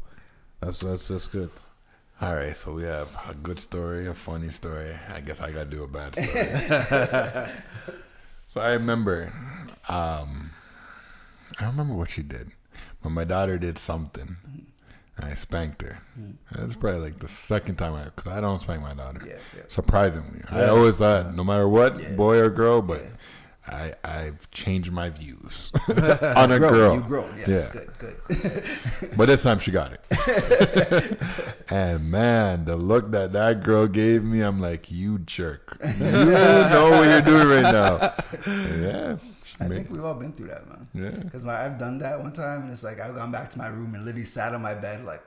That's 0.59 0.79
that's 0.79 1.07
that's 1.07 1.27
good. 1.27 1.49
All 2.21 2.33
right, 2.33 2.55
so 2.55 2.73
we 2.73 2.83
have 2.83 3.09
a 3.29 3.33
good 3.33 3.59
story, 3.59 4.07
a 4.07 4.13
funny 4.13 4.49
story. 4.49 4.95
I 5.13 5.19
guess 5.19 5.41
I 5.41 5.51
gotta 5.51 5.65
do 5.65 5.83
a 5.83 5.87
bad 5.87 6.15
story. 6.15 6.29
so 8.47 8.61
I 8.61 8.71
remember, 8.73 9.33
um, 9.89 10.51
I 11.59 11.63
don't 11.63 11.71
remember 11.71 11.95
what 11.95 12.09
she 12.09 12.23
did, 12.23 12.51
but 13.03 13.09
my 13.09 13.25
daughter 13.25 13.57
did 13.57 13.77
something. 13.77 14.37
And 15.17 15.25
I 15.25 15.33
spanked 15.33 15.81
her. 15.81 15.99
That's 16.51 16.75
probably 16.75 17.01
like 17.01 17.19
the 17.19 17.27
second 17.27 17.75
time 17.75 17.93
I, 17.93 18.05
because 18.05 18.31
I 18.31 18.41
don't 18.41 18.61
spank 18.61 18.81
my 18.81 18.93
daughter. 18.93 19.21
Yeah, 19.25 19.35
yeah. 19.55 19.61
Surprisingly, 19.67 20.41
I 20.49 20.67
always 20.67 20.97
thought 20.97 21.35
no 21.35 21.43
matter 21.43 21.67
what, 21.67 22.15
boy 22.17 22.37
or 22.37 22.49
girl, 22.49 22.81
but 22.81 23.05
I 23.67 23.93
I've 24.03 24.49
changed 24.51 24.91
my 24.91 25.09
views 25.09 25.71
on 25.89 26.51
a 26.51 26.59
girl. 26.59 26.95
you 26.95 27.01
grown, 27.01 27.35
yes, 27.37 27.47
yeah, 27.47 27.81
good, 27.99 28.17
good. 28.27 28.63
but 29.17 29.27
this 29.27 29.43
time 29.43 29.59
she 29.59 29.71
got 29.71 29.93
it. 29.93 31.19
and 31.71 32.11
man, 32.11 32.65
the 32.65 32.75
look 32.75 33.11
that 33.11 33.33
that 33.33 33.63
girl 33.63 33.87
gave 33.87 34.23
me, 34.23 34.41
I'm 34.41 34.59
like, 34.59 34.91
you 34.91 35.19
jerk. 35.19 35.77
You 35.83 36.11
know 36.11 36.89
what 36.91 37.07
you're 37.07 37.21
doing 37.21 37.47
right 37.47 37.63
now. 37.63 38.13
Yeah. 38.45 39.17
I 39.59 39.67
think 39.67 39.89
we've 39.89 40.03
all 40.03 40.15
been 40.15 40.33
through 40.33 40.47
that, 40.47 40.67
man. 40.67 40.87
Yeah. 40.93 41.23
Because 41.23 41.45
I've 41.45 41.79
done 41.79 41.99
that 41.99 42.19
one 42.19 42.33
time, 42.33 42.63
and 42.63 42.71
it's 42.71 42.83
like 42.83 42.99
I've 42.99 43.15
gone 43.15 43.31
back 43.31 43.49
to 43.51 43.57
my 43.57 43.67
room 43.67 43.95
and 43.95 44.03
literally 44.05 44.25
sat 44.25 44.53
on 44.53 44.61
my 44.61 44.73
bed, 44.73 45.05
like, 45.05 45.23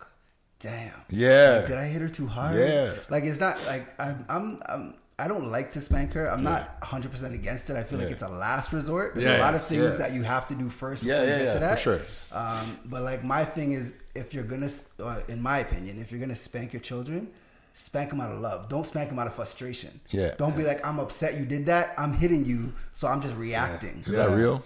damn. 0.60 0.92
Yeah. 1.08 1.58
Like, 1.58 1.66
did 1.68 1.78
I 1.78 1.86
hit 1.86 2.02
her 2.02 2.08
too 2.08 2.26
hard? 2.26 2.56
Yeah. 2.56 2.94
Like 3.08 3.24
it's 3.24 3.40
not 3.40 3.64
like 3.66 3.88
I'm. 4.00 4.24
I'm. 4.28 4.62
I'm 4.68 4.94
I 5.20 5.26
don't 5.26 5.50
like 5.50 5.72
to 5.72 5.80
spank 5.80 6.12
her. 6.12 6.30
I'm 6.30 6.44
not 6.44 6.80
100% 6.80 7.34
against 7.34 7.70
it. 7.70 7.76
I 7.76 7.82
feel 7.82 7.98
like 7.98 8.10
it's 8.10 8.22
a 8.22 8.28
last 8.28 8.72
resort. 8.72 9.14
There's 9.14 9.26
Yeah, 9.26 9.38
a 9.38 9.42
lot 9.42 9.54
of 9.54 9.64
things 9.66 9.82
yeah. 9.98 10.06
that 10.06 10.12
you 10.12 10.22
have 10.22 10.46
to 10.48 10.54
do 10.54 10.68
first 10.68 11.02
before 11.02 11.16
yeah, 11.16 11.22
you 11.24 11.28
get 11.30 11.38
yeah, 11.40 11.46
to 11.46 11.52
for 11.54 11.58
that. 11.60 11.78
sure. 11.80 12.00
Um, 12.30 12.78
but 12.84 13.02
like 13.02 13.24
my 13.24 13.44
thing 13.44 13.72
is, 13.72 13.94
if 14.14 14.32
you're 14.32 14.44
gonna, 14.44 14.70
uh, 15.02 15.20
in 15.28 15.42
my 15.42 15.58
opinion, 15.58 15.98
if 16.00 16.12
you're 16.12 16.20
gonna 16.20 16.36
spank 16.36 16.72
your 16.72 16.82
children, 16.82 17.28
spank 17.72 18.10
them 18.10 18.20
out 18.20 18.30
of 18.30 18.40
love. 18.40 18.68
Don't 18.68 18.86
spank 18.86 19.08
them 19.08 19.18
out 19.18 19.26
of 19.26 19.34
frustration. 19.34 20.00
Yeah. 20.10 20.34
Don't 20.38 20.56
be 20.56 20.62
like, 20.62 20.86
I'm 20.86 21.00
upset 21.00 21.36
you 21.36 21.46
did 21.46 21.66
that. 21.66 21.94
I'm 21.98 22.12
hitting 22.12 22.44
you, 22.44 22.72
so 22.92 23.08
I'm 23.08 23.20
just 23.20 23.34
reacting. 23.36 24.04
Is 24.06 24.12
that 24.12 24.30
real? 24.30 24.62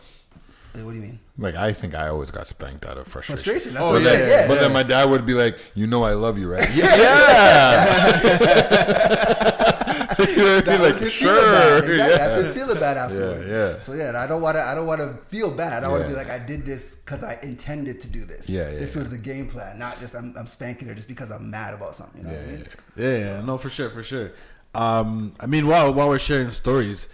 Uh, 0.75 0.81
What 0.85 0.93
do 0.93 0.97
you 0.99 1.03
mean? 1.03 1.19
Like 1.39 1.55
I 1.55 1.73
think 1.73 1.95
I 1.95 2.09
always 2.09 2.31
got 2.31 2.47
spanked 2.47 2.85
out 2.87 2.99
of 2.99 3.07
frustration. 3.07 3.37
Frustration, 3.43 3.73
that's 3.75 3.85
But 3.85 3.93
what 3.93 4.03
then- 4.05 4.19
said, 4.19 4.29
yeah. 4.29 4.49
But 4.49 4.61
then 4.61 4.73
my 4.73 4.83
dad 4.83 5.09
would 5.09 5.25
be 5.25 5.33
like, 5.35 5.57
"You 5.75 5.87
know 5.87 6.03
I 6.03 6.13
love 6.13 6.37
you, 6.39 6.51
right?" 6.51 6.69
That 10.27 10.65
He'd 10.65 10.65
be 10.65 10.79
like, 10.79 10.81
makes 10.95 11.01
you 11.01 11.11
feel 11.11 11.29
"Sure." 11.35 11.53
bad. 11.53 11.79
Exactly. 11.79 11.97
Yeah. 11.99 12.09
That's 12.09 12.43
what 12.45 12.55
feeling 12.55 12.81
bad 12.87 12.97
afterwards. 12.97 13.51
yeah. 13.51 13.81
So 13.81 13.93
yeah, 13.95 14.13
I 14.23 14.27
don't 14.27 14.43
want 14.43 14.57
to. 14.57 14.63
I 14.63 14.75
don't 14.75 14.87
want 14.87 15.01
to 15.01 15.15
feel 15.27 15.51
bad. 15.51 15.85
I 15.85 15.89
want 15.89 16.03
to 16.05 16.09
be 16.09 16.15
like, 16.15 16.31
I 16.31 16.39
did 16.39 16.65
this 16.65 16.97
because 16.97 17.23
I 17.25 17.39
intended 17.43 18.01
to 18.03 18.09
do 18.09 18.25
this. 18.25 18.49
Yeah, 18.49 18.71
yeah, 18.71 18.79
This 18.79 18.95
yeah. 18.95 19.01
was 19.03 19.11
the 19.11 19.19
game 19.19 19.49
plan, 19.49 19.79
not 19.79 19.99
just 20.01 20.15
I'm, 20.15 20.35
I'm 20.39 20.47
spanking 20.47 20.89
her 20.89 20.95
just 20.95 21.09
because 21.09 21.31
I'm 21.31 21.51
mad 21.51 21.75
about 21.75 21.95
something. 21.95 22.23
You 22.25 22.29
know 22.31 22.35
what 22.37 22.43
I 22.49 22.53
mean? 22.53 22.67
Yeah, 22.97 23.17
yeah, 23.19 23.41
no, 23.43 23.59
for 23.59 23.71
sure, 23.71 23.91
for 23.91 24.03
sure. 24.03 24.33
Um, 24.75 25.35
I 25.41 25.47
mean, 25.47 25.67
while 25.67 25.93
while 25.93 26.09
we're 26.09 26.19
sharing 26.19 26.51
stories, 26.51 27.09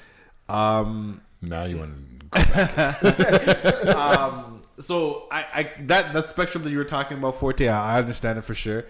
um, 0.48 1.20
now 1.42 1.64
you 1.64 1.78
want 1.78 1.96
to 1.96 2.02
um, 3.98 4.62
so 4.78 5.26
I, 5.30 5.44
I 5.54 5.70
that 5.86 6.12
that 6.12 6.28
spectrum 6.28 6.62
that 6.64 6.70
you 6.70 6.78
were 6.78 6.84
talking 6.84 7.18
about, 7.18 7.36
Forte, 7.40 7.66
I, 7.68 7.96
I 7.96 7.98
understand 7.98 8.38
it 8.38 8.42
for 8.42 8.54
sure. 8.54 8.84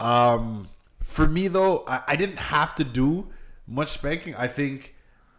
Um, 0.00 0.68
for 1.02 1.26
me 1.28 1.48
though, 1.48 1.84
I, 1.86 2.02
I 2.08 2.16
didn't 2.16 2.38
have 2.38 2.74
to 2.76 2.84
do 2.84 3.28
much 3.66 3.88
spanking. 3.88 4.34
I 4.34 4.46
think 4.48 4.94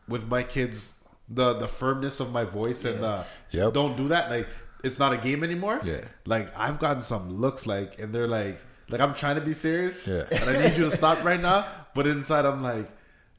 with 0.07 0.27
my 0.27 0.43
kids, 0.43 0.99
the 1.29 1.53
the 1.53 1.67
firmness 1.67 2.19
of 2.19 2.31
my 2.31 2.43
voice 2.43 2.85
and 2.85 3.01
the 3.03 3.25
Yep. 3.51 3.73
don't 3.73 3.95
do 3.97 4.07
that. 4.09 4.29
Like 4.29 4.47
it's 4.83 4.99
not 4.99 5.13
a 5.13 5.17
game 5.17 5.43
anymore. 5.43 5.79
Yeah. 5.83 6.01
Like 6.25 6.55
I've 6.57 6.79
gotten 6.79 7.01
some 7.01 7.39
looks 7.39 7.65
like, 7.65 7.97
and 7.99 8.13
they're 8.13 8.27
like, 8.27 8.59
like 8.89 9.01
I'm 9.01 9.13
trying 9.15 9.35
to 9.35 9.41
be 9.41 9.53
serious, 9.53 10.05
Yeah. 10.07 10.23
and 10.31 10.49
I 10.49 10.67
need 10.67 10.77
you 10.77 10.89
to 10.89 10.95
stop 10.95 11.23
right 11.23 11.41
now. 11.41 11.65
But 11.95 12.05
inside, 12.07 12.45
I'm 12.45 12.61
like, 12.61 12.89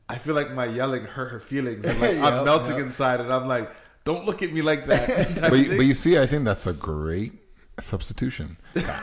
I 0.08 0.16
feel 0.18 0.34
like 0.34 0.50
my 0.52 0.64
yelling 0.66 1.04
hurt 1.04 1.30
her 1.30 1.40
feelings, 1.40 1.84
and 1.84 2.00
like 2.00 2.16
Yep, 2.16 2.24
I'm 2.24 2.44
melting 2.44 2.76
yep. 2.76 2.86
inside, 2.86 3.20
and 3.20 3.32
I'm 3.32 3.46
like, 3.46 3.70
don't 4.04 4.24
look 4.24 4.42
at 4.42 4.52
me 4.52 4.62
like 4.62 4.86
that. 4.86 5.40
but, 5.40 5.52
you, 5.58 5.76
but 5.76 5.84
you 5.86 5.94
see, 5.94 6.18
I 6.18 6.26
think 6.26 6.44
that's 6.44 6.66
a 6.66 6.72
great 6.72 7.32
substitution. 7.80 8.56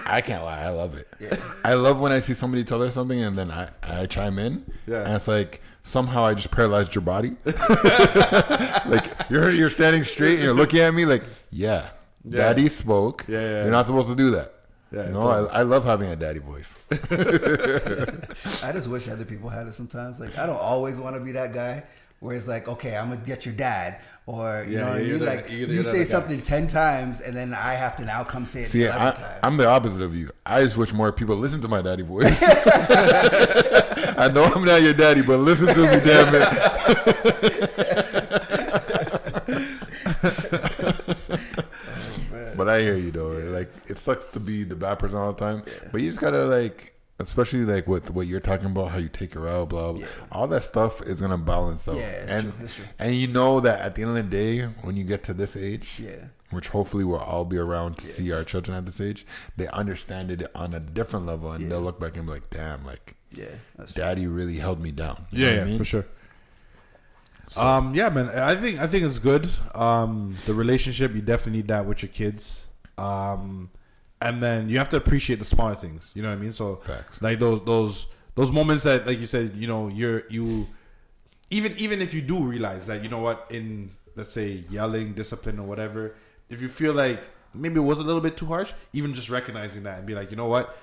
I 0.06 0.22
can't 0.22 0.44
lie, 0.44 0.62
I 0.64 0.70
love 0.70 0.96
it. 0.96 1.08
Yeah. 1.20 1.38
I 1.64 1.74
love 1.76 2.00
when 2.00 2.12
I 2.12 2.20
see 2.20 2.34
somebody 2.34 2.64
tell 2.64 2.82
her 2.82 2.92
something 2.92 3.22
and 3.22 3.36
then 3.36 3.52
I, 3.52 3.70
I 3.84 4.06
chime 4.08 4.40
in. 4.40 4.66
Yeah. 4.88 5.04
And 5.04 5.14
it's 5.16 5.28
like 5.28 5.62
somehow 5.84 6.26
I 6.26 6.34
just 6.34 6.50
paralyzed 6.52 6.96
your 6.96 7.02
body. 7.04 7.36
like 7.46 9.12
you're 9.30 9.52
you're 9.52 9.70
standing 9.70 10.04
straight 10.04 10.36
and 10.36 10.44
you're 10.44 10.54
looking 10.54 10.80
at 10.80 10.94
me 10.94 11.06
like, 11.06 11.24
yeah, 11.52 11.90
Yeah. 12.26 12.38
daddy 12.40 12.70
spoke. 12.70 13.26
Yeah, 13.28 13.40
yeah. 13.42 13.62
You're 13.64 13.72
not 13.72 13.86
supposed 13.86 14.10
to 14.10 14.16
do 14.16 14.32
that. 14.32 14.54
Yeah, 14.92 15.08
you 15.08 15.12
know, 15.14 15.22
totally. 15.22 15.50
I, 15.50 15.60
I 15.60 15.64
love 15.64 15.86
having 15.86 16.10
a 16.10 16.16
daddy 16.16 16.40
voice. 16.40 16.76
I 16.92 18.72
just 18.72 18.88
wish 18.88 19.08
other 19.08 19.26
people 19.26 19.50
had 19.50 19.68
it 19.68 19.74
sometimes. 19.74 20.20
Like 20.20 20.38
I 20.38 20.46
don't 20.46 20.60
always 20.60 21.00
want 21.00 21.16
to 21.16 21.20
be 21.20 21.32
that 21.34 21.54
guy 21.54 21.84
where 22.20 22.36
it's 22.36 22.48
like, 22.48 22.68
okay, 22.68 22.96
I'm 22.96 23.10
gonna 23.10 23.22
get 23.26 23.46
your 23.46 23.56
dad, 23.56 24.00
or 24.26 24.64
you 24.68 24.74
Yeah, 24.76 24.80
know 24.82 24.88
what 24.92 24.96
I 25.00 25.04
mean. 25.04 25.26
Like 25.26 25.48
the- 25.48 25.54
you 25.54 25.84
say 25.84 25.92
the 25.92 25.98
guy. 26.00 26.04
something 26.06 26.42
ten 26.42 26.68
times, 26.68 27.20
and 27.22 27.36
then 27.36 27.54
I 27.54 27.74
have 27.74 27.96
to 27.98 28.06
now 28.06 28.24
come 28.24 28.46
say 28.46 28.64
it 28.64 28.70
See, 28.70 28.88
I. 28.88 29.40
I'm 29.44 29.58
the 29.58 29.68
opposite 29.68 30.02
of 30.02 30.16
you. 30.16 30.30
I 30.46 30.64
just 30.64 30.78
wish 30.78 30.94
more 30.94 31.12
people 31.12 31.36
listen 31.36 31.62
to 31.62 31.68
my 31.68 31.82
daddy 31.82 32.04
voice. 32.04 32.42
I 32.44 34.30
know 34.34 34.44
I'm 34.44 34.64
not 34.64 34.82
your 34.82 34.94
daddy, 34.94 35.22
but 35.22 35.38
listen 35.38 35.68
to 35.68 35.82
me, 35.82 36.00
damn 36.06 36.36
it. 36.36 36.48
Oh, 42.36 42.54
but 42.56 42.70
I 42.70 42.82
hear 42.82 42.96
you 42.98 43.12
though. 43.12 43.32
Like 43.32 43.72
it 43.88 43.98
sucks 43.98 44.26
to 44.28 44.40
be 44.40 44.64
the 44.64 44.76
bad 44.76 45.00
person 45.00 45.18
all 45.18 45.34
the 45.34 45.40
time, 45.40 45.64
but 45.92 46.02
you 46.02 46.10
just 46.10 46.22
gotta 46.22 46.46
like, 46.46 46.93
especially 47.20 47.62
like 47.66 47.88
with 47.88 48.12
what 48.12 48.28
you're 48.28 48.40
talking 48.40 48.66
about, 48.68 48.92
how 48.92 48.98
you 48.98 49.10
take 49.10 49.34
her 49.36 49.48
out, 49.48 49.70
blah 49.70 49.94
blah. 49.94 50.06
All 50.32 50.48
that 50.48 50.64
stuff 50.64 51.02
is 51.02 51.22
gonna 51.22 51.38
balance 51.38 51.88
out. 51.88 51.96
Yeah, 51.96 52.02
it's 52.10 52.32
and 52.32 52.54
true, 52.54 52.64
it's 52.66 52.76
true. 52.76 52.86
and 53.00 53.16
you 53.16 53.28
know 53.28 53.60
that 53.60 53.80
at 53.82 53.96
the 53.96 54.02
end 54.02 54.12
of 54.12 54.16
the 54.18 54.24
day, 54.24 54.64
when 54.82 54.96
you 54.98 55.04
get 55.04 55.24
to 55.26 55.34
this 55.34 55.56
age, 55.56 56.00
Yeah. 56.04 56.26
which 56.52 56.70
hopefully 56.70 57.04
we'll 57.04 57.20
all 57.20 57.46
be 57.46 57.58
around 57.58 57.98
to 58.00 58.06
see 58.06 58.32
our 58.32 58.44
children 58.44 58.78
at 58.78 58.86
this 58.86 59.00
age, 59.00 59.26
they 59.58 59.68
understand 59.70 60.32
it 60.32 60.50
on 60.56 60.74
a 60.74 60.80
different 60.80 61.26
level, 61.26 61.52
and 61.52 61.72
they'll 61.72 61.82
look 61.82 62.00
back 62.00 62.16
and 62.18 62.26
be 62.26 62.32
like, 62.34 62.50
"Damn, 62.50 62.84
like, 62.86 63.16
Yeah, 63.32 63.46
that's 63.78 63.94
true. 63.94 64.04
daddy 64.04 64.28
really 64.28 64.58
held 64.58 64.82
me 64.82 64.92
down." 64.92 65.26
You 65.32 65.46
Yeah, 65.46 65.54
yeah, 65.56 65.62
I 65.62 65.66
mean? 65.66 65.78
for 65.78 65.86
sure. 65.86 66.06
um, 67.56 67.94
yeah, 67.94 68.10
man. 68.10 68.30
I 68.30 68.56
think 68.56 68.80
I 68.80 68.88
think 68.88 69.06
it's 69.06 69.20
good. 69.20 69.48
Um, 69.76 70.36
the 70.48 70.54
relationship 70.56 71.14
you 71.14 71.22
definitely 71.22 71.60
need 71.60 71.68
that 71.68 71.86
with 71.86 72.02
your 72.02 72.10
kids. 72.12 72.68
Um, 72.98 73.70
and 74.28 74.42
then 74.42 74.70
you 74.70 74.78
have 74.78 74.90
to 74.90 74.98
appreciate 74.98 75.40
the 75.40 75.46
smaller 75.46 75.76
things. 75.76 76.10
You 76.16 76.22
know 76.24 76.30
what 76.30 76.40
I 76.40 76.42
mean? 76.42 76.54
So 76.54 76.78
Facts. 76.78 77.22
like 77.22 77.40
those 77.40 77.60
those 77.66 78.08
those 78.36 78.52
moments 78.52 78.84
that, 78.84 79.06
like 79.06 79.20
you 79.20 79.26
said, 79.28 79.56
you 79.56 79.68
know, 79.68 79.90
you're 79.90 80.24
you 80.30 80.68
even 81.50 81.72
even 81.78 82.02
if 82.02 82.14
you 82.14 82.22
do 82.22 82.40
realize 82.40 82.88
that 82.88 83.04
you 83.04 83.10
know 83.10 83.20
what 83.20 83.48
in 83.50 83.92
let's 84.16 84.32
say 84.32 84.64
yelling, 84.70 85.14
discipline, 85.14 85.60
or 85.60 85.68
whatever, 85.68 86.16
if 86.50 86.62
you 86.62 86.70
feel 86.70 86.94
like 86.94 87.22
maybe 87.54 87.78
it 87.84 87.84
was 87.94 88.00
a 88.00 88.04
little 88.04 88.22
bit 88.22 88.36
too 88.38 88.46
harsh, 88.48 88.74
even 88.94 89.14
just 89.14 89.30
recognizing 89.30 89.84
that 89.84 89.98
and 90.00 90.08
be 90.08 90.16
like, 90.16 90.32
you 90.32 90.38
know 90.38 90.48
what, 90.48 90.76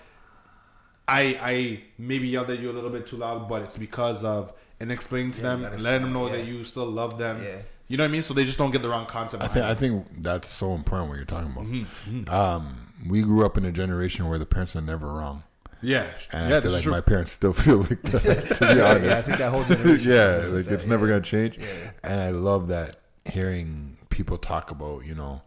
I 1.09 1.22
I 1.53 1.82
maybe 1.99 2.28
yelled 2.28 2.51
at 2.51 2.59
you 2.61 2.70
a 2.70 2.76
little 2.78 2.91
bit 2.91 3.07
too 3.07 3.16
loud, 3.16 3.49
but 3.49 3.62
it's 3.62 3.76
because 3.76 4.22
of 4.24 4.53
and 4.78 4.91
explaining 4.93 5.32
to 5.32 5.43
Yeah, 5.43 5.49
them, 5.49 5.64
and 5.64 5.82
letting 5.82 6.03
them 6.03 6.12
know 6.12 6.26
explain, 6.26 6.47
that 6.47 6.53
you 6.53 6.64
still 6.64 6.86
love 6.86 7.18
them. 7.18 7.43
Yeah. 7.43 7.62
You 7.91 7.97
know 7.97 8.05
what 8.05 8.09
I 8.09 8.12
mean? 8.12 8.22
So 8.22 8.34
they 8.34 8.45
just 8.45 8.57
don't 8.57 8.70
get 8.70 8.82
the 8.82 8.88
wrong 8.88 9.05
concept. 9.07 9.43
I 9.43 9.49
think 9.49 9.64
I 9.66 9.74
think 9.74 10.22
that's 10.22 10.49
so 10.49 10.74
important 10.74 11.09
what 11.09 11.16
you're 11.16 11.24
talking 11.26 11.51
about. 11.51 11.64
Mm-hmm, 11.66 12.32
Um, 12.32 12.93
we 13.09 13.22
grew 13.22 13.45
up 13.45 13.59
in 13.59 13.64
a 13.64 13.72
generation 13.72 14.28
where 14.28 14.38
the 14.38 14.47
parents 14.47 14.76
are 14.76 14.80
never 14.80 15.09
wrong. 15.12 15.43
Yeah. 15.82 16.07
and 16.32 16.51
Yeah, 16.51 16.59
I 16.59 16.61
feel 16.61 16.70
like 16.72 16.82
true. 16.82 16.93
my 16.93 17.01
parents 17.01 17.32
still 17.32 17.53
feel 17.64 17.78
like 17.78 18.01
that. 18.03 18.55
To 18.57 18.74
be 18.74 18.80
honest, 18.80 19.05
Yeah, 19.07 19.18
I 19.18 19.22
think 19.22 19.38
that 19.38 19.51
whole 19.51 19.64
generation 19.64 20.12
yeah, 20.12 20.36
like 20.55 20.66
that, 20.66 20.74
it's 20.74 20.86
never 20.86 21.09
gonna 21.09 21.20
change. 21.20 21.59
Yeah. 21.59 21.91
And 22.05 22.20
I 22.20 22.30
love 22.30 22.68
that 22.68 22.97
hearing 23.24 23.97
people 24.09 24.38
talk 24.38 24.70
about 24.70 25.05
you 25.05 25.14
know 25.16 25.43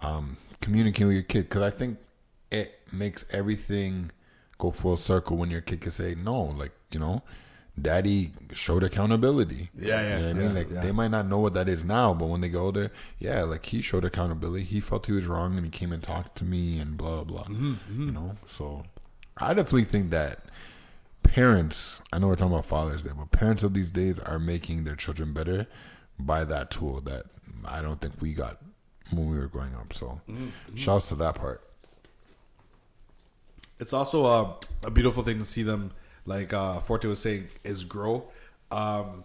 um, 0.00 0.36
communicating 0.60 1.06
with 1.06 1.14
your 1.16 1.22
kid 1.22 1.48
because 1.48 1.62
I 1.62 1.70
think 1.70 1.98
it 2.50 2.72
makes 2.90 3.24
everything 3.30 4.10
go 4.58 4.72
full 4.72 4.96
circle 4.96 5.36
when 5.36 5.50
your 5.50 5.60
kid 5.60 5.80
can 5.80 5.92
say 5.92 6.16
no, 6.16 6.42
like 6.42 6.72
you 6.92 6.98
know. 6.98 7.22
Daddy 7.82 8.32
showed 8.52 8.82
accountability. 8.84 9.70
Yeah, 9.78 10.00
yeah, 10.00 10.02
You 10.02 10.08
know 10.22 10.26
what 10.26 10.30
I 10.30 10.32
mean? 10.34 10.48
yeah, 10.50 10.54
like 10.58 10.70
yeah. 10.70 10.80
they 10.80 10.92
might 10.92 11.08
not 11.10 11.26
know 11.26 11.38
what 11.38 11.54
that 11.54 11.68
is 11.68 11.84
now, 11.84 12.14
but 12.14 12.26
when 12.26 12.40
they 12.40 12.48
get 12.48 12.58
older, 12.58 12.90
yeah, 13.18 13.42
like 13.42 13.66
he 13.66 13.80
showed 13.82 14.04
accountability. 14.04 14.64
He 14.64 14.80
felt 14.80 15.06
he 15.06 15.12
was 15.12 15.26
wrong, 15.26 15.56
and 15.56 15.64
he 15.64 15.70
came 15.70 15.92
and 15.92 16.02
talked 16.02 16.36
to 16.38 16.44
me, 16.44 16.78
and 16.78 16.96
blah 16.96 17.24
blah. 17.24 17.44
Mm-hmm, 17.44 18.06
You 18.06 18.12
know, 18.12 18.36
so 18.46 18.84
I 19.36 19.54
definitely 19.54 19.84
think 19.84 20.10
that 20.10 20.44
parents. 21.22 22.00
I 22.12 22.18
know 22.18 22.28
we're 22.28 22.36
talking 22.36 22.52
about 22.52 22.66
Father's 22.66 23.02
Day, 23.02 23.10
but 23.16 23.30
parents 23.30 23.62
of 23.62 23.74
these 23.74 23.90
days 23.90 24.18
are 24.18 24.38
making 24.38 24.84
their 24.84 24.96
children 24.96 25.32
better 25.32 25.66
by 26.18 26.44
that 26.44 26.70
tool 26.70 27.00
that 27.02 27.26
I 27.64 27.82
don't 27.82 28.00
think 28.00 28.14
we 28.20 28.32
got 28.34 28.58
when 29.10 29.28
we 29.30 29.36
were 29.36 29.46
growing 29.46 29.74
up. 29.74 29.92
So, 29.92 30.20
Mm-hmm. 30.28 30.76
shouts 30.76 31.08
to 31.08 31.14
that 31.16 31.34
part. 31.34 31.62
it's 33.80 33.92
also 33.92 34.26
uh, 34.26 34.52
a 34.84 34.90
beautiful 34.90 35.22
thing 35.22 35.38
to 35.38 35.44
see 35.44 35.62
them 35.62 35.92
like 36.28 36.52
uh, 36.52 36.78
Forte 36.80 37.06
was 37.08 37.18
saying 37.20 37.48
is 37.64 37.84
grow. 37.84 38.28
Um, 38.70 39.24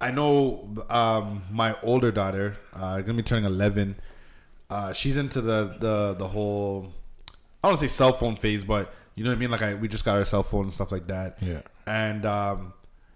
I 0.00 0.10
know 0.10 0.68
um, 0.90 1.42
my 1.50 1.76
older 1.82 2.10
daughter, 2.12 2.56
uh, 2.74 3.00
gonna 3.00 3.14
be 3.14 3.22
turning 3.22 3.44
eleven. 3.44 3.96
Uh, 4.70 4.92
she's 4.92 5.16
into 5.16 5.40
the 5.40 5.76
the 5.80 6.14
the 6.14 6.28
whole 6.28 6.92
I 7.64 7.68
don't 7.68 7.78
say 7.78 7.88
cell 7.88 8.12
phone 8.12 8.36
phase, 8.36 8.64
but 8.64 8.92
You 9.16 9.24
know 9.24 9.30
what 9.30 9.36
I 9.36 9.38
mean? 9.40 9.50
Like 9.50 9.62
I, 9.62 9.74
we 9.74 9.88
just 9.88 10.04
got 10.04 10.16
our 10.16 10.24
cell 10.24 10.44
phone 10.44 10.64
and 10.66 10.72
stuff 10.72 10.92
like 10.92 11.08
that. 11.08 11.38
Yeah. 11.40 11.62
And 11.86 12.24
um, 12.24 12.72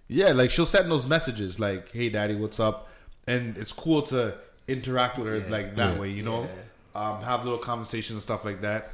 yeah, 0.08 0.32
like 0.32 0.50
she'll 0.50 0.66
send 0.66 0.90
those 0.90 1.06
messages 1.06 1.60
like, 1.60 1.92
"Hey, 1.92 2.08
daddy, 2.08 2.34
what's 2.34 2.58
up?" 2.58 2.88
And 3.28 3.56
it's 3.56 3.70
cool 3.72 4.02
to 4.10 4.34
interact 4.66 5.16
with 5.18 5.28
her 5.28 5.38
Yeah. 5.38 5.48
like 5.56 5.76
that 5.76 5.94
Yeah. 5.94 6.00
way. 6.00 6.10
You 6.10 6.24
know, 6.24 6.48
um, 6.96 7.22
have 7.22 7.44
little 7.44 7.58
conversations 7.60 8.14
and 8.14 8.22
stuff 8.22 8.44
like 8.44 8.60
that. 8.62 8.90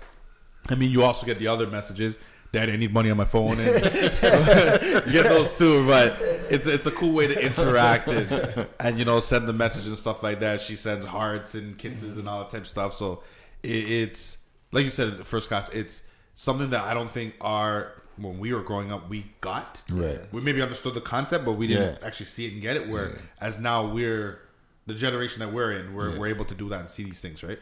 I 0.69 0.75
mean, 0.75 0.91
you 0.91 1.03
also 1.03 1.25
get 1.25 1.39
the 1.39 1.49
other 1.49 1.67
messages. 1.67 2.17
Dad, 2.51 2.71
I 2.71 2.77
need 2.77 2.95
money 2.95 3.11
on 3.11 3.17
my 3.19 3.27
phone, 3.27 3.59
and 3.61 3.85
you 5.07 5.13
get 5.13 5.25
those 5.25 5.57
too. 5.59 5.87
But 5.87 6.17
it's 6.51 6.67
it's 6.67 6.87
a 6.87 6.91
cool 6.91 7.13
way 7.13 7.27
to 7.27 7.39
interact 7.45 8.09
and, 8.09 8.67
and 8.81 8.99
you 8.99 9.05
know 9.05 9.21
send 9.21 9.47
the 9.47 9.53
message 9.53 9.87
and 9.87 9.99
stuff 9.99 10.23
like 10.23 10.41
that. 10.41 10.61
She 10.61 10.75
sends 10.75 11.05
hearts 11.05 11.55
and 11.55 11.77
kisses 11.77 12.17
and 12.19 12.29
all 12.29 12.39
that 12.41 12.51
type 12.51 12.63
of 12.63 12.69
stuff. 12.69 12.95
So 12.95 13.23
it, 13.63 13.69
it's 13.71 14.39
like 14.73 14.85
you 14.85 14.91
said, 14.91 15.27
first 15.27 15.49
class. 15.49 15.69
It's 15.71 16.03
something 16.35 16.71
that 16.71 16.83
I 16.85 16.95
don't 16.95 17.11
think 17.11 17.35
our 17.43 18.03
when 18.17 18.39
we 18.39 18.53
were 18.55 18.63
growing 18.63 18.91
up 18.93 19.09
we 19.11 19.31
got. 19.43 19.83
Right. 19.91 20.21
We 20.33 20.41
maybe 20.41 20.63
understood 20.63 20.95
the 20.95 21.01
concept, 21.03 21.45
but 21.45 21.53
we 21.53 21.67
didn't 21.67 21.99
Yeah. 22.01 22.07
actually 22.07 22.27
see 22.27 22.47
it 22.47 22.55
and 22.55 22.63
get 22.63 22.77
it. 22.77 22.89
Where 22.89 23.19
as 23.41 23.59
now 23.59 23.87
we're 23.87 24.41
the 24.87 24.95
generation 24.95 25.41
that 25.41 25.53
we're 25.53 25.73
in, 25.73 25.93
we're 25.95 26.13
Yeah. 26.13 26.19
we're 26.19 26.29
able 26.29 26.47
to 26.47 26.55
do 26.55 26.71
that 26.71 26.81
and 26.81 26.91
see 26.91 27.05
these 27.05 27.21
things, 27.21 27.45
right? 27.45 27.59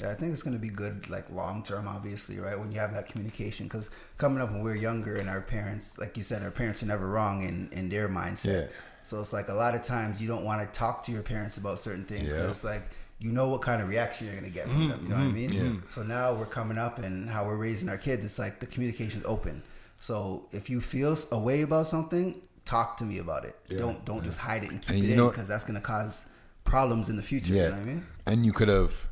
Yeah, 0.00 0.10
I 0.10 0.14
think 0.14 0.32
it's 0.32 0.42
going 0.42 0.54
to 0.56 0.60
be 0.60 0.68
good, 0.68 1.10
like 1.10 1.28
long 1.30 1.62
term, 1.62 1.88
obviously, 1.88 2.38
right? 2.38 2.58
When 2.58 2.70
you 2.70 2.78
have 2.78 2.92
that 2.92 3.08
communication, 3.08 3.66
because 3.66 3.90
coming 4.16 4.40
up 4.40 4.50
when 4.52 4.62
we 4.62 4.70
are 4.70 4.76
younger, 4.76 5.16
and 5.16 5.28
our 5.28 5.40
parents, 5.40 5.98
like 5.98 6.16
you 6.16 6.22
said, 6.22 6.42
our 6.42 6.52
parents 6.52 6.82
are 6.82 6.86
never 6.86 7.08
wrong 7.08 7.42
in 7.42 7.68
in 7.72 7.88
their 7.88 8.08
mindset. 8.08 8.62
Yeah. 8.62 8.66
So 9.02 9.20
it's 9.20 9.32
like 9.32 9.48
a 9.48 9.54
lot 9.54 9.74
of 9.74 9.82
times 9.82 10.20
you 10.20 10.28
don't 10.28 10.44
want 10.44 10.60
to 10.60 10.78
talk 10.78 11.02
to 11.04 11.12
your 11.12 11.22
parents 11.22 11.56
about 11.56 11.78
certain 11.78 12.04
things 12.04 12.24
because 12.24 12.44
Yeah. 12.44 12.50
it's 12.50 12.64
like 12.64 12.82
you 13.18 13.32
know 13.32 13.48
what 13.48 13.62
kind 13.62 13.82
of 13.82 13.88
reaction 13.88 14.26
you're 14.28 14.36
going 14.36 14.44
to 14.46 14.54
get 14.54 14.68
from 14.68 14.74
mm-hmm, 14.82 14.90
them. 14.90 15.02
You 15.02 15.08
know 15.08 15.16
what 15.16 15.22
I 15.22 15.26
mm-hmm, 15.26 15.34
mean? 15.34 15.52
Yeah. 15.52 15.80
So 15.90 16.02
now 16.04 16.34
we're 16.34 16.46
coming 16.46 16.78
up 16.78 16.98
and 16.98 17.28
how 17.28 17.44
we're 17.44 17.56
raising 17.56 17.88
our 17.88 17.98
kids. 17.98 18.24
It's 18.24 18.38
like 18.38 18.60
the 18.60 18.66
communication's 18.66 19.24
open. 19.24 19.62
So 19.98 20.46
if 20.52 20.70
you 20.70 20.80
feel 20.80 21.16
a 21.32 21.38
way 21.38 21.62
about 21.62 21.88
something, 21.88 22.40
talk 22.64 22.96
to 22.98 23.04
me 23.04 23.18
about 23.18 23.44
it. 23.44 23.56
Yeah. 23.68 23.78
Don't 23.78 24.04
don't 24.04 24.22
just 24.22 24.38
hide 24.38 24.62
it 24.62 24.70
and 24.70 24.80
keep 24.80 24.90
And 24.90 24.98
it 25.04 25.08
you 25.08 25.22
in 25.24 25.30
because 25.30 25.48
that's 25.48 25.64
going 25.64 25.74
to 25.74 25.80
cause 25.80 26.26
problems 26.64 27.08
in 27.08 27.16
the 27.16 27.22
future. 27.22 27.54
Yeah. 27.54 27.64
You 27.64 27.68
know 27.70 27.76
what 27.76 27.82
I 27.82 27.84
mean? 27.86 28.06
And 28.26 28.46
you 28.46 28.52
could 28.52 28.68
have 28.68 29.08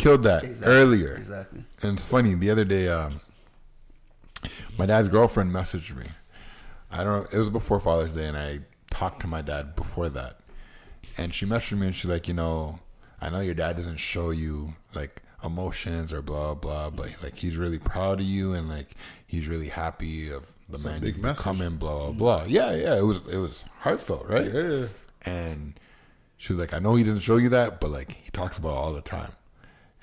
killed 0.00 0.22
that 0.24 0.44
Exactly. 0.44 0.72
earlier. 0.74 1.14
Exactly. 1.14 1.64
And 1.82 1.92
it's 1.96 2.04
funny. 2.04 2.34
The 2.34 2.50
other 2.50 2.64
day, 2.64 2.88
um, 2.88 3.20
my 4.78 4.86
dad's 4.86 5.08
girlfriend 5.08 5.52
messaged 5.52 5.94
me. 5.96 6.06
I 6.90 7.04
don't 7.04 7.22
know. 7.22 7.28
It 7.32 7.38
was 7.38 7.50
before 7.50 7.78
Father's 7.80 8.12
Day, 8.14 8.26
and 8.26 8.36
I 8.36 8.60
talked 8.90 9.20
to 9.20 9.26
my 9.26 9.42
dad 9.42 9.76
before 9.76 10.08
that. 10.10 10.38
And 11.16 11.32
she 11.34 11.46
messaged 11.46 11.78
me, 11.78 11.86
and 11.88 11.94
she's 11.96 12.10
like, 12.10 12.26
you 12.28 12.34
know, 12.34 12.80
I 13.20 13.28
know 13.30 13.40
your 13.40 13.54
dad 13.54 13.76
doesn't 13.76 13.98
show 13.98 14.30
you 14.30 14.74
like 14.94 15.22
emotions 15.44 16.12
or 16.12 16.20
blah 16.22 16.54
blah, 16.54 16.90
but 16.90 17.10
like 17.22 17.36
he's 17.36 17.56
really 17.56 17.78
proud 17.78 18.20
of 18.20 18.26
you, 18.26 18.54
and 18.54 18.68
like 18.68 18.94
he's 19.26 19.46
really 19.48 19.68
happy 19.68 20.30
of 20.30 20.50
the 20.68 20.76
It's 20.76 20.84
man 20.84 21.00
big 21.00 21.14
you've 21.16 21.22
message. 21.22 21.38
becoming. 21.38 21.76
Blah 21.76 22.10
blah 22.10 22.12
blah. 22.12 22.44
Yeah, 22.46 22.74
yeah. 22.74 22.96
It 22.96 23.04
was 23.04 23.18
it 23.30 23.36
was 23.36 23.64
heartfelt, 23.80 24.26
right? 24.28 24.52
Yeah. 24.52 24.86
And 25.26 25.78
she 26.38 26.52
was 26.54 26.58
like, 26.60 26.72
I 26.72 26.78
know 26.78 26.94
he 26.96 27.04
doesn't 27.04 27.20
show 27.20 27.36
you 27.36 27.50
that, 27.50 27.80
but 27.80 27.90
like 27.90 28.12
he 28.12 28.30
talks 28.30 28.56
about 28.56 28.70
it 28.70 28.76
all 28.78 28.92
the 28.94 29.02
time. 29.02 29.32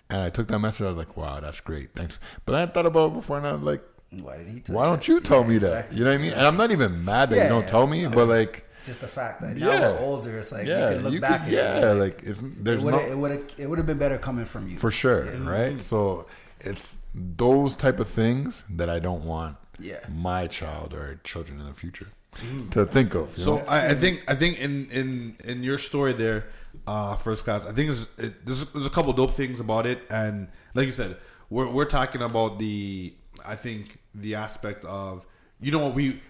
And 0.09 0.21
I 0.21 0.29
took 0.29 0.47
that 0.47 0.59
message. 0.59 0.81
I 0.81 0.87
was 0.89 0.97
like, 0.97 1.17
wow, 1.17 1.39
that's 1.39 1.59
great. 1.59 1.91
Thanks. 1.93 2.17
But 2.45 2.55
I 2.55 2.65
thought 2.65 2.85
about 2.85 3.11
it 3.11 3.13
before, 3.15 3.37
and 3.37 3.47
I 3.47 3.51
was 3.53 3.61
like, 3.61 3.83
Why 4.21 4.37
did 4.37 4.47
he? 4.47 4.59
Tell 4.61 4.75
why 4.75 4.85
don't 4.85 4.99
that? 5.01 5.07
you 5.09 5.19
tell 5.19 5.41
Yeah, 5.41 5.47
me 5.47 5.57
that? 5.59 5.91
You 5.93 6.03
know 6.05 6.11
what 6.11 6.19
I 6.19 6.21
mean? 6.21 6.31
And 6.33 6.47
I'm 6.47 6.55
not 6.57 6.71
even 6.71 7.03
mad 7.03 7.29
that 7.31 7.35
Yeah, 7.35 7.43
you 7.43 7.49
don't 7.49 7.63
yeah. 7.63 7.67
tell 7.67 7.87
me, 7.87 8.07
but 8.07 8.27
like, 8.27 8.65
It's 8.77 8.85
just 8.85 9.01
the 9.01 9.07
fact 9.07 9.41
that 9.41 9.57
now 9.57 9.69
Yeah. 9.71 9.91
we're 9.91 9.99
older. 9.99 10.37
It's 10.37 10.51
like 10.53 10.65
Yeah, 10.65 10.89
you 10.91 10.95
can 10.95 11.03
look 11.03 11.13
you 11.13 11.19
back 11.19 11.43
could- 11.43 11.53
at 11.55 11.81
yeah, 11.83 11.91
it. 11.91 11.95
like, 11.95 12.19
it's- 12.23 12.41
there's 12.41 12.79
it 12.81 12.85
would 12.85 12.93
no- 12.93 13.41
it 13.57 13.67
would 13.67 13.77
have 13.79 13.85
been 13.87 13.97
better 13.97 14.17
coming 14.17 14.45
from 14.45 14.69
you 14.69 14.77
for 14.77 14.91
sure, 14.91 15.25
Yeah. 15.25 15.31
right? 15.49 15.71
Mm-hmm. 15.73 15.79
So 15.79 16.25
it's 16.61 16.97
those 17.13 17.75
type 17.75 17.99
of 17.99 18.07
things 18.07 18.63
that 18.69 18.89
I 18.89 18.99
don't 18.99 19.25
want 19.25 19.57
Yeah. 19.77 19.99
my 20.09 20.47
child 20.47 20.93
or 20.93 21.19
children 21.25 21.59
in 21.59 21.65
the 21.65 21.73
future 21.73 22.07
mm-hmm. 22.37 22.69
to 22.69 22.85
think 22.85 23.13
of. 23.13 23.37
you 23.37 23.43
So 23.43 23.57
know? 23.57 23.63
I, 23.67 23.89
I 23.89 23.93
think 23.93 24.23
I 24.27 24.35
think 24.35 24.57
in 24.59 24.87
in 24.89 25.35
in 25.43 25.63
your 25.63 25.77
story 25.79 26.13
there, 26.13 26.45
uh, 26.87 27.15
first 27.15 27.43
class. 27.43 27.65
I 27.65 27.73
think 27.73 27.87
there's, 27.89 28.07
it, 28.17 28.45
there's 28.45 28.65
there's 28.71 28.85
a 28.85 28.89
couple 28.89 29.13
dope 29.13 29.35
things 29.35 29.59
about 29.59 29.85
it, 29.85 30.01
and 30.09 30.47
like 30.73 30.85
you 30.85 30.91
said, 30.91 31.17
we're 31.49 31.69
we're 31.69 31.85
talking 31.85 32.21
about 32.21 32.57
the 32.59 33.13
I 33.45 33.55
think 33.55 33.99
the 34.15 34.35
aspect 34.35 34.85
of 34.85 35.27
you 35.59 35.71
know 35.71 35.79
what 35.79 35.93
we 35.93 36.21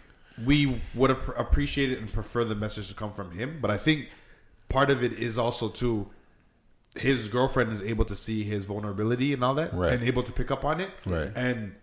we 0.46 0.82
would 0.94 1.10
have 1.10 1.32
appreciated 1.38 2.00
and 2.00 2.12
prefer 2.12 2.44
the 2.44 2.56
message 2.56 2.90
to 2.90 2.94
come 2.96 3.12
from 3.14 3.32
him, 3.32 3.60
but 3.62 3.72
I 3.72 3.78
think 3.78 4.10
part 4.70 4.90
of 4.90 5.04
it 5.04 5.14
is 5.14 5.38
also 5.38 5.70
too 5.70 6.10
his 6.96 7.28
girlfriend 7.28 7.72
is 7.72 7.82
able 7.82 8.06
to 8.06 8.16
see 8.16 8.44
his 8.44 8.66
vulnerability 8.66 9.32
and 9.34 9.44
all 9.44 9.54
that, 9.56 9.74
Right. 9.74 9.94
and 9.94 10.04
able 10.04 10.24
to 10.24 10.32
pick 10.32 10.50
up 10.52 10.66
on 10.66 10.82
it, 10.82 10.90
Right. 11.06 11.32
and 11.36 11.76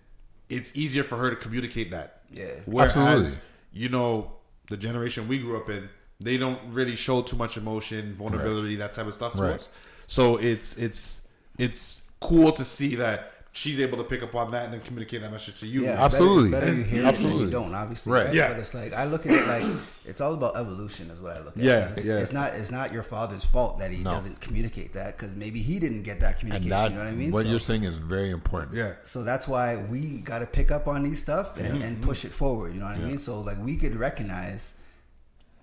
it's 0.49 0.71
easier 0.77 1.05
for 1.05 1.17
her 1.19 1.31
to 1.31 1.37
communicate 1.37 1.91
that. 1.93 2.23
Yeah. 2.33 2.47
Whereas, 2.67 2.97
Absolutely. 2.97 3.39
you 3.73 3.89
know, 3.91 4.33
the 4.71 4.77
generation 4.77 5.29
we 5.29 5.39
grew 5.39 5.57
up 5.57 5.69
in, 5.71 5.89
they 6.21 6.37
don't 6.37 6.61
really 6.73 6.97
show 6.97 7.23
too 7.23 7.37
much 7.37 7.57
emotion, 7.57 8.15
vulnerability, 8.15 8.77
that 8.77 8.93
type 8.95 9.07
of 9.07 9.15
stuff 9.15 9.35
to 9.35 9.43
Right. 9.43 9.55
us. 9.55 9.69
So 10.07 10.37
it's 10.37 10.77
it's 10.77 11.23
it's 11.59 12.03
cool 12.21 12.53
to 12.53 12.65
see 12.65 12.97
that 12.97 13.31
she's 13.57 13.79
able 13.79 13.97
to 13.99 14.03
pick 14.05 14.21
up 14.21 14.35
on 14.35 14.51
that 14.51 14.65
and 14.65 14.73
then 14.75 14.81
communicate 14.81 15.21
that 15.21 15.31
message 15.31 15.61
to 15.61 15.67
you. 15.69 15.85
Yeah, 15.85 16.05
Absolutely. 16.05 16.51
Better, 16.51 16.67
better 16.67 16.77
you 16.79 16.83
hear 16.83 17.03
it 17.05 17.07
Absolutely. 17.07 17.39
than 17.39 17.47
you 17.47 17.51
don't, 17.53 17.73
obviously. 17.75 18.13
Right. 18.13 18.27
Right. 18.27 18.35
Yeah. 18.35 18.49
But 18.49 18.59
it's 18.59 18.75
like 18.75 18.93
I 18.93 19.05
look 19.05 19.27
at 19.27 19.33
it 19.33 19.47
like 19.47 19.63
it's 20.05 20.21
all 20.21 20.35
about 20.35 20.57
evolution, 20.57 21.09
is 21.11 21.21
what 21.21 21.37
I 21.37 21.41
look 21.41 21.57
at. 21.57 21.63
Yeah, 21.63 21.93
It's- 21.93 22.05
yeah. 22.05 22.19
It's 22.19 22.33
not 22.33 22.55
it's 22.55 22.71
not 22.73 22.93
your 22.93 23.05
father's 23.05 23.45
fault 23.45 23.79
that 23.79 23.93
he 23.93 24.03
No. 24.03 24.11
doesn't 24.11 24.41
communicate 24.41 24.93
that 24.95 25.17
because 25.17 25.35
maybe 25.37 25.61
he 25.63 25.79
didn't 25.79 26.03
get 26.03 26.19
that 26.21 26.31
and 26.33 26.39
communication. 26.41 26.71
that, 26.71 26.91
you 26.91 26.97
know 26.97 27.05
what 27.05 27.13
I 27.13 27.17
mean? 27.17 27.31
what 27.31 27.45
So- 27.45 27.51
you're 27.51 27.61
saying 27.61 27.85
is 27.85 27.97
very 27.97 28.31
important. 28.31 28.75
Yeah. 28.75 28.95
so 29.05 29.23
that's 29.23 29.47
why 29.47 29.77
we 29.77 30.19
got 30.19 30.41
to 30.41 30.47
pick 30.47 30.71
up 30.73 30.89
on 30.89 31.05
these 31.05 31.21
stuff 31.21 31.57
and, 31.57 31.83
and 31.83 32.03
push 32.03 32.25
it 32.25 32.33
forward. 32.33 32.75
You 32.75 32.81
know 32.81 32.87
what 32.87 32.97
I 32.97 33.01
mean? 33.01 33.19
So 33.19 33.41
like 33.41 33.63
we 33.65 33.77
could 33.77 33.95
recognize 33.97 34.74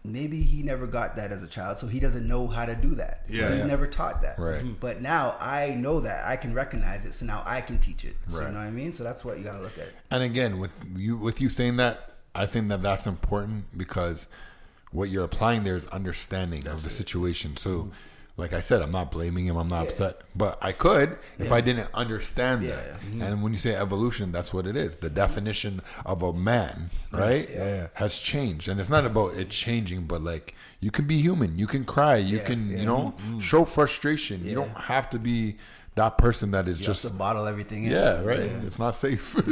maybe 0.04 0.42
he 0.42 0.64
never 0.64 0.88
got 0.88 1.16
that 1.16 1.32
as 1.32 1.44
a 1.44 1.48
child, 1.48 1.78
so 1.78 1.88
he 1.88 2.00
doesn't 2.00 2.28
know 2.28 2.48
how 2.48 2.66
to 2.66 2.76
do 2.76 2.96
that. 2.96 3.24
Yeah. 3.30 3.50
he's 3.50 3.60
Yeah. 3.60 3.66
never 3.68 3.88
taught 3.88 4.22
that. 4.24 4.40
Right. 4.40 4.60
Mm-hmm. 4.64 4.74
But 4.80 5.02
now 5.02 5.38
I 5.40 5.76
know 5.76 6.00
that 6.02 6.26
I 6.28 6.36
can 6.38 6.54
recognize 6.54 7.06
it, 7.06 7.14
so 7.14 7.26
now 7.26 7.44
I 7.46 7.62
can 7.62 7.78
teach 7.80 8.04
it. 8.06 8.16
So 8.28 8.40
Right. 8.40 8.48
you 8.48 8.54
know 8.54 8.60
what 8.60 8.66
I 8.68 8.72
mean? 8.72 8.94
So 8.94 9.04
that's 9.04 9.24
what 9.24 9.38
you 9.38 9.44
got 9.44 9.58
to 9.58 9.62
look 9.62 9.78
at. 9.78 9.90
And 10.10 10.24
again, 10.24 10.58
with 10.60 10.84
you 10.96 11.18
with 11.18 11.40
you 11.40 11.50
saying 11.50 11.78
that, 11.78 12.14
I 12.34 12.46
think 12.46 12.70
that 12.70 12.82
that's 12.82 13.06
important 13.06 13.78
because 13.78 14.26
what 14.92 15.10
you're 15.10 15.24
applying 15.24 15.64
there 15.64 15.76
is 15.76 15.86
understanding 15.88 16.68
of 16.68 16.84
the 16.84 16.90
situation. 16.90 17.56
So, 17.58 17.70
mm-hmm. 17.70 17.90
Like 18.42 18.54
I 18.54 18.60
said, 18.60 18.82
I'm 18.82 18.92
not 18.92 19.12
blaming 19.12 19.46
him. 19.48 19.56
I'm 19.56 19.68
not 19.70 19.88
upset, 19.88 20.22
but 20.36 20.58
I 20.62 20.72
could 20.74 21.18
if 21.40 21.52
I 21.52 21.62
didn't 21.62 21.90
understand 21.94 22.66
that. 22.66 22.86
Yeah. 23.14 23.26
And 23.26 23.42
when 23.44 23.54
you 23.54 23.60
say 23.60 23.76
evolution, 23.76 24.32
that's 24.32 24.52
what 24.54 24.66
it 24.68 24.76
is. 24.76 24.98
The 24.98 25.10
definition 25.10 25.82
of 26.06 26.22
a 26.24 26.34
man, 26.34 26.90
right, 27.12 27.48
Yeah. 27.50 27.88
has 27.94 28.18
changed, 28.18 28.68
and 28.68 28.80
it's 28.82 28.90
not 28.90 29.06
about 29.06 29.36
it 29.36 29.50
changing, 29.50 30.02
but 30.08 30.22
like 30.22 30.56
you 30.80 30.92
can 30.92 31.06
be 31.06 31.22
human. 31.22 31.58
You 31.60 31.68
can 31.68 31.86
cry. 31.86 32.18
You 32.18 32.38
Yeah, 32.38 32.44
can, 32.44 32.70
yeah. 32.72 32.78
you 32.80 32.86
know, 32.86 33.14
show 33.40 33.64
frustration. 33.64 34.44
You 34.44 34.56
don't 34.56 34.76
have 34.76 35.10
to 35.12 35.20
be 35.20 35.58
that 35.96 36.18
person 36.18 36.52
that 36.52 36.68
is 36.70 36.80
You 36.80 36.86
just 36.86 37.04
have 37.04 37.12
to 37.12 37.18
bottle 37.18 37.46
everything 37.48 37.84
in. 37.84 37.92
yeah, 37.92 38.22
right. 38.22 38.40
Yeah. 38.50 38.66
It's 38.68 38.80
not 38.80 38.96
safe. 38.96 39.36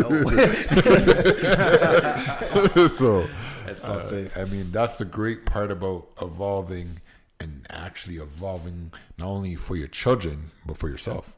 So 2.90 3.28
It's 3.68 3.84
not 3.84 3.98
uh, 3.98 4.04
safe. 4.04 4.38
I 4.38 4.46
mean, 4.46 4.72
that's 4.72 4.98
the 4.98 5.06
great 5.06 5.46
part 5.46 5.70
about 5.72 6.08
evolving 6.22 7.02
and 7.40 7.66
actually 7.70 8.18
evolving 8.18 8.92
not 9.18 9.28
only 9.28 9.56
for 9.56 9.76
your 9.76 9.88
children 9.88 10.52
but 10.66 10.78
for 10.78 10.90
yourself. 10.90 11.36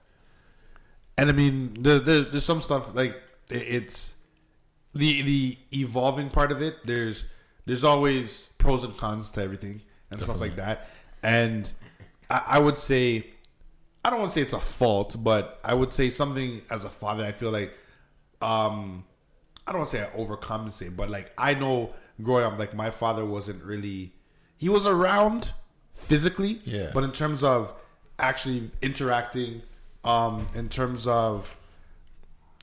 And 1.17 1.29
I 1.29 1.33
mean, 1.33 1.75
there, 1.79 1.99
there, 1.99 2.21
there's 2.21 2.45
some 2.45 2.61
stuff 2.61 2.95
like 2.95 3.15
it's 3.49 4.15
the 4.93 5.21
the 5.21 5.57
evolving 5.71 6.29
part 6.29 6.51
of 6.51 6.61
it. 6.61 6.77
There's 6.83 7.25
there's 7.65 7.83
always 7.83 8.47
pros 8.57 8.83
and 8.83 8.97
cons 8.97 9.31
to 9.31 9.41
everything 9.41 9.81
and 10.09 10.21
stuff 10.21 10.41
like 10.41 10.55
that. 10.55 10.89
And 11.23 11.69
I, 12.29 12.43
I 12.47 12.59
would 12.59 12.79
say, 12.79 13.27
I 14.03 14.09
don't 14.09 14.19
want 14.19 14.31
to 14.31 14.35
say 14.35 14.41
it's 14.41 14.53
a 14.53 14.59
fault, 14.59 15.15
but 15.19 15.59
I 15.63 15.73
would 15.73 15.93
say 15.93 16.09
something 16.09 16.61
as 16.69 16.83
a 16.83 16.89
father. 16.89 17.23
I 17.23 17.31
feel 17.31 17.51
like, 17.51 17.73
um, 18.41 19.05
I 19.67 19.71
don't 19.71 19.81
want 19.81 19.91
to 19.91 19.97
say 19.97 20.03
I 20.03 20.09
overcompensate, 20.17 20.95
but 20.95 21.09
like 21.09 21.31
I 21.37 21.53
know 21.53 21.93
growing 22.21 22.45
up, 22.45 22.57
like 22.57 22.73
my 22.73 22.89
father 22.89 23.25
wasn't 23.25 23.63
really. 23.63 24.13
He 24.57 24.69
was 24.69 24.85
around 24.85 25.53
physically, 26.01 26.61
Yeah. 26.65 26.91
but 26.93 27.03
in 27.03 27.11
terms 27.11 27.43
of 27.43 27.73
actually 28.19 28.71
interacting, 28.81 29.61
um, 30.03 30.47
in 30.55 30.69
terms 30.69 31.07
of 31.07 31.57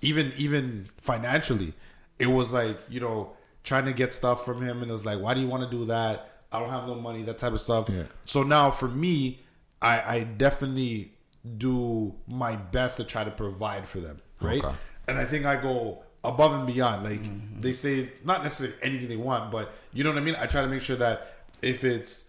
even 0.03 0.33
even 0.37 0.89
financially, 0.99 1.75
it 2.19 2.27
was 2.27 2.53
like 2.53 2.79
you 2.89 3.01
know 3.01 3.33
trying 3.65 3.85
to 3.85 3.93
get 3.93 4.15
stuff 4.15 4.45
from 4.45 4.63
him, 4.63 4.83
and 4.83 4.91
it 4.91 4.93
was 4.93 5.05
like, 5.05 5.21
why 5.21 5.35
do 5.35 5.41
you 5.41 5.47
want 5.49 5.69
to 5.69 5.77
do 5.77 5.85
that? 5.87 6.31
I 6.51 6.59
don't 6.59 6.71
have 6.71 6.87
no 6.87 6.95
money, 6.95 7.23
that 7.25 7.37
type 7.39 7.53
of 7.53 7.61
stuff. 7.61 7.89
Yeah. 7.91 8.05
So 8.25 8.43
now 8.43 8.71
for 8.71 8.89
me, 8.89 9.41
I, 9.83 10.17
I 10.17 10.25
definitely 10.25 11.13
do 11.59 12.15
my 12.27 12.57
best 12.57 12.97
to 12.97 13.05
try 13.05 13.25
to 13.25 13.31
provide 13.31 13.87
for 13.89 14.01
them, 14.01 14.21
right? 14.41 14.65
Okay. 14.65 14.75
And 15.07 15.19
I 15.19 15.25
think 15.27 15.45
I 15.45 15.61
go 15.61 16.03
above 16.25 16.53
and 16.55 16.67
beyond. 16.67 17.05
Like 17.05 17.61
they 17.61 17.73
say, 17.75 18.11
not 18.25 18.43
necessarily 18.45 18.77
anything 18.83 19.09
they 19.09 19.17
want, 19.17 19.51
but 19.53 19.73
you 19.93 20.03
know 20.05 20.11
what 20.11 20.19
I 20.19 20.23
mean. 20.23 20.37
I 20.37 20.47
try 20.47 20.63
to 20.63 20.69
make 20.69 20.81
sure 20.83 20.97
that 20.97 21.35
if 21.61 21.85
it's 21.85 22.25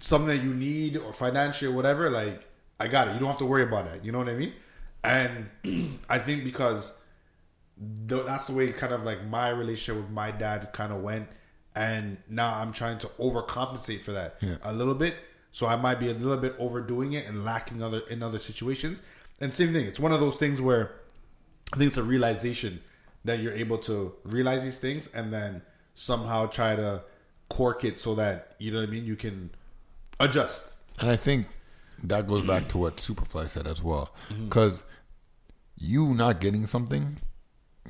something 0.00 0.28
that 0.28 0.42
you 0.44 0.54
need 0.54 0.96
or 0.96 1.12
financial 1.12 1.72
or 1.72 1.76
whatever, 1.76 2.10
like 2.10 2.46
I 2.80 2.88
got 2.88 3.08
it. 3.08 3.14
You 3.14 3.20
don't 3.20 3.28
have 3.28 3.38
to 3.38 3.46
worry 3.46 3.62
about 3.64 3.86
that. 3.86 4.04
You 4.04 4.12
know 4.12 4.18
what 4.18 4.28
I 4.28 4.34
mean? 4.34 4.52
And 5.04 5.48
I 6.08 6.18
think 6.18 6.44
because 6.44 6.92
th- 8.08 8.24
that's 8.26 8.46
the 8.48 8.52
way 8.54 8.72
kind 8.72 8.92
of 8.92 9.04
like 9.04 9.24
my 9.26 9.48
relationship 9.50 10.02
with 10.02 10.10
my 10.10 10.30
dad 10.30 10.72
kind 10.72 10.92
of 10.92 11.02
went, 11.02 11.28
and 11.74 12.18
now 12.28 12.54
I'm 12.54 12.72
trying 12.72 12.98
to 12.98 13.06
overcompensate 13.18 14.02
for 14.02 14.12
that 14.12 14.36
Yeah. 14.40 14.56
a 14.62 14.72
little 14.72 14.94
bit. 14.94 15.16
So 15.50 15.66
I 15.66 15.76
might 15.76 15.98
be 15.98 16.10
a 16.10 16.14
little 16.14 16.36
bit 16.36 16.54
overdoing 16.58 17.14
it 17.14 17.26
and 17.26 17.44
lacking 17.44 17.82
other 17.82 18.00
in 18.10 18.22
other 18.22 18.38
situations. 18.38 19.00
And 19.40 19.54
same 19.54 19.72
thing, 19.72 19.86
it's 19.86 20.00
one 20.00 20.12
of 20.12 20.20
those 20.20 20.36
things 20.36 20.60
where 20.60 20.96
I 21.72 21.76
think 21.76 21.88
it's 21.88 21.96
a 21.96 22.02
realization 22.02 22.80
that 23.24 23.38
you're 23.40 23.52
able 23.54 23.78
to 23.78 24.14
realize 24.24 24.64
these 24.64 24.78
things 24.78 25.08
and 25.14 25.32
then 25.32 25.62
somehow 25.94 26.46
try 26.46 26.76
to 26.76 27.02
cork 27.48 27.84
it 27.84 27.98
so 27.98 28.14
that 28.16 28.54
you 28.58 28.70
know 28.70 28.80
what 28.80 28.88
I 28.88 28.92
mean. 28.92 29.04
You 29.04 29.16
can 29.16 29.50
adjust. 30.20 30.62
And 31.00 31.10
I 31.10 31.16
think 31.16 31.46
that 32.02 32.26
goes 32.26 32.46
back 32.46 32.68
to 32.68 32.78
what 32.78 32.96
Superfly 32.96 33.48
said 33.48 33.66
as 33.66 33.82
well. 33.82 34.12
Mm-hmm. 34.30 34.44
Because 34.44 34.82
you 35.76 36.14
not 36.14 36.40
getting 36.40 36.66
something 36.66 37.18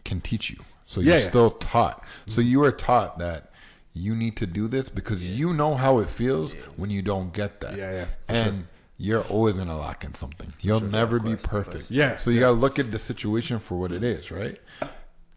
can 0.05 0.21
teach 0.21 0.51
you. 0.51 0.59
So 0.87 1.01
you're 1.01 1.17
yeah. 1.17 1.21
still 1.23 1.51
taught. 1.51 2.05
So 2.27 2.41
you 2.41 2.63
are 2.65 2.73
taught 2.73 3.19
that 3.19 3.53
you 3.93 4.15
need 4.15 4.37
to 4.37 4.47
do 4.47 4.69
this 4.69 4.89
because 4.89 5.27
you 5.27 5.53
know 5.53 5.75
how 5.75 5.99
it 5.99 6.09
feels 6.09 6.55
when 6.77 6.91
you 6.91 7.03
don't 7.03 7.33
get 7.33 7.61
that. 7.61 7.77
Yeah, 7.77 7.91
yeah, 7.93 8.05
for 8.27 8.33
And 8.33 8.57
sure. 8.61 8.69
you're 8.97 9.23
always 9.25 9.57
gonna 9.57 9.77
lack 9.79 10.05
in 10.05 10.15
something. 10.15 10.53
You'll 10.61 10.81
never 10.81 11.19
be 11.19 11.37
perfect. 11.37 11.91
Yeah, 11.91 12.17
So 12.19 12.31
you 12.31 12.37
yeah. 12.37 12.43
gotta 12.43 12.53
look 12.57 12.79
at 12.79 12.93
the 12.93 12.99
situation 12.99 13.59
for 13.59 13.79
what 13.79 13.93
it 13.93 14.03
is, 14.05 14.31
right? 14.31 14.59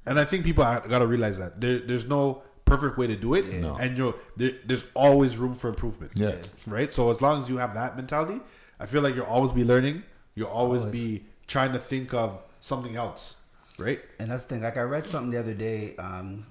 And 0.05 0.19
I 0.19 0.25
think 0.25 0.45
people 0.45 0.63
got 0.63 0.99
to 0.99 1.05
realize 1.07 1.37
that 1.37 1.61
there, 1.61 1.79
there's 1.79 2.07
no 2.07 2.41
perfect 2.71 2.97
way 2.97 3.07
to 3.07 3.15
do 3.27 3.33
it, 3.39 3.45
No. 3.67 3.75
and 3.83 3.97
you 3.97 4.15
there, 4.37 4.51
there's 4.65 4.85
always 4.93 5.31
room 5.37 5.53
for 5.61 5.67
improvement. 5.69 6.11
Yeah. 6.15 6.35
right. 6.77 6.91
So 6.97 7.09
as 7.13 7.19
long 7.21 7.41
as 7.43 7.49
you 7.49 7.57
have 7.57 7.73
that 7.81 7.95
mentality, 8.01 8.39
I 8.79 8.85
feel 8.85 9.01
like 9.05 9.13
you'll 9.15 9.25
always 9.37 9.51
be 9.51 9.63
learning. 9.73 10.03
You'll 10.35 10.47
always, 10.61 10.81
Always. 10.85 10.99
be 11.01 11.25
trying 11.47 11.73
to 11.73 11.79
think 11.79 12.13
of 12.13 12.29
something 12.61 12.95
else, 12.95 13.35
right? 13.77 13.99
And 14.19 14.31
that's 14.31 14.43
the 14.45 14.49
thing. 14.55 14.63
Like 14.63 14.77
I 14.77 14.81
read 14.95 15.05
something 15.05 15.31
the 15.31 15.39
other 15.39 15.53
day, 15.53 15.95
um, 15.97 16.45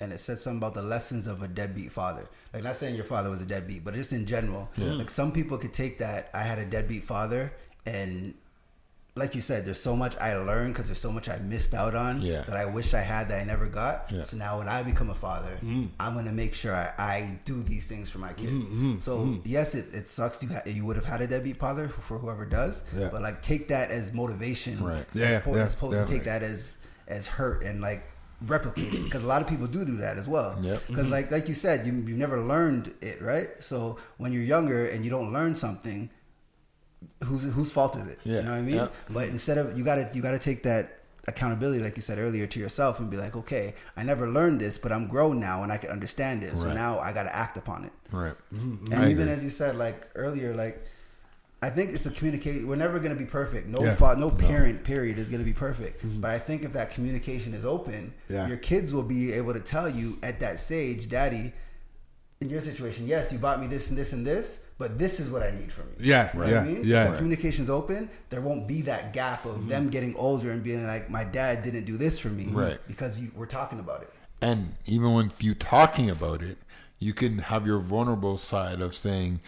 and 0.00 0.12
it 0.12 0.18
said 0.18 0.38
something 0.40 0.58
about 0.58 0.74
the 0.74 0.82
lessons 0.94 1.26
of 1.26 1.42
a 1.42 1.48
deadbeat 1.48 1.92
father. 1.92 2.24
Like 2.54 2.64
not 2.64 2.76
saying 2.76 2.94
your 2.96 3.04
father 3.04 3.28
was 3.30 3.42
a 3.42 3.46
deadbeat, 3.46 3.84
but 3.84 3.94
just 3.94 4.12
in 4.12 4.24
general. 4.26 4.70
Yeah. 4.76 4.92
Like 4.94 5.10
some 5.10 5.30
people 5.32 5.58
could 5.58 5.74
take 5.74 5.98
that 5.98 6.30
I 6.34 6.42
had 6.50 6.58
a 6.58 6.64
deadbeat 6.66 7.04
father, 7.04 7.52
and 7.84 8.34
like 9.14 9.34
you 9.34 9.42
said, 9.42 9.66
there's 9.66 9.78
so 9.80 9.94
much 9.94 10.16
I 10.16 10.36
learned 10.38 10.72
because 10.72 10.86
there's 10.88 10.98
so 11.00 11.12
much 11.12 11.28
I 11.28 11.36
missed 11.38 11.74
out 11.74 11.94
on 11.94 12.22
Yeah. 12.22 12.42
that 12.48 12.56
I 12.56 12.64
wish 12.64 12.94
I 12.94 13.00
had 13.00 13.28
that 13.28 13.40
I 13.40 13.44
never 13.44 13.66
got. 13.66 14.10
Yeah. 14.10 14.24
So 14.24 14.38
now 14.38 14.56
when 14.58 14.68
I 14.68 14.82
become 14.82 15.10
a 15.10 15.14
father, 15.14 15.58
Mm. 15.62 15.90
I'm 16.00 16.14
gonna 16.14 16.32
make 16.32 16.54
sure 16.54 16.74
I, 16.74 16.92
I 16.98 17.38
do 17.44 17.62
these 17.62 17.86
things 17.86 18.08
for 18.08 18.18
my 18.18 18.32
kids. 18.32 18.52
Mhm, 18.52 19.02
So 19.02 19.18
mhm. 19.18 19.42
yes, 19.44 19.74
it, 19.74 19.94
it 19.94 20.08
sucks. 20.08 20.42
You 20.42 20.48
ha- 20.48 20.62
you 20.64 20.86
would 20.86 20.96
have 20.96 21.04
had 21.04 21.20
a 21.20 21.26
deadbeat 21.26 21.58
father 21.58 21.88
for 21.88 22.18
whoever 22.18 22.46
does, 22.46 22.82
Yeah. 22.98 23.08
but 23.12 23.20
like 23.20 23.42
take 23.42 23.68
that 23.68 23.90
as 23.90 24.14
motivation, 24.14 24.82
Right. 24.82 25.06
as, 25.10 25.14
Yeah, 25.14 25.28
opposed, 25.36 25.56
yeah, 25.58 25.64
as 25.64 25.74
opposed 25.74 26.06
to 26.06 26.12
take 26.12 26.24
that 26.24 26.42
as 26.42 26.78
as 27.06 27.26
hurt 27.26 27.62
and 27.64 27.82
like 27.82 28.04
replicate 28.46 28.94
it 28.94 29.04
because 29.04 29.22
a 29.22 29.26
lot 29.26 29.42
of 29.42 29.46
people 29.48 29.66
do 29.66 29.84
do 29.84 29.98
that 29.98 30.16
as 30.16 30.26
well. 30.26 30.56
Yep. 30.62 30.84
Because 30.88 31.08
like 31.08 31.30
like 31.30 31.48
you 31.48 31.54
said, 31.54 31.86
you 31.86 31.92
you've 31.92 32.16
never 32.18 32.40
learned 32.40 32.94
it, 33.02 33.20
right? 33.20 33.50
So 33.60 33.98
when 34.16 34.32
you're 34.32 34.42
younger 34.42 34.86
and 34.86 35.04
you 35.04 35.10
don't 35.10 35.32
learn 35.34 35.54
something, 35.54 36.08
whose 37.24 37.44
whose 37.52 37.70
fault 37.70 37.96
is 37.96 38.08
it? 38.08 38.18
Yeah. 38.24 38.36
You 38.38 38.42
know 38.42 38.50
what 38.52 38.58
I 38.58 38.62
mean? 38.62 38.74
Yep. 38.76 38.94
But 39.10 39.28
instead 39.28 39.58
of 39.58 39.76
you 39.78 39.84
gotta 39.84 40.08
you 40.12 40.22
gotta 40.22 40.38
take 40.38 40.62
that 40.64 40.98
accountability, 41.28 41.82
like 41.82 41.96
you 41.96 42.02
said 42.02 42.18
earlier, 42.18 42.46
to 42.48 42.58
yourself 42.58 42.98
and 42.98 43.10
be 43.10 43.16
like, 43.16 43.36
okay, 43.36 43.74
I 43.96 44.02
never 44.02 44.28
learned 44.28 44.60
this, 44.60 44.76
but 44.76 44.90
I'm 44.90 45.06
grown 45.06 45.38
now 45.38 45.62
and 45.62 45.70
I 45.72 45.76
can 45.76 45.90
understand 45.90 46.42
it. 46.42 46.56
So 46.56 46.72
now 46.72 46.98
I 46.98 47.12
gotta 47.12 47.34
act 47.34 47.56
upon 47.56 47.84
it. 47.84 47.92
Right. 48.10 48.34
Mm-hmm. 48.52 48.72
Mm-hmm. 48.74 48.92
And 48.92 49.02
I 49.02 49.10
even 49.10 49.22
agree. 49.28 49.34
as 49.34 49.44
you 49.44 49.50
said, 49.50 49.76
like 49.76 50.08
earlier, 50.14 50.54
like 50.54 50.84
I 51.64 51.70
think 51.70 51.92
it's 51.94 52.06
a 52.06 52.10
communicate. 52.10 52.66
We're 52.66 52.74
never 52.74 52.98
going 52.98 53.12
to 53.16 53.18
be 53.18 53.24
perfect. 53.24 53.68
No, 53.68 53.80
Yeah. 53.84 53.94
fa- 53.94 54.16
no 54.18 54.32
parent 54.32 54.82
period 54.82 55.16
is 55.16 55.28
going 55.28 55.38
to 55.38 55.44
be 55.44 55.52
perfect. 55.52 56.04
Mm-hmm. 56.04 56.20
But 56.20 56.30
I 56.32 56.38
think 56.40 56.64
if 56.64 56.72
that 56.72 56.90
communication 56.90 57.54
is 57.54 57.64
open, 57.64 58.14
Yeah. 58.28 58.48
your 58.48 58.56
kids 58.56 58.92
will 58.92 59.04
be 59.04 59.32
able 59.32 59.52
to 59.54 59.60
tell 59.60 59.88
you 59.88 60.18
at 60.24 60.40
that 60.40 60.58
stage, 60.58 61.08
Daddy, 61.08 61.52
in 62.42 62.50
your 62.50 62.60
situation, 62.60 63.06
yes, 63.06 63.32
you 63.32 63.38
bought 63.38 63.60
me 63.60 63.66
this 63.66 63.88
and 63.88 63.96
this 63.96 64.12
and 64.12 64.26
this, 64.26 64.60
but 64.76 64.98
this 64.98 65.20
is 65.20 65.30
what 65.30 65.42
I 65.42 65.52
need 65.52 65.72
from 65.72 65.86
you. 65.90 66.06
Yeah, 66.10 66.30
You 66.34 66.40
know 66.40 66.46
yeah, 66.46 66.52
what 66.52 66.62
I 66.62 66.66
mean? 66.66 66.82
yeah. 66.84 67.04
If 67.04 67.10
the 67.12 67.16
communication's 67.18 67.70
open, 67.70 68.10
there 68.30 68.40
won't 68.40 68.66
be 68.68 68.82
that 68.82 69.12
gap 69.12 69.46
of 69.46 69.68
them 69.68 69.84
mm-hmm. 69.84 69.90
getting 69.90 70.16
older 70.16 70.50
and 70.50 70.62
being 70.62 70.86
like, 70.86 71.08
my 71.08 71.24
dad 71.24 71.62
didn't 71.62 71.84
do 71.84 71.96
this 71.96 72.18
for 72.18 72.28
me, 72.28 72.46
Right. 72.48 72.78
Because 72.86 73.18
you, 73.18 73.30
we're 73.34 73.46
talking 73.46 73.78
about 73.78 74.02
it. 74.02 74.10
And 74.40 74.74
even 74.86 75.14
when 75.14 75.30
you 75.38 75.54
talking 75.54 76.10
about 76.10 76.42
it, 76.42 76.58
you 76.98 77.14
can 77.14 77.38
have 77.38 77.66
your 77.66 77.78
vulnerable 77.78 78.36
side 78.36 78.80
of 78.80 78.94
saying, 78.94 79.40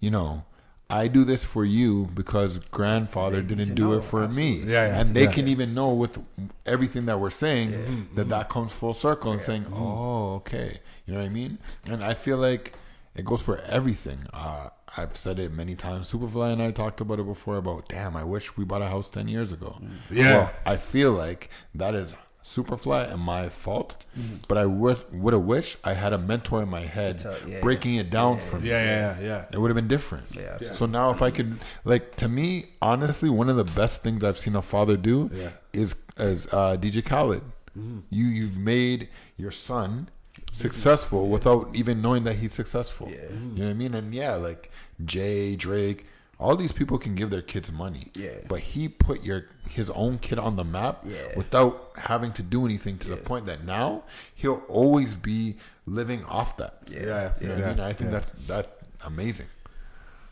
you 0.00 0.10
know, 0.10 0.44
I 0.88 1.06
do 1.06 1.24
this 1.24 1.44
for 1.44 1.64
you 1.64 2.06
because 2.14 2.58
grandfather 2.70 3.40
They 3.42 3.54
didn't 3.54 3.74
do 3.76 3.88
know, 3.88 3.92
it 3.98 4.04
for 4.04 4.26
me. 4.26 4.58
Yeah, 4.58 4.86
yeah. 4.86 5.00
and 5.00 5.10
they 5.10 5.24
Yeah. 5.24 5.32
can 5.32 5.46
even 5.46 5.72
know 5.72 5.90
with 5.90 6.18
everything 6.66 7.06
that 7.06 7.20
we're 7.20 7.30
saying 7.30 8.08
that 8.16 8.28
that 8.30 8.48
comes 8.48 8.72
full 8.72 8.94
circle 8.94 9.30
and 9.30 9.40
saying, 9.40 9.64
mm-hmm. 9.64 9.74
oh, 9.74 10.34
okay. 10.36 10.80
You 11.10 11.16
know 11.16 11.22
what 11.22 11.26
I 11.26 11.32
mean? 11.34 11.58
And 11.88 12.04
I 12.04 12.14
feel 12.14 12.36
like 12.38 12.72
it 13.16 13.24
goes 13.24 13.42
for 13.42 13.58
everything. 13.62 14.20
Uh, 14.32 14.68
I've 14.96 15.16
said 15.16 15.40
it 15.40 15.50
many 15.52 15.74
times. 15.74 16.12
Superfly 16.12 16.52
and 16.52 16.62
I 16.62 16.70
talked 16.70 17.00
about 17.00 17.18
it 17.18 17.26
before 17.26 17.56
about, 17.56 17.88
damn, 17.88 18.16
I 18.16 18.22
wish 18.22 18.56
we 18.56 18.64
bought 18.64 18.80
a 18.80 18.86
house 18.88 19.10
10 19.10 19.26
years 19.26 19.50
ago. 19.50 19.80
Yeah. 20.08 20.34
Well, 20.36 20.52
I 20.64 20.76
feel 20.76 21.10
like 21.10 21.50
that 21.74 21.96
is 21.96 22.14
Superfly 22.44 23.12
and 23.12 23.20
my 23.20 23.48
fault, 23.48 24.06
but 24.48 24.56
I 24.56 24.66
would 24.66 24.98
would 25.12 25.34
have 25.34 25.42
wished 25.42 25.76
I 25.84 25.94
had 25.94 26.12
a 26.12 26.18
mentor 26.18 26.62
in 26.62 26.68
my 26.70 26.80
head 26.82 27.18
tell- 27.18 27.36
yeah. 27.46 27.60
breaking 27.60 27.96
it 27.96 28.08
down 28.08 28.38
for 28.38 28.60
me. 28.60 28.68
Yeah, 28.70 28.84
yeah, 28.84 29.20
yeah. 29.20 29.44
It 29.52 29.58
would 29.60 29.68
have 29.70 29.76
been 29.76 29.88
different. 29.88 30.26
Yeah, 30.32 30.42
absolutely. 30.52 30.76
So 30.76 30.86
now, 30.86 31.10
if 31.10 31.20
I 31.22 31.30
could, 31.32 31.58
like, 31.84 32.14
to 32.16 32.28
me, 32.28 32.70
honestly, 32.80 33.28
one 33.30 33.48
of 33.50 33.56
the 33.56 33.64
best 33.64 34.02
things 34.02 34.22
I've 34.24 34.38
seen 34.38 34.54
a 34.56 34.62
father 34.62 34.96
do 34.96 35.28
Yeah. 35.34 35.50
is 35.72 35.94
is 36.18 36.46
uh, 36.52 36.76
DJ 36.80 37.04
Khaled. 37.04 37.42
You 37.74 38.24
you've 38.24 38.58
made 38.58 39.08
your 39.36 39.52
son 39.52 40.08
successful 40.52 41.28
without 41.28 41.70
even 41.74 42.02
knowing 42.02 42.24
that 42.24 42.36
he's 42.36 42.52
successful. 42.52 43.08
Yeah. 43.10 43.30
You 43.32 43.38
know 43.38 43.64
what 43.64 43.70
I 43.70 43.74
mean? 43.74 43.94
And 43.94 44.14
yeah, 44.14 44.34
like 44.34 44.70
Jay 45.04 45.56
Drake. 45.56 46.06
All 46.38 46.56
these 46.56 46.72
people 46.72 46.96
can 46.96 47.14
give 47.14 47.28
their 47.28 47.42
kids 47.42 47.70
money, 47.70 48.06
Yeah. 48.14 48.30
But 48.48 48.60
he 48.60 48.88
put 48.88 49.22
your 49.22 49.44
his 49.68 49.90
own 49.90 50.18
kid 50.18 50.38
on 50.38 50.56
the 50.56 50.64
map 50.64 51.04
Yeah. 51.06 51.36
without 51.36 51.92
having 51.96 52.32
to 52.32 52.42
do 52.42 52.64
anything 52.64 52.96
to 53.00 53.08
the 53.08 53.18
point 53.18 53.44
that 53.44 53.62
now 53.64 54.04
he'll 54.34 54.62
always 54.66 55.14
be 55.14 55.56
living 55.84 56.24
off 56.24 56.56
that. 56.56 56.82
Yeah. 56.90 56.98
You 56.98 57.00
know 57.02 57.24
what 57.24 57.42
Yeah. 57.42 57.64
I 57.66 57.68
mean? 57.74 57.80
I 57.80 57.92
think 57.92 58.10
Yeah. 58.10 58.18
that's 58.20 58.30
that 58.46 58.78
amazing. 59.04 59.48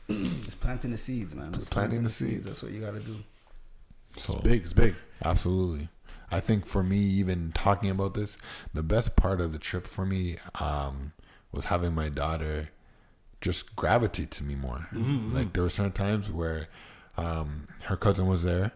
Just 0.08 0.60
planting 0.60 0.92
the 0.92 0.96
seeds, 0.96 1.34
man. 1.34 1.52
Just 1.52 1.70
planting 1.70 2.02
the 2.02 2.08
seeds. 2.08 2.46
That's 2.46 2.62
what 2.62 2.72
you 2.72 2.80
got 2.80 2.92
to 2.94 3.00
do. 3.00 3.16
So 4.16 4.32
It's 4.32 4.42
big. 4.42 4.62
It's 4.64 4.72
big. 4.72 4.94
Absolutely. 5.22 5.90
I 6.30 6.40
think 6.40 6.66
for 6.66 6.82
me, 6.82 6.98
even 6.98 7.52
talking 7.52 7.90
about 7.90 8.14
this, 8.14 8.36
the 8.74 8.82
best 8.82 9.16
part 9.16 9.40
of 9.40 9.52
the 9.52 9.58
trip 9.58 9.86
for 9.86 10.04
me 10.04 10.36
um, 10.60 11.12
was 11.52 11.66
having 11.66 11.94
my 11.94 12.08
daughter 12.08 12.70
just 13.40 13.74
gravitate 13.76 14.30
to 14.32 14.44
me 14.44 14.54
more. 14.54 14.88
Like 15.34 15.52
there 15.52 15.62
were 15.62 15.70
certain 15.70 15.92
times 15.92 16.30
where 16.30 16.68
um, 17.16 17.68
her 17.84 17.96
cousin 17.96 18.26
was 18.26 18.42
there, 18.42 18.72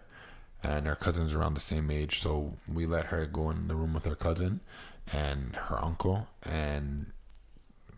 and 0.62 0.86
her 0.86 0.94
cousin's 0.96 1.34
around 1.34 1.54
the 1.54 1.60
same 1.60 1.90
age, 1.90 2.20
so 2.20 2.56
we 2.72 2.86
let 2.86 3.06
her 3.06 3.26
go 3.26 3.50
in 3.50 3.68
the 3.68 3.74
room 3.74 3.94
with 3.94 4.04
her 4.04 4.14
cousin 4.14 4.60
and 5.12 5.56
her 5.56 5.84
uncle, 5.84 6.28
and 6.42 7.12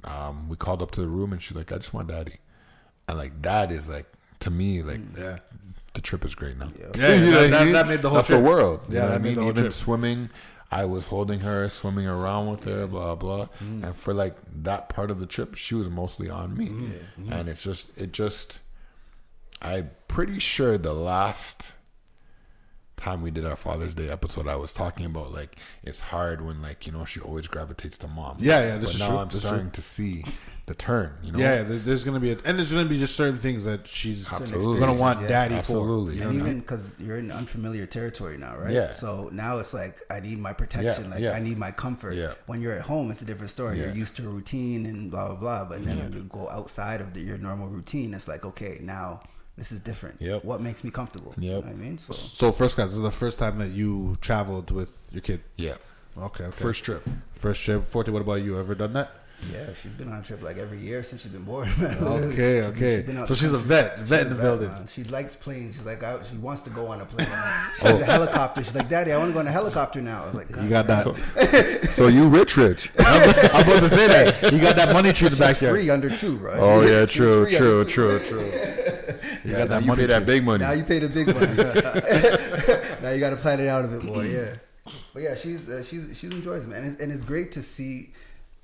um, 0.04 0.48
we 0.48 0.56
called 0.56 0.82
up 0.82 0.90
to 0.92 1.00
the 1.00 1.06
room, 1.06 1.32
and 1.32 1.42
she's 1.42 1.56
like, 1.56 1.70
"I 1.70 1.76
just 1.76 1.92
want 1.94 2.08
daddy," 2.08 2.38
and 3.06 3.18
like 3.18 3.42
that 3.42 3.70
is 3.70 3.88
like 3.88 4.06
to 4.40 4.50
me 4.50 4.82
like 4.82 5.00
Yeah. 5.16 5.38
The 5.94 6.00
trip 6.00 6.24
is 6.24 6.34
great 6.34 6.56
now. 6.58 6.70
Yeah, 6.96 7.14
You 7.14 7.30
know 7.30 7.48
that- 7.48 7.50
that- 7.50 7.72
that 7.72 7.88
made 7.88 8.02
the 8.02 8.08
whole 8.10 8.16
That's 8.16 8.28
trip. 8.28 8.40
the 8.40 8.44
world. 8.48 8.80
Yeah, 8.88 8.94
you 8.94 8.94
know 8.94 9.00
that 9.00 9.06
what 9.10 9.14
I 9.14 9.18
made 9.18 9.24
mean. 9.24 9.34
the 9.36 9.40
whole 9.42 9.50
Even 9.50 9.62
trip. 9.64 9.72
swimming, 9.72 10.30
I 10.70 10.84
was 10.86 11.06
holding 11.06 11.40
her, 11.40 11.68
swimming 11.68 12.06
around 12.06 12.50
with 12.50 12.64
her, 12.64 12.86
blah 12.86 13.14
blah. 13.14 13.46
Mm. 13.62 13.84
And 13.84 13.96
for 13.96 14.12
like 14.12 14.36
that 14.64 14.88
part 14.88 15.10
of 15.10 15.20
the 15.20 15.26
trip, 15.26 15.54
she 15.54 15.74
was 15.74 15.88
mostly 15.88 16.28
on 16.28 16.56
me. 16.56 16.68
Mm-hmm. 16.68 17.32
And 17.32 17.48
it's 17.48 17.62
just, 17.62 17.96
it 17.96 18.12
just, 18.12 18.58
I'm 19.62 19.90
pretty 20.08 20.38
sure 20.40 20.76
the 20.76 20.92
last 20.94 21.72
time 22.96 23.22
we 23.22 23.30
did 23.30 23.44
our 23.44 23.56
Father's 23.56 23.94
Day 23.94 24.08
episode, 24.08 24.48
I 24.48 24.56
was 24.56 24.72
talking 24.72 25.04
about 25.06 25.32
like 25.32 25.56
it's 25.82 26.00
hard 26.00 26.40
when 26.44 26.60
like 26.62 26.86
you 26.86 26.92
know 26.92 27.04
she 27.04 27.20
always 27.20 27.46
gravitates 27.46 27.98
to 27.98 28.08
mom. 28.08 28.36
Yeah, 28.40 28.60
yeah, 28.60 28.76
this 28.78 28.90
but 28.90 28.94
is 28.94 29.00
now 29.00 29.08
true. 29.08 29.18
I'm 29.18 29.28
This 29.28 29.40
starting 29.40 29.66
true. 29.66 29.70
to 29.72 29.82
see 29.82 30.24
the 30.66 30.74
turn. 30.74 31.12
You 31.22 31.32
know, 31.32 31.38
Yeah, 31.38 31.62
there's 31.62 32.04
gonna 32.04 32.20
be 32.20 32.32
a, 32.32 32.38
and 32.44 32.56
there's 32.58 32.72
gonna 32.72 32.88
be 32.88 32.98
just 32.98 33.14
certain 33.16 33.38
things 33.38 33.64
that 33.64 33.86
she's 33.86 34.30
Absolutely. 34.32 34.80
gonna 34.80 34.94
want 34.98 35.20
Yeah, 35.22 35.28
daddy 35.28 35.54
absolutely. 35.56 36.16
for. 36.18 36.24
and 36.28 36.38
know? 36.38 36.44
even 36.44 36.60
because 36.60 36.90
you're 36.98 37.18
in 37.18 37.30
unfamiliar 37.30 37.84
territory 37.86 38.38
now, 38.38 38.56
right? 38.56 38.72
Yeah. 38.72 38.90
So 38.90 39.28
now 39.32 39.58
it's 39.58 39.74
like 39.74 40.00
I 40.10 40.20
need 40.20 40.38
my 40.38 40.52
protection, 40.54 41.04
Yeah, 41.04 41.10
like 41.10 41.20
yeah. 41.20 41.32
I 41.32 41.40
need 41.40 41.58
my 41.58 41.70
comfort. 41.70 42.12
Yeah. 42.14 42.32
When 42.46 42.62
you're 42.62 42.72
at 42.72 42.82
home, 42.82 43.10
it's 43.10 43.20
a 43.20 43.26
different 43.26 43.50
story. 43.50 43.78
You're 43.78 43.90
used 43.92 44.16
to 44.16 44.22
routine 44.22 44.86
and 44.86 45.10
blah 45.10 45.28
blah 45.28 45.36
blah. 45.36 45.64
But 45.66 45.84
then 45.84 45.98
when 45.98 46.12
you 46.12 46.22
go 46.24 46.48
outside 46.48 47.00
of 47.02 47.12
the, 47.14 47.20
your 47.20 47.36
normal 47.38 47.68
routine, 47.68 48.14
it's 48.14 48.26
like 48.28 48.44
okay, 48.46 48.78
now 48.80 49.20
this 49.58 49.70
is 49.70 49.80
different. 49.80 50.20
Yep. 50.22 50.44
What 50.44 50.60
makes 50.62 50.82
me 50.82 50.90
comfortable? 50.90 51.34
Yep. 51.36 51.42
You 51.44 51.50
know 51.50 51.60
what 51.60 51.68
I 51.68 51.74
mean? 51.74 51.98
So 51.98 52.12
So 52.14 52.52
first 52.52 52.74
class 52.76 52.86
this 52.88 52.96
is 52.96 53.02
the 53.02 53.10
first 53.10 53.38
time 53.38 53.58
that 53.58 53.70
you 53.72 54.16
traveled 54.22 54.70
with 54.70 54.96
your 55.12 55.20
kid. 55.20 55.42
yeah. 55.56 55.74
Okay, 56.16 56.44
okay. 56.44 56.56
First 56.56 56.84
trip. 56.84 57.06
first 57.34 57.62
trip. 57.64 57.82
Forte, 57.84 58.08
what 58.10 58.22
about 58.22 58.40
you? 58.42 58.56
Ever 58.58 58.74
done 58.76 58.92
that? 58.94 59.10
Yeah, 59.52 59.72
she's 59.74 59.92
been 59.92 60.10
on 60.12 60.20
a 60.20 60.22
trip 60.22 60.42
like 60.42 60.56
every 60.58 60.78
year 60.78 61.02
since 61.02 61.22
she's 61.22 61.30
been 61.32 61.44
born. 61.44 61.68
Man. 61.78 61.96
Okay, 62.02 62.60
She's- 62.60 62.66
okay. 62.76 63.02
been 63.02 63.18
out 63.18 63.28
So 63.28 63.34
she's 63.34 63.48
a 63.52 63.56
country. 63.56 63.68
vet, 63.68 63.98
vet 64.00 64.20
in 64.22 64.28
the 64.30 64.34
She's 64.36 64.42
building. 64.42 64.68
man. 64.68 64.86
She 64.86 65.04
likes 65.04 65.36
planes. 65.36 65.74
She's 65.76 65.84
like, 65.84 66.02
I, 66.02 66.22
she 66.22 66.36
wants 66.36 66.62
to 66.62 66.70
go 66.70 66.86
on 66.88 67.00
a 67.00 67.04
plane. 67.04 67.28
She's 67.80 67.90
Oh. 67.90 68.00
a 68.00 68.04
helicopter. 68.04 68.62
She's 68.64 68.74
like, 68.74 68.88
Daddy, 68.88 69.12
I 69.12 69.18
want 69.18 69.30
to 69.30 69.32
go 69.34 69.40
on 69.40 69.46
a 69.46 69.50
helicopter 69.50 70.00
now. 70.02 70.22
I 70.22 70.26
was 70.26 70.34
like, 70.34 70.48
You 70.50 70.68
got 70.68 70.86
that. 70.86 71.04
damn. 71.82 71.90
So 71.92 72.06
you 72.08 72.28
rich, 72.28 72.56
rich. 72.56 72.90
I'm 72.98 73.62
about 73.66 73.80
to 73.80 73.88
say 73.88 74.08
that. 74.08 74.52
You 74.52 74.60
got 74.60 74.76
that 74.76 74.92
money 74.92 75.12
tree 75.12 75.26
in 75.26 75.32
the 75.32 75.36
She's 75.36 75.38
backyard. 75.54 75.74
free 75.76 75.90
under 75.90 76.16
two, 76.16 76.38
bro. 76.38 76.52
Oh 76.54 76.80
She's- 76.82 76.90
yeah, 76.92 77.06
she's 77.06 77.16
true, 77.16 77.50
true, 77.50 77.84
true, 77.84 78.18
true. 78.28 78.40
You 79.44 79.50
Yeah, 79.52 79.58
got 79.58 79.68
that 79.68 79.82
you 79.82 79.86
money 79.88 80.02
pay 80.02 80.06
that 80.06 80.24
big 80.26 80.42
money. 80.44 80.64
Now 80.64 80.72
you 80.72 80.84
pay 80.84 80.98
the 81.00 81.08
big 81.08 81.26
money. 81.26 81.54
now 83.02 83.10
you 83.10 83.20
got 83.20 83.30
to 83.30 83.36
plan 83.36 83.60
it 83.60 83.68
out 83.68 83.84
a 83.84 83.88
bit 83.88 84.02
more, 84.04 84.24
yeah. 84.24 84.54
But 85.12 85.22
yeah, 85.22 85.34
she's 85.34 85.68
uh, 85.68 85.82
she's 85.82 86.16
she's 86.18 86.30
enjoys 86.30 86.64
it, 86.64 86.68
man, 86.68 86.82
and 86.84 86.92
it's, 86.92 87.00
and 87.02 87.12
it's 87.12 87.22
great 87.22 87.52
to 87.52 87.62
see. 87.62 88.12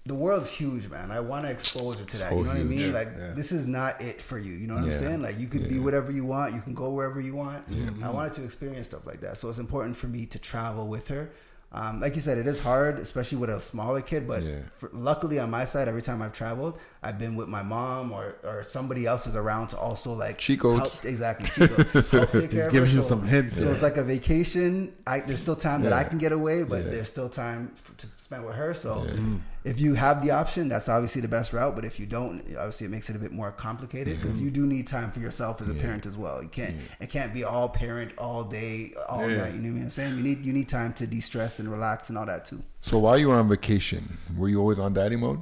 The 0.06 0.14
world's 0.14 0.50
huge, 0.50 0.88
man. 0.90 1.10
I 1.10 1.20
want 1.20 1.44
to 1.44 1.50
expose 1.52 2.00
her 2.00 2.06
to 2.06 2.16
that. 2.18 2.30
So 2.30 2.36
you 2.38 2.42
know 2.44 2.48
what 2.48 2.56
I 2.56 2.62
mean? 2.62 2.92
Like 2.92 3.08
Yeah. 3.18 3.32
this 3.34 3.52
is 3.52 3.66
not 3.66 4.00
it 4.00 4.20
for 4.22 4.38
you. 4.38 4.52
You 4.54 4.66
know 4.66 4.76
what 4.76 4.84
Yeah. 4.86 4.92
I'm 4.94 4.98
saying? 4.98 5.22
Like 5.22 5.38
you 5.38 5.46
can 5.46 5.68
be 5.68 5.78
whatever 5.78 6.10
you 6.10 6.24
want. 6.24 6.54
You 6.54 6.62
can 6.62 6.74
go 6.74 6.90
wherever 6.90 7.20
you 7.20 7.34
want. 7.36 7.64
I 8.02 8.08
wanted 8.10 8.34
to 8.34 8.44
experience 8.44 8.86
stuff 8.86 9.06
like 9.06 9.20
that. 9.20 9.36
So 9.36 9.48
it's 9.50 9.58
important 9.58 9.96
for 9.96 10.06
me 10.08 10.24
to 10.26 10.38
travel 10.38 10.88
with 10.88 11.08
her. 11.08 11.30
Um, 11.72 12.00
like 12.00 12.16
you 12.16 12.20
said, 12.20 12.36
it 12.36 12.48
is 12.48 12.58
hard, 12.58 12.98
especially 12.98 13.38
with 13.38 13.48
a 13.50 13.60
smaller 13.60 14.00
kid. 14.00 14.26
But 14.26 14.42
Yeah. 14.42 14.56
for, 14.76 14.90
luckily, 14.92 15.38
on 15.38 15.50
my 15.50 15.64
side, 15.64 15.86
every 15.86 16.02
time 16.02 16.20
I've 16.20 16.32
traveled, 16.32 16.80
I've 17.00 17.16
been 17.16 17.36
with 17.36 17.46
my 17.48 17.62
mom 17.62 18.10
or, 18.10 18.34
or 18.42 18.64
somebody 18.64 19.06
else 19.06 19.28
is 19.28 19.36
around 19.36 19.68
to 19.68 19.76
also 19.76 20.12
like 20.14 20.36
Chico's. 20.38 20.78
help- 20.78 21.04
exactly 21.04 21.48
Chico, 21.68 21.84
help 21.84 22.32
take 22.32 22.50
care 22.50 22.62
He's 22.64 22.66
giving 22.72 22.90
you 22.90 23.02
So- 23.02 23.08
some 23.10 23.22
hints. 23.28 23.56
So 23.56 23.70
it's 23.70 23.82
like 23.82 23.98
a 23.98 24.02
vacation. 24.02 24.94
I, 25.06 25.20
there's 25.20 25.38
still 25.42 25.54
time 25.54 25.82
that 25.82 25.92
I 25.92 26.02
can 26.02 26.18
get 26.18 26.32
away, 26.32 26.64
but 26.64 26.86
Yeah. 26.86 26.90
there's 26.90 27.08
still 27.08 27.28
time 27.28 27.70
f 27.76 27.92
to 27.98 28.06
spend 28.30 28.46
with 28.46 28.54
her. 28.54 28.72
So 28.74 28.94
mm-hmm. 28.96 29.38
if 29.64 29.80
you 29.80 29.94
have 29.94 30.22
the 30.22 30.30
option, 30.30 30.68
that's 30.68 30.88
obviously 30.88 31.20
the 31.20 31.28
best 31.28 31.52
route. 31.52 31.74
But 31.74 31.84
if 31.84 31.98
you 31.98 32.06
don't, 32.06 32.40
obviously 32.56 32.86
it 32.86 32.90
makes 32.90 33.10
it 33.10 33.16
a 33.16 33.18
bit 33.18 33.32
more 33.32 33.50
complicated 33.50 34.18
because 34.20 34.36
mm-hmm. 34.36 34.44
you 34.44 34.50
do 34.52 34.66
need 34.66 34.86
time 34.86 35.10
for 35.10 35.18
yourself 35.18 35.60
as 35.60 35.68
a 35.68 35.74
parent 35.74 36.06
as 36.06 36.16
well. 36.16 36.40
You 36.42 36.48
can't 36.48 36.76
it 37.00 37.10
can't 37.10 37.34
be 37.34 37.42
all 37.42 37.68
parent 37.68 38.12
all 38.18 38.44
day 38.44 38.94
all 39.08 39.28
Yeah. 39.28 39.38
night. 39.38 39.54
You 39.54 39.60
know 39.60 39.72
what 39.72 39.82
I'm 39.82 39.90
saying? 39.90 40.16
You 40.16 40.22
need 40.22 40.46
you 40.46 40.52
need 40.52 40.68
time 40.68 40.92
to 40.94 41.06
de 41.06 41.20
stress 41.20 41.58
and 41.58 41.68
relax 41.68 42.08
and 42.08 42.16
all 42.16 42.26
that 42.26 42.44
too. 42.44 42.62
So 42.82 42.98
while 42.98 43.18
you 43.18 43.28
were 43.28 43.36
on 43.36 43.48
vacation, 43.48 44.18
were 44.36 44.48
you 44.48 44.60
always 44.60 44.78
on 44.78 44.94
daddy 44.94 45.16
mode? 45.16 45.40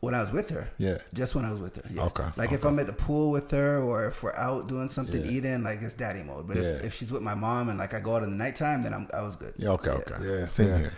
When 0.00 0.14
I 0.14 0.22
was 0.22 0.32
with 0.32 0.48
her, 0.48 0.70
Yeah. 0.78 0.96
just 1.12 1.34
when 1.34 1.44
I 1.44 1.52
was 1.52 1.60
with 1.60 1.76
her. 1.76 1.82
Yeah. 1.92 2.04
Okay, 2.04 2.24
Like 2.34 2.52
if. 2.52 2.64
I'm 2.64 2.78
at 2.78 2.86
the 2.86 2.94
pool 2.94 3.30
with 3.30 3.50
her, 3.50 3.82
or 3.82 4.06
if 4.06 4.22
we're 4.22 4.34
out 4.34 4.66
doing 4.66 4.88
something 4.88 5.22
Yeah. 5.22 5.30
eating, 5.30 5.62
like 5.62 5.82
it's 5.82 5.92
daddy 5.92 6.22
mode. 6.22 6.48
But 6.48 6.56
if, 6.56 6.64
Yeah. 6.64 6.86
if 6.86 6.94
she's 6.94 7.10
with 7.10 7.20
my 7.20 7.34
mom 7.34 7.68
and 7.68 7.78
like 7.78 7.92
I 7.92 8.00
go 8.00 8.16
out 8.16 8.22
in 8.22 8.30
the 8.30 8.36
nighttime, 8.36 8.82
then 8.82 8.94
I'm 8.94 9.08
I 9.12 9.20
was 9.20 9.36
good. 9.36 9.52
Yeah. 9.58 9.76
Okay. 9.76 9.90
Okay. 9.90 10.14
Yeah, 10.22 10.46
Same 10.46 10.68
yeah. 10.68 10.78
here. 10.78 10.92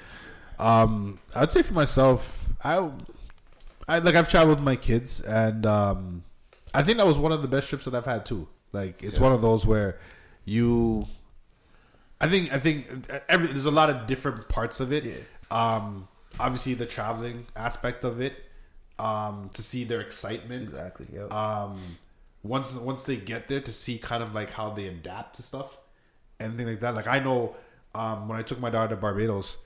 Um, 0.58 1.18
I'd 1.34 1.50
say 1.52 1.62
for 1.62 1.74
myself, 1.74 2.54
I, 2.64 2.90
I 3.88 3.98
like 3.98 4.14
I've 4.14 4.28
traveled 4.28 4.58
with 4.58 4.64
my 4.64 4.76
kids, 4.76 5.20
and 5.20 5.66
um, 5.66 6.24
I 6.74 6.82
think 6.82 6.98
that 6.98 7.06
was 7.06 7.18
one 7.18 7.32
of 7.32 7.42
the 7.42 7.48
best 7.48 7.68
trips 7.68 7.84
that 7.86 7.94
I've 7.94 8.04
had 8.06 8.24
too. 8.26 8.48
Like 8.72 9.02
it's 9.02 9.14
Yeah. 9.16 9.22
one 9.22 9.32
of 9.32 9.42
those 9.42 9.66
where 9.66 9.98
you, 10.44 11.06
I 12.20 12.28
think 12.28 12.52
I 12.52 12.58
think 12.58 12.86
every 13.28 13.48
there's 13.48 13.66
a 13.66 13.70
lot 13.70 13.90
of 13.90 14.06
different 14.06 14.48
parts 14.48 14.80
of 14.80 14.92
it. 14.92 15.04
Yeah. 15.04 15.14
Um, 15.50 16.08
obviously 16.40 16.74
the 16.74 16.86
traveling 16.86 17.46
aspect 17.56 18.04
of 18.04 18.20
it, 18.20 18.34
um, 18.98 19.50
to 19.54 19.62
see 19.62 19.84
their 19.84 20.00
excitement. 20.00 20.62
Exactly. 20.62 21.06
Yep. 21.12 21.32
Um, 21.32 21.98
once 22.42 22.74
once 22.76 23.04
they 23.04 23.16
get 23.16 23.48
there 23.48 23.60
to 23.60 23.72
see 23.72 23.98
kind 23.98 24.22
of 24.22 24.34
like 24.34 24.52
how 24.52 24.70
they 24.70 24.86
adapt 24.86 25.36
to 25.36 25.42
stuff, 25.42 25.78
and 26.40 26.56
things 26.56 26.70
like 26.70 26.80
that. 26.80 26.94
Like 26.94 27.06
I 27.08 27.18
know, 27.18 27.56
um, 27.94 28.28
when 28.28 28.38
I 28.38 28.42
took 28.42 28.58
my 28.60 28.70
daughter 28.70 28.94
to 28.94 29.00
Barbados, 29.00 29.58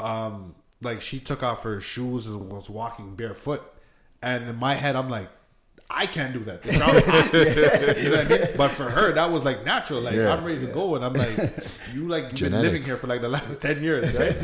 um, 0.00 0.54
like 0.80 1.00
she 1.02 1.18
took 1.20 1.42
off 1.42 1.62
her 1.64 1.80
shoes 1.80 2.26
and 2.26 2.50
was 2.50 2.68
walking 2.70 3.14
barefoot, 3.14 3.62
and 4.22 4.48
in 4.48 4.56
my 4.56 4.74
head 4.74 4.96
I'm 4.96 5.08
like. 5.10 5.30
I 5.94 6.06
can't 6.06 6.32
do 6.32 6.42
that. 6.44 6.64
You 6.64 6.78
know 6.78 6.86
what 6.86 8.26
I 8.26 8.28
mean? 8.38 8.48
But 8.56 8.70
for 8.70 8.88
her, 8.88 9.12
that 9.12 9.30
was 9.30 9.44
like 9.44 9.62
natural. 9.66 10.00
Like 10.00 10.14
Yeah. 10.14 10.32
I'm 10.32 10.42
ready 10.42 10.60
to 10.60 10.72
go, 10.72 10.94
and 10.94 11.04
I'm 11.04 11.12
like, 11.12 11.36
you 11.92 12.08
like 12.08 12.30
you've 12.30 12.50
been 12.50 12.62
living 12.62 12.82
here 12.82 12.96
for 12.96 13.08
like 13.08 13.20
the 13.20 13.28
last 13.28 13.60
ten 13.66 13.82
years, 13.82 14.14
right? 14.14 14.34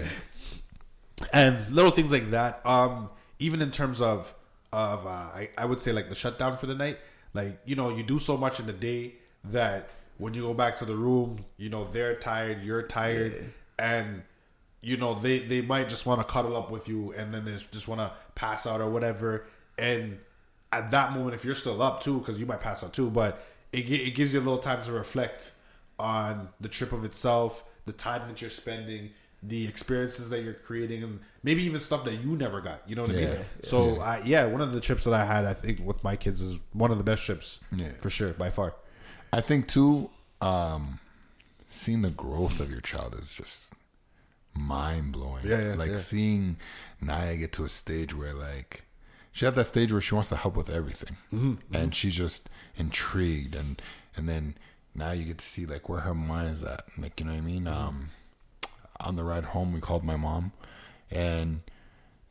and 1.32 1.70
little 1.70 1.90
things 1.90 2.12
like 2.12 2.30
that. 2.32 2.64
Um, 2.66 3.08
even 3.38 3.62
in 3.62 3.70
terms 3.70 4.00
of 4.02 4.34
of 4.72 5.06
uh, 5.06 5.10
I, 5.10 5.48
I 5.56 5.64
would 5.64 5.80
say 5.80 5.92
like 5.92 6.08
the 6.10 6.14
shutdown 6.14 6.58
for 6.58 6.66
the 6.66 6.74
night. 6.74 6.98
Like 7.32 7.60
you 7.64 7.76
know, 7.76 7.88
you 7.96 8.02
do 8.02 8.18
so 8.18 8.36
much 8.36 8.60
in 8.60 8.66
the 8.66 8.72
day 8.74 9.14
that 9.44 9.88
when 10.18 10.34
you 10.34 10.42
go 10.42 10.54
back 10.54 10.76
to 10.76 10.84
the 10.84 10.96
room, 10.96 11.44
you 11.56 11.70
know 11.70 11.84
they're 11.84 12.16
tired, 12.16 12.62
you're 12.62 12.82
tired, 12.82 13.52
and 13.78 14.22
you 14.80 14.96
know 14.96 15.14
they 15.18 15.40
they 15.40 15.60
might 15.60 15.88
just 15.88 16.06
want 16.06 16.20
to 16.20 16.24
cuddle 16.32 16.56
up 16.56 16.70
with 16.70 16.88
you, 16.88 17.12
and 17.12 17.32
then 17.34 17.44
they 17.44 17.56
just 17.72 17.88
want 17.88 18.00
to 18.00 18.12
pass 18.34 18.66
out 18.66 18.80
or 18.80 18.88
whatever. 18.90 19.44
And 19.78 20.18
at 20.72 20.90
that 20.90 21.12
moment, 21.12 21.34
if 21.34 21.44
you're 21.44 21.54
still 21.54 21.80
up 21.82 22.02
too, 22.02 22.18
because 22.18 22.38
you 22.40 22.46
might 22.46 22.60
pass 22.60 22.82
out 22.84 22.92
too, 22.92 23.10
but 23.10 23.44
it 23.72 23.90
it 23.90 24.14
gives 24.14 24.32
you 24.32 24.38
a 24.38 24.42
little 24.42 24.58
time 24.58 24.82
to 24.84 24.92
reflect 24.92 25.52
on 25.98 26.48
the 26.60 26.68
trip 26.68 26.92
of 26.92 27.04
itself, 27.04 27.64
the 27.86 27.92
time 27.92 28.26
that 28.28 28.40
you're 28.40 28.50
spending, 28.50 29.10
the 29.42 29.66
experiences 29.66 30.30
that 30.30 30.42
you're 30.42 30.54
creating, 30.54 31.02
and 31.02 31.18
maybe 31.42 31.62
even 31.64 31.80
stuff 31.80 32.04
that 32.04 32.14
you 32.22 32.36
never 32.36 32.60
got. 32.60 32.82
You 32.86 32.94
know 32.94 33.02
what 33.02 33.10
I 33.16 33.18
Yeah. 33.18 33.34
mean? 33.36 33.44
So, 33.64 34.00
I, 34.00 34.18
yeah, 34.24 34.44
one 34.46 34.60
of 34.60 34.72
the 34.72 34.80
trips 34.80 35.04
that 35.04 35.14
I 35.14 35.24
had, 35.24 35.44
I 35.44 35.54
think, 35.54 35.80
with 35.84 36.04
my 36.04 36.14
kids 36.14 36.40
is 36.40 36.58
one 36.72 36.92
of 36.92 36.98
the 36.98 37.04
best 37.04 37.24
trips, 37.24 37.58
Yeah. 37.72 37.90
for 38.00 38.10
sure, 38.10 38.32
by 38.32 38.50
far. 38.50 38.74
I 39.32 39.40
think 39.40 39.66
too, 39.66 40.10
um, 40.40 41.00
seeing 41.66 42.02
the 42.02 42.10
growth 42.10 42.60
of 42.60 42.70
your 42.70 42.80
child 42.80 43.16
is 43.20 43.32
just 43.34 43.72
mind 44.58 45.12
blowing. 45.12 45.46
Yeah, 45.46 45.60
yeah, 45.70 45.74
like 45.74 45.90
yeah. 45.92 45.96
seeing 45.98 46.56
Naya 47.00 47.36
get 47.36 47.52
to 47.52 47.64
a 47.64 47.68
stage 47.68 48.14
where 48.14 48.34
like 48.34 48.84
she 49.32 49.44
had 49.44 49.54
that 49.54 49.66
stage 49.66 49.92
where 49.92 50.00
she 50.00 50.14
wants 50.14 50.28
to 50.30 50.36
help 50.36 50.56
with 50.56 50.68
everything, 50.70 51.16
Mm-hmm, 51.32 51.74
and 51.74 51.94
she's 51.94 52.14
just 52.14 52.48
intrigued, 52.76 53.54
and 53.54 53.80
and 54.16 54.28
then 54.28 54.54
now 54.94 55.12
you 55.12 55.24
get 55.24 55.38
to 55.38 55.46
see 55.46 55.64
like 55.66 55.88
where 55.88 56.00
her 56.00 56.14
mind's 56.14 56.62
at. 56.64 56.82
Like 56.98 57.20
you 57.20 57.26
know 57.26 57.32
what 57.32 57.38
I 57.38 57.42
mean. 57.42 57.64
Mm-hmm. 57.64 57.74
Um, 57.88 58.10
on 59.00 59.14
the 59.14 59.22
ride 59.22 59.44
home, 59.44 59.72
we 59.72 59.80
called 59.80 60.02
my 60.02 60.16
mom, 60.16 60.50
and 61.10 61.60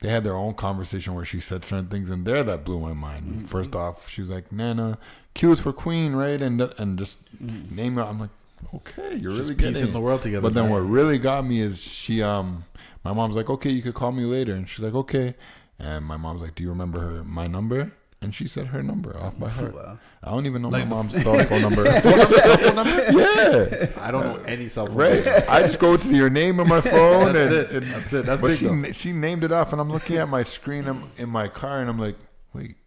they 0.02 0.10
had 0.10 0.24
their 0.26 0.36
own 0.36 0.54
conversation 0.54 1.16
where 1.16 1.24
she 1.26 1.40
said 1.40 1.64
certain 1.64 1.88
things 1.88 2.10
in 2.10 2.24
there 2.26 2.44
that 2.44 2.64
blew 2.66 2.80
my 2.80 2.94
mind. 2.94 3.26
Mm-hmm. 3.26 3.46
First 3.46 3.74
off, 3.74 4.10
she 4.10 4.20
was 4.22 4.30
like, 4.30 4.52
"Nana, 4.52 4.98
Q 5.34 5.52
is 5.54 5.60
for 5.62 5.72
Queen, 5.72 6.14
right?" 6.14 6.42
And 6.42 6.62
and 6.62 7.00
just 7.00 7.20
Mm-hmm. 7.42 7.76
name 7.76 7.98
it. 8.00 8.04
I'm 8.04 8.20
like, 8.20 8.32
okay, 8.76 9.16
you're 9.16 9.32
Just 9.34 9.44
really 9.44 9.56
getting 9.56 9.74
piecing 9.74 9.90
it. 9.90 9.92
the 9.94 10.00
world 10.00 10.22
together, 10.22 10.42
But 10.42 10.54
then 10.54 10.66
man. 10.66 10.74
what 10.74 10.80
really 10.80 11.18
got 11.20 11.46
me 11.46 11.60
is 11.62 11.82
she 11.82 12.22
um, 12.24 12.66
my 13.04 13.14
mom's 13.14 13.36
like, 13.36 13.50
okay, 13.50 13.70
you 13.70 13.82
could 13.82 13.94
call 13.94 14.12
me 14.12 14.24
later, 14.24 14.54
and 14.54 14.68
she's 14.68 14.80
like, 14.84 14.94
okay, 14.96 15.36
and 15.80 16.04
my 16.06 16.18
mom's 16.18 16.42
like, 16.42 16.56
do 16.56 16.64
you 16.64 16.70
remember 16.70 17.00
her 17.00 17.24
my 17.24 17.48
number? 17.48 17.94
And 18.20 18.34
she 18.34 18.48
said 18.48 18.68
her 18.68 18.82
number 18.82 19.16
off 19.16 19.38
by 19.40 19.48
heart. 19.48 19.76
Wow. 19.76 20.00
I 20.24 20.32
don't 20.32 20.48
even 20.48 20.64
know 20.64 20.70
Like 20.70 20.86
my 20.88 20.90
the- 20.90 20.96
mom's 20.96 21.24
cell 21.24 21.38
phone 21.46 21.62
number. 21.62 21.86
Phone 22.02 22.18
number, 22.18 22.36
cell 22.38 22.58
phone 22.58 22.76
number? 22.76 23.12
Yeah. 23.12 23.90
I 24.02 24.10
don't 24.10 24.24
know 24.26 24.42
any 24.44 24.68
cell 24.70 24.88
phone. 24.88 24.96
Right. 24.96 25.24
number. 25.24 25.46
I 25.48 25.62
just 25.62 25.78
go 25.78 25.96
to 25.96 26.10
your 26.16 26.32
name 26.32 26.60
on 26.60 26.68
my 26.68 26.82
phone. 26.82 27.34
That's 27.34 27.52
and, 27.52 27.56
it. 27.56 27.72
and- 27.84 27.92
That's 27.94 28.14
it. 28.14 28.26
That's 28.26 28.42
but 28.42 28.48
big, 28.48 28.58
she 28.58 28.66
though. 28.66 28.92
she 28.92 29.14
named 29.14 29.44
it 29.44 29.52
off, 29.52 29.72
and 29.72 29.80
I'm 29.80 29.92
looking 29.92 30.18
at 30.18 30.28
my 30.30 30.42
screen 30.44 30.88
in, 30.88 31.04
in 31.18 31.30
my 31.30 31.48
car, 31.48 31.80
and 31.80 31.88
I'm 31.92 32.00
like, 32.00 32.16
wait, 32.54 32.78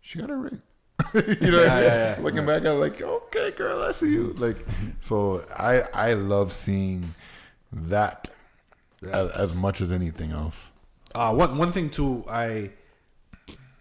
she 0.00 0.20
got 0.20 0.30
a 0.30 0.36
ring. 0.36 0.62
you 1.14 1.50
know, 1.50 1.58
what 1.60 1.68
I 1.68 1.72
Yeah, 1.72 1.80
mean? 1.80 1.84
yeah, 1.84 2.16
yeah. 2.16 2.16
looking 2.20 2.46
back, 2.46 2.64
I'm 2.64 2.78
like, 2.80 3.00
okay, 3.00 3.50
girl, 3.52 3.82
I 3.82 3.92
see 3.92 4.10
you. 4.12 4.32
Like, 4.34 4.58
so 5.00 5.44
I 5.56 5.82
I 5.94 6.12
love 6.14 6.52
seeing 6.52 7.14
that 7.72 8.28
as, 9.02 9.30
as 9.32 9.54
much 9.54 9.80
as 9.80 9.92
anything 9.92 10.32
else. 10.32 10.70
Uh, 11.14 11.32
one 11.34 11.58
one 11.58 11.72
thing 11.72 11.90
too, 11.90 12.24
I, 12.28 12.70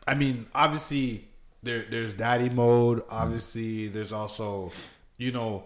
I 0.08 0.16
mean, 0.16 0.48
obviously 0.54 1.28
there 1.64 1.86
there's 1.90 2.14
daddy 2.14 2.50
mode. 2.50 3.04
Obviously, 3.10 3.88
there's 3.88 4.12
also, 4.12 4.72
you 5.18 5.32
know, 5.32 5.64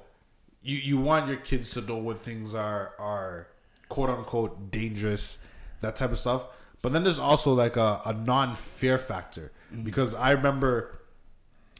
you 0.61 0.77
you 0.77 0.99
want 0.99 1.27
your 1.27 1.37
kids 1.37 1.71
to 1.71 1.81
know 1.81 1.97
when 1.97 2.17
things 2.17 2.53
are 2.55 2.93
are 2.99 3.47
quote 3.89 4.09
unquote 4.09 4.71
dangerous, 4.71 5.37
that 5.81 5.95
type 5.95 6.11
of 6.11 6.19
stuff. 6.19 6.47
But 6.81 6.91
then 6.91 7.03
there's 7.03 7.19
also 7.19 7.53
like 7.53 7.77
a, 7.77 8.01
a 8.05 8.13
non 8.13 8.55
fear 8.55 8.97
factor 8.97 9.51
because 9.83 10.13
I 10.13 10.31
remember 10.31 10.99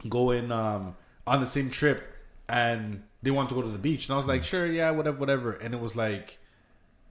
going 0.08 0.52
um, 0.52 0.96
on 1.26 1.40
the 1.40 1.46
same 1.46 1.70
trip 1.70 2.02
and 2.48 3.02
they 3.22 3.30
wanted 3.30 3.48
to 3.50 3.54
go 3.54 3.62
to 3.62 3.68
the 3.68 3.78
beach 3.78 4.06
and 4.06 4.14
I 4.14 4.16
was 4.18 4.26
like, 4.26 4.44
sure, 4.44 4.66
yeah, 4.66 4.90
whatever, 4.90 5.16
whatever. 5.18 5.52
And 5.52 5.74
it 5.74 5.80
was 5.80 5.96
like, 5.96 6.38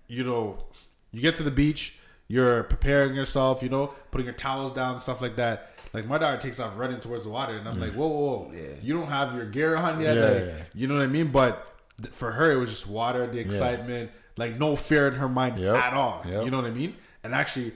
you 0.07 0.24
know, 0.24 0.64
you 1.11 1.22
get 1.22 1.38
to 1.38 1.44
the 1.44 1.52
beach, 1.52 1.99
you're 2.28 2.64
preparing 2.64 3.15
yourself, 3.15 3.64
you 3.64 3.70
know, 3.70 3.88
putting 4.11 4.26
your 4.26 4.36
towels 4.36 4.74
down, 4.74 4.99
stuff 4.99 5.22
like 5.22 5.36
that. 5.38 5.72
Like 5.94 6.06
my 6.07 6.18
daughter 6.18 6.41
takes 6.41 6.60
off 6.60 6.78
running 6.78 6.99
towards 7.02 7.24
the 7.24 7.30
water, 7.30 7.56
and 7.56 7.68
I'm 7.68 7.80
like, 7.80 7.94
whoa, 7.94 8.07
whoa, 8.07 8.38
whoa. 8.52 8.53
you 8.82 8.94
don't 8.95 9.10
have 9.10 9.36
your 9.36 9.45
gear 9.45 9.76
on 9.76 10.02
yet, 10.02 10.15
Yeah, 10.18 10.24
like, 10.24 10.45
yeah. 10.45 10.64
you 10.74 10.88
know 10.88 10.95
what 10.95 11.03
I 11.03 11.07
mean? 11.07 11.32
But 11.32 11.68
th- 12.02 12.11
for 12.14 12.32
her, 12.32 12.52
it 12.52 12.56
was 12.56 12.72
just 12.72 12.88
water, 12.88 13.28
the 13.28 13.38
excitement, 13.38 14.10
like 14.36 14.57
no 14.57 14.76
fear 14.76 15.07
in 15.07 15.14
her 15.15 15.30
mind 15.30 15.60
Yep, 15.60 15.76
at 15.76 15.94
all. 15.94 16.24
yep. 16.28 16.45
You 16.45 16.49
know 16.52 16.57
what 16.57 16.65
I 16.65 16.72
mean? 16.72 16.95
And 17.24 17.36
actually, 17.36 17.74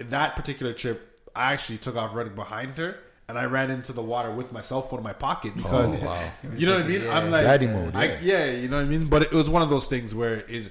in 0.00 0.10
that 0.10 0.34
particular 0.34 0.72
trip, 0.72 1.20
I 1.36 1.52
actually 1.52 1.78
took 1.78 1.94
off 1.94 2.14
running 2.16 2.34
behind 2.34 2.76
her. 2.78 2.98
And 3.28 3.36
I 3.36 3.46
ran 3.46 3.72
into 3.72 3.92
the 3.92 4.02
water 4.02 4.30
with 4.30 4.52
my 4.52 4.60
cell 4.60 4.82
phone 4.82 5.00
in 5.00 5.04
my 5.04 5.12
pocket 5.12 5.52
oh, 5.54 5.56
because, 5.56 5.98
wow. 5.98 6.30
you 6.56 6.64
know 6.66 6.76
what 6.76 6.84
I 6.84 6.88
mean. 6.88 7.08
I'm 7.08 7.30
like, 7.30 7.44
Daddy 7.44 7.66
mode, 7.66 7.96
I- 7.96 8.04
yeah. 8.04 8.18
yeah, 8.20 8.44
you 8.52 8.68
know 8.68 8.76
what 8.76 8.86
I 8.86 8.88
mean. 8.88 9.06
But 9.06 9.24
it 9.24 9.32
was 9.32 9.50
one 9.50 9.62
of 9.62 9.70
those 9.70 9.88
things 9.88 10.14
where 10.14 10.40
is 10.42 10.70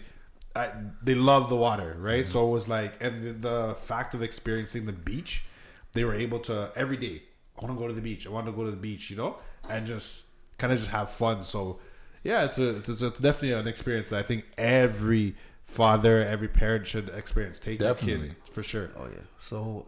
I, 0.55 0.71
they 1.03 1.15
love 1.15 1.49
the 1.49 1.57
water, 1.57 1.97
right? 1.99 2.23
Mm-hmm. 2.23 2.31
So 2.31 2.47
it 2.47 2.51
was 2.51 2.67
like, 2.69 3.03
and 3.03 3.41
the, 3.43 3.49
the 3.49 3.75
fact 3.75 4.13
of 4.13 4.21
experiencing 4.23 4.85
the 4.85 4.93
beach, 4.93 5.43
they 5.91 6.05
were 6.05 6.15
able 6.15 6.39
to 6.41 6.71
every 6.75 6.95
day. 6.97 7.23
I 7.59 7.65
want 7.65 7.77
to 7.77 7.81
go 7.81 7.87
to 7.87 7.93
the 7.93 8.01
beach. 8.01 8.25
I 8.25 8.29
want 8.29 8.45
to 8.45 8.51
go 8.53 8.63
to 8.63 8.71
the 8.71 8.77
beach, 8.77 9.09
you 9.09 9.17
know, 9.17 9.37
and 9.69 9.85
just 9.85 10.23
kind 10.57 10.71
of 10.71 10.79
just 10.79 10.91
have 10.91 11.09
fun. 11.09 11.43
So 11.43 11.79
yeah, 12.23 12.45
it's 12.45 12.57
a 12.57 12.77
it's, 12.77 12.89
a- 13.01 13.07
it's 13.07 13.19
definitely 13.19 13.51
an 13.51 13.67
experience 13.67 14.09
that 14.09 14.19
I 14.19 14.23
think 14.23 14.45
every 14.57 15.35
father, 15.65 16.25
every 16.25 16.47
parent 16.47 16.87
should 16.87 17.09
experience. 17.09 17.59
Take 17.59 17.81
your 17.81 17.95
kid 17.95 18.35
for 18.51 18.63
sure. 18.63 18.91
Oh 18.97 19.07
yeah. 19.07 19.23
So 19.39 19.85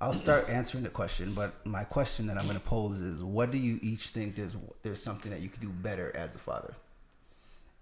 I'll 0.00 0.12
start 0.14 0.48
answering 0.48 0.84
the 0.84 0.90
question, 0.90 1.32
but 1.34 1.66
my 1.66 1.82
question 1.84 2.26
that 2.28 2.36
I'm 2.38 2.44
going 2.44 2.54
to 2.58 2.64
pose 2.64 3.00
is: 3.02 3.22
What 3.22 3.50
do 3.50 3.58
you 3.58 3.78
each 3.82 4.08
think 4.08 4.36
there's 4.36 4.56
there's 4.82 5.02
something 5.02 5.30
that 5.32 5.40
you 5.40 5.48
could 5.48 5.60
do 5.60 5.70
better 5.70 6.14
as 6.16 6.34
a 6.34 6.38
father? 6.38 6.74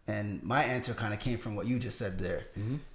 And 0.08 0.42
my 0.44 0.62
answer 0.62 0.94
kind 0.94 1.12
of 1.12 1.18
came 1.20 1.36
from 1.36 1.56
what 1.56 1.66
you 1.66 1.78
just 1.78 1.98
said 1.98 2.18
there. 2.18 2.46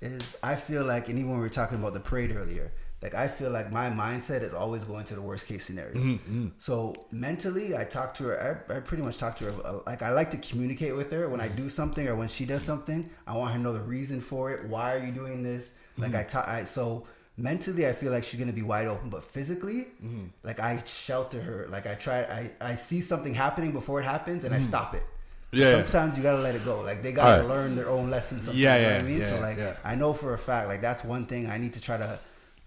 Is 0.01 0.37
I 0.41 0.55
feel 0.55 0.83
like, 0.85 1.09
and 1.09 1.17
even 1.19 1.31
when 1.31 1.39
we 1.39 1.43
were 1.43 1.49
talking 1.49 1.77
about 1.77 1.93
the 1.93 1.99
parade 1.99 2.33
earlier, 2.33 2.71
like 3.01 3.13
I 3.13 3.27
feel 3.27 3.49
like 3.51 3.69
my 3.71 3.89
mindset 3.89 4.43
is 4.43 4.53
always 4.53 4.85
going 4.85 5.03
to 5.05 5.15
the 5.15 5.21
worst 5.21 5.45
case 5.45 5.65
scenario. 5.65 5.97
Mhm. 6.01 6.51
So 6.57 6.95
mentally, 7.11 7.75
I 7.75 7.83
talk 7.83 8.13
to 8.15 8.23
her. 8.25 8.63
I, 8.69 8.77
I 8.77 8.79
pretty 8.79 9.03
much 9.03 9.17
talk 9.17 9.35
to 9.37 9.51
her. 9.51 9.65
uh, 9.65 9.79
Like 9.85 10.01
I 10.01 10.11
like 10.11 10.31
to 10.31 10.37
communicate 10.37 10.95
with 10.95 11.11
her 11.11 11.27
when 11.27 11.41
I 11.41 11.49
do 11.49 11.67
something 11.67 12.07
or 12.07 12.15
when 12.15 12.29
she 12.29 12.45
does 12.45 12.63
something. 12.63 13.09
I 13.27 13.35
want 13.37 13.51
her 13.51 13.57
to 13.57 13.63
know 13.63 13.73
the 13.73 13.81
reason 13.81 14.21
for 14.21 14.51
it. 14.51 14.65
Why 14.69 14.93
are 14.95 14.99
you 15.05 15.11
doing 15.11 15.43
this? 15.43 15.73
Like 15.97 16.15
I 16.15 16.23
talk. 16.23 16.47
I 16.47 16.63
so 16.63 17.05
mentally, 17.37 17.87
I 17.87 17.93
feel 17.93 18.11
like 18.11 18.23
she's 18.23 18.39
gonna 18.39 18.53
be 18.53 18.61
wide 18.61 18.87
open, 18.87 19.09
but 19.09 19.23
physically, 19.23 19.87
Mhm. 20.03 20.29
like 20.43 20.59
I 20.59 20.81
shelter 20.85 21.41
her. 21.41 21.67
Like 21.69 21.87
I 21.87 21.95
try. 21.95 22.19
I 22.23 22.51
I 22.71 22.75
see 22.75 23.01
something 23.01 23.33
happening 23.33 23.71
before 23.71 23.99
it 24.01 24.05
happens, 24.05 24.43
and 24.43 24.53
I 24.53 24.59
Mhm. 24.59 24.67
stop 24.67 24.93
it. 24.95 25.03
Yeah. 25.51 25.71
Sometimes 25.83 26.17
you 26.17 26.23
gotta 26.23 26.41
let 26.41 26.55
it 26.55 26.63
go. 26.63 26.81
Like 26.81 27.03
they 27.03 27.11
gotta 27.11 27.41
Alright. 27.43 27.49
learn 27.49 27.75
their 27.75 27.89
own 27.89 28.09
lessons. 28.09 28.45
Sometimes, 28.45 28.59
Yeah, 28.63 28.75
you 28.75 28.81
know 28.83 28.87
yeah, 28.87 28.95
what 28.95 29.03
I 29.03 29.07
mean. 29.07 29.19
yeah, 29.21 29.29
so 29.29 29.39
like 29.41 29.57
yeah. 29.57 29.75
I 29.83 29.95
know 29.95 30.13
for 30.13 30.33
a 30.33 30.37
fact, 30.37 30.67
like 30.69 30.81
that's 30.81 31.03
one 31.03 31.25
thing 31.25 31.49
I 31.49 31.57
need 31.57 31.73
to 31.73 31.81
try 31.81 31.97
to 31.97 32.19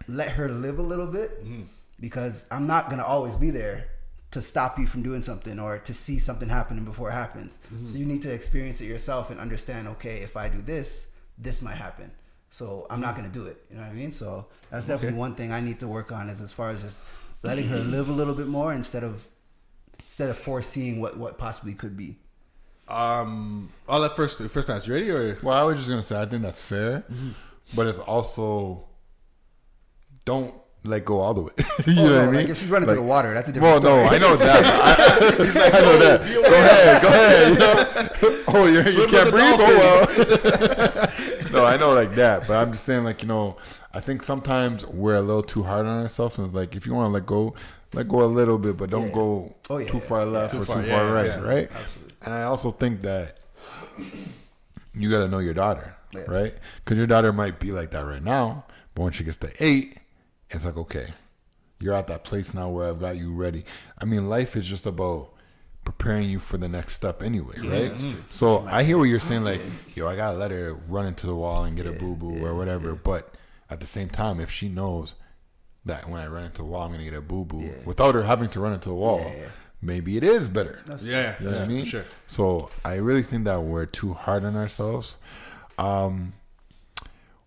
let 0.09 0.31
her 0.32 0.49
live 0.51 0.78
a 0.78 0.82
little 0.82 1.07
bit 1.07 1.43
Mm-hmm. 1.45 1.62
because 2.01 2.45
I'm 2.51 2.66
not 2.66 2.91
gonna 2.91 3.05
always 3.05 3.36
be 3.36 3.51
there 3.51 3.86
to 4.32 4.43
stop 4.43 4.78
you 4.78 4.86
from 4.86 5.03
doing 5.03 5.23
something 5.23 5.59
or 5.61 5.78
to 5.78 5.95
see 5.95 6.19
something 6.19 6.49
happening 6.51 6.85
before 6.85 7.09
it 7.11 7.12
happens. 7.15 7.57
Mhm. 7.73 7.89
So 7.91 7.97
you 7.97 8.05
need 8.05 8.20
to 8.23 8.32
experience 8.32 8.81
it 8.81 8.86
yourself 8.86 9.31
and 9.31 9.39
understand. 9.41 9.89
Okay, 9.89 10.16
if 10.23 10.36
I 10.36 10.49
do 10.49 10.61
this, 10.61 11.07
this 11.39 11.62
might 11.62 11.77
happen. 11.77 12.11
So 12.55 12.86
I'm 12.89 13.01
not 13.01 13.16
gonna 13.16 13.28
do 13.40 13.47
it. 13.47 13.56
You 13.68 13.74
know 13.76 13.82
what 13.82 13.90
I 13.90 13.94
mean? 13.94 14.12
So 14.12 14.47
that's 14.70 14.86
definitely 14.86 15.09
Okay. 15.18 15.18
one 15.26 15.35
thing 15.35 15.51
I 15.51 15.60
need 15.60 15.81
to 15.81 15.89
work 15.89 16.12
on 16.12 16.28
is 16.28 16.40
as 16.40 16.52
far 16.52 16.70
as 16.70 16.82
just 16.82 17.02
letting 17.43 17.66
her 17.66 17.78
live 17.78 18.09
a 18.09 18.12
little 18.12 18.32
bit 18.35 18.47
more 18.47 18.72
instead 18.72 19.02
of 19.02 19.26
instead 20.06 20.31
of 20.31 20.39
foreseeing 20.39 21.01
what 21.01 21.18
what 21.18 21.36
possibly 21.36 21.74
could 21.74 21.97
be. 21.97 22.10
Um, 22.86 23.70
I'll 23.89 23.98
let 23.98 24.12
first 24.14 24.39
first 24.39 24.68
pass. 24.68 24.86
You 24.86 24.94
ready 24.94 25.10
or? 25.10 25.36
Well, 25.43 25.56
I 25.56 25.64
was 25.64 25.78
just 25.78 25.89
gonna 25.89 26.05
say 26.05 26.20
I 26.20 26.26
think 26.26 26.43
that's 26.43 26.60
fair, 26.60 27.02
but 27.74 27.89
it's 27.89 27.98
also 27.98 28.85
don't 30.24 30.55
let 30.85 31.05
go 31.05 31.18
all 31.18 31.35
the 31.35 31.43
way. 31.43 31.52
you 31.89 31.94
Oh, 32.02 32.05
know 32.06 32.09
no, 32.09 32.10
what 32.10 32.22
I 32.22 32.26
like 32.26 32.36
mean? 32.36 32.51
if 32.52 32.60
she's 32.60 32.68
running 32.70 32.89
to 32.89 32.94
the 32.94 33.02
water, 33.02 33.35
that's 33.35 33.48
a 33.48 33.52
different 33.52 33.82
story. 33.82 33.97
Well, 33.97 34.05
no. 34.05 34.14
I 34.14 34.18
know 34.18 34.36
that. 34.36 34.64
I, 34.64 35.78
I 35.78 35.81
know 35.81 35.98
that. 35.98 36.20
Go 36.44 36.55
ahead, 36.55 37.02
go 37.02 37.09
ahead. 37.09 37.52
You 37.52 37.59
know? 37.59 38.40
Oh, 38.56 38.66
you're, 38.66 38.89
you 38.89 39.06
can't 39.09 39.32
with 39.32 39.32
the 39.32 39.32
breathe. 39.32 39.59
Oh 39.59 39.74
well. 39.82 41.09
No, 41.55 41.64
I 41.64 41.76
know 41.76 41.93
like 41.93 42.14
that, 42.16 42.47
but 42.47 42.56
I'm 42.56 42.72
just 42.72 42.85
saying, 42.85 43.05
like 43.05 43.22
you 43.22 43.28
know, 43.28 43.56
I 43.93 44.01
think 44.01 44.22
sometimes 44.22 44.85
we're 44.86 45.14
a 45.16 45.20
little 45.22 45.43
too 45.43 45.62
hard 45.62 45.86
on 45.86 46.02
ourselves, 46.02 46.39
and 46.39 46.47
it's 46.48 46.55
like 46.55 46.74
if 46.76 46.86
you 46.86 46.94
want 46.94 47.09
to 47.09 47.12
let 47.12 47.26
go, 47.26 47.55
let 47.93 48.09
go 48.09 48.22
a 48.22 48.26
little 48.26 48.59
bit, 48.59 48.76
but 48.76 48.90
don't 48.90 49.06
Yeah. 49.09 49.12
go 49.14 49.55
Oh, 49.70 49.78
yeah, 49.78 49.89
too 49.89 49.98
yeah, 49.98 50.02
far 50.05 50.18
yeah. 50.20 50.24
left 50.26 50.55
Too 50.55 50.62
or 50.62 50.64
far, 50.64 50.82
too 50.82 50.89
yeah, 50.89 50.97
far 50.98 51.06
yeah, 51.06 51.12
right, 51.12 51.26
yeah. 51.26 51.40
right? 51.48 51.70
Absolutely. 51.72 52.16
And 52.26 52.35
I 52.35 52.43
also 52.43 52.70
think 52.70 53.02
that 53.02 53.39
you 54.94 55.10
got 55.10 55.18
to 55.20 55.28
know 55.28 55.39
your 55.39 55.55
daughter, 55.55 55.97
Yeah. 56.12 56.22
right? 56.28 56.55
Because 56.85 56.98
your 56.98 57.06
daughter 57.06 57.32
might 57.32 57.59
be 57.60 57.72
like 57.72 57.90
that 57.93 58.05
right 58.05 58.22
now, 58.22 58.64
but 58.94 59.02
when 59.02 59.12
she 59.12 59.24
gets 59.24 59.36
to 59.39 59.51
eight, 59.64 59.98
it's 60.51 60.64
like 60.64 60.76
okay, 60.76 61.09
you're 61.81 61.94
at 61.94 62.06
that 62.06 62.24
place 62.24 62.55
now 62.55 62.68
where 62.68 62.89
I've 62.89 63.01
got 63.01 63.16
you 63.16 63.32
ready. 63.32 63.64
I 63.98 64.05
mean, 64.05 64.28
life 64.28 64.56
is 64.56 64.66
just 64.66 64.86
about 64.86 65.31
preparing 65.85 66.28
you 66.31 66.39
for 66.39 66.56
the 66.56 66.69
next 66.69 66.94
step 66.94 67.23
anyway, 67.23 67.56
right? 67.61 67.93
So 68.31 68.66
I 68.66 68.82
hear 68.85 68.97
what 68.98 69.05
you're 69.05 69.20
saying, 69.20 69.44
like, 69.44 69.61
yo, 69.94 70.09
I 70.09 70.16
gotta 70.16 70.36
let 70.39 70.51
her 70.51 70.74
run 70.74 71.06
into 71.06 71.27
the 71.27 71.35
wall 71.35 71.65
and 71.65 71.77
get 71.77 71.86
a 71.86 71.93
boo 71.93 72.15
boo 72.16 72.44
or 72.44 72.55
whatever. 72.55 72.94
But 72.94 73.35
at 73.70 73.81
the 73.81 73.86
same 73.86 74.09
time, 74.09 74.40
if 74.40 74.51
she 74.51 74.69
knows 74.69 75.15
that 75.85 76.09
when 76.09 76.20
I 76.20 76.27
run 76.27 76.44
into 76.44 76.59
the 76.59 76.65
wall, 76.65 76.82
I'm 76.85 76.93
gonna 76.93 77.05
get 77.05 77.15
a 77.15 77.20
boo 77.20 77.44
boo 77.44 77.74
without 77.85 78.15
her 78.15 78.23
having 78.24 78.48
to 78.51 78.61
run 78.61 78.73
into 78.73 78.90
a 78.90 78.94
wall, 78.94 79.20
Yeah, 79.20 79.36
yeah. 79.36 79.48
maybe 79.82 80.16
it 80.16 80.24
is 80.24 80.48
better. 80.48 80.81
Yeah, 81.02 81.35
You 81.39 81.47
know 81.47 81.52
what 81.52 81.61
I 81.61 81.66
mean? 81.69 81.85
sure. 81.85 82.05
So 82.27 82.70
I 82.85 82.94
really 82.97 83.23
think 83.23 83.44
that 83.44 83.61
we're 83.62 83.86
too 83.86 84.15
hard 84.15 84.44
on 84.44 84.56
ourselves. 84.56 85.19
Um, 85.78 86.32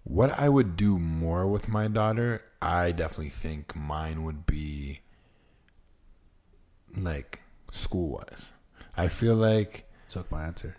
what 0.04 0.30
I 0.40 0.48
would 0.50 0.78
do 0.78 1.00
more 1.00 1.48
with 1.48 1.68
my 1.68 1.88
daughter, 1.88 2.44
I 2.62 2.92
definitely 2.92 3.30
think 3.30 3.76
mine 3.76 4.24
would 4.24 4.46
be 4.46 5.02
like 6.96 7.42
school 7.72 8.10
wise. 8.10 8.50
I 8.96 9.08
feel 9.08 9.36
like 9.36 9.86
Took 10.10 10.32
my 10.32 10.46
answer. 10.46 10.78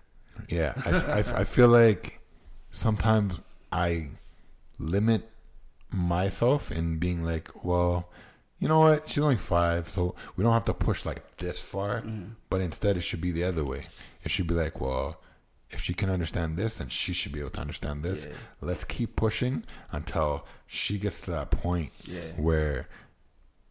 yeah, 0.48 0.72
I, 0.86 0.90
I, 0.90 1.18
I 1.40 1.44
feel 1.44 1.68
like 1.68 2.20
sometimes 2.70 3.38
I 3.70 4.08
limit 4.78 5.28
myself 5.90 6.70
in 6.70 6.98
being 6.98 7.24
like, 7.24 7.64
well, 7.64 8.08
you 8.58 8.66
know 8.68 8.80
what? 8.80 9.08
She's 9.08 9.22
only 9.22 9.36
five, 9.36 9.88
so 9.88 10.14
we 10.36 10.42
don't 10.44 10.52
have 10.52 10.64
to 10.64 10.74
push 10.74 11.04
like 11.06 11.36
this 11.38 11.58
far. 11.60 12.00
Mm-hmm. 12.02 12.30
But 12.50 12.60
instead, 12.60 12.96
it 12.96 13.02
should 13.02 13.20
be 13.20 13.30
the 13.30 13.44
other 13.44 13.64
way. 13.64 13.86
It 14.24 14.30
should 14.30 14.46
be 14.48 14.54
like, 14.54 14.80
well, 14.80 15.20
if 15.70 15.80
she 15.82 15.94
can 15.94 16.10
understand 16.10 16.56
this, 16.56 16.76
then 16.76 16.88
she 16.88 17.12
should 17.12 17.32
be 17.32 17.40
able 17.40 17.50
to 17.50 17.60
understand 17.60 18.02
this. 18.02 18.26
Yeah. 18.26 18.34
Let's 18.60 18.84
keep 18.84 19.14
pushing 19.16 19.64
until 19.92 20.46
she 20.66 20.98
gets 20.98 21.20
to 21.22 21.30
that 21.32 21.50
point 21.50 21.92
Yeah. 22.04 22.20
where 22.36 22.88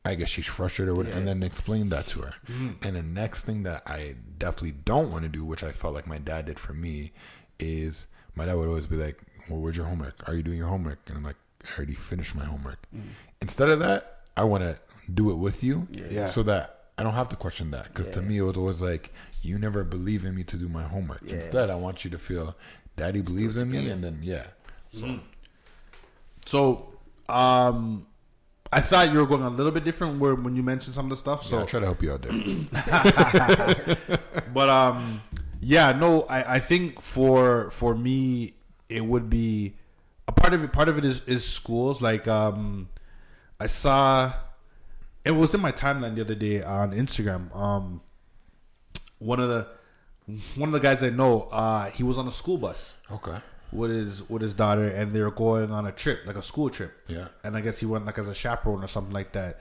I 0.08 0.16
guess 0.16 0.30
she's 0.30 0.46
frustrated 0.46 0.96
with, 0.98 1.08
Yeah. 1.10 1.18
and 1.18 1.28
then 1.28 1.44
explain 1.44 1.90
that 1.90 2.08
to 2.08 2.22
her. 2.22 2.34
Mm-hmm. 2.48 2.86
And 2.88 2.96
the 2.96 3.04
next 3.04 3.44
thing 3.44 3.64
that 3.64 3.84
I 3.86 4.16
definitely 4.38 4.72
don't 4.86 5.12
want 5.12 5.24
to 5.24 5.30
do, 5.30 5.44
which 5.46 5.64
I 5.64 5.72
felt 5.72 5.94
like 5.94 6.08
my 6.08 6.18
dad 6.18 6.46
did 6.46 6.58
for 6.60 6.74
me, 6.74 7.12
is 7.60 8.08
my 8.36 8.46
dad 8.46 8.56
would 8.56 8.68
always 8.68 8.88
be 8.88 8.96
like, 8.96 9.20
"Well, 9.50 9.60
where's 9.60 9.78
your 9.78 9.86
homework? 9.88 10.28
Are 10.28 10.34
you 10.36 10.44
doing 10.44 10.58
your 10.58 10.68
homework?" 10.68 11.00
And 11.08 11.18
I'm 11.18 11.24
like, 11.24 11.38
"I 11.66 11.76
already 11.78 11.96
finished 11.96 12.36
my 12.36 12.46
homework." 12.46 12.80
Mm. 12.96 13.02
Instead 13.42 13.70
of 13.70 13.80
that, 13.80 14.22
I 14.36 14.44
want 14.44 14.64
to 14.64 14.78
do 15.14 15.30
it 15.32 15.36
with 15.36 15.64
you, 15.64 15.88
Yeah. 15.92 16.28
so 16.28 16.44
that 16.44 16.74
I 16.98 17.04
don't 17.04 17.14
have 17.14 17.30
to 17.30 17.36
question 17.36 17.72
that. 17.72 17.86
Because 17.86 18.10
to 18.10 18.22
me, 18.22 18.38
it 18.38 18.42
was 18.44 18.58
always 18.58 18.82
like, 18.82 19.14
"You 19.42 19.58
never 19.60 19.84
believe 19.84 20.26
in 20.26 20.36
me 20.36 20.44
to 20.46 20.58
do 20.58 20.68
my 20.70 20.84
homework." 20.84 21.22
Yeah. 21.26 21.36
Instead, 21.36 21.70
I 21.70 21.76
want 21.76 22.04
you 22.04 22.10
to 22.12 22.18
feel, 22.18 22.56
"Daddy 22.96 23.22
believes 23.22 23.56
in 23.58 23.70
me," 23.72 23.90
and 23.90 24.04
then 24.04 24.20
yeah, 24.22 24.48
so 24.94 25.20
So, 26.46 26.94
um, 27.30 28.08
I 28.72 28.82
thought 28.82 29.12
you 29.12 29.20
were 29.20 29.26
going 29.26 29.44
a 29.44 29.50
little 29.50 29.72
bit 29.72 29.84
different 29.84 30.20
where 30.20 30.36
when 30.36 30.56
you 30.56 30.64
mentioned 30.64 30.96
some 30.96 31.06
of 31.06 31.10
the 31.10 31.18
stuff. 31.18 31.44
so 31.44 31.50
So, 31.50 31.62
I 31.64 31.66
try 31.66 31.80
to 31.80 31.86
help 31.86 32.02
you 32.04 32.14
out 32.14 32.22
there. 32.22 34.20
but 34.54 34.70
um, 34.70 35.22
yeah, 35.60 35.92
no, 35.92 36.24
I, 36.24 36.56
I 36.56 36.60
think 36.60 37.02
for 37.02 37.70
for 37.72 37.96
me 37.96 38.56
it 38.90 39.06
would 39.06 39.30
be 39.30 39.76
a 40.28 40.32
part 40.32 40.54
of 40.54 40.64
it. 40.64 40.74
Part 40.74 40.90
of 40.90 40.98
it 40.98 41.06
is 41.06 41.24
is 41.24 41.46
schools. 41.46 42.02
Like 42.02 42.28
um, 42.28 42.90
I 43.60 43.68
saw 43.68 44.34
it 45.24 45.32
was 45.32 45.54
in 45.54 45.62
my 45.62 45.72
timeline 45.72 46.16
the 46.16 46.22
other 46.22 46.36
day 46.36 46.62
on 46.62 46.92
Instagram. 46.92 47.56
Um, 47.56 48.02
one 49.20 49.40
of 49.40 49.50
the 49.50 49.68
one 50.56 50.70
of 50.70 50.74
the 50.74 50.80
guys 50.80 51.04
I 51.04 51.10
know, 51.10 51.44
uh, 51.52 51.90
he 51.92 52.04
was 52.04 52.18
on 52.18 52.28
a 52.28 52.32
school 52.32 52.58
bus 52.58 52.98
okay. 53.10 53.40
With 53.72 53.92
his 53.92 54.28
with 54.30 54.42
his 54.42 54.54
daughter, 54.54 54.88
and 54.88 55.14
they 55.14 55.22
were 55.22 55.32
going 55.32 55.72
on 55.72 55.86
a 55.86 55.92
trip, 55.92 56.22
like 56.26 56.36
a 56.38 56.42
school 56.44 56.70
trip. 56.70 56.94
Yeah. 57.08 57.28
and 57.44 57.56
I 57.58 57.62
guess 57.62 57.80
he 57.80 57.86
went 57.86 58.06
like 58.06 58.18
as 58.18 58.28
a 58.28 58.34
chaperone 58.36 58.84
or 58.84 58.88
something 58.88 59.14
like 59.14 59.34
that. 59.34 59.60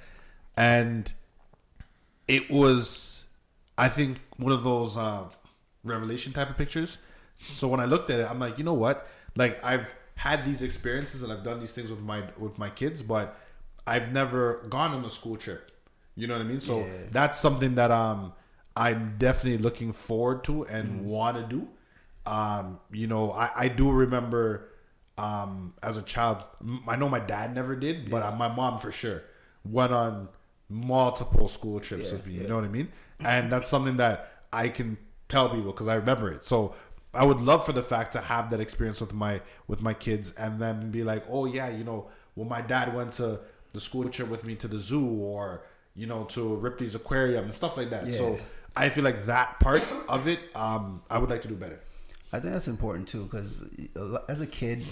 And 0.57 1.13
it 2.29 2.51
was, 2.51 3.25
I 3.79 3.89
think, 3.89 4.19
one 4.37 4.53
of 4.53 4.65
those 4.65 4.97
uh, 4.97 5.25
revelation 5.85 6.33
type 6.33 6.51
of 6.51 6.57
pictures. 6.57 6.99
So 7.37 7.69
when 7.69 7.81
I 7.81 7.85
looked 7.85 8.11
at 8.11 8.21
it, 8.21 8.31
I'm 8.31 8.39
like, 8.41 8.59
you 8.59 8.65
know 8.65 8.75
what? 8.75 9.07
Like 9.37 9.63
I've 9.65 9.95
had 10.15 10.45
these 10.47 10.63
experiences 10.63 11.23
and 11.23 11.31
I've 11.33 11.45
done 11.45 11.61
these 11.61 11.73
things 11.73 11.91
with 11.91 12.01
my 12.01 12.25
with 12.39 12.57
my 12.59 12.71
kids, 12.71 13.03
but 13.03 13.39
I've 13.87 14.13
never 14.13 14.65
gone 14.71 14.93
on 14.93 15.05
a 15.05 15.11
school 15.11 15.37
trip. 15.37 15.71
You 16.15 16.27
know 16.27 16.35
what 16.35 16.41
I 16.41 16.49
mean? 16.49 16.61
So 16.61 16.81
Yeah. 16.81 16.93
that's 17.13 17.39
something 17.39 17.75
that 17.75 17.91
um 17.91 18.33
I'm 18.75 19.17
definitely 19.19 19.59
looking 19.63 19.93
forward 19.93 20.43
to 20.45 20.65
and 20.65 21.01
Mm-hmm. 21.01 21.09
want 21.09 21.37
to 21.37 21.43
do. 21.57 21.69
Um, 22.27 22.81
you 22.93 23.07
know, 23.07 23.33
I, 23.33 23.51
I 23.57 23.69
do 23.69 23.91
remember 23.91 24.69
um 25.19 25.75
as 25.83 25.97
a 25.97 26.03
child. 26.03 26.39
I 26.87 26.97
know 26.97 27.09
my 27.09 27.21
dad 27.21 27.55
never 27.55 27.77
did, 27.77 28.11
but 28.11 28.23
uh, 28.23 28.33
my 28.33 28.49
mom 28.49 28.79
for 28.79 28.93
sure 28.93 29.23
went 29.65 29.93
on 29.93 30.29
multiple 30.69 31.49
school 31.49 31.81
trips 31.81 32.07
Yeah, 32.07 32.13
with 32.13 32.27
me. 32.27 32.35
You 32.35 32.49
know 32.49 32.57
what 32.57 32.65
I 32.65 32.69
mean? 32.69 32.89
And 33.21 33.51
that's 33.51 33.69
something 33.69 33.97
that 33.99 34.33
I 34.53 34.69
can 34.69 34.99
tell 35.29 35.49
people 35.49 35.73
because 35.73 35.87
I 35.89 35.95
remember 35.95 36.31
it. 36.31 36.45
So 36.45 36.75
I 37.15 37.25
would 37.25 37.41
love 37.41 37.65
for 37.65 37.73
the 37.73 37.83
fact 37.83 38.13
to 38.13 38.21
have 38.21 38.51
that 38.51 38.61
experience 38.61 39.01
with 39.01 39.15
my 39.15 39.41
with 39.69 39.81
my 39.81 39.95
kids, 39.95 40.33
and 40.37 40.61
then 40.61 40.91
be 40.91 41.03
like, 41.05 41.25
oh 41.31 41.47
yeah, 41.47 41.69
you 41.69 41.85
know, 41.85 42.09
well 42.35 42.47
my 42.49 42.61
dad 42.61 42.95
went 42.95 43.13
to 43.15 43.41
the 43.73 43.81
school 43.81 44.09
trip 44.09 44.29
with 44.29 44.45
me 44.45 44.55
to 44.57 44.69
the 44.69 44.79
zoo, 44.79 45.07
or 45.07 45.63
you 45.95 46.07
know, 46.07 46.25
to 46.25 46.57
Ripley's 46.57 46.95
Aquarium 46.95 47.45
and 47.45 47.55
stuff 47.55 47.77
like 47.77 47.91
that. 47.91 48.13
So 48.13 48.39
I 48.77 48.91
feel 48.91 49.05
like 49.05 49.25
that 49.25 49.59
part 49.61 49.83
of 50.09 50.29
it, 50.29 50.41
um, 50.55 51.01
I 51.09 51.19
would 51.19 51.31
like 51.31 51.41
to 51.43 51.49
do 51.49 51.55
better. 51.55 51.81
I 52.33 52.41
think 52.41 52.53
that's 52.53 52.69
important 52.69 53.09
too 53.09 53.25
because 53.25 53.63
as 54.29 54.41
a 54.41 54.47
kid, 54.47 54.85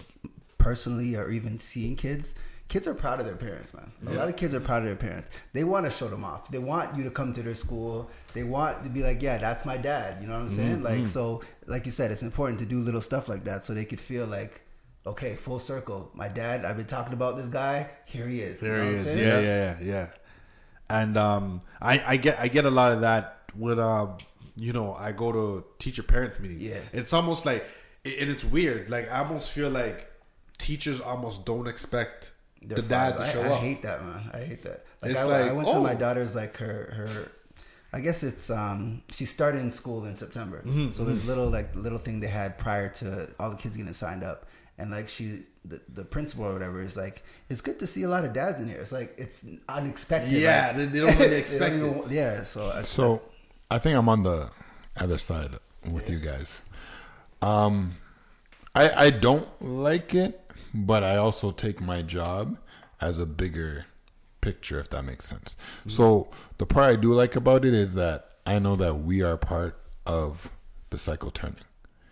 personally, 0.59 1.15
or 1.17 1.31
even 1.31 1.59
seeing 1.59 1.97
kids, 1.97 2.35
kids 2.69 2.87
are 2.87 2.95
proud 2.95 3.21
of 3.21 3.27
their 3.27 3.37
parents, 3.37 3.75
man. 3.75 3.93
A 4.07 4.13
Yeah. 4.13 4.19
lot 4.21 4.29
of 4.29 4.37
kids 4.37 4.55
are 4.55 4.61
proud 4.61 4.79
of 4.83 4.87
their 4.87 4.97
parents. 4.97 5.29
They 5.53 5.65
want 5.65 5.85
to 5.85 5.91
show 5.91 6.09
them 6.09 6.25
off. 6.25 6.51
They 6.51 6.59
want 6.59 6.97
you 6.97 7.05
to 7.05 7.11
come 7.11 7.33
to 7.35 7.43
their 7.43 7.55
school. 7.55 8.11
They 8.33 8.45
want 8.45 8.83
to 8.85 8.89
be 8.89 9.03
like, 9.03 9.21
yeah, 9.21 9.39
that's 9.39 9.67
my 9.67 9.77
dad. 9.77 10.19
You 10.23 10.29
know 10.29 10.35
what 10.35 10.43
I'm 10.43 10.51
saying? 10.51 10.79
Mhm. 10.79 10.83
Like, 10.85 11.07
so, 11.07 11.43
like 11.67 11.85
you 11.87 11.93
said, 11.93 12.11
it's 12.11 12.23
important 12.23 12.59
to 12.61 12.67
do 12.67 12.79
little 12.81 13.03
stuff 13.03 13.29
like 13.29 13.45
that 13.45 13.65
so 13.65 13.75
they 13.75 13.85
could 13.85 14.01
feel 14.01 14.27
like, 14.27 14.63
okay, 15.07 15.35
full 15.35 15.59
circle. 15.59 16.11
My 16.15 16.29
dad, 16.29 16.65
I've 16.65 16.77
been 16.79 16.87
talking 16.87 17.13
about 17.13 17.37
this 17.37 17.47
guy. 17.49 17.91
Here 18.07 18.27
he 18.27 18.41
is. 18.41 18.63
You 18.63 18.69
There 18.69 18.79
know 18.79 18.85
he 18.85 18.91
what 18.97 19.01
I'm 19.01 19.07
is. 19.09 19.17
Yeah, 19.17 19.41
yeah, 19.41 19.41
yeah, 19.41 19.77
yeah. 19.83 20.07
And 20.89 21.17
um, 21.19 21.61
I, 21.83 22.03
I 22.07 22.17
get 22.17 22.39
I 22.39 22.49
get 22.49 22.65
a 22.65 22.71
lot 22.71 22.93
of 22.93 23.01
that 23.03 23.41
with 23.57 23.79
um, 23.79 24.19
you 24.57 24.73
know, 24.73 24.95
I 24.95 25.13
go 25.13 25.33
to 25.33 25.65
teacher 25.79 26.03
parent 26.03 26.39
meetings. 26.41 26.63
Yeah. 26.63 26.81
it's 26.93 27.13
almost 27.13 27.45
like, 27.47 27.65
and 28.05 28.31
it's 28.31 28.45
weird. 28.45 28.91
Like 28.91 29.11
I 29.11 29.19
almost 29.21 29.51
feel 29.51 29.71
like 29.71 30.11
teachers 30.59 31.01
almost 31.01 31.45
don't 31.45 31.67
expect 31.67 32.33
Their 32.63 32.77
the 32.77 32.83
dad 32.83 33.17
to 33.17 33.27
show 33.33 33.43
I, 33.43 33.53
I 33.55 33.57
hate 33.57 33.83
that, 33.83 34.05
man. 34.05 34.31
I 34.33 34.39
hate 34.41 34.63
that. 34.63 34.85
Like, 35.03 35.17
I, 35.17 35.23
like, 35.25 35.51
I 35.51 35.53
went 35.53 35.69
to 35.69 35.75
oh. 35.75 35.83
my 35.83 35.95
daughter's 35.95 36.35
like 36.35 36.57
her 36.59 36.93
her. 36.97 37.33
I 37.93 38.01
guess 38.01 38.23
it's 38.25 38.51
um 38.51 39.03
she 39.11 39.25
started 39.25 39.61
in 39.61 39.71
school 39.71 40.05
in 40.05 40.17
September, 40.17 40.63
Mhm, 40.67 40.93
so 40.95 41.05
there's 41.05 41.23
mhm. 41.23 41.27
little 41.29 41.49
like 41.49 41.75
little 41.77 41.99
thing 41.99 42.21
they 42.21 42.27
had 42.29 42.59
prior 42.59 42.89
to 43.01 43.31
all 43.39 43.51
the 43.51 43.57
kids 43.57 43.77
getting 43.77 43.93
signed 43.93 44.25
up, 44.25 44.47
and 44.79 44.91
like 44.91 45.09
she 45.09 45.45
the, 45.65 45.81
the 45.89 46.05
principal 46.05 46.45
or 46.45 46.53
whatever 46.53 46.83
is 46.83 46.97
like 46.97 47.23
it's 47.49 47.61
good 47.61 47.79
to 47.79 47.87
see 47.87 48.03
a 48.03 48.09
lot 48.09 48.25
of 48.25 48.33
dads 48.33 48.61
in 48.61 48.67
here. 48.69 48.79
It's 48.81 48.91
like 48.93 49.15
it's 49.17 49.47
unexpected. 49.69 50.33
Yeah, 50.33 50.67
like- 50.69 50.77
they- 50.77 50.87
they 50.87 50.99
don't 51.01 51.17
really 51.19 51.29
they 51.37 51.39
expect 51.39 51.75
even- 51.77 51.95
it. 52.01 52.11
Yeah, 52.11 52.43
so 52.43 52.71
I, 52.71 52.83
So 52.83 53.23
I 53.75 53.79
think 53.79 53.97
I'm 53.97 54.09
on 54.09 54.23
the 54.23 54.51
other 54.97 55.19
side 55.19 55.59
with 55.91 56.09
you 56.09 56.21
guys. 56.21 56.63
Um, 57.43 57.97
I 58.73 59.07
I 59.07 59.11
don't 59.11 59.49
like 59.61 60.15
it, 60.15 60.41
but 60.73 61.03
I 61.03 61.17
also 61.17 61.51
take 61.51 61.81
my 61.81 62.01
job 62.03 62.57
as 63.01 63.19
a 63.19 63.27
bigger 63.27 63.87
picture, 64.41 64.79
if 64.79 64.91
that 64.91 65.03
makes 65.03 65.25
sense. 65.27 65.57
So 65.89 66.29
the 66.59 66.67
part 66.67 66.91
I 66.91 66.97
do 66.97 67.13
like 67.13 67.35
about 67.35 67.65
it 67.65 67.75
is 67.75 67.95
that 67.95 68.31
I 68.47 68.61
know 68.61 68.77
that 68.77 68.95
we 69.01 69.23
are 69.23 69.37
part 69.37 69.77
of 70.07 70.51
the 70.91 70.99
cycle 70.99 71.33
turning. 71.33 71.65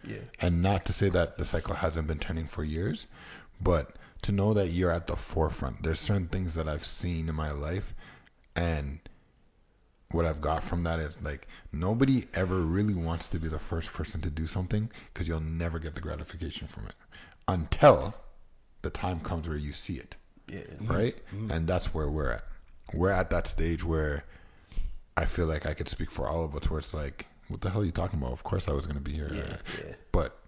Yeah. 0.05 0.25
And 0.41 0.63
not 0.63 0.85
to 0.87 0.93
say 0.93 1.11
that 1.11 1.39
the 1.39 1.45
cycle 1.45 1.77
hasn't 1.77 2.09
been 2.09 2.19
turning 2.19 2.49
for 2.49 2.65
years, 2.65 3.07
but 3.61 3.95
to 4.23 4.33
know 4.33 4.53
that 4.55 4.69
you're 4.71 4.91
at 4.91 5.07
the 5.07 5.15
forefront. 5.17 5.85
There's 5.85 6.01
certain 6.01 6.27
things 6.27 6.55
that 6.55 6.69
I've 6.69 6.85
seen 6.85 7.29
in 7.29 7.37
my 7.37 7.53
life 7.53 7.95
and 8.57 8.99
what 10.13 10.25
I've 10.25 10.41
got 10.41 10.63
from 10.63 10.83
that 10.83 10.99
is 11.01 11.21
like 11.23 11.47
nobody 11.73 12.27
ever 12.35 12.61
really 12.61 12.95
wants 12.95 13.29
to 13.29 13.39
be 13.39 13.49
the 13.49 13.59
first 13.59 13.93
person 13.93 14.21
to 14.23 14.31
do 14.31 14.47
something 14.47 14.91
because 15.13 15.29
you'll 15.29 15.41
never 15.41 15.79
get 15.79 15.95
the 15.95 16.01
gratification 16.01 16.69
from 16.69 16.87
it 16.87 16.95
until 17.49 18.15
the 18.83 18.91
time 18.91 19.21
comes 19.21 19.49
where 19.49 19.57
you 19.57 19.73
see 19.73 19.95
it. 19.97 20.17
Yeah. 20.49 20.61
Right? 20.81 21.17
Mhm. 21.35 21.51
And 21.51 21.67
that's 21.69 21.95
where 21.95 22.09
we're 22.09 22.33
at. 22.33 22.45
We're 22.93 23.11
at 23.11 23.31
that 23.31 23.47
stage 23.47 23.85
where 23.85 24.25
I 25.17 25.25
feel 25.25 25.47
like 25.47 25.67
I 25.67 25.75
could 25.75 25.89
speak 25.89 26.11
for 26.11 26.27
all 26.27 26.45
of 26.45 26.55
us 26.55 26.69
where 26.71 26.79
it's 26.81 26.93
like, 26.95 27.27
what 27.49 27.61
the 27.61 27.71
hell 27.71 27.83
are 27.83 27.85
you 27.85 27.93
talking 27.93 28.19
about? 28.19 28.33
Of 28.33 28.43
course 28.45 28.67
I 28.69 28.73
was 28.73 28.87
going 28.87 28.97
to 28.97 29.03
be 29.03 29.13
here. 29.13 29.31
yeah. 29.33 29.95
But 30.11 30.39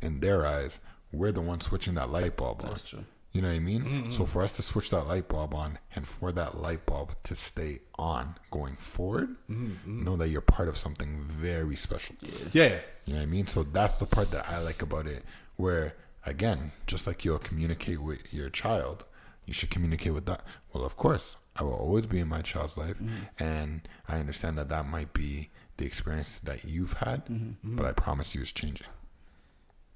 in 0.00 0.20
their 0.20 0.46
eyes, 0.46 0.80
we're 1.12 1.32
the 1.32 1.40
ones 1.40 1.64
switching 1.66 1.94
that 1.94 2.10
light 2.10 2.36
bulb 2.36 2.62
on. 2.62 2.68
That's 2.70 2.82
true. 2.88 3.04
You 3.34 3.42
know 3.42 3.48
what 3.48 3.56
I 3.56 3.58
mean? 3.60 3.84
Mhm. 3.84 4.12
So 4.12 4.24
for 4.26 4.42
us 4.42 4.52
to 4.52 4.62
switch 4.62 4.90
that 4.90 5.08
light 5.08 5.26
bulb 5.28 5.54
on 5.54 5.78
and 5.96 6.06
for 6.06 6.30
that 6.32 6.56
light 6.62 6.86
bulb 6.86 7.16
to 7.24 7.34
stay 7.34 7.80
on 7.96 8.36
going 8.52 8.76
forward, 8.76 9.36
Mhm, 9.50 9.76
mhm. 9.84 10.02
know 10.04 10.16
that 10.16 10.28
you're 10.28 10.40
part 10.40 10.68
of 10.68 10.76
something 10.78 11.20
very 11.24 11.74
special. 11.74 12.14
Yeah. 12.52 12.80
You 13.04 13.14
know 13.14 13.18
what 13.18 13.22
I 13.24 13.26
mean? 13.26 13.48
So 13.48 13.64
that's 13.64 13.96
the 13.96 14.06
part 14.06 14.30
that 14.30 14.48
I 14.48 14.58
like 14.60 14.80
about 14.82 15.08
it. 15.08 15.24
Where 15.56 15.96
again, 16.24 16.70
just 16.86 17.06
like 17.08 17.24
you'll 17.24 17.40
communicate 17.40 18.00
with 18.00 18.32
your 18.32 18.48
child, 18.50 19.04
you 19.46 19.52
should 19.52 19.68
communicate 19.70 20.14
with 20.14 20.26
that. 20.26 20.42
Well, 20.72 20.84
of 20.84 20.96
course, 20.96 21.36
I 21.56 21.64
will 21.64 21.74
always 21.74 22.06
be 22.06 22.20
in 22.20 22.28
my 22.28 22.40
child's 22.40 22.76
life, 22.76 22.98
Mhm. 23.00 23.28
and 23.38 23.88
I 24.08 24.20
understand 24.20 24.56
that 24.58 24.68
that 24.68 24.86
might 24.86 25.12
be 25.12 25.50
the 25.76 25.86
experience 25.86 26.38
that 26.38 26.64
you've 26.64 26.94
had, 26.94 27.26
Mhm. 27.26 27.56
but 27.76 27.84
I 27.84 27.92
promise 27.92 28.34
you, 28.34 28.42
it's 28.42 28.52
changing. 28.52 28.86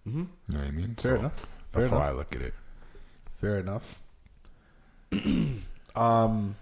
Mhm. 0.06 0.26
You 0.48 0.54
know 0.54 0.58
what 0.58 0.68
I 0.68 0.70
mean? 0.72 0.96
Fair 0.96 1.14
So 1.14 1.18
enough. 1.20 1.46
That's 1.72 1.86
Fair 1.86 1.98
how. 1.98 2.04
I 2.04 2.10
look 2.12 2.34
at 2.34 2.42
it. 2.42 2.54
Fair 3.38 3.58
enough. 3.60 4.00
um, 5.96 6.56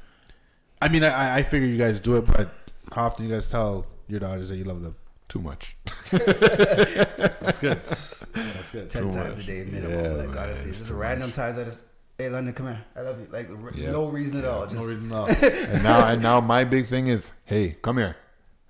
I 0.80 0.88
mean, 0.88 1.02
I, 1.04 1.36
I 1.38 1.42
figure 1.42 1.66
you 1.66 1.78
guys 1.78 2.00
do 2.00 2.16
it, 2.16 2.26
but 2.26 2.52
how 2.92 3.06
often 3.06 3.26
you 3.26 3.32
guys 3.34 3.50
tell 3.50 3.86
your 4.08 4.20
daughters 4.20 4.48
that 4.50 4.56
you 4.56 4.64
love 4.64 4.82
them? 4.82 4.94
Too 5.28 5.40
much. 5.40 5.76
That's 6.12 7.58
good. 7.58 7.80
That's 7.82 8.70
good. 8.70 8.90
ten 8.90 9.04
Too 9.04 9.12
times 9.12 9.38
much. 9.38 9.44
a 9.44 9.46
day 9.46 9.64
minimum. 9.64 9.90
Yeah, 10.04 10.10
like 10.12 10.28
man, 10.28 10.38
honestly, 10.38 10.70
it's 10.70 10.78
just 10.78 10.90
too 10.90 10.94
random 10.96 11.32
times 11.32 11.58
I 11.58 11.64
just, 11.64 11.80
hey 12.16 12.28
London, 12.28 12.54
come 12.54 12.66
here, 12.66 12.84
I 12.94 13.00
love 13.00 13.18
you. 13.20 13.26
Like 13.32 13.48
r- 13.50 13.72
Yeah. 13.74 13.90
no 13.90 14.06
reason 14.08 14.36
at 14.38 14.44
Yeah. 14.44 14.50
all. 14.50 14.62
Just, 14.66 14.76
No 14.76 14.84
reason 14.84 15.10
at 15.10 15.16
all. 15.16 15.26
and 15.74 15.82
now 15.82 16.06
and 16.08 16.22
now 16.22 16.40
my 16.40 16.62
big 16.64 16.86
thing 16.86 17.08
is, 17.08 17.32
hey, 17.44 17.76
come 17.82 17.96
here. 17.98 18.16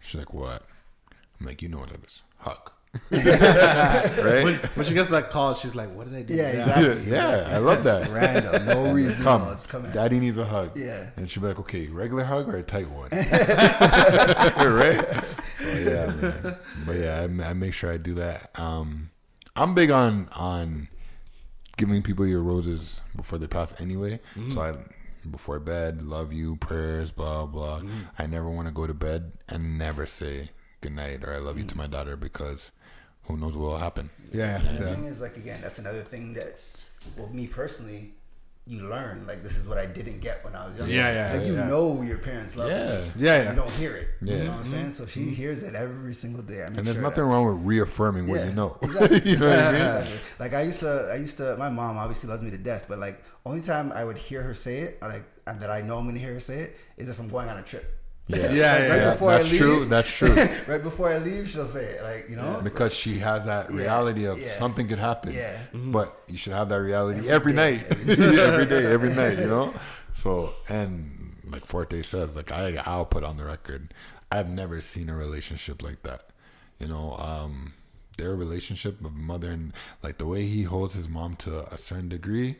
She's 0.01 0.19
like, 0.19 0.33
what? 0.33 0.62
I'm 1.41 1.47
like, 1.47 1.61
you 1.61 1.69
know 1.69 1.81
what 1.81 1.91
it 1.91 2.01
is. 2.07 2.23
Hug. 2.39 2.70
right? 3.10 4.44
When, 4.44 4.55
when 4.55 4.86
she 4.86 4.94
gets 4.94 5.10
that 5.10 5.31
call, 5.31 5.55
she's 5.55 5.74
like, 5.74 5.93
"What 5.94 6.10
did 6.10 6.18
I 6.18 6.23
do?" 6.23 6.35
Yeah, 6.35 6.48
exactly. 6.48 7.10
Yeah, 7.12 7.48
I 7.52 7.59
love 7.59 7.82
that. 7.85 8.09
Random, 8.10 8.66
no 8.66 8.93
reason 8.93 9.23
Come, 9.23 9.43
all, 9.43 9.52
just 9.52 9.68
come 9.68 9.90
daddy 9.93 10.18
needs 10.20 10.39
a 10.39 10.44
hug. 10.44 10.77
Yeah. 10.77 11.10
and 11.16 11.28
she'll 11.28 11.43
be 11.43 11.48
like, 11.48 11.59
okay, 11.60 11.86
regular 11.89 12.24
hug 12.24 12.48
or 12.48 12.56
a 12.56 12.62
tight 12.62 12.90
one, 12.90 13.10
right? 13.12 15.05
So 15.59 15.64
yeah, 15.68 16.06
man. 16.06 16.56
but 16.86 16.97
yeah, 16.97 17.20
I, 17.20 17.51
I 17.51 17.52
make 17.55 17.73
sure 17.73 17.90
I 17.90 17.97
do 17.97 18.14
that. 18.14 18.51
Um, 18.59 19.10
I'm 19.55 19.74
big 19.74 19.90
on 19.90 20.28
on 20.32 20.89
giving 21.77 22.02
people 22.02 22.27
your 22.27 22.43
roses 22.43 23.01
before 23.14 23.39
they 23.39 23.47
pass 23.47 23.78
anyway. 23.81 24.20
Mhm. 24.35 24.52
So 24.52 24.60
I 24.62 24.74
before 25.31 25.59
bed, 25.59 26.02
love 26.02 26.32
you, 26.32 26.56
prayers, 26.56 27.10
blah 27.10 27.47
blah. 27.47 27.81
Mhm. 27.81 27.90
I 28.18 28.27
never 28.27 28.48
want 28.51 28.68
to 28.68 28.73
go 28.73 28.86
to 28.86 28.94
bed 28.94 29.32
and 29.48 29.78
never 29.78 30.06
say 30.06 30.51
good 30.82 30.93
night 30.94 31.24
or 31.24 31.32
I 31.32 31.39
love 31.39 31.59
you 31.59 31.64
to 31.64 31.77
my 31.77 31.86
daughter 31.86 32.16
because 32.16 32.70
who 33.27 33.36
knows 33.36 33.57
what 33.57 33.70
will 33.70 33.78
happen. 33.78 34.11
Yeah, 34.32 34.61
And 34.61 34.78
the 34.78 34.94
thing 34.94 35.05
is, 35.05 35.20
like 35.20 35.36
again, 35.36 35.61
that's 35.62 35.78
another 35.78 36.03
thing 36.03 36.35
that, 36.35 36.59
well, 37.16 37.28
me 37.28 37.47
personally, 37.47 38.12
you 38.66 38.89
learn. 38.89 39.27
Like 39.27 39.43
this 39.44 39.57
is 39.57 39.66
what 39.66 39.78
I 39.78 39.86
didn't 39.86 40.20
get 40.20 40.44
when 40.44 40.57
I 40.57 40.66
was 40.66 40.77
younger. 40.77 40.93
Yeah, 40.93 41.12
yeah, 41.32 41.39
Like 41.39 41.47
you 41.47 41.55
yeah. 41.55 41.69
know 41.69 42.03
your 42.03 42.19
parents 42.19 42.57
love 42.57 42.69
Yeah. 42.70 42.98
you. 43.05 43.12
Yeah, 43.16 43.43
yeah. 43.43 43.51
You 43.51 43.57
don't 43.57 43.70
hear 43.70 43.94
it. 43.94 44.09
Yeah. 44.20 44.35
You 44.36 44.44
know 44.44 44.51
what 44.51 44.59
I'm 44.59 44.65
saying? 44.65 44.93
So 44.93 45.07
she 45.07 45.20
mm-hmm. 45.20 45.35
hears 45.35 45.62
it 45.62 45.74
every 45.77 46.15
single 46.15 46.43
day. 46.43 46.65
I 46.65 46.69
make 46.70 46.78
And 46.78 46.86
there's 46.86 46.97
sure 46.97 47.03
nothing 47.03 47.19
that- 47.24 47.31
wrong 47.31 47.47
with 47.47 47.65
reaffirming 47.65 48.27
what 48.27 48.40
Yeah, 48.40 48.47
you 48.47 48.53
know. 48.53 48.77
Exactly. 48.82 49.23
you 49.31 49.36
know 49.36 49.48
what 49.48 49.59
I 49.59 49.73
mean? 49.73 49.81
Exactly. 49.81 50.19
Like 50.40 50.55
I 50.55 50.62
used 50.62 50.81
to, 50.81 51.09
I 51.12 51.16
used 51.16 51.36
to. 51.36 51.57
My 51.57 51.69
mom 51.69 51.97
obviously 51.97 52.28
loves 52.28 52.43
me 52.43 52.51
to 52.51 52.59
death, 52.59 52.86
but 52.89 52.98
like 52.98 53.23
only 53.44 53.62
time 53.62 53.93
I 53.93 54.03
would 54.05 54.19
hear 54.19 54.43
her 54.43 54.53
say 54.55 54.78
it, 54.78 55.01
like 55.01 55.23
that 55.47 55.70
I 55.70 55.81
know 55.81 55.98
I'm 55.98 56.07
gonna 56.07 56.19
hear 56.19 56.35
her 56.35 56.40
say 56.40 56.59
it, 56.62 56.77
is 56.97 57.09
if 57.09 57.20
I'm 57.20 57.28
going 57.28 57.48
on 57.48 57.59
a 57.59 57.62
trip. 57.62 57.95
Yeah. 58.28 58.36
Like, 58.39 58.51
Yeah, 58.57 58.73
right 58.89 58.97
yeah, 58.97 59.11
before 59.12 59.31
that's 59.31 59.47
I 59.47 59.51
leave, 59.51 59.61
true, 59.61 59.85
that's 59.85 60.09
true. 60.09 60.35
right 60.66 60.82
before 60.82 61.12
I 61.12 61.19
leave, 61.19 61.48
she'll 61.48 61.65
say 61.65 61.85
it. 61.85 62.03
Like 62.03 62.28
you 62.28 62.36
know, 62.36 62.61
because 62.62 62.93
she 62.93 63.19
has 63.20 63.44
that 63.47 63.70
Yeah, 63.70 63.77
reality 63.82 64.24
of 64.24 64.39
yeah. 64.40 64.53
something 64.55 64.89
could 64.89 64.98
happen. 64.98 65.32
Yeah. 65.32 65.57
But 65.73 66.19
you 66.27 66.36
should 66.36 66.53
have 66.53 66.69
that 66.70 66.81
reality 66.81 67.28
Every 67.28 67.31
every, 67.31 67.53
day, 67.53 67.77
night, 67.77 67.86
every 67.90 68.16
day. 68.16 68.43
every 68.43 68.66
day, 68.66 68.86
every 68.86 69.11
night. 69.15 69.39
You 69.39 69.47
know. 69.47 69.74
So 70.12 70.55
and 70.69 71.36
like 71.48 71.66
Forte 71.66 72.03
says, 72.03 72.35
like 72.35 72.51
I, 72.51 72.82
I'll 72.85 73.05
put 73.07 73.23
on 73.23 73.36
the 73.36 73.44
record, 73.44 73.94
I've 74.32 74.48
never 74.48 74.81
seen 74.81 75.09
a 75.09 75.15
relationship 75.15 75.82
like 75.82 76.03
that. 76.03 76.31
You 76.81 76.89
know, 76.89 77.16
um, 77.19 77.74
their 78.19 78.35
relationship 78.35 79.05
of 79.05 79.15
mother 79.15 79.51
and 79.53 79.73
like 80.03 80.19
the 80.19 80.27
way 80.27 80.47
he 80.47 80.65
holds 80.65 80.94
his 80.94 81.09
mom 81.09 81.36
to 81.36 81.73
a 81.73 81.78
certain 81.78 82.09
degree, 82.09 82.57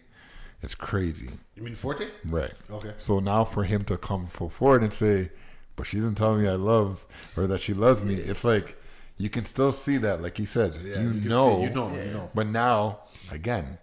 it's 0.63 0.75
crazy. 0.77 1.31
You 1.57 1.63
mean 1.65 1.75
Forte? 1.75 2.07
Right. 2.25 2.53
Okay. 2.71 2.93
So 2.99 3.19
now 3.19 3.43
for 3.45 3.65
him 3.65 3.83
to 3.85 3.97
come 3.97 4.27
full 4.29 4.49
forward 4.49 4.83
and 4.85 4.93
say, 4.93 5.31
but 5.77 5.87
she 5.87 5.99
doesn't 5.99 6.17
tell 6.17 6.35
me 6.35 6.49
I 6.49 6.55
love 6.55 7.07
or 7.37 7.47
that 7.47 7.61
she 7.61 7.75
loves 7.75 8.03
me, 8.03 8.15
it's 8.15 8.45
like 8.45 8.77
you 9.19 9.31
can 9.31 9.45
still 9.45 9.73
see 9.73 9.97
that, 9.99 10.23
like 10.23 10.37
he 10.37 10.45
said, 10.45 10.75
Yeah, 10.85 11.01
you, 11.01 11.11
you 11.13 11.29
know, 11.29 11.57
see- 11.59 11.65
you 11.65 11.71
know, 11.71 11.95
you 11.95 12.11
know. 12.11 12.31
But 12.35 12.49
now, 12.49 13.01
again, 13.31 13.79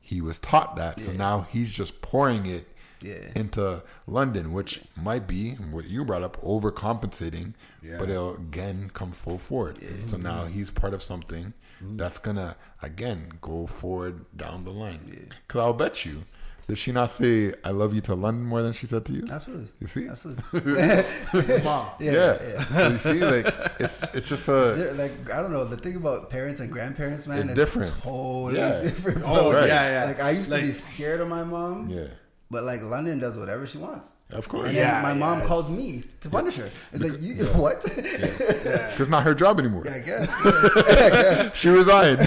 he 0.00 0.20
was 0.20 0.38
taught 0.38 0.76
that, 0.76 1.00
so 1.00 1.12
now 1.12 1.46
he's 1.50 1.72
just 1.72 2.02
pouring 2.02 2.46
it 2.46 2.68
Yeah. 3.00 3.30
into 3.34 3.82
London, 4.06 4.52
which 4.52 4.80
might 4.96 5.26
be 5.26 5.52
what 5.52 5.86
you 5.86 6.04
brought 6.04 6.22
up, 6.22 6.40
overcompensating, 6.42 7.54
Yeah. 7.82 7.98
but 7.98 8.10
it'll 8.10 8.34
again 8.34 8.90
come 8.92 9.12
full 9.12 9.38
forward. 9.38 9.78
So 10.06 10.16
now 10.16 10.44
mm-hmm. 10.44 10.52
he's 10.52 10.70
part 10.70 10.94
of 10.94 11.02
something 11.02 11.54
mm-hmm. 11.82 11.96
that's 11.96 12.18
gonna 12.18 12.56
again 12.82 13.38
go 13.40 13.66
forward 13.66 14.26
down 14.36 14.64
the 14.64 14.70
line. 14.70 15.28
Because 15.46 15.60
I'll 15.60 15.72
bet 15.72 16.04
you, 16.04 16.24
did 16.66 16.78
she 16.78 16.92
not 16.92 17.10
say 17.10 17.52
"I 17.62 17.70
love 17.70 17.92
you" 17.94 18.00
to 18.02 18.14
London 18.14 18.44
more 18.44 18.62
than 18.62 18.72
she 18.72 18.86
said 18.86 19.04
to 19.06 19.12
you? 19.12 19.26
Absolutely. 19.30 19.68
You 19.80 19.86
see, 19.86 20.08
Absolutely. 20.08 21.58
Mom. 21.64 21.88
Yeah. 22.00 22.12
Yeah, 22.12 22.64
So 22.64 22.88
you 22.88 22.98
see, 22.98 23.24
like 23.24 23.46
it's 23.78 24.02
it's 24.14 24.28
just 24.28 24.48
a 24.48 24.74
They're, 24.76 24.94
like 24.94 25.30
I 25.32 25.42
don't 25.42 25.52
know 25.52 25.64
the 25.64 25.76
thing 25.76 25.96
about 25.96 26.30
parents 26.30 26.60
and 26.60 26.70
grandparents, 26.72 27.26
man. 27.26 27.40
It's 27.40 27.50
is 27.50 27.56
different. 27.56 27.92
Totally 28.02 28.58
Yeah. 28.60 28.80
different. 28.80 29.22
Oh, 29.24 29.50
bro. 29.50 29.64
yeah, 29.66 29.88
yeah. 29.90 30.04
Like 30.06 30.20
I 30.20 30.30
used 30.30 30.50
Like- 30.50 30.60
to 30.62 30.66
be 30.66 30.72
scared 30.72 31.20
of 31.20 31.28
my 31.28 31.44
mom. 31.44 31.88
yeah. 31.90 32.06
But 32.50 32.64
like 32.64 32.82
London 32.82 33.18
does 33.18 33.36
whatever 33.36 33.66
she 33.66 33.78
wants. 33.78 34.08
Of 34.30 34.48
course. 34.48 34.68
And 34.68 34.76
then 34.76 34.84
Yeah, 34.86 35.02
my 35.02 35.12
mom 35.14 35.40
yeah, 35.40 35.46
calls 35.46 35.64
it's- 35.70 35.78
me 35.78 36.04
to 36.20 36.30
punish 36.30 36.56
her. 36.56 36.70
It's 36.92 37.02
like, 37.02 37.20
you, 37.20 37.34
Yeah. 37.44 37.56
what? 37.56 37.82
Because 37.82 39.00
it's 39.00 39.08
not 39.10 39.24
her 39.24 39.34
job 39.34 39.58
anymore. 39.58 39.82
Yeah, 39.84 39.94
I 39.94 39.98
guess. 40.00 40.30
Yeah, 40.44 40.50
I 40.52 41.10
guess. 41.10 41.56
she 41.56 41.68
resigned. 41.68 42.20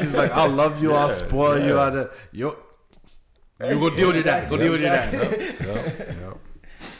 She's 0.00 0.14
like, 0.14 0.30
I'll 0.32 0.50
love 0.50 0.82
you, 0.82 0.92
I'll 0.94 1.08
Yeah, 1.08 1.14
spoil 1.14 1.58
you. 1.64 1.78
I'll, 1.78 2.08
you 2.32 2.56
go 3.58 3.90
deal 3.90 4.06
with 4.08 4.16
your 4.16 4.24
dad. 4.24 4.48
Go 4.50 4.56
deal 4.56 4.72
with 4.72 4.80
your 4.80 4.90
dad. 4.90 5.12
Yep, 5.12 5.98
yep, 5.98 6.16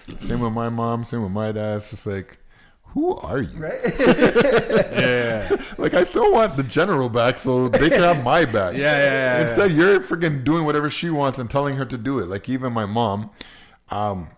yep. 0.08 0.20
Same 0.22 0.40
with 0.40 0.52
my 0.52 0.68
mom. 0.68 1.04
Same 1.04 1.22
with 1.22 1.32
my 1.32 1.52
dad. 1.52 1.78
It's 1.78 1.90
just 1.90 2.06
like, 2.06 2.38
who 2.84 3.14
are 3.16 3.40
you? 3.40 3.58
Right? 3.58 3.80
Yeah. 4.96 5.56
Like 5.78 5.92
I 5.94 6.04
still 6.04 6.32
want 6.32 6.56
the 6.56 6.62
general 6.62 7.08
back, 7.08 7.38
so 7.38 7.68
they 7.68 7.90
can 7.90 8.00
have 8.02 8.24
my 8.24 8.44
back. 8.46 8.74
Yeah, 8.74 8.80
yeah, 8.96 9.38
yeah, 9.38 9.42
Instead, 9.42 9.72
you're 9.72 10.00
freaking 10.00 10.42
doing 10.44 10.64
whatever 10.64 10.88
she 10.88 11.10
wants 11.10 11.38
and 11.38 11.50
telling 11.50 11.76
her 11.76 11.84
to 11.84 11.98
do 11.98 12.18
it. 12.20 12.26
Like 12.28 12.48
even 12.48 12.72
my 12.72 12.86
mom, 12.86 13.30
um, 13.90 14.30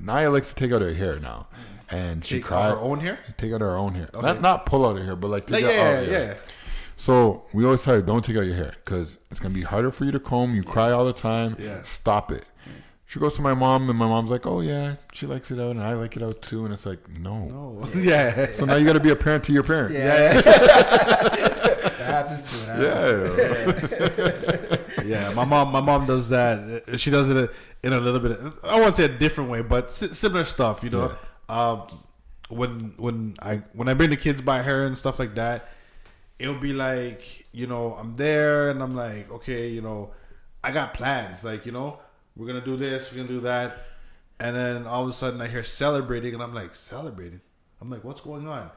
Naya 0.00 0.30
likes 0.30 0.48
to 0.50 0.54
take 0.54 0.70
out 0.72 0.80
her 0.82 0.94
hair 0.94 1.18
now, 1.18 1.48
and 1.90 2.24
she 2.24 2.36
Take 2.36 2.44
out 2.44 2.48
cries. 2.48 2.72
her 2.74 2.78
own 2.78 3.00
hair? 3.00 3.18
Take 3.36 3.52
out 3.52 3.60
her 3.60 3.76
own 3.76 3.94
hair. 3.96 4.08
Okay. 4.14 4.24
Not 4.26 4.40
not 4.40 4.66
pull 4.66 4.86
out 4.86 4.96
her 4.96 5.04
hair, 5.04 5.16
but 5.16 5.28
like 5.28 5.46
take 5.46 5.64
Like, 5.64 5.64
out 5.64 5.72
yeah, 5.74 5.80
our 5.82 6.02
yeah, 6.02 6.10
hair. 6.10 6.36
yeah. 6.36 6.52
So 6.98 7.44
we 7.52 7.64
always 7.64 7.82
tell 7.82 7.94
her, 7.94 8.02
don't 8.02 8.24
take 8.24 8.36
out 8.36 8.44
your 8.44 8.56
hair 8.56 8.74
because 8.84 9.18
it's 9.30 9.38
gonna 9.38 9.54
be 9.54 9.62
harder 9.62 9.92
for 9.92 10.04
you 10.04 10.10
to 10.10 10.18
comb. 10.18 10.52
You 10.52 10.64
cry 10.64 10.90
all 10.90 11.04
the 11.04 11.12
time. 11.12 11.54
Yeah. 11.58 11.82
Stop 11.84 12.32
it. 12.32 12.44
She 13.06 13.20
goes 13.20 13.36
to 13.36 13.42
my 13.42 13.54
mom, 13.54 13.88
and 13.88 13.98
my 13.98 14.06
mom's 14.06 14.30
like, 14.30 14.46
"Oh 14.46 14.60
yeah, 14.60 14.96
she 15.12 15.24
likes 15.26 15.50
it 15.50 15.58
out, 15.58 15.70
and 15.70 15.82
I 15.82 15.94
like 15.94 16.14
it 16.16 16.22
out 16.22 16.42
too." 16.42 16.66
And 16.66 16.74
it's 16.74 16.84
like, 16.84 17.08
no, 17.08 17.46
No. 17.46 17.88
Yeah. 17.94 18.50
So 18.50 18.66
now 18.66 18.74
you 18.74 18.84
got 18.84 18.94
to 18.94 19.00
be 19.00 19.10
a 19.10 19.16
parent 19.16 19.44
to 19.44 19.52
your 19.52 19.62
parent. 19.62 19.94
Yeah. 19.94 20.40
that 20.42 21.94
happens 22.00 22.42
too. 22.50 22.66
That 22.66 24.80
Yeah. 24.98 25.04
yeah, 25.04 25.32
my 25.34 25.44
mom, 25.44 25.70
my 25.72 25.80
mom 25.80 26.04
does 26.04 26.28
that. 26.30 26.98
She 26.98 27.10
does 27.10 27.30
it 27.30 27.50
in 27.84 27.92
a 27.92 28.00
little 28.00 28.20
bit. 28.20 28.38
I 28.64 28.80
won't 28.80 28.96
say 28.96 29.04
a 29.04 29.08
different 29.08 29.50
way, 29.50 29.62
but 29.62 29.92
similar 29.92 30.44
stuff. 30.44 30.82
You 30.82 30.90
know, 30.90 31.12
um, 31.48 32.02
when 32.50 32.92
when 32.98 33.36
I 33.40 33.62
when 33.72 33.88
I 33.88 33.94
bring 33.94 34.10
the 34.10 34.16
kids 34.16 34.42
by 34.42 34.62
her 34.62 34.84
and 34.84 34.98
stuff 34.98 35.18
like 35.18 35.34
that, 35.36 35.70
it'll 36.38 36.54
be 36.54 36.72
like 36.72 37.46
you 37.52 37.66
know 37.66 37.94
I'm 37.94 38.16
there 38.16 38.70
and 38.70 38.82
I'm 38.82 38.94
like 38.94 39.30
okay, 39.30 39.68
you 39.68 39.80
know, 39.80 40.12
I 40.62 40.72
got 40.72 40.94
plans. 40.94 41.44
Like 41.44 41.66
you 41.66 41.72
know, 41.72 42.00
we're 42.36 42.46
gonna 42.46 42.64
do 42.64 42.76
this, 42.76 43.10
we're 43.10 43.18
gonna 43.18 43.28
do 43.28 43.40
that, 43.40 43.86
and 44.38 44.56
then 44.56 44.86
all 44.86 45.02
of 45.02 45.08
a 45.08 45.12
sudden 45.12 45.40
I 45.40 45.48
hear 45.48 45.64
celebrating, 45.64 46.34
and 46.34 46.42
I'm 46.42 46.54
like 46.54 46.74
celebrating. 46.74 47.40
I'm 47.80 47.90
like, 47.90 48.04
what's 48.04 48.20
going 48.20 48.48
on? 48.48 48.70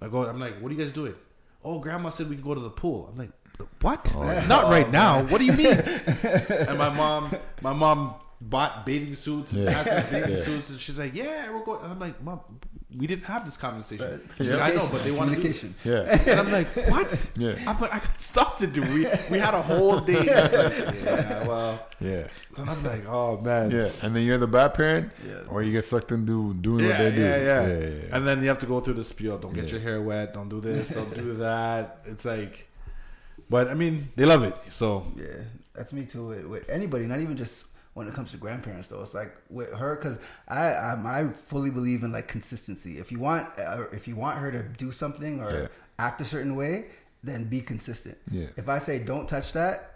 I 0.00 0.08
go, 0.08 0.26
I'm 0.26 0.40
like, 0.40 0.60
what 0.60 0.70
are 0.70 0.74
you 0.74 0.82
guys 0.82 0.92
doing? 0.92 1.14
Oh, 1.64 1.78
grandma 1.78 2.10
said 2.10 2.28
we 2.28 2.36
can 2.36 2.44
go 2.44 2.54
to 2.54 2.60
the 2.60 2.70
pool. 2.70 3.08
I'm 3.10 3.18
like, 3.18 3.30
what? 3.80 4.12
Oh. 4.14 4.22
Not 4.46 4.64
right 4.64 4.90
now. 4.90 5.22
What 5.24 5.38
do 5.38 5.44
you 5.44 5.52
mean? 5.52 5.66
and 5.76 6.78
my 6.78 6.90
mom, 6.90 7.34
my 7.62 7.72
mom 7.72 8.14
bought 8.50 8.84
bathing 8.86 9.14
suits, 9.14 9.52
and 9.52 9.64
Yeah. 9.64 9.70
had 9.70 9.86
some 10.04 10.12
bathing 10.12 10.36
Yeah. 10.38 10.44
suits, 10.44 10.68
and 10.70 10.78
she's 10.80 10.98
like, 10.98 11.14
yeah, 11.14 11.50
we're 11.52 11.64
going. 11.64 11.82
And 11.84 11.92
I'm 11.92 11.98
like, 11.98 12.22
mom, 12.22 12.40
we 12.96 13.06
didn't 13.06 13.24
have 13.24 13.44
this 13.44 13.56
conversation. 13.56 14.20
She's 14.36 14.48
Yeah. 14.48 14.56
like, 14.56 14.72
I 14.72 14.76
know, 14.76 14.88
but 14.92 15.02
they 15.02 15.10
want 15.10 15.30
to 15.30 15.36
Communication. 15.36 15.74
Yeah. 15.82 16.30
And 16.30 16.40
I'm 16.40 16.52
like, 16.52 16.68
what? 16.88 17.10
Yeah. 17.36 17.54
I'm 17.66 17.80
like, 17.80 17.92
I 17.94 17.98
got 17.98 18.20
stuff 18.20 18.58
to 18.58 18.66
do. 18.66 18.82
We 18.82 19.06
we 19.30 19.38
had 19.38 19.54
a 19.54 19.62
whole 19.62 19.98
day. 20.00 20.14
Like, 20.24 21.04
yeah, 21.04 21.46
well. 21.48 21.86
Yeah. 22.00 22.26
And 22.56 22.70
I'm 22.70 22.82
like, 22.84 23.04
oh 23.08 23.40
man. 23.40 23.70
Yeah, 23.70 23.90
and 24.02 24.14
then 24.14 24.22
you're 24.26 24.38
the 24.38 24.46
bad 24.46 24.74
parent, 24.74 25.10
Yeah. 25.26 25.48
or 25.50 25.62
you 25.62 25.72
get 25.72 25.84
sucked 25.86 26.12
into 26.12 26.54
doing 26.54 26.84
Yeah, 26.84 26.90
what 26.90 26.98
they 26.98 27.10
do. 27.16 27.20
yeah, 27.22 27.36
yeah, 27.36 27.66
yeah, 27.66 27.78
yeah. 27.88 28.14
And 28.16 28.26
then 28.28 28.42
you 28.42 28.48
have 28.48 28.58
to 28.60 28.66
go 28.66 28.80
through 28.80 28.94
the 28.94 29.04
spiel. 29.04 29.38
Don't 29.38 29.54
get 29.54 29.64
Yeah. 29.66 29.72
your 29.72 29.80
hair 29.80 30.00
wet. 30.02 30.34
Don't 30.34 30.48
do 30.48 30.60
this. 30.60 30.90
Don't 30.98 31.14
do 31.14 31.34
that. 31.38 31.84
It's 32.04 32.24
like, 32.24 32.68
but 33.50 33.68
I 33.68 33.74
mean, 33.74 34.10
they 34.16 34.24
love 34.26 34.42
it. 34.44 34.56
So 34.70 35.06
Yeah, 35.16 35.42
that's 35.74 35.92
me 35.92 36.04
too. 36.04 36.26
With, 36.26 36.44
with 36.46 36.68
anybody, 36.70 37.06
not 37.06 37.20
even 37.20 37.36
just 37.36 37.64
when 37.94 38.06
it 38.08 38.14
comes 38.14 38.30
to 38.32 38.36
grandparents, 38.36 38.88
though. 38.88 39.00
It's 39.02 39.14
like 39.14 39.34
with 39.48 39.72
her 39.72 39.96
because 39.96 40.18
I, 40.48 40.66
I 40.72 41.20
I 41.20 41.28
fully 41.30 41.70
believe 41.70 42.02
in 42.02 42.12
like 42.12 42.28
consistency. 42.28 42.98
If 42.98 43.10
you 43.12 43.18
want 43.18 43.48
uh, 43.58 43.84
if 43.92 44.06
you 44.08 44.16
want 44.16 44.38
her 44.38 44.50
to 44.52 44.62
do 44.62 44.90
something 44.92 45.40
or 45.40 45.50
Yeah. 45.52 45.66
act 45.98 46.20
a 46.20 46.24
certain 46.24 46.56
way, 46.56 46.86
then 47.22 47.44
be 47.44 47.60
consistent. 47.60 48.18
Yeah. 48.30 48.46
If 48.56 48.68
I 48.68 48.78
say 48.78 48.98
don't 48.98 49.28
touch 49.28 49.52
that. 49.54 49.90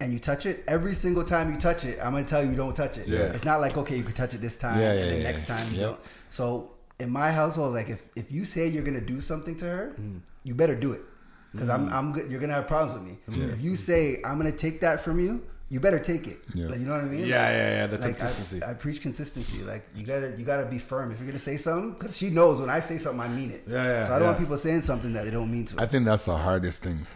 And 0.00 0.12
you 0.12 0.20
touch 0.20 0.46
it 0.46 0.62
every 0.68 0.94
single 0.94 1.24
time 1.24 1.52
you 1.52 1.58
touch 1.58 1.84
it. 1.84 1.98
I'm 2.00 2.12
gonna 2.12 2.22
tell 2.24 2.44
you 2.44 2.54
don't 2.54 2.76
touch 2.76 2.98
it. 2.98 3.08
Yeah. 3.08 3.32
It's 3.34 3.44
not 3.44 3.60
like 3.60 3.76
okay, 3.76 3.96
you 3.96 4.04
can 4.04 4.12
touch 4.14 4.32
it 4.32 4.40
this 4.40 4.56
time, 4.56 4.78
Yeah, 4.78 4.92
and 4.92 5.00
yeah, 5.00 5.06
then 5.06 5.16
yeah, 5.22 5.30
next 5.30 5.48
yeah. 5.48 5.56
time 5.56 5.72
you 5.72 5.80
Yep. 5.80 5.88
don't. 5.88 6.00
So 6.30 6.70
in 7.00 7.10
my 7.10 7.32
household, 7.32 7.74
like 7.74 7.88
if 7.88 8.02
if 8.14 8.30
you 8.30 8.44
say 8.44 8.68
you're 8.68 8.84
gonna 8.84 9.00
do 9.00 9.20
something 9.20 9.56
to 9.56 9.64
her, 9.64 9.94
Mm. 10.00 10.20
you 10.44 10.54
better 10.54 10.76
do 10.76 10.92
it. 10.92 11.02
Because 11.50 11.68
I'm 11.68 11.88
I'm 11.92 12.12
good. 12.12 12.30
You're 12.30 12.38
gonna 12.40 12.54
have 12.60 12.68
problems 12.68 12.94
with 12.94 13.02
me. 13.10 13.18
Yeah. 13.28 13.52
If 13.54 13.60
you 13.60 13.74
say 13.74 14.22
I'm 14.24 14.36
gonna 14.38 14.52
take 14.52 14.78
that 14.82 15.00
from 15.00 15.18
you, 15.18 15.42
you 15.70 15.80
better 15.80 15.98
take 15.98 16.26
it. 16.26 16.38
Yeah. 16.54 16.68
Like 16.68 16.78
you 16.80 16.86
know 16.86 16.92
what 16.94 17.02
I 17.02 17.08
mean? 17.08 17.26
Yeah, 17.26 17.42
Like- 17.42 17.52
yeah, 17.52 17.68
yeah, 17.70 17.86
the 17.86 17.98
like, 17.98 18.16
consistency. 18.16 18.64
I, 18.64 18.74
preach 18.74 19.02
consistency. 19.02 19.62
Like 19.62 19.84
you 19.94 20.04
gotta 20.06 20.34
you 20.38 20.44
gotta 20.44 20.64
be 20.66 20.78
firm. 20.78 21.12
If 21.12 21.18
you're 21.18 21.26
gonna 21.26 21.38
say 21.38 21.56
something, 21.58 21.92
because 21.92 22.16
she 22.16 22.30
knows 22.30 22.60
when 22.60 22.70
I 22.70 22.80
say 22.80 22.98
something, 22.98 23.20
I 23.20 23.28
mean 23.28 23.50
it. 23.50 23.64
Yeah, 23.66 23.84
yeah, 23.84 24.06
So 24.06 24.14
I 24.14 24.18
don't 24.18 24.28
want 24.28 24.38
people 24.38 24.56
saying 24.56 24.82
something 24.82 25.12
that 25.12 25.24
they 25.24 25.30
don't 25.30 25.50
mean 25.50 25.66
to. 25.66 25.80
I 25.82 25.86
think 25.86 26.04
that's 26.06 26.24
the 26.24 26.36
hardest 26.36 26.82
thing 26.82 27.06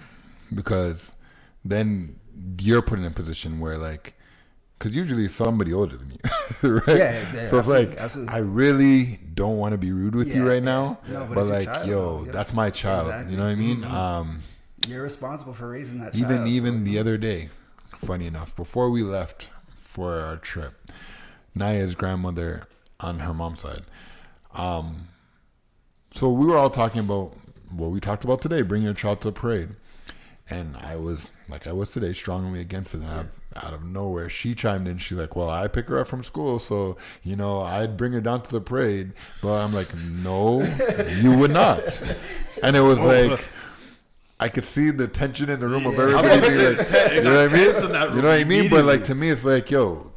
because 0.54 1.12
then 1.64 2.16
you're 2.60 2.82
put 2.82 2.98
in 2.98 3.04
a 3.04 3.10
position 3.10 3.60
where 3.60 3.78
like 3.78 4.14
because 4.78 4.96
usually 4.96 5.26
it's 5.26 5.34
somebody 5.34 5.72
older 5.72 5.96
than 5.96 6.10
you 6.10 6.18
right 6.70 6.96
Yeah, 6.98 7.12
exactly. 7.12 7.46
so 7.46 7.58
it's 7.58 7.68
like 7.68 7.90
Absolutely, 7.96 7.98
absolutely. 7.98 8.34
i 8.34 8.38
really 8.38 9.20
don't 9.34 9.56
want 9.58 9.72
to 9.72 9.78
be 9.78 9.92
rude 9.92 10.14
with 10.16 10.34
you 10.34 10.44
right 10.48 10.54
yeah. 10.54 10.60
now 10.60 10.98
No, 11.08 11.20
but 11.26 11.34
but, 11.34 11.38
it's 11.40 11.48
your 11.48 11.56
like 11.58 11.64
child, 11.66 11.86
yo 11.88 11.94
though. 12.18 12.24
Yeah. 12.26 12.32
that's 12.32 12.52
my 12.52 12.70
child 12.70 13.06
Exactly. 13.06 13.30
you 13.32 13.38
know 13.38 13.44
what 13.44 13.50
i 13.50 13.54
mean 13.54 13.82
Mhm. 13.82 13.90
um 13.92 14.40
You're 14.88 15.02
responsible 15.04 15.52
for 15.54 15.68
raising 15.68 16.00
that. 16.00 16.16
even 16.16 16.38
child, 16.38 16.48
even 16.48 16.80
so- 16.80 16.84
the 16.90 16.98
other 16.98 17.16
day 17.16 17.50
funny 18.04 18.26
enough 18.26 18.54
before 18.56 18.90
we 18.90 19.02
left 19.02 19.48
for 19.80 20.20
our 20.20 20.36
trip 20.36 20.74
naya's 21.54 21.94
grandmother 21.94 22.66
on 23.00 23.20
her 23.20 23.32
mom's 23.32 23.60
side 23.60 23.82
um 24.54 25.08
so 26.12 26.30
we 26.30 26.46
were 26.46 26.56
all 26.56 26.70
talking 26.70 27.00
about 27.00 27.34
what 27.70 27.90
we 27.90 28.00
talked 28.00 28.24
about 28.24 28.42
today 28.42 28.62
bring 28.62 28.82
your 28.82 28.94
child 28.94 29.20
to 29.22 29.28
the 29.28 29.32
parade. 29.32 29.70
And 30.50 30.76
i 30.76 30.96
was 30.96 31.30
like 31.48 31.66
i 31.66 31.72
was 31.72 31.90
today 31.92 32.12
strongly 32.12 32.60
against 32.60 32.94
it. 32.94 32.98
And 33.00 33.06
out, 33.10 33.26
out 33.56 33.72
of 33.72 33.84
nowhere 33.84 34.28
she 34.28 34.54
chimed 34.54 34.88
in. 34.88 34.98
She's 34.98 35.16
like 35.16 35.34
well 35.36 35.48
i 35.48 35.68
pick 35.68 35.88
her 35.88 35.98
up 35.98 36.08
from 36.08 36.24
school 36.24 36.58
so 36.58 36.96
you 37.22 37.36
know 37.36 37.60
i'd 37.62 37.96
bring 37.96 38.12
her 38.12 38.20
down 38.20 38.42
to 38.42 38.50
the 38.50 38.60
parade. 38.60 39.12
But 39.40 39.64
i'm 39.64 39.72
like 39.72 39.88
no 40.22 40.62
you 41.20 41.36
would 41.38 41.52
not. 41.52 42.00
And 42.62 42.76
it 42.76 42.80
was 42.80 43.00
like 43.14 43.48
I 44.42 44.48
could 44.48 44.64
see 44.64 44.90
the 44.90 45.06
tension 45.06 45.48
in 45.48 45.60
the 45.60 45.68
room 45.68 45.86
of 45.86 45.96
everybody. 45.96 46.40
Being 46.40 46.76
like, 46.76 46.86
say, 46.88 47.06
it 47.06 47.16
you 47.16 47.22
know 47.22 47.42
what 47.42 47.52
I 47.52 47.56
mean? 47.56 47.64
tense 47.64 47.82
in 47.84 47.92
that 47.92 48.14
You 48.14 48.22
know 48.22 48.28
what 48.28 48.40
I 48.40 48.44
mean? 48.44 48.70
But 48.70 48.84
like 48.84 49.04
to 49.04 49.14
me, 49.14 49.30
it's 49.30 49.44
like, 49.44 49.70
yo, 49.70 50.12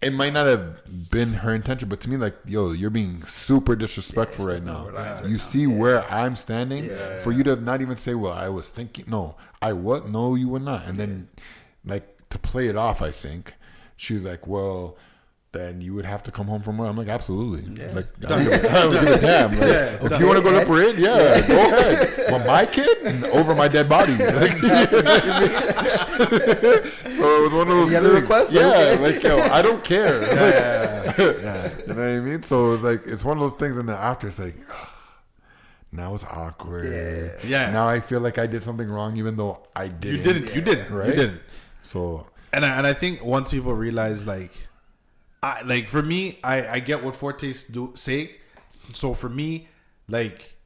it 0.00 0.12
might 0.12 0.32
not 0.32 0.46
have 0.46 1.10
been 1.10 1.34
her 1.34 1.54
intention, 1.54 1.88
but 1.90 2.00
to 2.00 2.08
me, 2.08 2.16
like, 2.16 2.34
yo, 2.46 2.72
you're 2.72 2.88
being 2.88 3.22
super 3.26 3.76
disrespectful 3.76 4.46
right 4.46 4.62
now. 4.62 4.88
you 5.26 5.36
see 5.36 5.66
where 5.66 6.10
I'm 6.10 6.34
standing 6.34 6.88
for 7.20 7.30
you 7.30 7.44
to 7.44 7.56
not 7.56 7.82
even 7.82 7.98
say, 7.98 8.14
well, 8.14 8.32
I 8.32 8.48
was 8.48 8.70
thinking. 8.70 9.04
No, 9.06 9.36
I 9.60 9.74
what? 9.74 10.08
No, 10.08 10.34
you 10.34 10.48
were 10.48 10.58
not. 10.58 10.86
And 10.86 10.96
then, 10.96 11.28
like, 11.84 12.28
to 12.30 12.38
play 12.38 12.68
it 12.68 12.76
off, 12.76 13.02
I 13.02 13.10
think 13.10 13.54
she's 13.96 14.22
like, 14.22 14.46
well. 14.46 14.96
Then 15.52 15.82
you 15.82 15.92
would 15.92 16.06
have 16.06 16.22
to 16.22 16.30
come 16.32 16.46
home 16.46 16.62
from 16.62 16.78
work. 16.78 16.88
I'm 16.88 16.96
like, 16.96 17.08
absolutely. 17.08 17.62
Like, 17.88 18.06
I 18.24 18.28
don't 18.28 18.44
give 18.44 18.62
don't 18.62 18.92
give 18.92 19.02
a 19.02 19.20
damn. 19.20 19.50
Like, 19.50 19.60
Yeah. 19.60 19.98
if 20.14 20.18
you 20.20 20.26
want 20.26 20.38
to 20.38 20.42
go 20.42 20.50
to 20.52 20.60
the 20.60 20.64
parade, 20.66 20.96
yeah, 20.96 21.46
go 21.46 21.54
ahead. 21.56 22.26
But 22.30 22.46
my 22.46 22.64
kid 22.64 23.24
over 23.26 23.54
my 23.54 23.68
dead 23.68 23.86
body. 23.88 24.12
Like, 24.18 24.56
so 26.22 26.26
it 27.38 27.42
was 27.42 27.52
one 27.52 27.68
of 27.68 27.74
those. 27.74 27.88
Any 27.88 27.96
other 27.96 28.08
things- 28.10 28.20
requests? 28.22 28.52
Yeah, 28.52 28.66
Okay. 28.66 28.98
like 29.14 29.22
yo, 29.22 29.38
I 29.40 29.60
don't 29.62 29.84
care. 29.84 30.22
Yeah, 30.22 31.14
yeah, 31.18 31.62
Like, 31.62 31.86
you 31.86 31.94
know 31.94 31.94
what 31.94 31.98
I 31.98 32.20
mean? 32.20 32.42
So 32.42 32.72
it's 32.74 32.82
like 32.82 33.02
it's 33.06 33.24
one 33.24 33.36
of 33.36 33.42
those 33.42 33.58
things, 33.58 33.76
and 33.76 33.88
then 33.88 33.96
after 33.96 34.28
it's 34.28 34.38
like. 34.38 34.56
ugh, 34.70 34.88
now 35.92 36.14
it's 36.14 36.24
awkward. 36.24 36.86
Yeah. 36.86 37.32
Yeah. 37.46 37.70
Now 37.72 37.86
I 37.88 38.00
feel 38.00 38.20
like 38.20 38.38
I 38.38 38.46
did 38.46 38.62
something 38.62 38.88
wrong, 38.88 39.16
even 39.18 39.36
though 39.36 39.62
I 39.76 39.88
didn't. 39.88 40.16
you 40.18 40.22
didn't. 40.24 40.54
You 40.54 40.62
didn't. 40.62 40.90
Right? 40.90 41.08
You 41.08 41.14
didn't. 41.14 41.40
So 41.82 42.26
And 42.54 42.64
I, 42.64 42.78
and 42.78 42.86
I 42.86 42.94
think 42.94 43.22
once 43.22 43.50
people 43.50 43.74
realize 43.74 44.26
like, 44.26 44.68
I 45.42 45.62
like 45.62 45.88
for 45.88 46.02
me, 46.02 46.38
I 46.44 46.66
I 46.66 46.78
get 46.80 47.02
what 47.02 47.16
Forte's 47.16 47.64
do 47.64 47.92
say. 47.96 48.36
So 48.92 49.14
for 49.14 49.28
me, 49.28 49.68
like, 50.08 50.56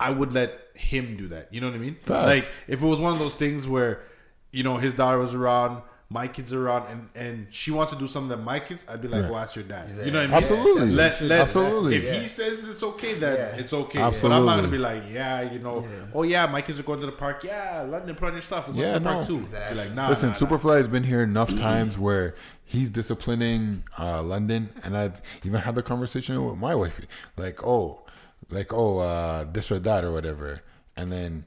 I 0.00 0.10
would 0.10 0.32
let 0.32 0.58
him 0.74 1.16
do 1.16 1.28
that. 1.28 1.52
You 1.52 1.60
know 1.60 1.68
what 1.68 1.76
I 1.76 1.78
mean? 1.78 1.96
Facts. 2.02 2.26
Like 2.26 2.52
if 2.66 2.82
it 2.82 2.86
was 2.86 3.00
one 3.00 3.12
of 3.12 3.18
those 3.18 3.34
things 3.34 3.66
where, 3.66 4.02
you 4.50 4.62
know, 4.62 4.76
his 4.78 4.94
daughter 4.94 5.18
was 5.18 5.34
around. 5.34 5.82
My 6.08 6.28
kids 6.28 6.52
are 6.52 6.64
around, 6.64 6.86
and, 6.88 7.08
and 7.16 7.46
she 7.50 7.72
wants 7.72 7.92
to 7.92 7.98
do 7.98 8.06
something 8.06 8.28
that 8.28 8.36
my 8.44 8.60
kids. 8.60 8.84
I'd 8.88 9.02
be 9.02 9.08
like, 9.08 9.22
Right. 9.22 9.30
"Well, 9.32 9.40
ask 9.40 9.56
your 9.56 9.64
dad." 9.64 9.88
You 9.90 10.12
know 10.12 10.20
what 10.20 10.24
I 10.24 10.26
mean? 10.28 10.34
Absolutely. 10.36 10.90
Let, 10.92 11.20
let, 11.22 11.40
Absolutely. 11.40 11.96
If 11.96 12.04
Yeah. 12.04 12.12
he 12.20 12.26
says 12.28 12.62
it's 12.62 12.82
okay, 12.84 13.14
then 13.14 13.34
Yeah. 13.36 13.60
it's 13.60 13.72
okay. 13.72 13.98
But 13.98 14.30
I'm 14.30 14.46
not 14.46 14.54
gonna 14.56 14.68
be 14.68 14.78
like, 14.78 15.02
"Yeah, 15.10 15.40
you 15.52 15.58
know, 15.58 15.84
oh 16.14 16.22
yeah, 16.22 16.46
my 16.46 16.62
kids 16.62 16.78
are 16.78 16.84
going 16.84 17.00
to 17.00 17.06
the 17.06 17.12
park. 17.12 17.42
Yeah, 17.42 17.82
London, 17.82 18.14
put 18.14 18.28
on 18.28 18.34
your 18.34 18.42
stuff. 18.42 18.68
We're 18.68 18.74
going 18.74 18.86
Yeah, 18.86 18.92
to 18.94 19.00
the 19.00 19.04
park 19.04 19.28
no. 19.28 19.40
too." 19.40 19.46
Be 19.46 19.74
like, 19.74 19.94
nah, 19.94 20.08
Listen, 20.10 20.28
nah, 20.30 20.36
nah. 20.38 20.46
Superfly 20.46 20.76
has 20.76 20.86
been 20.88 21.02
here 21.02 21.22
enough 21.24 21.50
times 21.56 21.98
where 21.98 22.36
he's 22.64 22.88
disciplining 22.88 23.82
uh, 23.98 24.22
London, 24.22 24.70
and 24.84 24.96
I've 24.96 25.20
even 25.44 25.60
had 25.62 25.74
the 25.74 25.82
conversation 25.82 26.40
with 26.44 26.56
my 26.56 26.76
wife. 26.76 27.00
like, 27.36 27.64
oh, 27.66 28.04
like, 28.48 28.72
oh, 28.72 28.98
uh, 28.98 29.44
this 29.52 29.72
or 29.72 29.80
that 29.80 30.04
or 30.04 30.12
whatever, 30.12 30.60
and 30.96 31.10
then, 31.10 31.46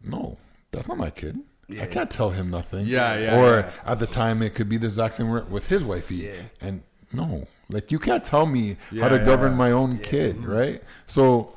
no, 0.00 0.38
that's 0.70 0.86
not 0.86 0.96
my 0.96 1.10
kid. 1.10 1.40
I 1.78 1.86
can't 1.86 2.10
tell 2.10 2.30
him 2.30 2.50
nothing. 2.50 2.86
Yeah, 2.86 3.16
yeah, 3.16 3.38
Or 3.40 3.50
yeah. 3.60 3.70
at 3.84 3.98
the 3.98 4.06
time, 4.06 4.42
it 4.42 4.54
could 4.54 4.68
be 4.68 4.76
the 4.76 4.86
exact 4.86 5.16
same 5.16 5.28
with 5.50 5.68
his 5.68 5.84
wifey, 5.84 6.16
Yeah. 6.16 6.32
and 6.60 6.82
no. 7.12 7.46
Like 7.68 7.92
you 7.92 7.98
can't 7.98 8.24
tell 8.24 8.46
me 8.46 8.76
Yeah, 8.90 9.04
how 9.04 9.08
to 9.10 9.16
yeah, 9.16 9.24
govern 9.24 9.52
yeah. 9.52 9.58
my 9.58 9.70
own 9.70 9.98
kid, 9.98 10.36
mm-hmm. 10.36 10.50
right? 10.50 10.82
So 11.06 11.54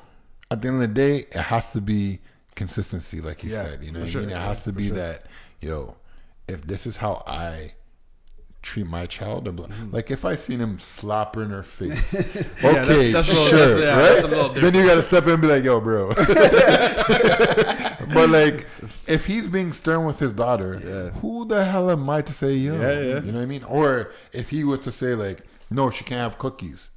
at 0.51 0.61
the 0.61 0.67
end 0.67 0.75
of 0.75 0.81
the 0.81 0.93
day, 0.93 1.17
it 1.31 1.37
has 1.53 1.71
to 1.73 1.81
be 1.81 2.19
consistency, 2.55 3.21
like 3.21 3.39
he 3.41 3.49
Yeah, 3.49 3.63
said. 3.63 3.83
You 3.83 3.91
know, 3.91 4.03
I 4.03 4.07
sure. 4.07 4.21
mean? 4.21 4.29
it 4.29 4.33
Yeah, 4.33 4.45
has 4.47 4.63
to 4.65 4.71
be 4.71 4.87
sure. 4.87 4.95
that 4.97 5.25
yo, 5.61 5.95
if 6.47 6.67
this 6.67 6.85
is 6.85 6.97
how 6.97 7.23
I 7.25 7.73
treat 8.63 8.87
my 8.87 9.05
child, 9.05 9.47
I'm 9.47 9.57
like- 9.57 9.69
mm. 9.69 9.93
like 9.93 10.09
if 10.09 10.25
I 10.25 10.35
seen 10.35 10.59
him 10.59 10.79
slap 10.79 11.35
her 11.35 11.43
in 11.43 11.49
her 11.59 11.61
face, 11.63 12.15
okay, 12.15 13.11
that's- 13.11 13.13
that's 13.13 13.29
a 13.29 13.33
little- 13.33 13.47
sure, 13.47 13.59
that's- 13.59 13.79
yeah, 13.81 13.99
right? 13.99 14.13
that's 14.13 14.23
a 14.23 14.27
little 14.27 14.49
then 14.53 14.73
you 14.73 14.83
got 14.87 14.95
to 14.95 15.03
step 15.03 15.23
in 15.25 15.31
and 15.31 15.41
be 15.41 15.47
like, 15.47 15.63
yo, 15.63 15.79
bro. 15.81 16.13
but 18.13 18.29
like, 18.29 18.67
if 19.07 19.25
he's 19.25 19.47
being 19.47 19.73
stern 19.73 20.05
with 20.05 20.19
his 20.19 20.33
daughter, 20.33 21.11
who 21.21 21.45
the 21.45 21.65
hell 21.65 21.89
am 21.89 22.09
I 22.09 22.21
to 22.21 22.33
say 22.33 22.53
yo? 22.53 22.79
Yeah, 22.79 22.99
yeah. 22.99 23.15
You 23.21 23.31
know 23.31 23.39
what 23.39 23.43
I 23.43 23.45
mean? 23.45 23.63
Or 23.63 24.11
if 24.31 24.49
he 24.49 24.63
was 24.63 24.79
to 24.81 24.91
say 24.91 25.15
like, 25.15 25.41
no, 25.69 25.89
she 25.89 26.03
can't 26.03 26.19
have 26.21 26.37
cookies. 26.37 26.89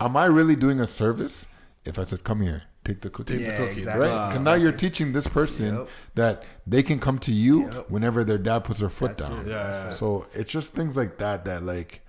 Am 0.00 0.16
I 0.16 0.26
really 0.26 0.56
doing 0.56 0.80
a 0.80 0.86
service 0.86 1.46
if 1.84 1.98
I 1.98 2.04
said, 2.04 2.24
come 2.24 2.40
here, 2.42 2.62
take 2.84 3.00
the 3.00 3.10
cookie? 3.10 3.38
Take 3.38 3.46
the 3.46 3.56
cookie, 3.56 3.78
exactly. 3.78 4.08
Right? 4.08 4.28
Because 4.28 4.44
now 4.44 4.54
you're 4.54 4.72
teaching 4.72 5.12
this 5.12 5.26
person 5.26 5.76
Yep. 5.76 5.88
that 6.16 6.42
they 6.66 6.82
can 6.82 6.98
come 6.98 7.18
to 7.20 7.32
you 7.32 7.62
whenever 7.88 8.24
their 8.24 8.38
dad 8.38 8.60
puts 8.64 8.80
their 8.80 8.88
foot 8.88 9.16
That's 9.16 9.28
down. 9.30 9.46
it, 9.46 9.50
Yeah, 9.50 9.90
it. 9.90 9.94
So 9.94 10.26
it's 10.32 10.50
just 10.50 10.72
things 10.72 10.96
like 10.96 11.18
that 11.18 11.44
that 11.44 11.62
like 11.62 12.00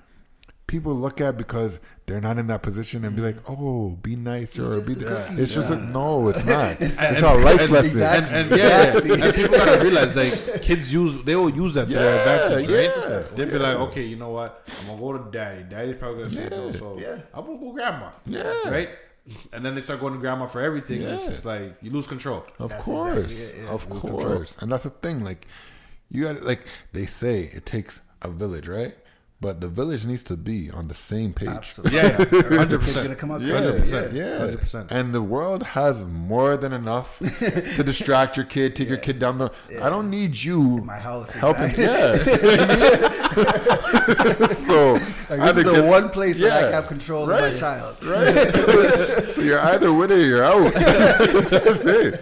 people 0.66 0.96
look 0.96 1.22
at 1.22 1.38
because 1.38 1.80
they're 2.08 2.22
not 2.22 2.38
in 2.40 2.48
that 2.48 2.64
position 2.64 3.06
and 3.06 3.16
be 3.16 3.22
mm. 3.22 3.26
like, 3.26 3.50
"Oh, 3.50 3.92
be 4.02 4.16
nice 4.16 4.58
or 4.58 4.82
be." 4.82 4.94
The, 4.96 5.06
cookie. 5.06 5.42
It's 5.44 5.54
just 5.54 5.70
Yeah. 5.70 5.78
a, 5.78 5.80
no, 5.80 6.28
it's 6.30 6.44
not. 6.56 6.82
It's, 6.82 6.96
And- 6.98 7.18
a 7.18 7.34
life 7.36 7.62
and- 7.62 7.70
lesson. 7.72 8.02
And, 8.02 8.26
and 8.26 8.50
yeah, 8.50 8.58
yeah. 9.06 9.26
and 9.26 9.34
people 9.36 9.58
gotta 9.58 9.84
realize 9.84 10.16
like 10.16 10.62
kids 10.64 10.92
use 10.92 11.24
they 11.24 11.36
will 11.36 11.52
use 11.52 11.76
that 11.76 11.88
to 11.90 11.94
their 11.94 12.16
Yeah, 12.16 12.22
advantage, 12.48 12.70
right? 12.70 13.10
yeah. 13.12 13.24
They'll 13.36 13.52
be 13.52 13.60
like, 13.60 13.76
okay, 13.88 14.04
you 14.04 14.16
know 14.16 14.30
what? 14.32 14.66
I'm 14.82 14.88
gonna 14.88 15.00
go 15.02 15.14
to 15.18 15.32
daddy. 15.32 15.64
Daddy's 15.64 15.98
probably 15.98 16.24
gonna 16.24 16.36
say 16.36 16.50
no, 16.50 16.72
so 16.72 16.98
Yeah. 17.00 17.18
I'm 17.34 17.46
gonna 17.46 17.60
go 17.60 17.72
grandma. 17.72 18.10
Yeah. 18.26 18.70
right. 18.70 18.90
And 19.54 19.64
then 19.66 19.76
they 19.76 19.82
start 19.82 20.00
going 20.02 20.14
to 20.14 20.20
grandma 20.20 20.48
for 20.48 20.62
everything. 20.62 21.02
and 21.04 21.14
It's 21.14 21.26
just 21.28 21.46
like 21.46 21.78
you 21.82 21.92
lose 21.92 22.08
control. 22.08 22.46
Of 22.60 22.78
course, 22.80 23.52
of 23.70 23.90
Lose 23.90 24.02
control. 24.02 24.22
course, 24.22 24.58
and 24.60 24.72
that's 24.72 24.84
the 24.84 24.90
thing. 24.90 25.24
Like 25.24 25.48
you 26.10 26.24
got 26.24 26.44
like 26.44 26.68
they 26.92 27.06
say 27.06 27.44
it 27.54 27.66
takes 27.66 28.02
a 28.22 28.28
village, 28.30 28.68
right? 28.68 28.96
But 29.42 29.60
the 29.60 29.68
village 29.68 30.06
needs 30.06 30.24
to 30.24 30.38
be 30.38 30.72
on 30.72 30.88
the 30.88 30.94
same 30.94 31.34
page. 31.34 31.50
Absolutely. 31.50 31.98
Yeah, 31.98 32.18
yeah. 32.32 32.40
Or 32.44 32.54
else 32.60 32.70
the 32.70 32.78
kid's 32.80 33.04
gonna 33.04 33.16
come 33.16 33.32
out 33.32 33.42
Yeah, 33.42 33.72
crazy. 33.72 33.92
yeah, 33.92 34.08
Yeah, 34.14 34.46
yeah. 34.46 34.52
100%. 34.56 34.88
And 34.90 35.14
the 35.14 35.22
world 35.22 35.64
has 35.64 36.06
more 36.06 36.56
than 36.56 36.72
enough 36.72 37.20
to 37.20 37.84
distract 37.84 38.38
your 38.38 38.46
kid, 38.46 38.74
take 38.78 38.88
your 38.88 38.98
kid 39.00 39.20
down 39.20 39.40
the. 39.40 39.52
I 39.82 39.90
don't 39.90 40.10
need 40.10 40.42
you 40.42 40.78
my 40.78 40.98
house, 40.98 41.32
helping. 41.32 41.72
exactly. 41.72 42.40
Yeah. 42.44 43.20
so 44.54 44.94
Like, 45.30 45.40
this 45.40 45.58
is 45.58 45.64
the 45.66 45.72
get- 45.74 45.86
one 45.90 46.10
place 46.10 46.40
that 46.40 46.52
I 46.54 46.62
can 46.64 46.72
have 46.74 46.88
control 46.88 47.28
right, 47.28 47.44
of 47.44 47.54
my 47.54 47.60
child. 47.60 47.98
Right. 48.04 49.32
so 49.32 49.42
you're 49.42 49.60
either 49.60 49.94
with 49.94 50.12
it 50.12 50.20
or 50.20 50.26
you're 50.26 50.44
out. 50.46 50.74
That's 50.74 51.84
it. 51.86 52.22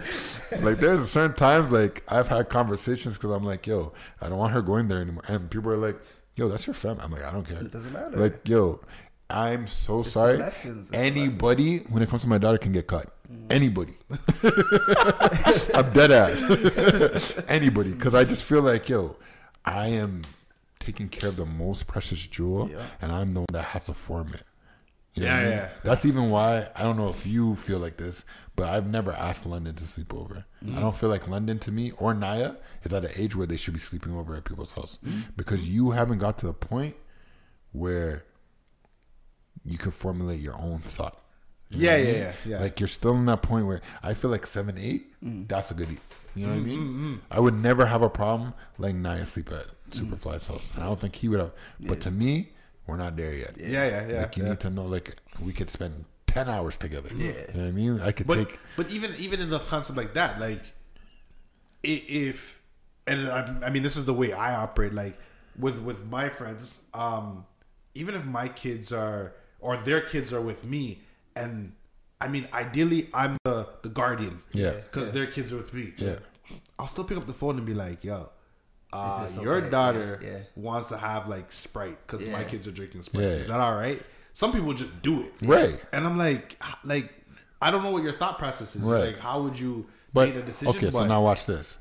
Like 0.60 0.80
there's 0.80 1.10
certain 1.10 1.36
times 1.36 1.72
like 1.72 2.02
I've 2.08 2.28
had 2.28 2.48
conversations 2.48 3.14
because 3.16 3.30
I'm 3.30 3.44
like, 3.44 3.66
yo, 3.66 3.92
I 4.20 4.28
don't 4.28 4.38
want 4.38 4.52
her 4.52 4.62
going 4.62 4.88
there 4.88 5.00
anymore, 5.00 5.24
and 5.28 5.50
people 5.50 5.70
are 5.70 5.76
like, 5.78 5.96
yo, 6.36 6.48
that's 6.48 6.66
your 6.66 6.74
family. 6.74 7.02
I'm 7.02 7.10
like, 7.10 7.24
I 7.24 7.30
don't 7.30 7.46
care. 7.46 7.58
It 7.58 7.70
doesn't 7.70 7.92
matter. 7.92 8.16
Like, 8.16 8.46
yo, 8.48 8.80
I'm 9.28 9.66
so 9.66 10.02
sorry. 10.02 10.36
lessons, 10.36 10.88
it's 10.88 10.96
Anybody, 10.96 11.78
when 11.78 12.02
it 12.02 12.08
comes 12.08 12.22
to 12.22 12.28
my 12.28 12.38
daughter, 12.38 12.58
can 12.58 12.72
get 12.72 12.86
cut. 12.86 13.14
Mm. 13.32 13.52
Anybody. 13.52 13.94
I'm 15.74 15.92
dead 15.92 16.10
ass. 16.10 17.34
Anybody, 17.48 17.92
because 17.92 18.14
I 18.14 18.24
just 18.24 18.44
feel 18.44 18.62
like, 18.62 18.88
yo, 18.88 19.16
I 19.64 19.88
am 19.88 20.24
taking 20.78 21.08
care 21.08 21.28
of 21.30 21.36
the 21.36 21.46
most 21.46 21.86
precious 21.86 22.26
jewel, 22.26 22.70
and 23.00 23.12
I'm 23.12 23.32
the 23.32 23.40
one 23.40 23.46
that 23.52 23.66
has 23.66 23.86
to 23.86 23.94
form 23.94 24.34
it. 24.34 24.42
You 25.14 25.24
know 25.24 25.28
Yeah, 25.28 25.36
I 25.36 25.42
mean? 25.42 25.50
yeah. 25.52 25.68
That's 25.84 26.04
even 26.06 26.30
why 26.30 26.68
I 26.74 26.82
don't 26.82 26.96
know 26.96 27.10
if 27.10 27.26
you 27.26 27.54
feel 27.56 27.78
like 27.78 27.98
this, 27.98 28.24
but 28.56 28.68
I've 28.68 28.86
never 28.88 29.12
asked 29.12 29.44
London 29.44 29.74
to 29.74 29.84
sleep 29.86 30.14
over. 30.14 30.46
Mm. 30.64 30.76
I 30.76 30.80
don't 30.80 30.96
feel 30.96 31.10
like 31.10 31.28
London 31.28 31.58
to 31.60 31.70
me 31.72 31.90
or 31.98 32.14
Naya 32.14 32.54
is 32.82 32.92
at 32.94 33.04
an 33.04 33.10
age 33.16 33.36
where 33.36 33.46
they 33.46 33.56
should 33.58 33.74
be 33.74 33.80
sleeping 33.80 34.16
over 34.16 34.34
at 34.34 34.44
people's 34.44 34.72
house 34.72 34.98
Mm. 35.04 35.24
because 35.36 35.68
you 35.68 35.90
haven't 35.90 36.18
got 36.18 36.38
to 36.38 36.46
the 36.46 36.54
point 36.54 36.96
where 37.72 38.24
you 39.64 39.78
can 39.78 39.90
formulate 39.92 40.40
your 40.40 40.58
own 40.58 40.80
thought. 40.80 41.18
You 41.70 41.86
Yeah, 41.86 41.92
I 41.94 41.96
yeah, 41.96 42.04
mean? 42.04 42.14
yeah, 42.16 42.32
yeah. 42.46 42.60
Like 42.60 42.80
you're 42.80 42.88
still 42.88 43.14
in 43.14 43.26
that 43.26 43.42
point 43.42 43.66
where 43.66 43.80
I 44.02 44.14
feel 44.14 44.30
like 44.30 44.46
seven, 44.46 44.76
eight, 44.78 45.12
Mm. 45.22 45.48
that's 45.48 45.70
a 45.70 45.74
good. 45.74 45.90
e- 45.90 45.98
You 46.34 46.46
know 46.46 46.54
what 46.54 46.60
I 46.60 46.64
mean? 46.64 46.78
Mm, 46.80 46.94
mm, 46.94 47.14
mm. 47.16 47.20
I 47.30 47.40
would 47.40 47.54
never 47.54 47.84
have 47.86 48.00
a 48.00 48.08
problem 48.08 48.54
letting 48.78 49.02
Naya 49.02 49.26
sleep 49.26 49.52
at 49.52 49.66
Superfly's 49.90 50.46
house. 50.46 50.70
And 50.74 50.82
I 50.82 50.86
don't 50.86 50.98
think 50.98 51.16
he 51.16 51.28
would 51.28 51.40
have. 51.40 51.52
But 51.80 52.00
to 52.02 52.10
me, 52.10 52.52
we're 52.86 52.96
not 52.96 53.16
there 53.16 53.32
yet. 53.34 53.56
Yeah, 53.58 53.68
yeah, 53.86 54.08
yeah, 54.08 54.20
Like 54.22 54.36
you 54.36 54.42
yeah. 54.44 54.50
need 54.50 54.60
to 54.60 54.70
know, 54.70 54.84
like 54.86 55.16
we 55.40 55.52
could 55.52 55.70
spend 55.70 56.04
ten 56.26 56.48
hours 56.48 56.76
together. 56.76 57.10
Yeah. 57.14 57.26
you 57.26 57.32
know 57.32 57.60
what 57.60 57.68
I 57.68 57.70
mean. 57.72 58.00
I 58.00 58.12
could 58.12 58.26
but, 58.26 58.34
take. 58.48 58.58
But 58.76 58.90
even 58.90 59.14
even 59.18 59.40
in 59.40 59.52
a 59.52 59.58
concept 59.60 59.96
like 59.96 60.14
that, 60.14 60.40
like 60.40 60.62
i- 61.84 62.04
if 62.08 62.60
and 63.06 63.28
I, 63.28 63.58
I 63.66 63.70
mean 63.70 63.82
this 63.82 63.96
is 63.96 64.04
the 64.06 64.14
way 64.14 64.32
I 64.32 64.54
operate. 64.54 64.92
Like 64.94 65.18
with 65.58 65.78
with 65.78 66.06
my 66.06 66.28
friends, 66.28 66.80
um, 66.94 67.46
even 67.94 68.14
if 68.14 68.24
my 68.24 68.48
kids 68.48 68.92
are 68.92 69.34
or 69.60 69.76
their 69.76 70.00
kids 70.00 70.32
are 70.32 70.40
with 70.40 70.64
me, 70.64 71.02
and 71.36 71.72
I 72.20 72.28
mean 72.28 72.48
ideally 72.52 73.10
I'm 73.14 73.36
the 73.44 73.68
the 73.82 73.88
guardian, 73.88 74.42
Yeah. 74.52 74.72
because 74.72 75.06
Yeah. 75.06 75.12
their 75.12 75.26
kids 75.26 75.52
are 75.52 75.58
with 75.58 75.72
me. 75.74 75.92
Yeah. 75.96 76.16
I'll 76.78 76.88
still 76.88 77.04
pick 77.04 77.16
up 77.18 77.26
the 77.26 77.32
phone 77.34 77.56
and 77.56 77.66
be 77.66 77.74
like, 77.74 78.04
yo. 78.04 78.30
Uh, 78.92 79.26
Is 79.28 79.36
your 79.36 79.54
okay? 79.56 79.70
daughter 79.70 80.20
Yeah, 80.22 80.28
yeah. 80.30 80.38
wants 80.54 80.88
to 80.90 80.98
have 80.98 81.26
like 81.28 81.50
Sprite 81.52 81.98
because 82.06 82.26
my 82.26 82.44
kids 82.44 82.66
are 82.68 82.72
drinking 82.72 83.02
Sprite. 83.04 83.24
Yeah. 83.24 83.30
Is 83.30 83.48
that 83.48 83.58
all 83.60 83.74
right? 83.74 84.02
Some 84.34 84.52
people 84.52 84.72
just 84.74 85.00
do 85.02 85.22
it, 85.22 85.32
Right. 85.42 85.80
And 85.92 86.06
I'm 86.06 86.18
like, 86.18 86.62
like 86.84 87.12
I 87.60 87.70
don't 87.70 87.82
know 87.82 87.90
what 87.90 88.02
your 88.02 88.12
thought 88.12 88.38
process 88.38 88.74
is. 88.76 88.82
Right. 88.82 89.06
Like, 89.14 89.18
how 89.18 89.42
would 89.42 89.58
you 89.58 89.86
But 90.12 90.28
make 90.28 90.42
a 90.42 90.46
decision? 90.46 90.76
okay, 90.76 90.90
so 90.90 90.98
But- 91.00 91.06
now 91.08 91.22
watch 91.22 91.46
this. 91.46 91.76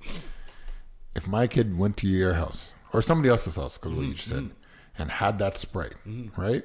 If 1.16 1.28
my 1.28 1.48
kid 1.48 1.78
went 1.78 1.98
to 1.98 2.08
your 2.08 2.36
house 2.36 2.74
or 2.94 3.02
somebody 3.02 3.28
else's 3.30 3.58
house, 3.58 3.78
because 3.78 3.94
what 3.98 4.06
you 4.06 4.14
just 4.14 4.30
Mm-hmm. 4.30 4.48
said, 4.48 4.56
and 4.98 5.12
had 5.12 5.40
that 5.40 5.58
Sprite, 5.58 5.96
right, 6.38 6.64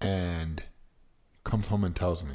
and 0.00 0.62
comes 1.44 1.68
home 1.68 1.84
and 1.84 1.94
tells 1.96 2.22
me, 2.22 2.34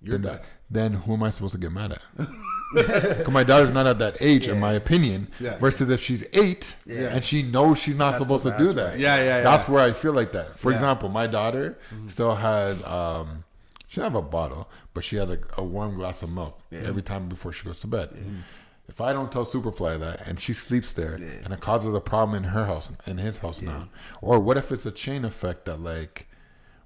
You're 0.00 0.18
then, 0.18 0.32
done. 0.36 0.40
then 0.70 0.92
who 0.94 1.12
am 1.14 1.22
I 1.22 1.30
supposed 1.30 1.52
to 1.52 1.58
get 1.58 1.70
mad 1.72 1.92
at? 1.92 2.02
Because 2.74 3.28
my 3.30 3.44
daughter's 3.44 3.72
not 3.72 3.86
at 3.86 3.98
that 3.98 4.16
age, 4.20 4.48
in 4.48 4.58
my 4.60 4.72
opinion. 4.72 5.28
Yeah. 5.40 5.58
Versus 5.58 5.88
if 5.90 6.00
she's 6.00 6.24
eight 6.32 6.74
Yeah. 6.86 7.14
and 7.14 7.24
she 7.24 7.42
knows 7.42 7.78
she's 7.78 7.96
not 7.96 8.12
That's 8.12 8.22
supposed 8.24 8.44
to 8.44 8.56
do 8.58 8.64
that's 8.66 8.74
that. 8.76 8.88
right. 8.92 8.98
Yeah, 9.00 9.16
yeah, 9.16 9.24
yeah. 9.24 9.42
That's 9.42 9.68
where 9.68 9.82
I 9.82 9.92
feel 9.92 10.12
like 10.12 10.32
that. 10.32 10.58
For 10.58 10.70
Yeah. 10.70 10.76
example, 10.76 11.08
my 11.08 11.26
daughter 11.26 11.78
still 12.08 12.36
has. 12.36 12.82
um 12.84 13.44
She 13.88 14.00
doesn't 14.00 14.14
have 14.14 14.24
a 14.24 14.26
bottle, 14.26 14.68
but 14.94 15.04
she 15.04 15.16
has 15.16 15.28
a, 15.28 15.38
a 15.58 15.62
warm 15.62 15.96
glass 15.96 16.22
of 16.22 16.30
milk 16.32 16.58
every 16.72 17.02
time 17.02 17.28
before 17.28 17.52
she 17.52 17.64
goes 17.66 17.80
to 17.80 17.86
bed. 17.86 18.08
If 18.88 19.00
I 19.00 19.12
don't 19.12 19.30
tell 19.30 19.44
Superfly 19.46 19.98
that 20.00 20.26
and 20.26 20.40
she 20.40 20.52
sleeps 20.54 20.92
there 20.92 21.14
and 21.44 21.52
it 21.54 21.60
causes 21.60 21.94
a 21.94 22.00
problem 22.00 22.34
in 22.42 22.50
her 22.50 22.66
house 22.66 22.90
in 23.06 23.18
his 23.18 23.38
house 23.38 23.60
now, 23.62 23.88
or 24.20 24.40
what 24.40 24.56
if 24.56 24.72
it's 24.72 24.86
a 24.86 24.90
chain 24.90 25.24
effect 25.24 25.66
that 25.66 25.78
like, 25.80 26.26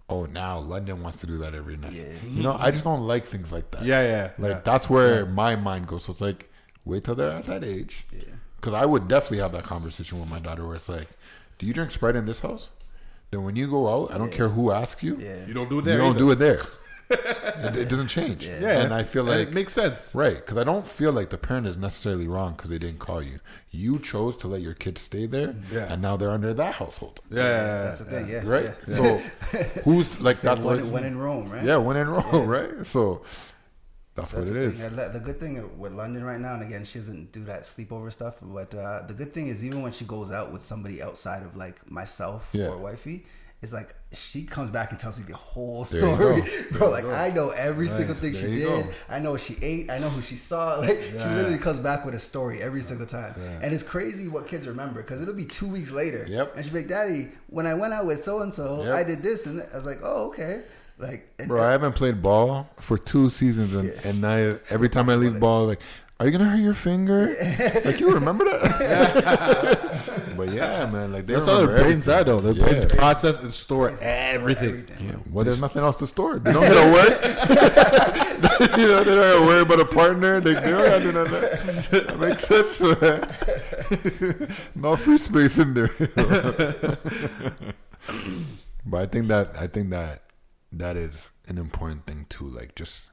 oh 0.09 0.25
now 0.27 0.59
London 0.59 1.03
wants 1.03 1.21
to 1.21 1.27
do 1.27 1.39
that 1.39 1.55
every 1.55 1.77
night. 1.77 1.93
You 1.93 2.43
know, 2.43 2.57
I 2.59 2.71
just 2.71 2.85
don't 2.85 3.07
like 3.07 3.27
things 3.27 3.53
like 3.53 3.71
that. 3.73 3.85
Yeah, 3.85 4.03
yeah, 4.03 4.31
Like 4.39 4.51
yeah. 4.53 4.61
that's 4.65 4.89
where 4.89 5.27
my 5.27 5.57
mind 5.57 5.87
goes. 5.87 6.05
So 6.05 6.13
it's 6.13 6.21
like 6.21 6.51
wait 6.85 7.05
till 7.05 7.15
they're 7.15 7.33
at 7.33 7.47
that 7.47 7.65
age. 7.65 8.07
Because 8.57 8.75
I 8.75 8.87
would 8.87 9.09
definitely 9.09 9.39
have 9.39 9.53
that 9.53 9.65
conversation 9.65 10.19
with 10.21 10.29
my 10.29 10.39
daughter 10.39 10.67
where 10.67 10.77
it's 10.77 10.89
like, 10.89 11.09
do 11.59 11.67
you 11.67 11.73
drink 11.75 11.91
Sprite 11.93 12.17
in 12.17 12.27
this 12.27 12.41
house? 12.41 12.71
Then 13.31 13.43
when 13.43 13.57
you 13.57 13.69
go 13.69 13.89
out, 13.93 14.13
I 14.13 14.19
don't 14.19 14.31
care 14.33 14.49
who 14.49 14.71
asks 14.71 15.03
you. 15.03 15.17
Yeah. 15.19 15.45
You 15.47 15.55
don't 15.55 15.69
do 15.69 15.81
it 15.81 15.85
there 15.85 15.95
You 15.95 15.99
don't 16.01 16.11
either. 16.11 16.19
do 16.21 16.31
it 16.31 16.37
there. 16.39 16.61
It, 17.11 17.77
it 17.77 17.89
doesn't 17.89 18.09
change. 18.09 18.45
Yeah. 18.47 18.81
and 18.83 18.93
I 18.93 19.05
feel 19.05 19.29
And 19.29 19.39
like 19.41 19.49
it 19.49 19.55
makes 19.55 19.73
sense. 19.73 20.15
right? 20.15 20.37
Because 20.37 20.57
I 20.59 20.65
don't 20.65 20.87
feel 20.87 21.13
like 21.13 21.31
the 21.31 21.39
parent 21.39 21.67
is 21.67 21.77
necessarily 21.77 22.27
wrong 22.29 22.55
because 22.55 22.71
they 22.71 22.79
didn't 22.79 22.99
call 22.99 23.23
you. 23.23 23.39
You 23.71 23.99
chose 23.99 24.37
to 24.39 24.49
let 24.49 24.61
your 24.63 24.75
kids 24.75 25.01
stay 25.03 25.27
there, 25.27 25.55
Yeah. 25.73 25.93
and 25.93 26.03
now 26.03 26.17
they're 26.17 26.31
under 26.31 26.53
that 26.55 26.75
household. 26.75 27.21
Yeah, 27.31 27.37
yeah, 27.39 27.45
yeah, 27.51 27.83
That's 27.85 27.99
the 28.01 28.05
thing, 28.07 28.29
yeah. 28.29 28.43
Right. 28.45 28.75
yeah. 28.89 28.95
So 28.97 29.19
who's 29.85 30.21
like 30.21 30.41
that's 30.41 30.63
when, 30.65 30.81
what 30.83 30.93
when 30.93 31.05
in 31.05 31.19
Rome, 31.19 31.51
right? 31.51 31.65
Yeah, 31.65 31.77
when 31.79 31.97
in 31.97 32.09
Rome, 32.09 32.47
right? 32.47 32.85
So 32.87 33.23
that's, 34.15 34.33
what 34.33 34.41
That's 34.47 34.51
it 34.51 34.55
the 34.55 34.61
is. 34.61 34.81
thing. 34.81 34.97
Yeah, 34.97 35.09
The 35.09 35.21
good 35.21 35.39
thing 35.39 35.79
with 35.79 35.93
London 35.93 36.25
right 36.25 36.41
now, 36.41 36.55
and 36.55 36.63
again, 36.63 36.85
she 36.87 36.99
doesn't 37.01 37.33
do 37.33 37.45
that 37.45 37.63
sleepover 37.63 38.11
stuff. 38.11 38.39
But 38.41 38.75
uh, 38.75 39.03
the 39.07 39.13
good 39.15 39.35
thing 39.35 39.49
is, 39.49 39.63
even 39.65 39.83
when 39.83 39.93
she 39.93 40.07
goes 40.07 40.33
out 40.33 40.53
with 40.53 40.63
somebody 40.63 41.03
outside 41.03 41.43
of 41.43 41.55
like 41.55 41.91
myself 41.91 42.49
Yeah. 42.53 42.69
or 42.69 42.79
wifey, 42.79 43.27
it's 43.67 43.73
like 43.81 43.95
she 44.13 44.45
comes 44.45 44.71
back 44.71 44.93
and 44.93 44.99
tells 45.01 45.19
me 45.19 45.25
the 45.29 45.37
whole 45.37 45.85
story, 45.85 46.43
bro. 46.73 46.91
Like 46.91 47.05
go. 47.05 47.13
I 47.13 47.31
know 47.31 47.51
every 47.51 47.89
Right. 47.89 47.97
single 47.97 48.15
thing 48.15 48.33
There 48.33 48.43
she 48.43 48.57
did. 48.59 48.65
go. 48.65 48.89
I 49.09 49.19
know 49.19 49.33
what 49.33 49.41
she 49.41 49.57
ate. 49.61 49.91
I 49.91 49.99
know 49.99 50.09
who 50.09 50.23
she 50.23 50.37
saw. 50.37 50.81
Like 50.87 50.99
she 51.11 51.19
literally 51.19 51.59
comes 51.59 51.81
back 51.81 52.05
with 52.07 52.15
a 52.15 52.19
story 52.21 52.63
every 52.63 52.83
single 52.83 53.07
time, 53.07 53.35
and 53.63 53.75
it's 53.75 53.83
crazy 53.83 54.29
what 54.29 54.47
kids 54.47 54.67
remember 54.69 55.03
because 55.03 55.21
it'll 55.23 55.35
be 55.35 55.45
two 55.45 55.67
weeks 55.67 55.91
later. 55.91 56.25
Yep. 56.29 56.55
And 56.57 56.65
she's 56.65 56.75
like, 56.75 56.89
"Daddy, 56.89 57.29
when 57.49 57.67
I 57.67 57.75
went 57.75 57.93
out 57.93 58.07
with 58.07 58.23
so 58.25 58.41
and 58.43 58.55
so, 58.55 58.91
I 58.93 59.03
did 59.03 59.23
this," 59.23 59.47
and 59.47 59.61
I 59.73 59.77
was 59.77 59.85
like, 59.87 60.01
"Oh, 60.03 60.29
okay." 60.29 60.63
Like, 60.99 61.37
Bro, 61.47 61.63
I 61.63 61.73
haven't 61.73 61.93
played 61.95 62.23
ball 62.23 62.71
for 62.81 62.97
two 62.97 63.29
seasons, 63.29 63.75
and, 63.75 63.91
and 64.07 64.27
I 64.27 64.59
every 64.71 64.89
time 64.89 65.11
I 65.11 65.15
leave 65.17 65.39
ball, 65.39 65.67
like, 65.67 65.81
are 66.19 66.25
you 66.25 66.33
gonna 66.33 66.49
hurt 66.49 66.61
your 66.71 66.73
finger? 66.73 67.37
It's 67.41 67.85
like 67.85 68.01
you 68.01 68.15
remember 68.15 68.45
that? 68.47 70.16
But 70.37 70.53
yeah, 70.53 70.87
man, 70.87 71.13
like 71.13 71.27
they 71.27 71.35
That's 71.35 71.47
how 71.47 71.59
their 71.59 71.67
remember 71.69 71.85
brains 71.85 72.09
are, 72.09 72.25
though. 72.25 72.41
Their 72.41 72.51
everything. 72.53 72.79
brains 72.79 72.95
process 72.95 73.41
and 73.41 73.53
store 73.55 73.97
everything. 74.01 74.87
Yeah, 75.01 75.17
well, 75.31 75.45
there's 75.45 75.61
nothing 75.61 75.83
else 75.83 75.97
to 75.99 76.07
store. 76.07 76.39
They 76.39 76.53
don't 76.55 76.63
gotta 76.63 76.93
work. 76.93 77.23
you 78.79 78.87
know, 78.89 79.05
they 79.05 79.15
don't 79.15 79.39
gotta 79.39 79.47
worry 79.47 79.61
about 79.63 79.81
a 79.81 79.85
partner. 79.85 80.41
They, 80.41 80.55
they 80.55 80.71
don't 80.71 80.85
gotta 80.85 81.03
do 81.03 81.13
none 81.13 81.27
of 81.27 81.33
that. 81.33 81.91
That 81.91 82.19
makes 82.19 82.47
sense, 82.47 82.81
man. 82.81 84.49
no 84.75 84.97
free 84.97 85.19
space 85.19 85.59
in 85.59 85.75
there. 85.75 85.91
but 88.85 89.01
I 89.01 89.07
think 89.07 89.29
that 89.29 89.57
I 89.59 89.67
think 89.67 89.91
that 89.91 90.23
that 90.73 90.97
is 90.97 91.31
an 91.49 91.59
important 91.59 92.07
thing 92.07 92.27
too. 92.29 92.49
Like 92.49 92.75
just 92.75 93.11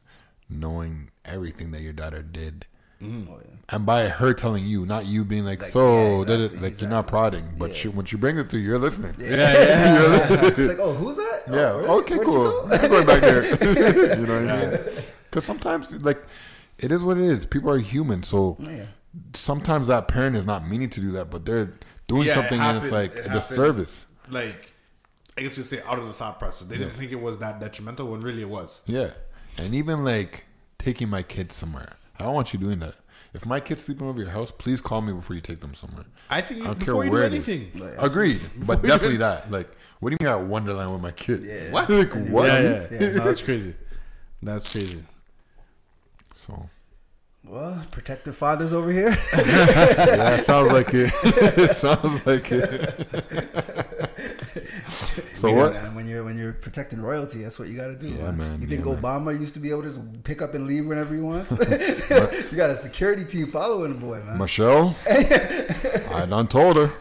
knowing 0.50 1.10
everything 1.26 1.72
that 1.72 1.82
your 1.82 1.94
daughter 1.94 2.22
did. 2.22 2.68
Mm. 3.04 3.28
Oh, 3.30 3.40
yeah. 3.44 3.50
And 3.70 3.86
by 3.86 4.08
her 4.10 4.34
telling 4.34 4.66
you, 4.66 4.86
not 4.86 5.06
you 5.06 5.24
being 5.24 5.46
like, 5.46 5.62
Like, 5.62 5.72
so, 5.72 6.20
yeah, 6.22 6.26
da- 6.26 6.38
da- 6.38 6.44
exactly, 6.46 6.70
like 6.70 6.82
you're 6.82 6.90
not 6.90 7.08
prodding, 7.08 7.54
but 7.58 7.76
she, 7.76 7.88
when 7.88 8.06
she 8.06 8.18
brings 8.18 8.40
it 8.40 8.50
to 8.52 8.58
you, 8.58 8.68
you're 8.70 8.80
listening. 8.80 9.16
Yeah, 9.18 9.28
yeah. 9.30 10.00
You're 10.02 10.10
listening. 10.10 10.68
Like, 10.70 10.80
oh, 10.80 10.94
who's 10.94 11.16
that? 11.18 11.44
Yeah. 11.50 11.56
Oh, 11.72 11.78
really? 11.78 11.90
Okay. 12.02 12.16
Where'd 12.16 12.28
you 12.28 12.34
cool. 12.34 12.68
go? 12.68 12.68
I'm 12.76 12.90
going 12.90 13.06
back 13.08 13.22
there. 13.22 13.44
you 14.20 14.26
know 14.28 14.42
what 14.42 14.50
I 14.52 14.66
mean? 14.68 14.80
Because 15.30 15.46
sometimes, 15.46 16.04
like, 16.04 16.24
it 16.78 16.92
is 16.92 17.04
what 17.04 17.18
it 17.18 17.24
is. 17.24 17.46
People 17.46 17.72
are 17.72 17.78
human, 17.78 18.24
so 18.24 18.58
Yeah. 18.60 18.86
sometimes 19.34 19.88
that 19.88 20.08
parent 20.08 20.36
is 20.36 20.46
not 20.46 20.68
meaning 20.68 20.90
to 20.92 21.00
do 21.02 21.12
that, 21.14 21.30
but 21.30 21.46
they're 21.46 21.74
doing 22.08 22.24
Yeah, 22.24 22.32
it 22.32 22.36
something 22.36 22.60
and 22.60 22.78
it's 22.78 22.92
like 22.92 23.14
it 23.14 23.20
a 23.20 23.30
happened, 23.30 23.34
disservice. 23.36 24.06
Like, 24.30 24.74
I 25.38 25.42
guess 25.42 25.58
you'd 25.58 25.66
say 25.66 25.82
out 25.86 25.98
of 26.00 26.08
the 26.08 26.14
thought 26.14 26.38
process. 26.38 26.68
They 26.68 26.78
didn't 26.78 26.94
think 26.94 27.12
it 27.12 27.20
was 27.22 27.40
that 27.40 27.60
detrimental 27.60 28.08
when 28.08 28.22
really 28.22 28.42
it 28.42 28.50
was. 28.50 28.82
Yeah. 28.86 29.12
And 29.58 29.74
even 29.74 30.04
like 30.04 30.46
taking 30.78 31.10
my 31.10 31.24
kids 31.24 31.56
somewhere. 31.56 31.94
I 32.24 32.28
don't 32.28 32.36
want 32.36 32.54
you 32.54 32.60
doing 32.60 32.80
that. 32.80 32.96
If 33.34 33.46
my 33.46 33.60
kid's 33.60 33.82
sleeping 33.84 34.08
over 34.08 34.22
your 34.22 34.30
house, 34.30 34.50
please 34.50 34.80
call 34.80 35.02
me 35.02 35.12
before 35.12 35.36
you 35.36 35.42
take 35.42 35.60
them 35.60 35.74
somewhere. 35.74 36.06
I 36.30 36.40
think 36.42 36.60
you- 36.60 36.66
don't 36.68 36.80
before 36.80 37.04
you 37.04 37.12
do 37.12 37.18
it 37.18 37.34
is. 37.34 37.48
anything. 37.50 37.82
Like, 37.82 37.96
Agreed. 38.02 38.42
But 38.56 38.78
you 38.84 38.88
definitely 38.88 39.16
do- 39.16 39.20
that. 39.20 39.52
Like, 39.52 39.70
what 40.00 40.12
do 40.12 40.18
you 40.20 40.26
mean 40.26 40.34
at 40.34 40.42
Wonderland 40.48 40.94
with 40.94 41.02
my 41.02 41.12
kid? 41.12 41.44
Yeah. 41.44 41.72
What? 41.72 41.90
like, 41.90 42.14
what? 42.30 42.48
Yeah, 42.48 42.62
yeah. 42.62 42.88
yeah. 42.92 43.00
No, 43.18 43.24
that's 43.26 43.42
crazy. 43.42 43.76
That's 44.42 44.72
crazy. 44.72 45.04
So, 46.36 46.70
Well, 47.46 47.86
protective 47.92 48.38
fathers 48.38 48.72
over 48.72 48.92
here. 48.92 49.10
yeah, 49.34 50.36
it 50.36 50.46
sounds 50.46 50.72
like 50.72 50.94
it. 50.94 51.12
it 51.24 51.76
sounds 51.76 52.26
like 52.26 52.52
it. 52.52 53.83
so 55.34 55.48
Yeah, 55.48 55.56
what? 55.56 55.74
man, 55.74 55.96
when 55.96 56.08
you're 56.08 56.24
when 56.24 56.38
you're 56.38 56.54
protecting 56.54 57.02
royalty, 57.02 57.44
that's 57.44 57.58
what 57.60 57.68
you 57.70 57.76
got 57.78 57.88
to 57.88 57.96
do. 57.96 58.10
Yeah, 58.10 58.32
man, 58.32 58.62
You 58.62 58.68
think 58.68 58.86
yeah, 58.86 58.92
man. 58.94 59.02
Obama 59.02 59.40
used 59.40 59.54
to 59.56 59.60
be 59.60 59.70
able 59.70 59.84
to 59.84 59.90
just 59.90 60.24
pick 60.24 60.42
up 60.42 60.54
and 60.54 60.68
leave 60.68 60.86
whenever 60.86 61.14
he 61.16 61.22
wants? 61.22 61.52
you 62.52 62.58
got 62.58 62.70
a 62.70 62.78
security 62.78 63.26
team 63.26 63.48
following 63.48 63.94
the 63.94 64.00
boy, 64.00 64.22
man. 64.24 64.38
Michelle, 64.38 64.96
I 65.08 66.26
done 66.30 66.48
told 66.48 66.76
her. 66.78 66.92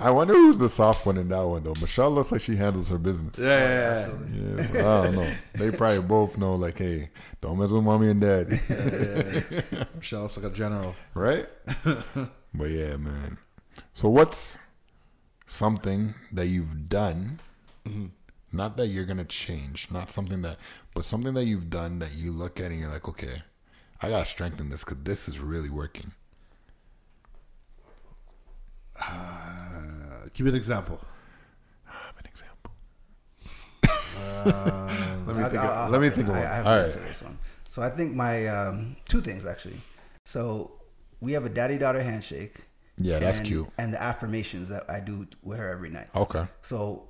I 0.00 0.10
wonder 0.10 0.32
who's 0.34 0.58
the 0.58 0.68
soft 0.68 1.04
one 1.04 1.16
in 1.18 1.28
that 1.28 1.42
one 1.44 1.64
though. 1.64 1.74
Michelle 1.80 2.10
looks 2.10 2.30
like 2.32 2.40
she 2.40 2.56
handles 2.56 2.88
her 2.88 2.98
business. 2.98 3.34
Yeah, 3.36 3.46
yeah, 3.48 4.06
Absolutely. 4.06 4.78
Yeah, 4.78 5.00
I 5.00 5.04
don't 5.04 5.14
know. 5.16 5.34
They 5.54 5.70
probably 5.72 6.00
both 6.00 6.38
know, 6.38 6.54
like, 6.54 6.78
hey, 6.78 7.10
don't 7.40 7.58
mess 7.58 7.70
with 7.70 7.82
mommy 7.82 8.10
and 8.10 8.20
daddy. 8.20 8.58
Michelle 9.96 10.22
looks 10.22 10.36
like 10.36 10.46
a 10.46 10.54
general. 10.54 10.94
right? 11.14 11.48
but 11.84 12.70
yeah, 12.70 12.96
man. 12.96 13.38
So 13.92 14.08
what's 14.08 14.56
something 15.48 16.14
that 16.30 16.46
you've 16.46 16.88
done? 16.88 17.40
Not 18.52 18.76
that 18.76 18.86
you're 18.88 19.04
gonna 19.04 19.24
change, 19.24 19.88
not 19.90 20.10
something 20.10 20.42
that, 20.42 20.58
but 20.94 21.04
something 21.04 21.34
that 21.34 21.44
you've 21.44 21.68
done 21.70 21.98
that 21.98 22.12
you 22.14 22.30
look 22.32 22.60
at 22.60 22.70
and 22.70 22.78
you're 22.80 22.90
like, 22.90 23.08
okay, 23.08 23.42
I 24.00 24.08
gotta 24.10 24.24
strengthen 24.26 24.68
this 24.68 24.84
because 24.84 25.02
this 25.02 25.28
is 25.28 25.40
really 25.40 25.68
working. 25.70 26.12
Uh, 29.00 30.26
give 30.34 30.44
me 30.44 30.50
an 30.50 30.56
example. 30.56 31.00
an 31.86 32.24
example. 32.26 32.72
Uh, 33.86 35.22
Let 35.26 35.36
me 35.36 35.42
think. 35.44 35.54
I'll- 35.62 35.84
Of, 35.86 35.90
let 35.92 36.00
me 36.00 36.08
think 36.10 36.28
in. 36.28 36.34
of 36.34 36.36
I, 36.36 36.38
one. 36.40 36.46
I 36.46 36.54
have 36.54 36.66
All 36.66 36.76
right. 36.78 36.92
this 36.92 37.22
one. 37.22 37.38
So 37.70 37.82
I 37.82 37.90
think 37.90 38.14
my 38.14 38.46
um, 38.48 38.96
two 39.04 39.20
things 39.20 39.44
actually. 39.46 39.80
So 40.24 40.72
we 41.20 41.32
have 41.32 41.44
a 41.44 41.48
daddy 41.50 41.78
daughter 41.78 42.02
handshake. 42.02 42.64
Yeah, 42.98 43.18
that's 43.18 43.38
and- 43.38 43.46
cute. 43.46 43.68
And 43.78 43.92
the 43.94 44.02
affirmations 44.02 44.68
that 44.68 44.88
I 44.90 45.00
do 45.00 45.26
with 45.42 45.58
her 45.58 45.68
every 45.70 45.90
night. 45.90 46.08
Okay. 46.14 46.46
So 46.62 47.04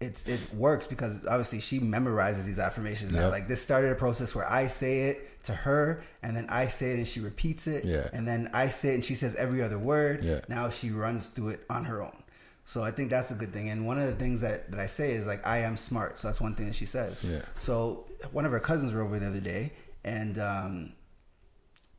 it's 0.00 0.26
it 0.26 0.40
works 0.54 0.86
because 0.86 1.26
obviously 1.26 1.60
she 1.60 1.78
memorizes 1.80 2.44
these 2.44 2.58
affirmations. 2.58 3.12
Now, 3.12 3.22
Yep. 3.22 3.30
like 3.32 3.48
this 3.48 3.62
started 3.62 3.92
a 3.92 3.94
process 3.94 4.34
where 4.34 4.50
I 4.50 4.66
say 4.66 5.02
it 5.10 5.42
to 5.44 5.52
her, 5.54 6.02
and 6.22 6.36
then 6.36 6.46
I 6.48 6.68
say 6.68 6.92
it 6.92 6.98
and 6.98 7.06
she 7.06 7.20
repeats 7.20 7.66
it. 7.66 7.84
Yeah. 7.84 8.08
And 8.12 8.26
then 8.26 8.50
I 8.52 8.68
say 8.68 8.90
it 8.90 8.94
and 8.94 9.04
she 9.04 9.14
says 9.14 9.36
every 9.36 9.62
other 9.62 9.78
word. 9.78 10.24
Yeah. 10.24 10.40
Now 10.48 10.70
she 10.70 10.90
runs 10.90 11.28
through 11.28 11.50
it 11.50 11.64
on 11.70 11.84
her 11.84 12.02
own. 12.02 12.16
So 12.64 12.82
I 12.82 12.90
think 12.92 13.10
that's 13.10 13.30
a 13.32 13.34
good 13.34 13.52
thing. 13.52 13.68
And 13.70 13.86
one 13.86 13.98
of 13.98 14.06
the 14.06 14.14
things 14.14 14.40
that, 14.40 14.70
that 14.70 14.78
I 14.80 14.86
say 14.86 15.12
is 15.12 15.26
like 15.26 15.44
I 15.46 15.58
am 15.58 15.76
smart. 15.76 16.16
So 16.18 16.28
that's 16.28 16.40
one 16.40 16.54
thing 16.54 16.66
that 16.66 16.74
she 16.76 16.86
says. 16.86 17.20
Yeah. 17.22 17.42
So 17.60 18.06
one 18.32 18.44
of 18.44 18.52
her 18.52 18.60
cousins 18.60 18.92
were 18.92 19.02
over 19.02 19.18
the 19.18 19.26
other 19.26 19.40
day, 19.40 19.72
and 20.04 20.38
um, 20.38 20.92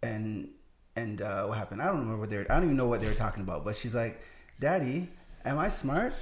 and 0.02 0.50
and 0.96 1.22
uh, 1.22 1.46
what 1.46 1.58
happened? 1.58 1.82
I 1.82 1.86
don't 1.88 2.00
remember 2.00 2.18
what 2.20 2.30
they 2.30 2.38
were. 2.38 2.46
I 2.52 2.56
don't 2.56 2.66
even 2.66 2.78
know 2.78 2.88
what 2.88 3.02
they 3.02 3.08
were 3.08 3.14
talking 3.16 3.44
about. 3.44 3.64
But 3.66 3.76
she's 3.76 3.96
like, 3.96 4.22
"Daddy, 4.60 5.10
am 5.46 5.58
I 5.58 5.70
smart?" 5.70 6.14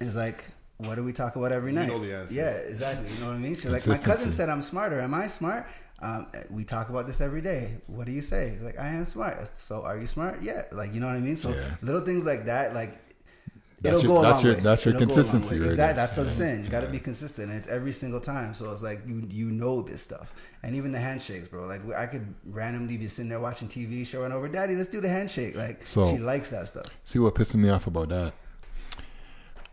And 0.00 0.06
it's 0.08 0.16
like, 0.16 0.44
"What 0.78 0.96
do 0.96 1.04
we 1.04 1.12
talk 1.12 1.36
about 1.36 1.52
every 1.52 1.70
You 1.72 1.78
night?" 1.78 1.88
know 1.88 1.98
the 2.04 2.14
answer. 2.14 2.34
Yeah, 2.34 2.50
exactly. 2.50 3.08
You 3.12 3.20
know 3.20 3.26
what 3.28 3.36
I 3.36 3.38
mean? 3.38 3.54
She's 3.54 3.66
like, 3.66 3.86
"My 3.86 3.98
cousin 3.98 4.32
said 4.32 4.48
I'm 4.48 4.62
smarter. 4.62 5.00
Am 5.00 5.14
I 5.14 5.28
smart?" 5.28 5.66
Um, 6.00 6.26
we 6.50 6.64
talk 6.64 6.88
about 6.88 7.06
this 7.06 7.20
every 7.20 7.42
day. 7.42 7.76
What 7.86 8.06
do 8.06 8.12
you 8.12 8.22
say? 8.22 8.58
Like, 8.60 8.76
I 8.76 8.88
am 8.88 9.04
smart. 9.04 9.46
So, 9.46 9.82
are 9.84 9.96
you 9.96 10.08
smart? 10.08 10.42
Yeah. 10.42 10.64
Like, 10.72 10.92
you 10.92 10.98
know 10.98 11.06
what 11.06 11.14
I 11.14 11.20
mean? 11.20 11.36
So, 11.36 11.50
Yeah. 11.50 11.76
little 11.80 12.00
things 12.00 12.24
like 12.24 12.46
that, 12.46 12.74
like. 12.74 12.98
That's 13.82 13.96
it'll 13.98 14.02
your- 14.02 14.12
go 14.14 14.18
a 14.20 14.22
that's 14.22 14.34
long 14.36 14.44
your- 14.44 14.54
way. 14.54 14.60
that's 14.60 14.84
your 14.84 14.94
It'll 14.94 15.06
go 15.06 15.12
a 15.12 15.16
long 15.16 15.24
consistency 15.24 15.60
right 15.60 15.70
Exactly. 15.70 15.96
That's 15.96 16.16
what 16.16 16.26
I'm 16.26 16.32
saying. 16.32 16.64
You 16.64 16.70
got 16.70 16.80
to 16.82 16.86
be 16.86 16.98
consistent, 17.00 17.50
and 17.50 17.58
it's 17.58 17.68
every 17.68 17.92
single 17.92 18.20
time. 18.20 18.54
So 18.54 18.70
it's 18.72 18.82
like 18.82 19.00
you 19.06 19.26
you 19.30 19.46
know 19.50 19.82
this 19.82 20.02
stuff, 20.02 20.32
and 20.62 20.76
even 20.76 20.92
the 20.92 21.00
handshakes, 21.00 21.48
bro. 21.48 21.66
Like 21.66 21.80
I 21.94 22.06
could 22.06 22.32
randomly 22.46 22.96
be 22.96 23.08
sitting 23.08 23.28
there 23.28 23.40
watching 23.40 23.68
TV, 23.68 24.06
showing 24.06 24.30
over, 24.32 24.48
Daddy, 24.48 24.76
let's 24.76 24.88
do 24.88 25.00
the 25.00 25.08
handshake. 25.08 25.56
Like 25.56 25.86
So- 25.86 26.10
she 26.14 26.18
likes 26.18 26.50
that 26.50 26.68
stuff. 26.68 26.86
See 27.04 27.18
what 27.18 27.34
pisses 27.34 27.56
me 27.56 27.68
off 27.70 27.86
about 27.86 28.08
that? 28.10 28.32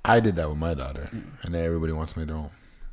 I 0.04 0.20
did 0.22 0.36
that 0.38 0.50
with 0.50 0.58
my 0.58 0.74
daughter, 0.74 1.10
Mm. 1.14 1.24
and 1.44 1.56
everybody 1.56 1.92
wants 1.94 2.16
me 2.18 2.26
to 2.26 2.34
do. 2.34 2.50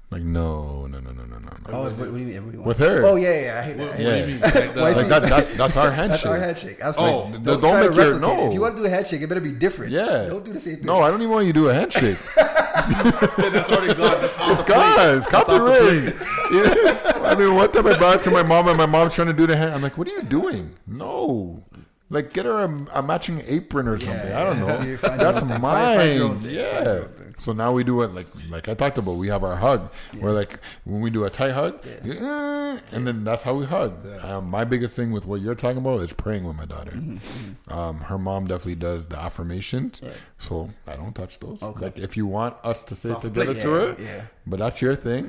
Like, 0.09 0.23
no, 0.23 0.87
no, 0.87 1.01
no, 1.01 1.11
no, 1.11 1.25
no, 1.25 1.37
no. 1.39 1.51
Oh, 1.69 1.83
what, 1.85 1.99
what 1.99 2.13
do 2.13 2.19
you 2.19 2.27
mean? 2.27 2.37
Everybody 2.37 2.59
With 2.59 2.79
her. 2.79 3.05
Oh 3.05 3.17
yeah, 3.17 3.41
yeah. 3.41 3.59
I 3.59 3.63
hate 3.63 3.77
that. 3.77 3.91
I 3.93 3.97
hate 3.97 4.29
Yeah. 4.29 4.39
that. 4.39 4.55
Like, 4.55 4.75
the- 4.75 4.81
Wifey- 4.83 4.97
like 5.01 5.09
that, 5.09 5.23
that, 5.23 5.51
that's 5.59 5.77
our 5.77 5.91
handshake. 5.91 6.23
That's 6.23 6.27
our 6.27 6.39
handshake. 6.39 6.79
Oh, 6.81 6.89
Absolutely. 6.89 7.33
don't, 7.33 7.43
don't, 7.45 7.61
don't 7.61 7.71
try 7.73 7.83
to 7.83 7.89
make 7.91 7.97
your 7.97 8.13
replicate 8.15 8.35
it. 8.39 8.39
no. 8.43 8.47
If 8.49 8.55
you 8.55 8.61
want 8.61 8.77
to 8.77 8.83
do 8.83 8.87
a 8.87 8.91
handshake, 8.91 9.23
it 9.23 9.27
better 9.29 9.41
be 9.41 9.51
different. 9.51 9.91
Yeah. 9.93 10.27
Don't 10.29 10.45
do 10.45 10.53
the 10.53 10.61
same 10.61 10.77
thing. 10.77 10.87
No, 10.87 11.01
I 11.01 11.11
don't 11.11 11.21
even 11.23 11.33
want 11.33 11.47
you 11.49 11.53
to 11.53 11.59
do 11.59 11.69
a 11.71 11.75
handshake. 11.75 12.19
that's 12.37 13.71
already 13.71 13.95
gone. 13.95 14.21
That's 14.21 14.39
off 14.39 14.51
it's 14.51 14.59
the 14.59 14.65
plate. 14.65 14.77
gone. 14.77 15.17
It's 15.19 15.27
That's 15.29 15.47
copyrighted. 15.47 16.15
Yeah. 16.53 17.13
I 17.27 17.35
mean, 17.35 17.55
one 17.57 17.73
time 17.73 17.87
I 17.89 17.97
brought 17.99 18.17
it 18.21 18.23
to 18.25 18.31
my 18.31 18.45
mom, 18.45 18.69
and 18.69 18.79
my 18.79 18.87
mom's 18.87 19.15
trying 19.15 19.27
to 19.27 19.33
do 19.33 19.47
the 19.49 19.57
hand. 19.57 19.75
I'm 19.75 19.83
like, 19.83 19.99
"What 19.99 20.07
are 20.09 20.13
you 20.13 20.23
doing? 20.23 20.77
No." 20.87 21.65
Like 22.09 22.33
get 22.33 22.45
her 22.47 22.61
a, 22.63 22.87
a 23.01 23.03
matching 23.03 23.43
apron 23.47 23.89
or 23.89 23.99
something. 23.99 24.33
I 24.33 24.45
don't 24.45 24.61
know. 24.61 24.81
You 24.83 24.97
find 24.97 25.21
your 25.21 25.33
That's 25.33 25.43
own 25.43 25.49
thing. 25.49 25.61
Find- 25.61 25.97
find 25.97 26.15
your 26.15 26.25
own 26.29 26.35
mine. 26.37 26.41
thing. 26.43 26.53
Find 26.53 26.57
Yeah. 26.57 26.83
your 26.85 27.03
own 27.03 27.09
thing. 27.09 27.26
So 27.39 27.53
now 27.53 27.73
we 27.73 27.85
do 27.85 28.01
it 28.03 28.13
like 28.13 28.27
like 28.49 28.69
I 28.69 28.75
talked 28.75 28.99
about. 28.99 29.13
We 29.17 29.29
have 29.29 29.45
our 29.45 29.57
hug. 29.57 29.93
Where 30.19 30.33
like 30.33 30.59
when 30.85 31.01
we 31.01 31.11
do 31.11 31.25
a 31.25 31.31
tight 31.31 31.53
hug, 31.53 31.81
eh, 31.87 32.79
and 32.93 33.07
then 33.07 33.25
that's 33.25 33.43
how 33.43 33.55
we 33.55 33.67
hug. 33.67 33.95
Um, 34.23 34.47
my 34.49 34.65
biggest 34.65 34.95
thing 34.97 35.13
with 35.13 35.27
what 35.27 35.41
you're 35.41 35.55
talking 35.55 35.79
about 35.79 36.01
is 36.01 36.13
praying 36.13 36.45
with 36.45 36.57
my 36.57 36.65
daughter. 36.65 36.93
Mm-hmm, 36.93 37.73
Um, 37.73 38.01
her 38.01 38.19
mom 38.19 38.47
definitely 38.47 38.77
does 38.77 39.07
the 39.07 39.19
affirmations, 39.19 40.01
so 40.39 40.71
I 40.87 40.97
don't 40.97 41.15
touch 41.15 41.39
those. 41.41 41.61
Like 41.63 41.99
if 41.99 42.17
you 42.17 42.27
want 42.27 42.57
us 42.65 42.83
to 42.85 42.97
say 42.97 43.11
it 43.11 43.17
off 43.17 43.23
the 43.23 43.29
together 43.29 43.53
plate. 43.53 43.63
to 43.63 43.71
her, 43.71 43.97
yeah. 43.99 44.23
but 44.47 44.59
that's 44.59 44.81
your 44.81 44.97
thing. 44.97 45.27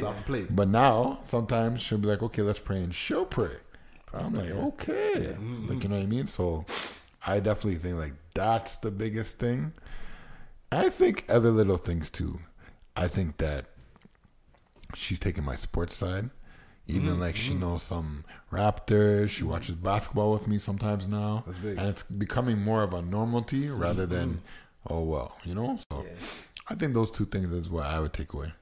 But 0.49 0.69
now 0.69 1.19
sometimes 1.23 1.81
she'll 1.81 1.97
be 1.97 2.07
like, 2.07 2.23
okay, 2.23 2.41
let's 2.41 2.59
pray, 2.59 2.77
and 2.77 2.95
she'll 2.95 3.25
pray. 3.25 3.57
I'm 4.13 4.33
like, 4.33 4.49
okay, 4.49 5.35
like 5.67 5.83
you 5.83 5.89
know 5.89 5.95
what 5.97 6.03
I 6.03 6.05
mean. 6.05 6.27
So 6.27 6.65
I 7.25 7.39
definitely 7.39 7.75
think 7.75 7.97
like 7.97 8.13
that's 8.33 8.75
the 8.75 8.91
biggest 8.91 9.37
thing. 9.39 9.73
I 10.71 10.89
think 10.89 11.25
other 11.29 11.51
little 11.51 11.77
things 11.77 12.09
too. 12.09 12.39
I 12.95 13.07
think 13.07 13.37
that 13.37 13.65
she's 14.93 15.19
taking 15.19 15.43
my 15.43 15.55
sports 15.55 15.95
side. 15.95 16.29
Even 16.89 17.19
like 17.19 17.35
she 17.35 17.53
knows 17.53 17.83
some 17.83 18.23
Raptors. 18.49 19.29
She 19.29 19.43
watches 19.43 19.75
basketball 19.75 20.31
with 20.31 20.47
me 20.47 20.57
sometimes 20.57 21.05
now. 21.05 21.43
That's 21.45 21.59
big. 21.59 21.77
And 21.77 21.87
it's 21.89 22.03
becoming 22.03 22.61
more 22.61 22.81
of 22.81 22.93
a 22.93 23.01
normality 23.01 23.69
rather 23.69 24.05
than, 24.05 24.41
oh 24.89 25.01
well, 25.01 25.35
you 25.43 25.53
know. 25.53 25.77
So 25.91 26.05
I 26.69 26.75
think 26.75 26.93
those 26.93 27.11
two 27.11 27.25
things 27.25 27.51
is 27.51 27.69
what 27.69 27.85
I 27.85 27.99
would 27.99 28.13
take 28.13 28.31
away. 28.33 28.53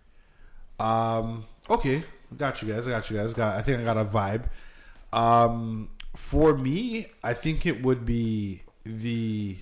Um. 0.79 1.45
Okay, 1.69 2.03
got 2.35 2.61
you 2.63 2.73
guys. 2.73 2.87
I 2.87 2.91
got 2.91 3.09
you 3.11 3.17
guys. 3.17 3.33
Got. 3.33 3.57
I 3.57 3.61
think 3.61 3.79
I 3.79 3.83
got 3.83 3.97
a 3.97 4.05
vibe. 4.05 4.45
Um. 5.13 5.89
For 6.15 6.57
me, 6.57 7.07
I 7.23 7.35
think 7.35 7.65
it 7.67 7.83
would 7.83 8.05
be 8.05 8.63
the. 8.85 9.57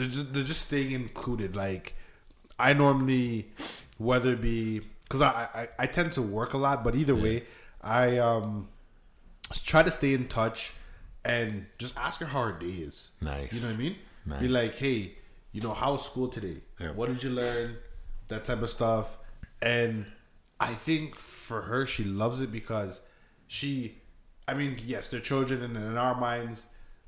They're 0.00 0.08
just, 0.08 0.32
they're 0.32 0.44
just 0.44 0.62
staying 0.62 0.92
included. 0.92 1.54
Like, 1.54 1.94
I 2.58 2.72
normally, 2.72 3.50
whether 3.98 4.32
it 4.32 4.40
be 4.40 4.80
because 5.02 5.20
I, 5.20 5.48
I 5.54 5.68
I 5.80 5.86
tend 5.86 6.12
to 6.12 6.22
work 6.22 6.54
a 6.54 6.58
lot, 6.58 6.82
but 6.82 6.94
either 6.94 7.14
way, 7.14 7.44
I 7.82 8.16
um 8.16 8.68
try 9.64 9.82
to 9.82 9.90
stay 9.90 10.14
in 10.14 10.28
touch 10.28 10.72
and 11.22 11.66
just 11.76 11.98
ask 11.98 12.20
her 12.20 12.26
how 12.26 12.44
her 12.44 12.52
day 12.58 12.66
is. 12.88 13.10
Nice. 13.20 13.52
You 13.52 13.60
know 13.60 13.66
what 13.66 13.74
I 13.74 13.78
mean? 13.78 13.96
Nice. 14.24 14.40
Be 14.40 14.48
like, 14.48 14.74
hey, 14.76 15.18
you 15.52 15.60
know, 15.60 15.74
how 15.74 15.92
was 15.92 16.04
school 16.06 16.28
today? 16.28 16.62
Yeah. 16.78 16.92
What 16.92 17.08
did 17.08 17.22
you 17.22 17.30
learn? 17.30 17.76
That 18.28 18.44
type 18.44 18.62
of 18.62 18.70
stuff. 18.70 19.18
And 19.60 20.06
I 20.58 20.72
think 20.72 21.16
for 21.16 21.62
her, 21.62 21.84
she 21.84 22.04
loves 22.04 22.40
it 22.40 22.50
because 22.50 23.02
she, 23.46 23.98
I 24.48 24.54
mean, 24.54 24.80
yes, 24.82 25.08
they're 25.08 25.20
children, 25.20 25.62
and 25.62 25.76
in 25.76 25.98
our 25.98 26.14
minds, 26.14 26.66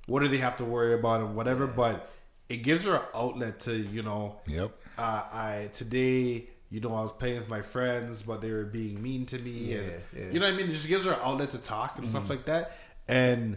what 0.09 0.21
do 0.21 0.29
they 0.29 0.39
have 0.39 0.57
to 0.57 0.65
worry 0.65 0.93
about 0.93 1.21
and 1.21 1.35
whatever, 1.35 1.67
but 1.67 2.11
it 2.53 2.59
gives 2.59 2.85
her 2.85 2.95
an 2.97 3.03
outlet 3.15 3.61
to, 3.61 3.73
you 3.75 4.03
know, 4.03 4.37
Yep. 4.47 4.71
uh, 4.99 5.25
I 5.33 5.71
today, 5.73 6.49
you 6.71 6.81
know, 6.81 6.95
I 6.95 7.03
was 7.03 7.13
playing 7.13 7.39
with 7.41 7.49
my 7.49 7.63
friends, 7.63 8.23
but 8.23 8.41
they 8.43 8.51
were 8.51 8.65
being 8.65 9.03
mean 9.03 9.27
to 9.27 9.39
me. 9.39 9.75
and, 9.75 9.87
Yeah, 9.91 9.99
yeah. 10.21 10.31
You 10.33 10.41
know 10.41 10.47
what 10.47 10.55
I 10.55 10.57
mean? 10.57 10.69
It 10.71 10.75
just 10.75 10.89
gives 10.89 11.05
her 11.05 11.13
an 11.13 11.21
outlet 11.23 11.51
to 11.51 11.59
talk 11.59 11.99
and 11.99 12.09
stuff 12.09 12.27
Mhm. 12.27 12.31
like 12.31 12.45
that. 12.47 12.65
And 13.09 13.57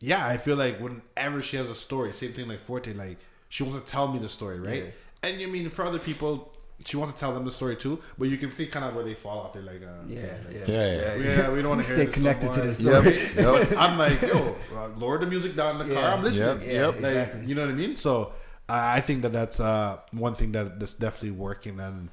yeah, 0.00 0.26
I 0.26 0.36
feel 0.38 0.56
like 0.56 0.80
whenever 0.80 1.42
she 1.42 1.56
has 1.56 1.68
a 1.68 1.74
story, 1.74 2.12
same 2.12 2.32
thing 2.32 2.48
like 2.48 2.60
Forte, 2.60 2.92
like 2.94 3.18
she 3.48 3.62
wants 3.62 3.84
to 3.84 3.86
tell 3.90 4.08
me 4.08 4.18
the 4.18 4.28
story, 4.28 4.58
right? 4.60 4.84
Yeah. 4.84 4.90
And 5.22 5.40
you 5.40 5.48
mean 5.48 5.68
for 5.70 5.84
other 5.84 5.98
people, 5.98 6.52
she 6.84 6.96
wants 6.96 7.12
to 7.14 7.18
tell 7.18 7.32
them 7.34 7.44
the 7.44 7.50
story 7.50 7.76
too, 7.76 8.00
but 8.18 8.28
you 8.28 8.36
can 8.38 8.50
see 8.50 8.66
kind 8.66 8.84
of 8.84 8.94
where 8.94 9.04
they 9.04 9.14
fall 9.14 9.40
off. 9.40 9.52
They're 9.52 9.62
like, 9.62 9.82
uh, 9.82 10.04
Yeah, 10.08 10.20
like, 10.46 10.56
yeah. 10.68 10.74
Yeah, 10.76 10.94
yeah, 10.94 11.16
yeah. 11.16 11.50
we 11.52 11.60
don't 11.62 11.70
want 11.70 11.82
to 11.82 11.86
Stay 11.92 12.06
this 12.06 12.14
connected 12.14 12.46
no 12.48 12.54
to 12.54 12.60
this 12.62 12.78
the 12.78 12.84
story. 12.84 13.18
Yep, 13.36 13.70
yep. 13.70 13.78
I'm 13.84 13.98
like, 13.98 14.20
yo, 14.22 14.56
uh, 14.74 14.88
lower 14.96 15.18
the 15.18 15.26
music 15.26 15.56
down 15.56 15.80
in 15.80 15.88
the 15.88 15.94
car. 15.94 16.04
I'm 16.14 16.22
listening. 16.24 16.62
Yep, 16.68 16.72
Yeah, 16.72 16.86
Like, 16.86 17.16
exactly. 17.16 17.46
you 17.46 17.54
know 17.54 17.62
what 17.62 17.70
I 17.70 17.74
mean? 17.74 17.96
So 17.96 18.32
I 18.68 18.96
I 18.98 19.00
think 19.00 19.22
that 19.22 19.32
that's 19.32 19.60
uh, 19.60 19.98
one 20.12 20.34
thing 20.34 20.52
that 20.52 20.78
that's 20.80 20.94
definitely 20.94 21.32
working, 21.32 21.80
and 21.80 22.08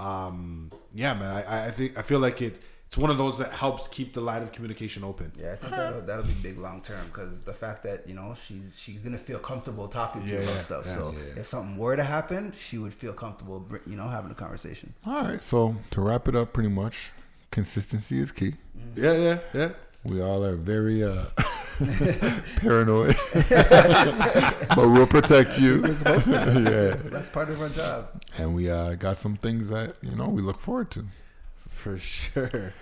um, 0.00 0.70
yeah, 0.94 1.14
man, 1.14 1.44
I, 1.46 1.68
I 1.68 1.70
think 1.70 1.98
I 1.98 2.02
feel 2.02 2.18
like 2.20 2.40
it. 2.42 2.60
It's 2.88 2.96
one 2.96 3.10
of 3.10 3.18
those 3.18 3.36
that 3.38 3.52
helps 3.52 3.86
keep 3.86 4.14
the 4.14 4.22
line 4.22 4.42
of 4.42 4.50
communication 4.50 5.04
open. 5.04 5.30
Yeah, 5.38 5.52
I 5.52 5.56
think 5.56 5.72
that'll, 5.72 6.00
that'll 6.00 6.24
be 6.24 6.32
big 6.32 6.58
long 6.58 6.80
term 6.80 7.06
because 7.08 7.42
the 7.42 7.52
fact 7.52 7.82
that 7.82 8.08
you 8.08 8.14
know 8.14 8.34
she's 8.34 8.80
she's 8.80 8.98
gonna 8.98 9.18
feel 9.18 9.38
comfortable 9.38 9.88
talking 9.88 10.22
to 10.22 10.26
you 10.28 10.36
Yeah, 10.36 10.40
about 10.44 10.54
yeah, 10.54 10.60
stuff. 10.60 10.84
yeah, 10.86 10.94
so 10.94 11.12
yeah. 11.12 11.40
if 11.40 11.46
something 11.46 11.76
were 11.76 11.96
to 11.96 12.02
happen, 12.02 12.54
she 12.58 12.78
would 12.78 12.94
feel 12.94 13.12
comfortable, 13.12 13.66
you 13.86 13.94
know, 13.94 14.08
having 14.08 14.30
a 14.30 14.34
conversation. 14.34 14.94
All 15.06 15.22
right. 15.22 15.42
So 15.42 15.76
to 15.90 16.00
wrap 16.00 16.28
it 16.28 16.34
up, 16.34 16.54
pretty 16.54 16.70
much, 16.70 17.10
consistency 17.50 18.20
is 18.20 18.30
key. 18.32 18.54
Yeah, 18.96 19.12
yeah, 19.12 19.38
yeah. 19.52 19.68
We 20.02 20.22
all 20.22 20.42
are 20.42 20.56
very 20.56 21.04
uh, 21.04 21.24
paranoid, 22.56 23.16
but 23.50 24.76
we'll 24.88 25.06
protect 25.06 25.58
you. 25.58 25.82
We're 25.82 25.94
supposed 25.94 26.26
to. 26.26 26.32
yeah. 26.32 26.60
That's, 26.70 27.02
that's 27.04 27.28
part 27.28 27.50
of 27.50 27.60
our 27.60 27.68
job. 27.68 28.08
And 28.38 28.54
we 28.54 28.70
uh, 28.70 28.94
got 28.94 29.18
some 29.18 29.36
things 29.36 29.68
that 29.68 29.94
you 30.02 30.12
know 30.16 30.28
we 30.28 30.40
look 30.40 30.58
forward 30.60 30.90
to. 30.92 31.04
For 31.68 31.98
sure. 31.98 32.74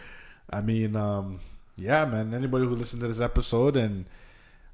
I 0.49 0.61
mean, 0.61 0.97
um, 0.97 1.41
yeah, 1.77 2.05
man. 2.05 2.33
Anybody 2.33 2.67
who 2.67 2.75
listened 2.75 3.03
to 3.03 3.09
this 3.09 3.21
episode 3.21 3.77
and 3.77 4.07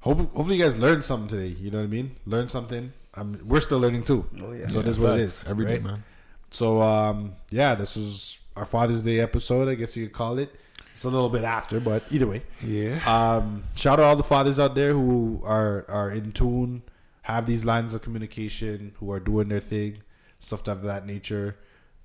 hope, 0.01 0.17
hopefully 0.33 0.57
you 0.57 0.63
guys 0.63 0.77
learned 0.77 1.03
something 1.03 1.27
today. 1.27 1.55
You 1.59 1.71
know 1.71 1.79
what 1.79 1.85
I 1.85 1.87
mean? 1.87 2.15
Learn 2.25 2.47
something. 2.47 2.93
Um, 3.15 3.39
we're 3.45 3.59
still 3.59 3.79
learning 3.79 4.03
too. 4.03 4.25
Oh, 4.41 4.53
yeah. 4.53 4.67
So 4.67 4.77
Yeah, 4.79 4.83
this 4.83 4.97
is 4.97 4.99
what 4.99 5.19
it 5.19 5.21
is 5.21 5.43
Every 5.47 5.65
day, 5.65 5.79
man. 5.79 6.03
So 6.51 6.81
um, 6.81 7.33
yeah, 7.49 7.75
this 7.75 7.97
is 7.97 8.39
our 8.55 8.65
Father's 8.65 9.03
Day 9.03 9.19
episode. 9.19 9.67
I 9.67 9.75
guess 9.75 9.95
you 9.97 10.05
could 10.05 10.13
call 10.13 10.37
it. 10.39 10.53
It's 10.93 11.03
a 11.03 11.09
little 11.09 11.29
bit 11.29 11.43
after, 11.43 11.79
but 11.79 12.03
either 12.11 12.27
way. 12.27 12.43
Yeah. 12.61 12.99
Um, 13.07 13.63
shout 13.75 13.99
out 13.99 14.05
all 14.05 14.15
the 14.15 14.23
fathers 14.23 14.59
out 14.59 14.75
there 14.75 14.93
who 14.93 15.41
are 15.43 15.85
are 15.89 16.11
in 16.11 16.31
tune, 16.31 16.83
have 17.23 17.47
these 17.47 17.65
lines 17.65 17.95
of 17.95 18.03
communication, 18.03 18.93
who 18.99 19.11
are 19.11 19.19
doing 19.19 19.49
their 19.49 19.59
thing, 19.59 20.03
stuff 20.39 20.67
of 20.67 20.83
that 20.83 21.07
nature. 21.07 21.57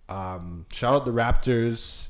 Um, 0.08 0.66
shout 0.72 0.94
out 0.94 1.04
the 1.04 1.12
Raptors. 1.12 2.08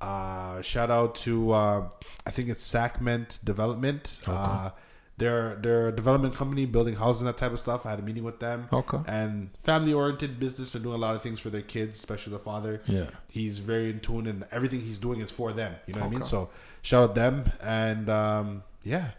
Uh, 0.00 0.62
shout 0.62 0.90
out 0.90 1.16
to 1.16 1.52
uh, 1.52 1.88
I 2.24 2.30
think 2.30 2.48
it's 2.48 2.62
Sacment 2.62 3.40
Development. 3.44 4.20
Uh, 4.26 4.70
they're 5.16 5.56
they're 5.56 5.88
a 5.88 5.92
development 5.92 6.36
company 6.36 6.64
building 6.64 6.94
houses 6.94 7.22
and 7.22 7.28
that 7.28 7.36
type 7.36 7.52
of 7.52 7.58
stuff. 7.58 7.84
I 7.84 7.90
had 7.90 7.98
a 7.98 8.02
meeting 8.02 8.22
with 8.22 8.38
them. 8.38 8.68
Okay. 8.72 8.98
And 9.06 9.50
family 9.64 9.92
oriented 9.92 10.38
business. 10.38 10.70
They're 10.70 10.80
doing 10.80 10.94
a 10.94 10.98
lot 10.98 11.16
of 11.16 11.22
things 11.22 11.40
for 11.40 11.50
their 11.50 11.62
kids, 11.62 11.98
especially 11.98 12.32
the 12.32 12.38
father. 12.38 12.80
Yeah. 12.86 13.06
He's 13.28 13.58
very 13.58 13.90
in 13.90 13.98
tune 13.98 14.28
and 14.28 14.46
everything 14.52 14.80
he's 14.80 14.98
doing 14.98 15.20
is 15.20 15.32
for 15.32 15.52
them. 15.52 15.74
You 15.86 15.94
know 15.94 16.02
what 16.02 16.06
I 16.06 16.10
mean? 16.10 16.24
So 16.24 16.50
shout 16.82 17.10
out 17.10 17.14
them 17.16 17.50
and 17.60 18.08
um, 18.08 18.62
yeah. 18.84 19.10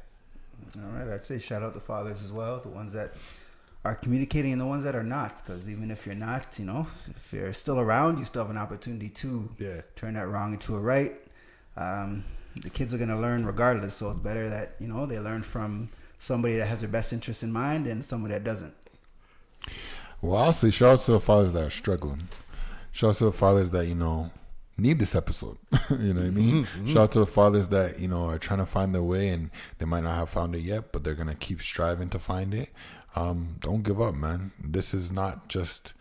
All 0.78 0.92
right, 0.92 1.14
I'd 1.14 1.24
say 1.24 1.40
shout 1.40 1.64
out 1.64 1.74
the 1.74 1.80
fathers 1.80 2.22
as 2.22 2.32
well, 2.32 2.60
the 2.60 2.70
ones 2.70 2.94
that 2.94 3.14
are 3.86 3.96
communicating 3.96 4.52
and 4.52 4.62
the 4.62 4.66
ones 4.66 4.84
that 4.84 4.96
are 4.96 5.04
not. 5.04 5.38
Because 5.38 5.70
even 5.70 5.90
if 5.92 6.06
you're 6.06 6.16
not, 6.16 6.58
you 6.60 6.66
know, 6.66 6.88
if 7.16 7.32
you're 7.34 7.54
still 7.54 7.80
around, 7.80 8.20
you 8.20 8.26
still 8.26 8.44
have 8.44 8.50
an 8.52 8.58
opportunity 8.58 9.10
to 9.10 9.50
Yeah. 9.58 9.82
turn 9.96 10.16
that 10.16 10.28
wrong 10.28 10.54
into 10.54 10.76
a 10.76 10.80
right. 10.80 11.16
Um, 11.78 12.26
the 12.56 12.70
kids 12.70 12.94
are 12.94 12.98
going 12.98 13.10
to 13.10 13.18
learn 13.18 13.46
regardless, 13.46 13.96
so 13.96 14.10
it's 14.10 14.20
better 14.20 14.50
that 14.50 14.76
you 14.80 14.88
know 14.88 15.06
they 15.06 15.20
learn 15.20 15.44
from 15.44 15.90
somebody 16.18 16.58
that 16.58 16.66
has 16.68 16.82
their 16.82 16.90
best 16.90 17.14
interest 17.14 17.42
in 17.44 17.52
mind 17.54 17.88
and 17.88 18.04
somebody 18.04 18.34
that 18.34 18.44
doesn't. 18.44 18.74
Well, 20.22 20.36
I'll 20.42 20.54
say 20.54 20.70
shout 20.70 20.94
out 20.94 21.00
to 21.06 21.12
the 21.14 21.20
fathers 21.20 21.54
that 21.54 21.64
are 21.64 21.70
struggling. 21.70 22.28
Shout 22.92 23.12
out 23.12 23.16
to 23.18 23.26
the 23.26 23.32
fathers 23.32 23.70
that, 23.70 23.86
you 23.88 23.96
know, 23.96 24.32
need 24.78 25.00
this 25.00 25.16
episode. 25.16 25.58
you 25.90 26.14
know 26.14 26.22
what 26.22 26.28
I 26.28 26.30
mean? 26.32 26.66
Mm-hmm, 26.66 26.88
Shout 26.88 26.98
out 27.04 27.12
to 27.14 27.20
the 27.20 27.26
fathers 27.28 27.70
that, 27.70 28.00
you 28.00 28.08
know, 28.10 28.26
are 28.26 28.40
trying 28.40 28.60
to 28.60 28.66
find 28.66 28.94
their 28.94 29.04
way 29.04 29.30
and 29.30 29.50
they 29.78 29.86
might 29.86 30.04
not 30.04 30.16
have 30.16 30.30
found 30.30 30.56
it 30.56 30.62
yet, 30.62 30.92
but 30.92 31.04
they're 31.04 31.16
going 31.16 31.30
to 31.30 31.36
keep 31.36 31.62
striving 31.62 32.10
to 32.10 32.20
find 32.20 32.54
it. 32.54 32.70
Um, 33.16 33.56
don't 33.60 33.84
give 33.84 34.02
up, 34.02 34.16
man. 34.16 34.52
This 34.64 34.94
is 34.94 35.12
not 35.12 35.48
just 35.48 35.94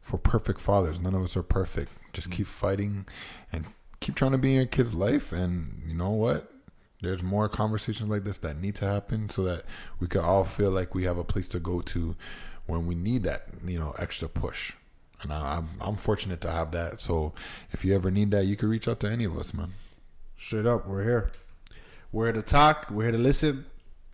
for 0.00 0.18
perfect 0.18 0.60
fathers. 0.60 1.00
None 1.00 1.14
of 1.14 1.22
us 1.22 1.36
are 1.36 1.42
perfect. 1.42 1.92
Just 2.12 2.30
keep 2.30 2.46
fighting 2.46 3.06
and 3.52 3.66
keep 4.00 4.14
trying 4.14 4.32
to 4.32 4.38
be 4.38 4.50
in 4.50 4.56
your 4.56 4.66
kid's 4.66 4.94
life. 4.94 5.32
And 5.32 5.82
you 5.86 5.94
know 5.94 6.10
what? 6.10 6.52
There's 7.02 7.22
more 7.22 7.48
conversations 7.48 8.08
like 8.08 8.24
this 8.24 8.38
that 8.38 8.58
need 8.60 8.74
to 8.76 8.86
happen 8.86 9.28
so 9.28 9.42
that 9.44 9.64
we 10.00 10.06
can 10.06 10.22
all 10.22 10.44
feel 10.44 10.70
like 10.70 10.94
we 10.94 11.04
have 11.04 11.18
a 11.18 11.24
place 11.24 11.48
to 11.48 11.60
go 11.60 11.80
to 11.82 12.16
when 12.66 12.86
we 12.86 12.94
need 12.94 13.22
that, 13.24 13.48
you 13.64 13.78
know, 13.78 13.94
extra 13.98 14.28
push. 14.28 14.72
And 15.22 15.32
I, 15.32 15.56
I'm 15.56 15.68
I'm 15.80 15.96
fortunate 15.96 16.40
to 16.42 16.50
have 16.50 16.72
that. 16.72 17.00
So 17.00 17.34
if 17.70 17.84
you 17.84 17.94
ever 17.94 18.10
need 18.10 18.30
that, 18.32 18.46
you 18.46 18.56
can 18.56 18.68
reach 18.68 18.88
out 18.88 19.00
to 19.00 19.10
any 19.10 19.24
of 19.24 19.36
us, 19.38 19.54
man. 19.54 19.74
Straight 20.38 20.66
up, 20.66 20.86
we're 20.86 21.04
here. 21.04 21.30
We're 22.12 22.26
here 22.26 22.34
to 22.34 22.42
talk. 22.42 22.90
We're 22.90 23.04
here 23.04 23.12
to 23.12 23.18
listen. 23.18 23.66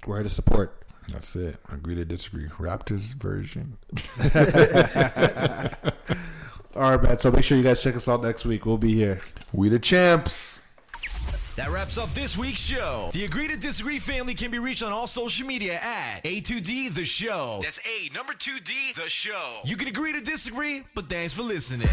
We're 0.06 0.16
here 0.16 0.24
to 0.24 0.30
support. 0.30 0.81
That's 1.08 1.34
it. 1.36 1.56
Agree 1.70 1.94
to 1.94 2.04
disagree. 2.04 2.46
Raptors 2.58 3.14
version. 3.14 3.76
All 6.74 6.90
right, 6.90 7.02
man. 7.02 7.18
So 7.18 7.30
make 7.30 7.44
sure 7.44 7.58
you 7.58 7.64
guys 7.64 7.82
check 7.82 7.96
us 7.96 8.08
out 8.08 8.22
next 8.22 8.46
week. 8.46 8.64
We'll 8.64 8.78
be 8.78 8.94
here. 8.94 9.20
We 9.52 9.68
the 9.68 9.78
champs. 9.78 10.62
That 11.56 11.70
wraps 11.70 11.98
up 11.98 12.12
this 12.14 12.38
week's 12.38 12.60
show. 12.60 13.10
The 13.12 13.26
Agree 13.26 13.46
to 13.46 13.56
Disagree 13.56 13.98
family 13.98 14.32
can 14.32 14.50
be 14.50 14.58
reached 14.58 14.82
on 14.82 14.90
all 14.90 15.06
social 15.06 15.46
media 15.46 15.74
at 15.74 16.22
A2D 16.24 16.94
The 16.94 17.04
Show. 17.04 17.60
That's 17.62 17.78
A 17.86 18.08
number 18.14 18.32
2D 18.32 18.94
The 18.94 19.10
Show. 19.10 19.58
You 19.64 19.76
can 19.76 19.88
agree 19.88 20.14
to 20.14 20.22
disagree, 20.22 20.84
but 20.94 21.10
thanks 21.10 21.34
for 21.34 21.42
listening. 21.42 21.88